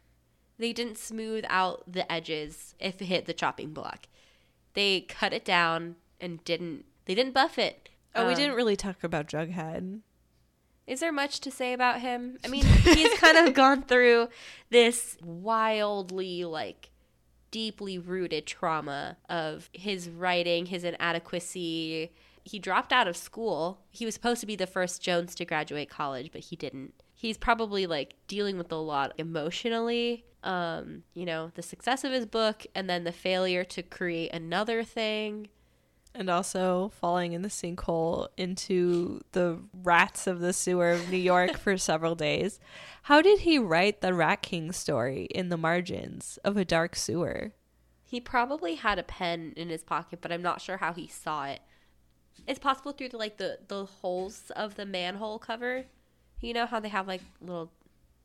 They 0.59 0.73
didn't 0.73 0.99
smooth 0.99 1.45
out 1.49 1.85
the 1.91 2.11
edges 2.11 2.75
if 2.79 3.01
it 3.03 3.07
hit 3.07 3.27
the 3.27 3.33
chopping 3.35 3.73
block. 3.73 4.07
They 4.75 5.03
cut 5.03 5.33
it 5.33 5.45
down 5.45 5.97
and 6.21 6.43
didn't 6.45 6.85
they 7.07 7.15
didn't 7.15 7.35
buff 7.35 7.59
it. 7.59 7.89
oh 8.15 8.25
we 8.27 8.33
Um, 8.33 8.39
didn't 8.39 8.57
really 8.57 8.77
talk 8.77 9.03
about 9.03 9.27
jughead 9.29 10.01
Is 10.87 11.01
there 11.01 11.13
much 11.13 11.41
to 11.41 11.51
say 11.51 11.73
about 11.73 12.01
him? 12.01 12.39
I 12.45 12.49
mean, 12.49 12.65
he's 12.99 13.19
kind 13.19 13.37
of 13.39 13.55
gone 13.55 13.83
through 13.83 14.29
this 14.71 15.17
wildly, 15.23 16.45
like, 16.45 16.91
deeply 17.51 17.99
rooted 17.99 18.47
trauma 18.47 19.17
of 19.29 19.71
his 19.73 20.09
writing, 20.09 20.67
his 20.67 20.85
inadequacy. 20.85 22.11
He 22.45 22.59
dropped 22.59 22.93
out 22.93 23.07
of 23.09 23.17
school. 23.17 23.81
He 23.91 24.05
was 24.05 24.15
supposed 24.15 24.41
to 24.41 24.47
be 24.47 24.57
the 24.57 24.67
first 24.67 25.03
Jones 25.03 25.35
to 25.37 25.45
graduate 25.45 25.91
college, 25.91 26.31
but 26.33 26.43
he 26.43 26.57
didn't. 26.57 26.95
He's 27.15 27.37
probably 27.37 27.87
like 27.87 28.15
dealing 28.29 28.57
with 28.57 28.73
a 28.73 28.77
lot 28.77 29.13
emotionally. 29.19 30.25
Um, 30.43 31.03
you 31.13 31.27
know, 31.27 31.51
the 31.55 31.63
success 31.63 32.03
of 32.03 32.13
his 32.13 32.25
book 32.25 32.67
and 32.75 32.89
then 32.89 33.05
the 33.05 33.13
failure 33.13 33.63
to 33.65 33.83
create 33.83 34.33
another 34.33 34.83
thing. 34.83 35.49
and 36.15 36.29
also 36.31 36.91
falling 36.99 37.35
in 37.35 37.43
the 37.43 37.49
sinkhole 37.49 38.27
into 38.37 39.21
the 39.33 39.59
rats 39.85 40.27
of 40.27 40.41
the 40.41 40.53
sewer 40.53 40.91
of 40.91 41.11
New 41.11 41.19
York 41.19 41.57
for 41.59 41.77
several 41.91 42.15
days. 42.17 42.59
How 43.03 43.23
did 43.23 43.41
he 43.41 43.59
write 43.59 44.01
the 44.01 44.13
Rat 44.15 44.43
King 44.43 44.73
story 44.73 45.25
in 45.27 45.51
the 45.51 45.57
margins 45.59 46.39
of 46.43 46.57
a 46.57 46.65
dark 46.65 46.97
sewer? 46.97 47.53
He 48.03 48.19
probably 48.21 48.75
had 48.75 48.99
a 48.99 49.05
pen 49.05 49.53
in 49.57 49.69
his 49.69 49.85
pocket, 49.85 50.21
but 50.21 50.33
I'm 50.33 50.43
not 50.43 50.61
sure 50.61 50.79
how 50.79 50.93
he 50.95 51.07
saw 51.07 51.45
it. 51.45 51.61
It's 52.47 52.59
possible 52.59 52.93
through 52.93 53.11
the, 53.11 53.19
like 53.19 53.37
the 53.37 53.59
the 53.69 53.85
holes 53.85 54.51
of 54.57 54.75
the 54.75 54.87
manhole 54.87 55.39
cover. 55.39 55.85
You 56.41 56.55
know 56.55 56.67
how 56.67 56.81
they 56.81 56.89
have 56.89 57.07
like 57.07 57.23
little 57.41 57.71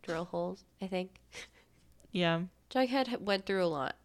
drill 0.01 0.25
holes. 0.25 0.63
I 0.81 0.87
think 0.87 1.19
Yeah. 2.11 2.43
Jughead 2.69 3.21
went 3.21 3.45
through 3.45 3.63
a 3.63 3.67
lot. 3.67 3.95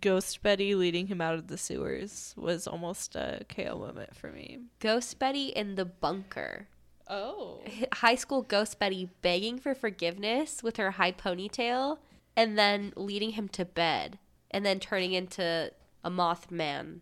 Ghost 0.00 0.42
Betty 0.42 0.74
leading 0.74 1.08
him 1.08 1.20
out 1.20 1.34
of 1.34 1.48
the 1.48 1.58
sewers 1.58 2.34
was 2.36 2.66
almost 2.66 3.16
a 3.16 3.44
KO 3.48 3.78
moment 3.78 4.14
for 4.14 4.30
me. 4.30 4.60
Ghost 4.78 5.18
Betty 5.18 5.48
in 5.48 5.74
the 5.74 5.84
bunker. 5.84 6.68
Oh. 7.08 7.62
High 7.94 8.14
school 8.14 8.42
Ghost 8.42 8.78
Betty 8.78 9.10
begging 9.22 9.58
for 9.58 9.74
forgiveness 9.74 10.62
with 10.62 10.76
her 10.76 10.92
high 10.92 11.12
ponytail, 11.12 11.98
and 12.36 12.56
then 12.56 12.92
leading 12.96 13.30
him 13.32 13.48
to 13.48 13.64
bed, 13.64 14.18
and 14.50 14.64
then 14.64 14.78
turning 14.80 15.12
into 15.12 15.72
a 16.04 16.10
Mothman 16.10 17.00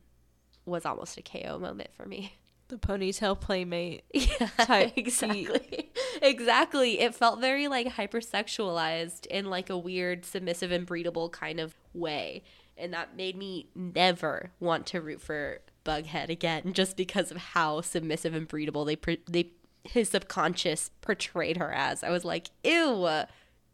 was 0.65 0.85
almost 0.85 1.19
a 1.19 1.23
KO 1.23 1.59
moment 1.59 1.91
for 1.97 2.07
me. 2.07 2.35
The 2.69 2.77
ponytail 2.77 3.39
playmate. 3.41 4.05
Yeah, 4.15 4.47
type 4.59 4.93
exactly. 4.97 5.91
Exactly. 6.23 7.01
It 7.01 7.15
felt 7.15 7.41
very 7.41 7.67
like 7.69 7.89
hypersexualized 7.89 9.27
in 9.27 9.47
like 9.47 9.71
a 9.71 9.79
weird 9.79 10.25
submissive 10.25 10.71
and 10.71 10.87
breedable 10.87 11.31
kind 11.31 11.59
of 11.61 11.75
way. 11.95 12.43
And 12.77 12.93
that 12.95 13.17
made 13.17 13.37
me 13.37 13.69
never 13.75 14.53
want 14.61 14.87
to 14.87 15.01
root 15.01 15.21
for 15.21 15.61
Bughead 15.85 16.29
again 16.29 16.73
just 16.73 16.97
because 16.97 17.31
of 17.31 17.37
how 17.39 17.81
submissive 17.81 18.35
and 18.35 18.49
breedable 18.49 18.87
they 18.87 18.97
pre- 18.97 19.23
they 19.29 19.51
his 19.85 20.11
subconscious 20.11 20.91
portrayed 21.01 21.57
her 21.57 21.73
as. 21.73 22.03
I 22.05 22.11
was 22.11 22.25
like, 22.25 22.51
"Ew, 22.63 23.07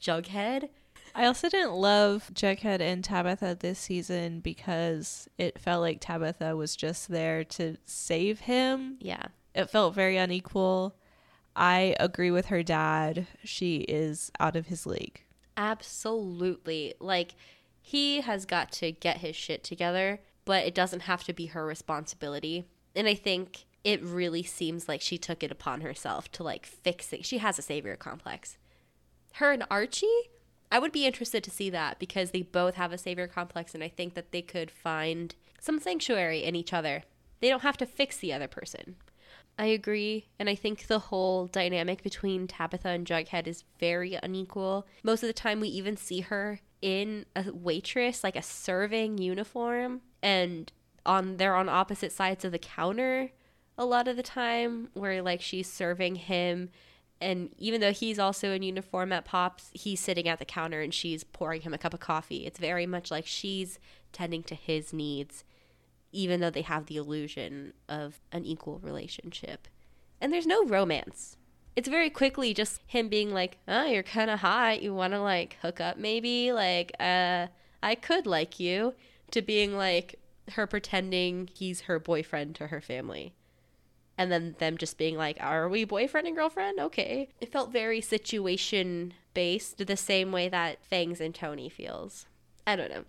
Jughead." 0.00 0.68
I 1.16 1.24
also 1.24 1.48
didn't 1.48 1.72
love 1.72 2.30
Jughead 2.34 2.80
and 2.80 3.02
Tabitha 3.02 3.56
this 3.58 3.78
season 3.78 4.40
because 4.40 5.28
it 5.38 5.58
felt 5.58 5.80
like 5.80 5.98
Tabitha 5.98 6.54
was 6.54 6.76
just 6.76 7.08
there 7.08 7.42
to 7.44 7.78
save 7.86 8.40
him. 8.40 8.98
Yeah. 9.00 9.28
It 9.54 9.70
felt 9.70 9.94
very 9.94 10.18
unequal. 10.18 10.94
I 11.56 11.96
agree 11.98 12.30
with 12.30 12.46
her 12.46 12.62
dad. 12.62 13.26
She 13.42 13.76
is 13.78 14.30
out 14.38 14.56
of 14.56 14.66
his 14.66 14.84
league. 14.84 15.22
Absolutely. 15.56 16.92
Like, 17.00 17.34
he 17.80 18.20
has 18.20 18.44
got 18.44 18.70
to 18.72 18.92
get 18.92 19.18
his 19.18 19.34
shit 19.34 19.64
together, 19.64 20.20
but 20.44 20.66
it 20.66 20.74
doesn't 20.74 21.04
have 21.04 21.24
to 21.24 21.32
be 21.32 21.46
her 21.46 21.64
responsibility. 21.64 22.66
And 22.94 23.08
I 23.08 23.14
think 23.14 23.64
it 23.84 24.02
really 24.02 24.42
seems 24.42 24.86
like 24.86 25.00
she 25.00 25.16
took 25.16 25.42
it 25.42 25.50
upon 25.50 25.80
herself 25.80 26.30
to, 26.32 26.42
like, 26.42 26.66
fix 26.66 27.10
it. 27.14 27.24
She 27.24 27.38
has 27.38 27.58
a 27.58 27.62
savior 27.62 27.96
complex. 27.96 28.58
Her 29.36 29.52
and 29.52 29.64
Archie, 29.70 30.06
I 30.70 30.78
would 30.78 30.92
be 30.92 31.06
interested 31.06 31.44
to 31.44 31.50
see 31.50 31.70
that 31.70 31.98
because 31.98 32.30
they 32.30 32.42
both 32.42 32.74
have 32.74 32.92
a 32.92 32.98
savior 32.98 33.26
complex, 33.26 33.74
and 33.74 33.82
I 33.82 33.88
think 33.88 34.14
that 34.14 34.32
they 34.32 34.42
could 34.42 34.70
find 34.70 35.34
some 35.60 35.80
sanctuary 35.80 36.42
in 36.44 36.56
each 36.56 36.72
other. 36.72 37.04
They 37.40 37.48
don't 37.48 37.62
have 37.62 37.76
to 37.78 37.86
fix 37.86 38.16
the 38.16 38.32
other 38.32 38.48
person. 38.48 38.96
I 39.58 39.66
agree. 39.66 40.26
And 40.38 40.50
I 40.50 40.54
think 40.54 40.86
the 40.86 40.98
whole 40.98 41.46
dynamic 41.46 42.02
between 42.02 42.46
Tabitha 42.46 42.88
and 42.88 43.06
Jughead 43.06 43.46
is 43.46 43.64
very 43.78 44.18
unequal. 44.22 44.86
Most 45.02 45.22
of 45.22 45.28
the 45.28 45.32
time, 45.32 45.60
we 45.60 45.68
even 45.68 45.96
see 45.96 46.20
her 46.20 46.60
in 46.82 47.24
a 47.34 47.52
waitress, 47.52 48.22
like 48.22 48.36
a 48.36 48.42
serving 48.42 49.18
uniform, 49.18 50.02
and 50.22 50.70
on 51.06 51.36
they're 51.36 51.54
on 51.54 51.68
opposite 51.68 52.12
sides 52.12 52.44
of 52.44 52.52
the 52.52 52.58
counter 52.58 53.30
a 53.78 53.84
lot 53.84 54.08
of 54.08 54.16
the 54.16 54.22
time, 54.22 54.88
where 54.94 55.22
like 55.22 55.40
she's 55.40 55.70
serving 55.70 56.16
him. 56.16 56.70
And 57.20 57.54
even 57.58 57.80
though 57.80 57.92
he's 57.92 58.18
also 58.18 58.52
in 58.52 58.62
uniform 58.62 59.12
at 59.12 59.24
Pops, 59.24 59.70
he's 59.72 60.00
sitting 60.00 60.28
at 60.28 60.38
the 60.38 60.44
counter 60.44 60.80
and 60.80 60.92
she's 60.92 61.24
pouring 61.24 61.62
him 61.62 61.72
a 61.72 61.78
cup 61.78 61.94
of 61.94 62.00
coffee. 62.00 62.46
It's 62.46 62.58
very 62.58 62.86
much 62.86 63.10
like 63.10 63.26
she's 63.26 63.78
tending 64.12 64.42
to 64.44 64.54
his 64.54 64.92
needs 64.92 65.44
even 66.16 66.40
though 66.40 66.50
they 66.50 66.62
have 66.62 66.86
the 66.86 66.96
illusion 66.96 67.74
of 67.88 68.20
an 68.32 68.44
equal 68.44 68.78
relationship. 68.78 69.68
And 70.20 70.32
there's 70.32 70.46
no 70.46 70.64
romance. 70.64 71.36
It's 71.76 71.88
very 71.88 72.08
quickly 72.08 72.54
just 72.54 72.80
him 72.86 73.08
being 73.08 73.34
like, 73.34 73.58
"Oh, 73.68 73.84
you're 73.84 74.02
kind 74.02 74.30
of 74.30 74.40
hot. 74.40 74.82
You 74.82 74.94
want 74.94 75.12
to 75.12 75.20
like 75.20 75.58
hook 75.60 75.78
up 75.78 75.98
maybe? 75.98 76.52
Like, 76.52 76.92
uh, 76.98 77.48
I 77.82 77.94
could 77.96 78.26
like 78.26 78.58
you, 78.58 78.94
to 79.32 79.42
being 79.42 79.76
like 79.76 80.18
her 80.52 80.66
pretending 80.66 81.50
he's 81.52 81.82
her 81.82 81.98
boyfriend 81.98 82.54
to 82.56 82.68
her 82.68 82.80
family. 82.80 83.34
And 84.18 84.32
then 84.32 84.56
them 84.58 84.78
just 84.78 84.96
being 84.96 85.16
like, 85.16 85.36
Are 85.40 85.68
we 85.68 85.84
boyfriend 85.84 86.26
and 86.26 86.36
girlfriend? 86.36 86.80
Okay. 86.80 87.28
It 87.40 87.52
felt 87.52 87.72
very 87.72 88.00
situation 88.00 89.14
based, 89.34 89.86
the 89.86 89.96
same 89.96 90.32
way 90.32 90.48
that 90.48 90.84
Fangs 90.84 91.20
and 91.20 91.34
Toni 91.34 91.68
feels. 91.68 92.26
I 92.66 92.76
don't 92.76 92.90
know. 92.90 93.04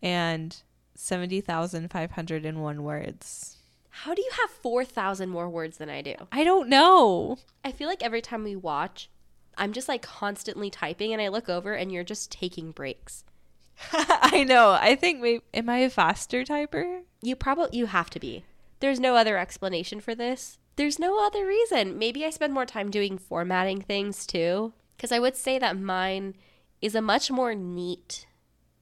and 0.00 0.56
70,501 0.94 2.82
words. 2.82 3.56
How 3.90 4.14
do 4.14 4.22
you 4.22 4.30
have 4.40 4.50
4,000 4.50 5.28
more 5.28 5.48
words 5.48 5.78
than 5.78 5.90
I 5.90 6.02
do? 6.02 6.14
I 6.30 6.44
don't 6.44 6.68
know. 6.68 7.38
I 7.64 7.72
feel 7.72 7.88
like 7.88 8.02
every 8.02 8.22
time 8.22 8.44
we 8.44 8.54
watch, 8.54 9.10
I'm 9.56 9.72
just 9.72 9.88
like 9.88 10.02
constantly 10.02 10.70
typing 10.70 11.12
and 11.12 11.22
I 11.22 11.28
look 11.28 11.48
over 11.48 11.74
and 11.74 11.90
you're 11.90 12.04
just 12.04 12.30
taking 12.30 12.72
breaks. 12.72 13.24
I 13.92 14.44
know. 14.44 14.76
I 14.80 14.94
think 14.94 15.20
maybe 15.20 15.42
am 15.54 15.68
I 15.68 15.78
a 15.78 15.90
faster 15.90 16.44
typer? 16.44 17.02
You 17.22 17.36
probably 17.36 17.78
you 17.78 17.86
have 17.86 18.10
to 18.10 18.20
be. 18.20 18.44
There's 18.80 19.00
no 19.00 19.16
other 19.16 19.38
explanation 19.38 20.00
for 20.00 20.14
this. 20.14 20.58
There's 20.76 20.98
no 20.98 21.24
other 21.24 21.46
reason. 21.46 21.98
Maybe 21.98 22.24
I 22.24 22.30
spend 22.30 22.52
more 22.52 22.66
time 22.66 22.90
doing 22.90 23.16
formatting 23.16 23.80
things 23.80 24.26
too, 24.26 24.72
cuz 24.98 25.12
I 25.12 25.18
would 25.18 25.36
say 25.36 25.58
that 25.58 25.78
mine 25.78 26.34
is 26.82 26.94
a 26.94 27.02
much 27.02 27.30
more 27.30 27.54
neat 27.54 28.26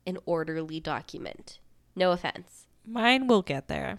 and 0.07 0.19
orderly 0.27 0.81
document. 0.81 1.59
No 1.95 2.11
offense. 2.11 2.67
Mine 2.85 3.27
will 3.29 3.43
get 3.43 3.69
there. 3.69 3.99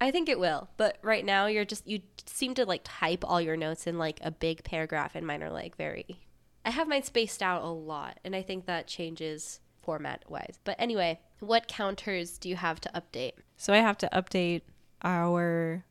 I 0.00 0.10
think 0.10 0.30
it 0.30 0.40
will, 0.40 0.68
but 0.78 0.96
right 1.02 1.24
now 1.24 1.46
you're 1.46 1.66
just 1.66 1.86
you 1.86 2.00
seem 2.24 2.54
to 2.54 2.64
like 2.64 2.80
type 2.84 3.22
all 3.26 3.40
your 3.40 3.56
notes 3.56 3.86
in 3.86 3.98
like 3.98 4.18
a 4.22 4.30
big 4.30 4.64
paragraph 4.64 5.14
and 5.14 5.26
mine 5.26 5.42
are 5.42 5.50
like 5.50 5.76
very 5.76 6.20
I 6.64 6.70
have 6.70 6.88
mine 6.88 7.02
spaced 7.02 7.42
out 7.42 7.62
a 7.62 7.68
lot 7.68 8.18
and 8.24 8.34
I 8.34 8.42
think 8.42 8.66
that 8.66 8.86
changes 8.86 9.60
format 9.82 10.24
wise. 10.28 10.58
But 10.64 10.76
anyway, 10.78 11.20
what 11.40 11.68
counters 11.68 12.38
do 12.38 12.48
you 12.48 12.56
have 12.56 12.80
to 12.82 12.90
update? 12.94 13.32
So 13.56 13.72
I 13.72 13.78
have 13.78 13.98
to 13.98 14.08
update 14.12 14.62
our 15.02 15.84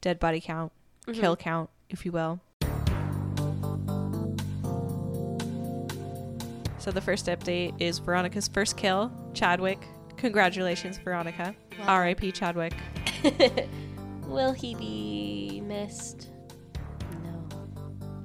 dead 0.00 0.18
body 0.18 0.40
count, 0.40 0.72
mm-hmm. 1.06 1.18
kill 1.18 1.36
count, 1.36 1.70
if 1.88 2.04
you 2.04 2.12
will. 2.12 2.40
So 6.78 6.90
the 6.90 7.00
first 7.02 7.26
update 7.26 7.74
is 7.80 7.98
Veronica's 7.98 8.48
first 8.48 8.76
kill, 8.76 9.12
Chadwick. 9.34 9.78
Congratulations, 10.16 10.98
Veronica. 10.98 11.54
R.I.P. 11.86 12.32
Chadwick. 12.32 12.74
Will 14.26 14.52
he 14.52 14.74
be 14.74 15.62
missed? 15.64 16.28
No. 17.24 17.48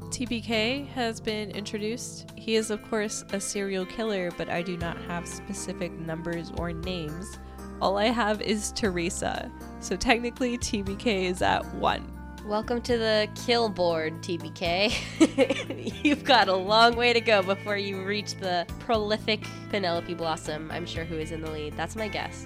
TBK 0.10 0.88
has 0.90 1.20
been 1.20 1.52
introduced. 1.52 2.32
He 2.36 2.56
is, 2.56 2.70
of 2.72 2.84
course, 2.90 3.24
a 3.32 3.40
serial 3.40 3.86
killer, 3.86 4.32
but 4.38 4.50
I 4.50 4.62
do 4.62 4.78
not 4.78 4.98
have 5.04 5.28
specific 5.28 5.92
numbers 5.94 6.52
or 6.58 6.74
names. 6.74 7.40
All 7.82 7.98
I 7.98 8.06
have 8.06 8.42
is 8.42 8.72
Teresa. 8.74 9.52
So 9.80 9.96
technically, 9.96 10.58
TBK 10.58 11.26
is 11.26 11.42
at 11.42 11.66
one. 11.76 12.06
Welcome 12.46 12.82
to 12.82 12.98
the 12.98 13.30
kill 13.46 13.70
board, 13.70 14.16
TBK. 14.22 16.04
You've 16.04 16.26
got 16.26 16.50
a 16.50 16.56
long 16.56 16.98
way 16.98 17.14
to 17.14 17.22
go 17.22 17.42
before 17.42 17.78
you 17.78 18.04
reach 18.04 18.36
the 18.36 18.68
prolific 18.80 19.46
Penelope 19.70 20.14
Blossom, 20.16 20.70
I'm 20.70 20.86
sure, 20.86 21.06
who 21.06 21.18
is 21.18 21.32
in 21.32 21.42
the 21.42 21.50
lead. 21.50 21.78
That's 21.78 21.96
my 21.96 22.10
guess. 22.10 22.46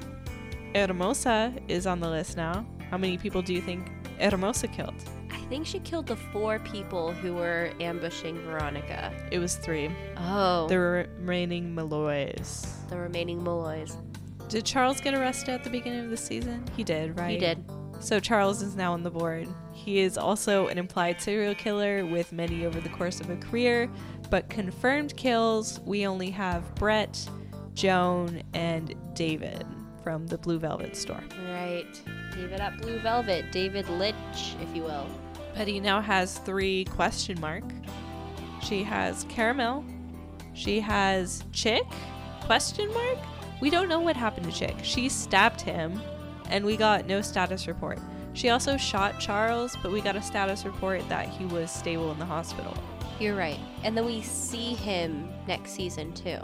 Hermosa 0.85 1.53
is 1.67 1.87
on 1.87 1.99
the 1.99 2.09
list 2.09 2.37
now. 2.37 2.65
How 2.89 2.97
many 2.97 3.17
people 3.17 3.41
do 3.41 3.53
you 3.53 3.61
think 3.61 3.89
Hermosa 4.19 4.67
killed? 4.67 4.95
I 5.31 5.39
think 5.49 5.65
she 5.65 5.79
killed 5.79 6.07
the 6.07 6.15
four 6.15 6.59
people 6.59 7.13
who 7.13 7.33
were 7.33 7.71
ambushing 7.79 8.39
Veronica. 8.41 9.11
It 9.31 9.39
was 9.39 9.55
three. 9.55 9.89
Oh, 10.17 10.67
The 10.67 10.75
the, 10.75 10.79
remaining 10.79 11.73
Malloys. 11.73 12.67
The 12.89 12.97
remaining 12.97 13.43
Malloys. 13.43 13.97
Did 14.49 14.65
Charles 14.65 15.01
get 15.01 15.13
arrested 15.13 15.49
at 15.49 15.63
the 15.63 15.69
beginning 15.69 16.05
of 16.05 16.09
the 16.09 16.17
season? 16.17 16.63
He 16.75 16.83
did, 16.83 17.17
right? 17.17 17.31
He 17.31 17.37
did. 17.37 17.63
So 17.99 18.19
Charles 18.19 18.61
is 18.61 18.75
now 18.75 18.93
on 18.93 19.03
the 19.03 19.09
board. 19.09 19.47
He 19.73 19.99
is 19.99 20.17
also 20.17 20.67
an 20.67 20.77
implied 20.77 21.19
serial 21.19 21.55
killer 21.55 22.05
with 22.05 22.31
many 22.31 22.65
over 22.65 22.79
the 22.79 22.89
course 22.89 23.19
of 23.19 23.29
a 23.29 23.37
career, 23.37 23.89
but 24.29 24.49
confirmed 24.49 25.15
kills, 25.17 25.79
we 25.85 26.05
only 26.05 26.29
have 26.29 26.75
Brett, 26.75 27.29
Joan, 27.73 28.43
and 28.53 28.93
David 29.15 29.65
from 30.07 30.25
the 30.27 30.37
Blue 30.37 30.57
Velvet 30.57 30.95
store. 30.95 31.21
Right. 31.49 32.01
David 32.33 32.61
at 32.61 32.77
Blue 32.77 32.97
Velvet. 32.99 33.51
David 33.51 33.89
Lynch, 33.89 34.55
if 34.61 34.73
you 34.73 34.83
will. 34.83 35.05
But 35.53 35.67
he 35.67 35.81
now 35.81 35.99
has 35.99 36.37
three 36.37 36.85
question 36.85 37.37
mark. 37.41 37.65
She 38.63 38.83
has 38.83 39.25
caramel. 39.27 39.83
She 40.53 40.79
has 40.79 41.43
chick 41.51 41.83
question 42.39 42.89
mark. 42.93 43.17
We 43.59 43.69
don't 43.69 43.89
know 43.89 43.99
what 43.99 44.15
happened 44.15 44.45
to 44.45 44.51
chick. 44.57 44.77
She 44.81 45.09
stabbed 45.09 45.59
him, 45.59 46.01
and 46.49 46.63
we 46.63 46.77
got 46.77 47.05
no 47.05 47.19
status 47.19 47.67
report. 47.67 47.99
She 48.31 48.47
also 48.47 48.77
shot 48.77 49.19
Charles, 49.19 49.75
but 49.83 49.91
we 49.91 49.99
got 49.99 50.15
a 50.15 50.21
status 50.21 50.63
report 50.63 51.01
that 51.09 51.27
he 51.27 51.43
was 51.47 51.69
stable 51.69 52.13
in 52.13 52.19
the 52.19 52.25
hospital. 52.25 52.73
You're 53.19 53.35
right. 53.35 53.59
And 53.83 53.97
then 53.97 54.05
we 54.05 54.21
see 54.21 54.73
him 54.73 55.27
next 55.49 55.71
season 55.71 56.13
too. 56.13 56.39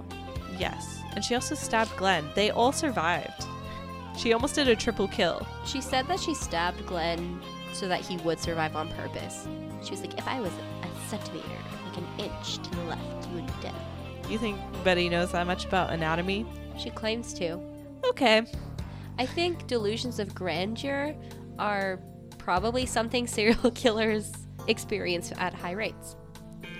Yes. 0.59 0.99
And 1.15 1.23
she 1.23 1.33
also 1.33 1.55
stabbed 1.55 1.95
Glenn. 1.95 2.25
They 2.35 2.51
all 2.51 2.73
survived. 2.73 3.45
She 4.17 4.33
almost 4.33 4.55
did 4.55 4.67
a 4.67 4.75
triple 4.75 5.07
kill. 5.07 5.45
She 5.65 5.81
said 5.81 6.07
that 6.07 6.19
she 6.19 6.33
stabbed 6.33 6.85
Glenn 6.85 7.41
so 7.73 7.87
that 7.87 8.01
he 8.01 8.17
would 8.17 8.39
survive 8.39 8.75
on 8.75 8.89
purpose. 8.89 9.47
She 9.83 9.91
was 9.91 10.01
like, 10.01 10.17
if 10.17 10.27
I 10.27 10.39
was 10.39 10.51
a 10.53 11.09
centimeter, 11.09 11.47
like 11.87 11.97
an 11.97 12.07
inch 12.19 12.57
to 12.57 12.69
the 12.69 12.83
left, 12.83 13.27
you 13.29 13.35
would 13.35 13.47
be 13.47 13.53
dead. 13.61 13.73
You 14.29 14.37
think 14.37 14.57
Betty 14.83 15.09
knows 15.09 15.31
that 15.31 15.45
much 15.47 15.65
about 15.65 15.91
anatomy? 15.91 16.45
She 16.77 16.89
claims 16.89 17.33
to. 17.35 17.59
Okay. 18.05 18.43
I 19.17 19.25
think 19.25 19.67
delusions 19.67 20.19
of 20.19 20.33
grandeur 20.33 21.15
are 21.59 21.99
probably 22.37 22.85
something 22.85 23.27
serial 23.27 23.71
killers 23.71 24.31
experience 24.67 25.31
at 25.37 25.53
high 25.53 25.71
rates. 25.71 26.15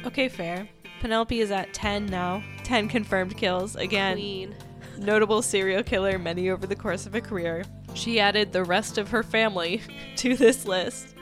Okay, 0.05 0.29
fair. 0.29 0.67
Penelope 0.99 1.39
is 1.39 1.51
at 1.51 1.73
10 1.73 2.05
now. 2.05 2.43
10 2.63 2.87
confirmed 2.87 3.35
kills. 3.35 3.75
Again, 3.75 4.15
Queen. 4.15 4.55
Notable 5.03 5.41
serial 5.41 5.83
killer, 5.83 6.17
many 6.17 6.49
over 6.49 6.65
the 6.65 6.75
course 6.75 7.05
of 7.05 7.15
a 7.15 7.21
career. 7.21 7.63
She 7.93 8.19
added 8.19 8.51
the 8.51 8.63
rest 8.63 8.97
of 8.97 9.09
her 9.09 9.21
family 9.23 9.81
to 10.17 10.35
this 10.35 10.65
list 10.65 11.15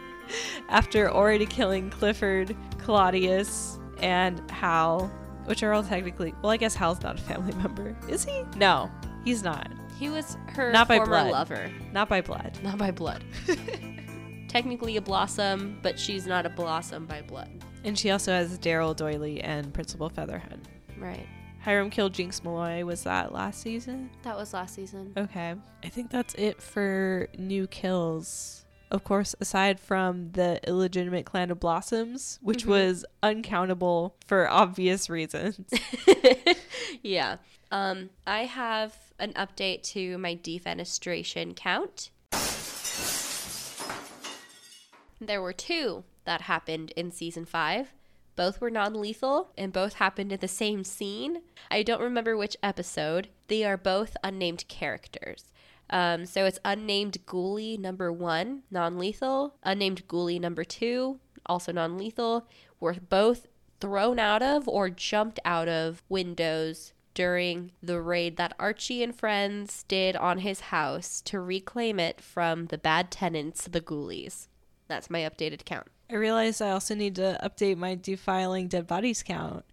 after 0.69 1.09
already 1.11 1.45
killing 1.45 1.89
Clifford, 1.89 2.55
Claudius, 2.77 3.77
and 4.01 4.49
Hal, 4.49 5.07
which 5.45 5.63
are 5.63 5.73
all 5.73 5.83
technically, 5.83 6.33
well, 6.41 6.51
I 6.51 6.57
guess 6.57 6.75
Hal's 6.75 7.01
not 7.01 7.19
a 7.19 7.21
family 7.21 7.53
member. 7.61 7.95
Is 8.07 8.23
he? 8.23 8.43
No, 8.55 8.89
he's 9.25 9.43
not. 9.43 9.69
He 9.99 10.09
was 10.09 10.37
her 10.47 10.71
Not 10.71 10.87
by 10.87 10.97
blood. 11.03 11.31
lover. 11.31 11.71
Not 11.91 12.09
by 12.09 12.21
blood. 12.21 12.57
Not 12.63 12.77
by 12.77 12.89
blood. 12.91 13.23
Technically 14.47 14.97
a 14.97 15.01
blossom, 15.01 15.77
but 15.81 15.99
she's 15.99 16.25
not 16.25 16.45
a 16.45 16.49
blossom 16.49 17.05
by 17.05 17.21
blood. 17.21 17.49
And 17.83 17.97
she 17.97 18.09
also 18.09 18.31
has 18.31 18.57
Daryl 18.57 18.95
Doyley 18.95 19.41
and 19.43 19.73
Principal 19.73 20.09
Featherhead. 20.09 20.67
Right. 20.97 21.27
Hiram 21.61 21.91
killed 21.91 22.13
Jinx 22.13 22.43
Malloy. 22.43 22.83
Was 22.83 23.03
that 23.03 23.31
last 23.31 23.61
season? 23.61 24.09
That 24.23 24.35
was 24.35 24.53
last 24.53 24.73
season. 24.75 25.13
Okay. 25.15 25.53
I 25.83 25.89
think 25.89 26.09
that's 26.09 26.33
it 26.33 26.59
for 26.61 27.27
new 27.37 27.67
kills. 27.67 28.65
Of 28.89 29.03
course, 29.03 29.35
aside 29.39 29.79
from 29.79 30.31
the 30.31 30.59
illegitimate 30.67 31.25
clan 31.25 31.51
of 31.51 31.59
blossoms, 31.59 32.39
which 32.41 32.65
was 32.65 33.05
uncountable 33.23 34.15
for 34.25 34.49
obvious 34.49 35.09
reasons. 35.09 35.61
yeah. 37.03 37.37
Um, 37.71 38.09
I 38.27 38.45
have 38.45 38.95
an 39.17 39.31
update 39.33 39.83
to 39.91 40.17
my 40.17 40.35
defenestration 40.35 41.55
count. 41.55 42.09
There 45.21 45.41
were 45.41 45.53
two 45.53 46.03
that 46.25 46.41
happened 46.41 46.91
in 46.97 47.11
season 47.11 47.45
five. 47.45 47.93
Both 48.35 48.61
were 48.61 48.71
non 48.71 48.93
lethal 48.93 49.51
and 49.57 49.73
both 49.73 49.95
happened 49.95 50.31
in 50.31 50.39
the 50.39 50.47
same 50.47 50.83
scene. 50.83 51.41
I 51.69 51.83
don't 51.83 52.01
remember 52.01 52.35
which 52.37 52.57
episode. 52.63 53.29
They 53.47 53.63
are 53.63 53.77
both 53.77 54.15
unnamed 54.23 54.67
characters. 54.67 55.51
Um, 55.89 56.25
so 56.25 56.45
it's 56.45 56.59
unnamed 56.63 57.25
ghoulie 57.25 57.77
number 57.77 58.11
one, 58.11 58.63
non 58.71 58.97
lethal. 58.97 59.55
Unnamed 59.63 60.07
ghoulie 60.07 60.39
number 60.39 60.63
two, 60.63 61.19
also 61.45 61.71
non 61.71 61.97
lethal, 61.97 62.47
were 62.79 62.93
both 62.93 63.47
thrown 63.79 64.19
out 64.19 64.41
of 64.41 64.67
or 64.67 64.89
jumped 64.89 65.39
out 65.43 65.67
of 65.67 66.03
windows 66.07 66.93
during 67.13 67.71
the 67.83 67.99
raid 67.99 68.37
that 68.37 68.53
Archie 68.57 69.03
and 69.03 69.13
friends 69.13 69.83
did 69.87 70.15
on 70.15 70.39
his 70.39 70.61
house 70.61 71.19
to 71.21 71.39
reclaim 71.39 71.99
it 71.99 72.21
from 72.21 72.67
the 72.67 72.77
bad 72.77 73.11
tenants, 73.11 73.67
the 73.67 73.81
ghoulies. 73.81 74.47
That's 74.87 75.09
my 75.09 75.19
updated 75.19 75.65
count. 75.65 75.87
I 76.11 76.15
realized 76.15 76.61
I 76.61 76.71
also 76.71 76.93
need 76.93 77.15
to 77.15 77.39
update 77.41 77.77
my 77.77 77.95
defiling 77.95 78.67
dead 78.67 78.85
bodies 78.85 79.23
count. 79.23 79.63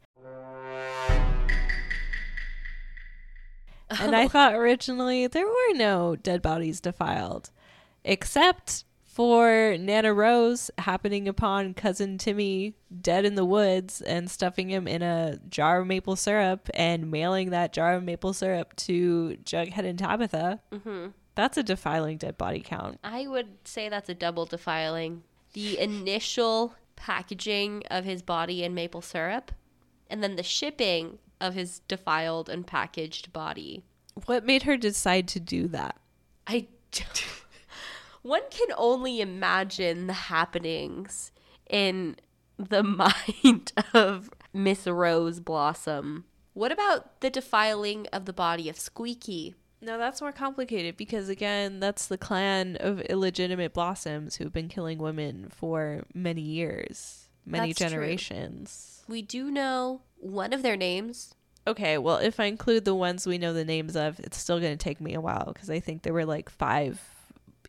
And 3.90 4.14
I 4.14 4.28
thought 4.28 4.54
originally 4.54 5.26
there 5.26 5.46
were 5.46 5.74
no 5.74 6.14
dead 6.14 6.40
bodies 6.40 6.80
defiled, 6.80 7.50
except 8.04 8.84
for 9.02 9.76
Nana 9.80 10.14
Rose 10.14 10.70
happening 10.78 11.26
upon 11.26 11.74
cousin 11.74 12.18
Timmy 12.18 12.74
dead 13.00 13.24
in 13.24 13.34
the 13.34 13.44
woods 13.44 14.00
and 14.00 14.30
stuffing 14.30 14.70
him 14.70 14.86
in 14.86 15.02
a 15.02 15.40
jar 15.48 15.80
of 15.80 15.88
maple 15.88 16.14
syrup 16.14 16.70
and 16.72 17.10
mailing 17.10 17.50
that 17.50 17.72
jar 17.72 17.94
of 17.94 18.04
maple 18.04 18.32
syrup 18.32 18.76
to 18.76 19.38
Jughead 19.42 19.84
and 19.84 19.98
Tabitha. 19.98 20.60
Mm-hmm. 20.70 21.08
That's 21.34 21.56
a 21.56 21.64
defiling 21.64 22.16
dead 22.16 22.38
body 22.38 22.60
count. 22.60 23.00
I 23.02 23.26
would 23.26 23.46
say 23.64 23.88
that's 23.88 24.08
a 24.08 24.14
double 24.14 24.44
defiling. 24.44 25.24
The 25.52 25.78
initial 25.78 26.74
packaging 26.96 27.84
of 27.90 28.04
his 28.04 28.22
body 28.22 28.64
in 28.64 28.74
maple 28.74 29.02
syrup, 29.02 29.52
and 30.10 30.22
then 30.22 30.36
the 30.36 30.42
shipping 30.42 31.18
of 31.40 31.54
his 31.54 31.80
defiled 31.88 32.48
and 32.48 32.66
packaged 32.66 33.32
body. 33.32 33.84
What 34.26 34.44
made 34.44 34.64
her 34.64 34.76
decide 34.76 35.28
to 35.28 35.40
do 35.40 35.68
that? 35.68 35.96
I. 36.46 36.66
One 38.22 38.42
can 38.50 38.68
only 38.76 39.20
imagine 39.20 40.06
the 40.06 40.12
happenings 40.12 41.32
in 41.70 42.16
the 42.58 42.82
mind 43.44 43.72
of 43.94 44.30
Miss 44.52 44.86
Rose 44.86 45.40
Blossom. 45.40 46.24
What 46.52 46.72
about 46.72 47.20
the 47.20 47.30
defiling 47.30 48.08
of 48.12 48.24
the 48.24 48.32
body 48.32 48.68
of 48.68 48.78
Squeaky? 48.78 49.54
No, 49.80 49.96
that's 49.98 50.20
more 50.20 50.32
complicated 50.32 50.96
because 50.96 51.28
again, 51.28 51.78
that's 51.80 52.06
the 52.06 52.18
clan 52.18 52.76
of 52.80 53.00
illegitimate 53.02 53.72
blossoms 53.72 54.36
who've 54.36 54.52
been 54.52 54.68
killing 54.68 54.98
women 54.98 55.48
for 55.50 56.04
many 56.14 56.40
years, 56.42 57.28
many 57.46 57.68
That's 57.68 57.78
true. 57.78 57.88
generations. 57.88 59.04
We 59.08 59.22
do 59.22 59.50
know 59.50 60.02
one 60.18 60.52
of 60.52 60.62
their 60.62 60.76
names. 60.76 61.34
Okay, 61.66 61.96
well, 61.98 62.16
if 62.16 62.40
I 62.40 62.44
include 62.46 62.84
the 62.84 62.94
ones 62.94 63.26
we 63.26 63.38
know 63.38 63.52
the 63.52 63.64
names 63.64 63.94
of, 63.94 64.18
it's 64.20 64.38
still 64.38 64.58
going 64.58 64.76
to 64.76 64.82
take 64.82 65.00
me 65.00 65.14
a 65.14 65.20
while 65.20 65.52
because 65.52 65.70
I 65.70 65.80
think 65.80 66.02
there 66.02 66.12
were 66.14 66.24
like 66.24 66.48
five 66.50 67.00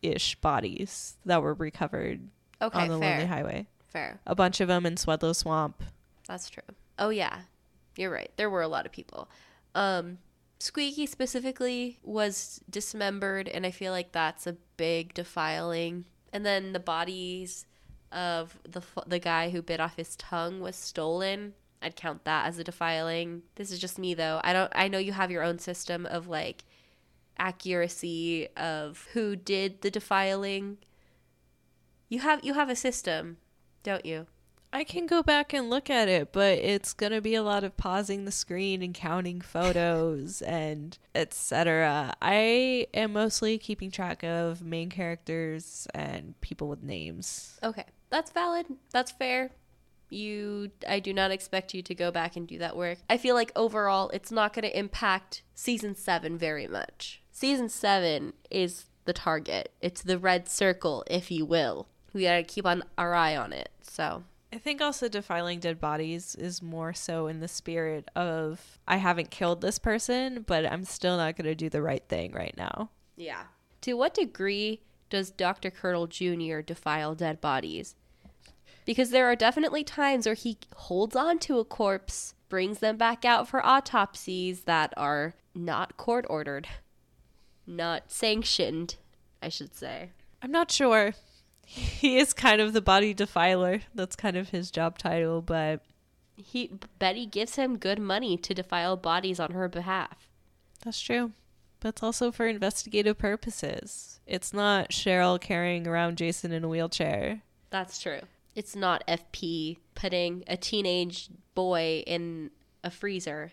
ish 0.02 0.34
bodies 0.36 1.16
that 1.26 1.42
were 1.42 1.54
recovered 1.54 2.20
Okay, 2.62 2.78
on 2.80 2.88
the 2.88 2.96
Lonely. 2.98 3.26
Highway. 3.26 3.66
Fair. 3.88 4.18
A 4.26 4.34
bunch 4.34 4.60
of 4.60 4.68
them 4.68 4.84
in 4.86 4.94
Swedlow 4.96 5.34
Swamp. 5.36 5.82
That's 6.26 6.48
true. 6.48 6.62
Oh 6.98 7.10
yeah, 7.10 7.40
you're 7.96 8.10
right. 8.10 8.30
There 8.36 8.50
were 8.50 8.62
a 8.62 8.68
lot 8.68 8.86
of 8.86 8.92
people. 8.92 9.28
Um, 9.74 10.18
Squeaky 10.60 11.06
specifically 11.06 11.98
was 12.02 12.60
dismembered, 12.68 13.48
and 13.48 13.64
I 13.64 13.70
feel 13.70 13.92
like 13.92 14.12
that's 14.12 14.46
a 14.46 14.58
big 14.76 15.14
defiling. 15.14 16.04
And 16.34 16.44
then 16.44 16.74
the 16.74 16.78
bodies 16.78 17.64
of 18.12 18.58
the 18.68 18.82
the 19.06 19.18
guy 19.18 19.48
who 19.48 19.62
bit 19.62 19.80
off 19.80 19.96
his 19.96 20.16
tongue 20.16 20.60
was 20.60 20.76
stolen. 20.76 21.54
I'd 21.80 21.96
count 21.96 22.24
that 22.24 22.46
as 22.46 22.58
a 22.58 22.64
defiling. 22.64 23.42
This 23.54 23.72
is 23.72 23.78
just 23.78 23.98
me 23.98 24.12
though. 24.12 24.42
I 24.44 24.52
don't. 24.52 24.70
I 24.74 24.88
know 24.88 24.98
you 24.98 25.12
have 25.12 25.30
your 25.30 25.42
own 25.42 25.58
system 25.58 26.04
of 26.04 26.28
like 26.28 26.64
accuracy 27.38 28.48
of 28.54 29.08
who 29.14 29.36
did 29.36 29.80
the 29.80 29.90
defiling. 29.90 30.76
You 32.10 32.18
have 32.20 32.44
you 32.44 32.52
have 32.52 32.68
a 32.68 32.76
system, 32.76 33.38
don't 33.82 34.04
you? 34.04 34.26
I 34.72 34.84
can 34.84 35.06
go 35.06 35.22
back 35.22 35.52
and 35.52 35.68
look 35.68 35.90
at 35.90 36.08
it, 36.08 36.32
but 36.32 36.58
it's 36.58 36.92
going 36.92 37.12
to 37.12 37.20
be 37.20 37.34
a 37.34 37.42
lot 37.42 37.64
of 37.64 37.76
pausing 37.76 38.24
the 38.24 38.30
screen 38.30 38.82
and 38.82 38.94
counting 38.94 39.40
photos 39.40 40.42
and 40.46 40.96
etc. 41.14 42.14
I 42.22 42.86
am 42.94 43.12
mostly 43.12 43.58
keeping 43.58 43.90
track 43.90 44.22
of 44.22 44.62
main 44.62 44.90
characters 44.90 45.88
and 45.92 46.40
people 46.40 46.68
with 46.68 46.82
names. 46.82 47.58
Okay, 47.62 47.86
that's 48.10 48.30
valid. 48.30 48.66
That's 48.92 49.10
fair. 49.10 49.50
You, 50.08 50.70
I 50.88 50.98
do 50.98 51.12
not 51.12 51.30
expect 51.30 51.72
you 51.72 51.82
to 51.82 51.94
go 51.94 52.10
back 52.10 52.36
and 52.36 52.46
do 52.46 52.58
that 52.58 52.76
work. 52.76 52.98
I 53.08 53.16
feel 53.16 53.36
like 53.36 53.52
overall, 53.54 54.10
it's 54.10 54.32
not 54.32 54.52
going 54.52 54.64
to 54.64 54.78
impact 54.78 55.42
season 55.54 55.94
seven 55.94 56.36
very 56.36 56.66
much. 56.66 57.22
Season 57.30 57.68
seven 57.68 58.32
is 58.50 58.86
the 59.04 59.12
target. 59.12 59.72
It's 59.80 60.02
the 60.02 60.18
red 60.18 60.48
circle, 60.48 61.04
if 61.08 61.30
you 61.30 61.44
will. 61.44 61.88
We 62.12 62.24
gotta 62.24 62.42
keep 62.42 62.66
on 62.66 62.82
our 62.98 63.14
eye 63.14 63.36
on 63.36 63.52
it. 63.52 63.70
So 63.82 64.24
I 64.52 64.58
think 64.58 64.80
also 64.80 65.08
defiling 65.08 65.60
dead 65.60 65.80
bodies 65.80 66.34
is 66.34 66.60
more 66.60 66.92
so 66.92 67.28
in 67.28 67.38
the 67.40 67.48
spirit 67.48 68.08
of 68.16 68.80
I 68.86 68.96
haven't 68.96 69.30
killed 69.30 69.60
this 69.60 69.78
person, 69.78 70.44
but 70.46 70.70
I'm 70.70 70.84
still 70.84 71.16
not 71.16 71.36
going 71.36 71.46
to 71.46 71.54
do 71.54 71.68
the 71.68 71.82
right 71.82 72.02
thing 72.08 72.32
right 72.32 72.54
now. 72.56 72.90
yeah. 73.16 73.44
To 73.82 73.94
what 73.94 74.12
degree 74.12 74.82
does 75.08 75.30
Dr. 75.30 75.70
Curdle 75.70 76.06
Jr. 76.06 76.60
defile 76.60 77.14
dead 77.14 77.40
bodies? 77.40 77.94
Because 78.84 79.08
there 79.10 79.26
are 79.26 79.36
definitely 79.36 79.84
times 79.84 80.26
where 80.26 80.34
he 80.34 80.58
holds 80.74 81.16
on 81.16 81.38
to 81.40 81.58
a 81.58 81.64
corpse, 81.64 82.34
brings 82.50 82.80
them 82.80 82.98
back 82.98 83.24
out 83.24 83.48
for 83.48 83.64
autopsies 83.64 84.62
that 84.64 84.92
are 84.98 85.34
not 85.54 85.96
court 85.96 86.26
ordered, 86.28 86.68
not 87.66 88.10
sanctioned, 88.10 88.96
I 89.40 89.48
should 89.48 89.74
say. 89.74 90.10
I'm 90.42 90.52
not 90.52 90.70
sure. 90.70 91.14
He 91.72 92.18
is 92.18 92.32
kind 92.32 92.60
of 92.60 92.72
the 92.72 92.80
body 92.80 93.14
defiler. 93.14 93.82
That's 93.94 94.16
kind 94.16 94.36
of 94.36 94.48
his 94.48 94.72
job 94.72 94.98
title, 94.98 95.40
but 95.40 95.82
He 96.34 96.72
Betty 96.98 97.26
gives 97.26 97.54
him 97.54 97.78
good 97.78 98.00
money 98.00 98.36
to 98.38 98.52
defile 98.52 98.96
bodies 98.96 99.38
on 99.38 99.52
her 99.52 99.68
behalf. 99.68 100.28
That's 100.84 101.00
true. 101.00 101.30
But 101.78 101.90
it's 101.90 102.02
also 102.02 102.32
for 102.32 102.48
investigative 102.48 103.18
purposes. 103.18 104.18
It's 104.26 104.52
not 104.52 104.90
Cheryl 104.90 105.40
carrying 105.40 105.86
around 105.86 106.18
Jason 106.18 106.50
in 106.50 106.64
a 106.64 106.68
wheelchair. 106.68 107.42
That's 107.70 108.00
true. 108.00 108.20
It's 108.56 108.74
not 108.74 109.06
FP 109.06 109.78
putting 109.94 110.42
a 110.48 110.56
teenage 110.56 111.28
boy 111.54 112.02
in 112.04 112.50
a 112.82 112.90
freezer 112.90 113.52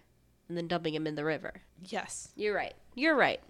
and 0.49 0.57
then 0.57 0.67
dumping 0.67 0.95
him 0.95 1.05
in 1.05 1.13
the 1.13 1.23
river. 1.23 1.61
Yes. 1.83 2.29
You're 2.35 2.55
right. 2.55 2.73
You're 2.95 3.15
right. 3.15 3.41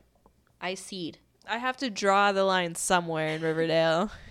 I 0.60 0.74
cede. 0.74 1.20
I 1.48 1.58
have 1.58 1.78
to 1.78 1.90
draw 1.90 2.34
the 2.34 2.44
line 2.44 2.76
somewhere 2.76 3.30
in 3.30 3.42
Riverdale. 3.42 4.12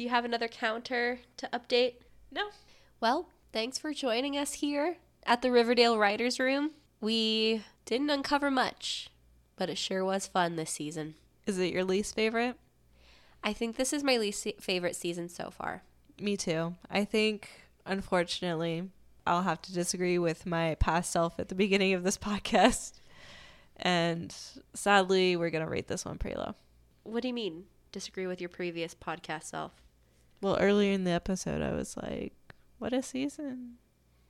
Do 0.00 0.04
you 0.04 0.08
have 0.08 0.24
another 0.24 0.48
counter 0.48 1.18
to 1.36 1.46
update? 1.52 1.96
No. 2.32 2.48
Well, 3.00 3.28
thanks 3.52 3.76
for 3.76 3.92
joining 3.92 4.34
us 4.34 4.54
here 4.54 4.96
at 5.26 5.42
the 5.42 5.50
Riverdale 5.50 5.98
Writers 5.98 6.40
Room. 6.40 6.70
We 7.02 7.64
didn't 7.84 8.08
uncover 8.08 8.50
much, 8.50 9.10
but 9.56 9.68
it 9.68 9.76
sure 9.76 10.02
was 10.02 10.26
fun 10.26 10.56
this 10.56 10.70
season. 10.70 11.16
Is 11.44 11.58
it 11.58 11.74
your 11.74 11.84
least 11.84 12.14
favorite? 12.14 12.56
I 13.44 13.52
think 13.52 13.76
this 13.76 13.92
is 13.92 14.02
my 14.02 14.16
least 14.16 14.46
favorite 14.58 14.96
season 14.96 15.28
so 15.28 15.50
far. 15.50 15.82
Me 16.18 16.34
too. 16.34 16.76
I 16.90 17.04
think, 17.04 17.50
unfortunately, 17.84 18.88
I'll 19.26 19.42
have 19.42 19.60
to 19.60 19.74
disagree 19.74 20.18
with 20.18 20.46
my 20.46 20.76
past 20.76 21.12
self 21.12 21.38
at 21.38 21.50
the 21.50 21.54
beginning 21.54 21.92
of 21.92 22.04
this 22.04 22.16
podcast. 22.26 23.02
And 23.76 24.34
sadly, 24.72 25.36
we're 25.36 25.50
going 25.50 25.66
to 25.66 25.70
rate 25.70 25.88
this 25.88 26.06
one 26.06 26.16
pretty 26.16 26.38
low. 26.38 26.54
What 27.02 27.20
do 27.20 27.28
you 27.28 27.34
mean? 27.34 27.64
Disagree 27.92 28.26
with 28.26 28.40
your 28.40 28.48
previous 28.48 28.94
podcast 28.94 29.42
self? 29.42 29.72
Well, 30.40 30.56
earlier 30.60 30.92
in 30.92 31.04
the 31.04 31.10
episode, 31.10 31.60
I 31.60 31.72
was 31.72 31.96
like, 31.96 32.32
what 32.78 32.94
a 32.94 33.02
season. 33.02 33.76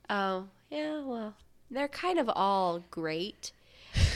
Oh, 0.09 0.47
yeah, 0.69 1.01
well, 1.01 1.35
they're 1.69 1.87
kind 1.87 2.19
of 2.19 2.29
all 2.29 2.83
great. 2.91 3.53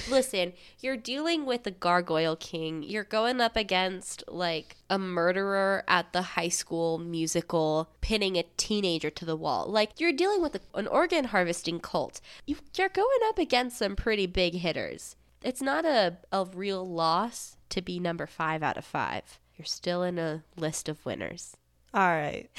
Listen, 0.09 0.51
you're 0.81 0.97
dealing 0.97 1.45
with 1.45 1.63
the 1.63 1.71
Gargoyle 1.71 2.35
King. 2.35 2.83
You're 2.83 3.05
going 3.05 3.39
up 3.39 3.55
against 3.55 4.23
like 4.27 4.75
a 4.89 4.99
murderer 4.99 5.83
at 5.87 6.11
the 6.11 6.21
high 6.21 6.49
school 6.49 6.97
musical, 6.97 7.89
pinning 8.01 8.35
a 8.35 8.43
teenager 8.57 9.09
to 9.09 9.25
the 9.25 9.37
wall. 9.37 9.65
Like 9.67 9.99
you're 9.99 10.11
dealing 10.11 10.41
with 10.41 10.55
a, 10.55 10.61
an 10.73 10.87
organ 10.87 11.25
harvesting 11.25 11.79
cult. 11.79 12.19
You, 12.45 12.57
you're 12.75 12.89
going 12.89 13.19
up 13.29 13.39
against 13.39 13.77
some 13.77 13.95
pretty 13.95 14.27
big 14.27 14.55
hitters. 14.55 15.15
It's 15.41 15.61
not 15.61 15.85
a, 15.85 16.17
a 16.31 16.45
real 16.45 16.85
loss 16.85 17.55
to 17.69 17.81
be 17.81 17.99
number 17.99 18.27
five 18.27 18.63
out 18.63 18.77
of 18.77 18.85
five. 18.85 19.39
You're 19.57 19.65
still 19.65 20.03
in 20.03 20.19
a 20.19 20.43
list 20.57 20.89
of 20.89 21.05
winners. 21.05 21.55
All 21.95 22.01
right. 22.01 22.49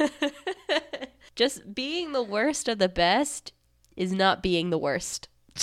Just 1.36 1.72
being 1.72 2.10
the 2.10 2.22
worst 2.22 2.66
of 2.66 2.80
the 2.80 2.88
best 2.88 3.52
is 3.96 4.12
not 4.12 4.42
being 4.42 4.70
the 4.70 4.78
worst. 4.78 5.28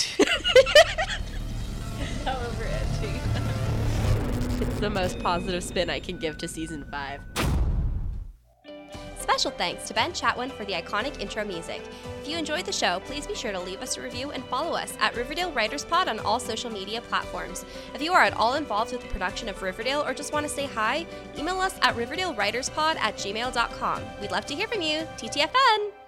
It's 4.56 4.80
the 4.80 4.88
most 4.88 5.18
positive 5.18 5.62
spin 5.62 5.90
I 5.90 6.00
can 6.00 6.16
give 6.16 6.38
to 6.38 6.48
season 6.48 6.86
five. 6.90 7.20
Special 9.24 9.52
thanks 9.52 9.88
to 9.88 9.94
Ben 9.94 10.12
Chatwin 10.12 10.52
for 10.52 10.66
the 10.66 10.74
iconic 10.74 11.18
intro 11.18 11.46
music. 11.46 11.80
If 12.20 12.28
you 12.28 12.36
enjoyed 12.36 12.66
the 12.66 12.72
show, 12.72 13.00
please 13.06 13.26
be 13.26 13.34
sure 13.34 13.52
to 13.52 13.58
leave 13.58 13.80
us 13.80 13.96
a 13.96 14.02
review 14.02 14.32
and 14.32 14.44
follow 14.44 14.76
us 14.76 14.98
at 15.00 15.16
Riverdale 15.16 15.50
Writers 15.52 15.82
Pod 15.82 16.08
on 16.08 16.18
all 16.18 16.38
social 16.38 16.70
media 16.70 17.00
platforms. 17.00 17.64
If 17.94 18.02
you 18.02 18.12
are 18.12 18.22
at 18.22 18.34
all 18.34 18.56
involved 18.56 18.92
with 18.92 19.00
the 19.00 19.08
production 19.08 19.48
of 19.48 19.62
Riverdale 19.62 20.02
or 20.02 20.12
just 20.12 20.34
want 20.34 20.46
to 20.46 20.52
say 20.52 20.66
hi, 20.66 21.06
email 21.38 21.58
us 21.58 21.78
at 21.80 21.96
riverdalewriterspod 21.96 22.96
at 22.96 23.16
gmail.com. 23.16 24.02
We'd 24.20 24.30
love 24.30 24.44
to 24.44 24.54
hear 24.54 24.68
from 24.68 24.82
you. 24.82 25.08
TTFN! 25.16 26.03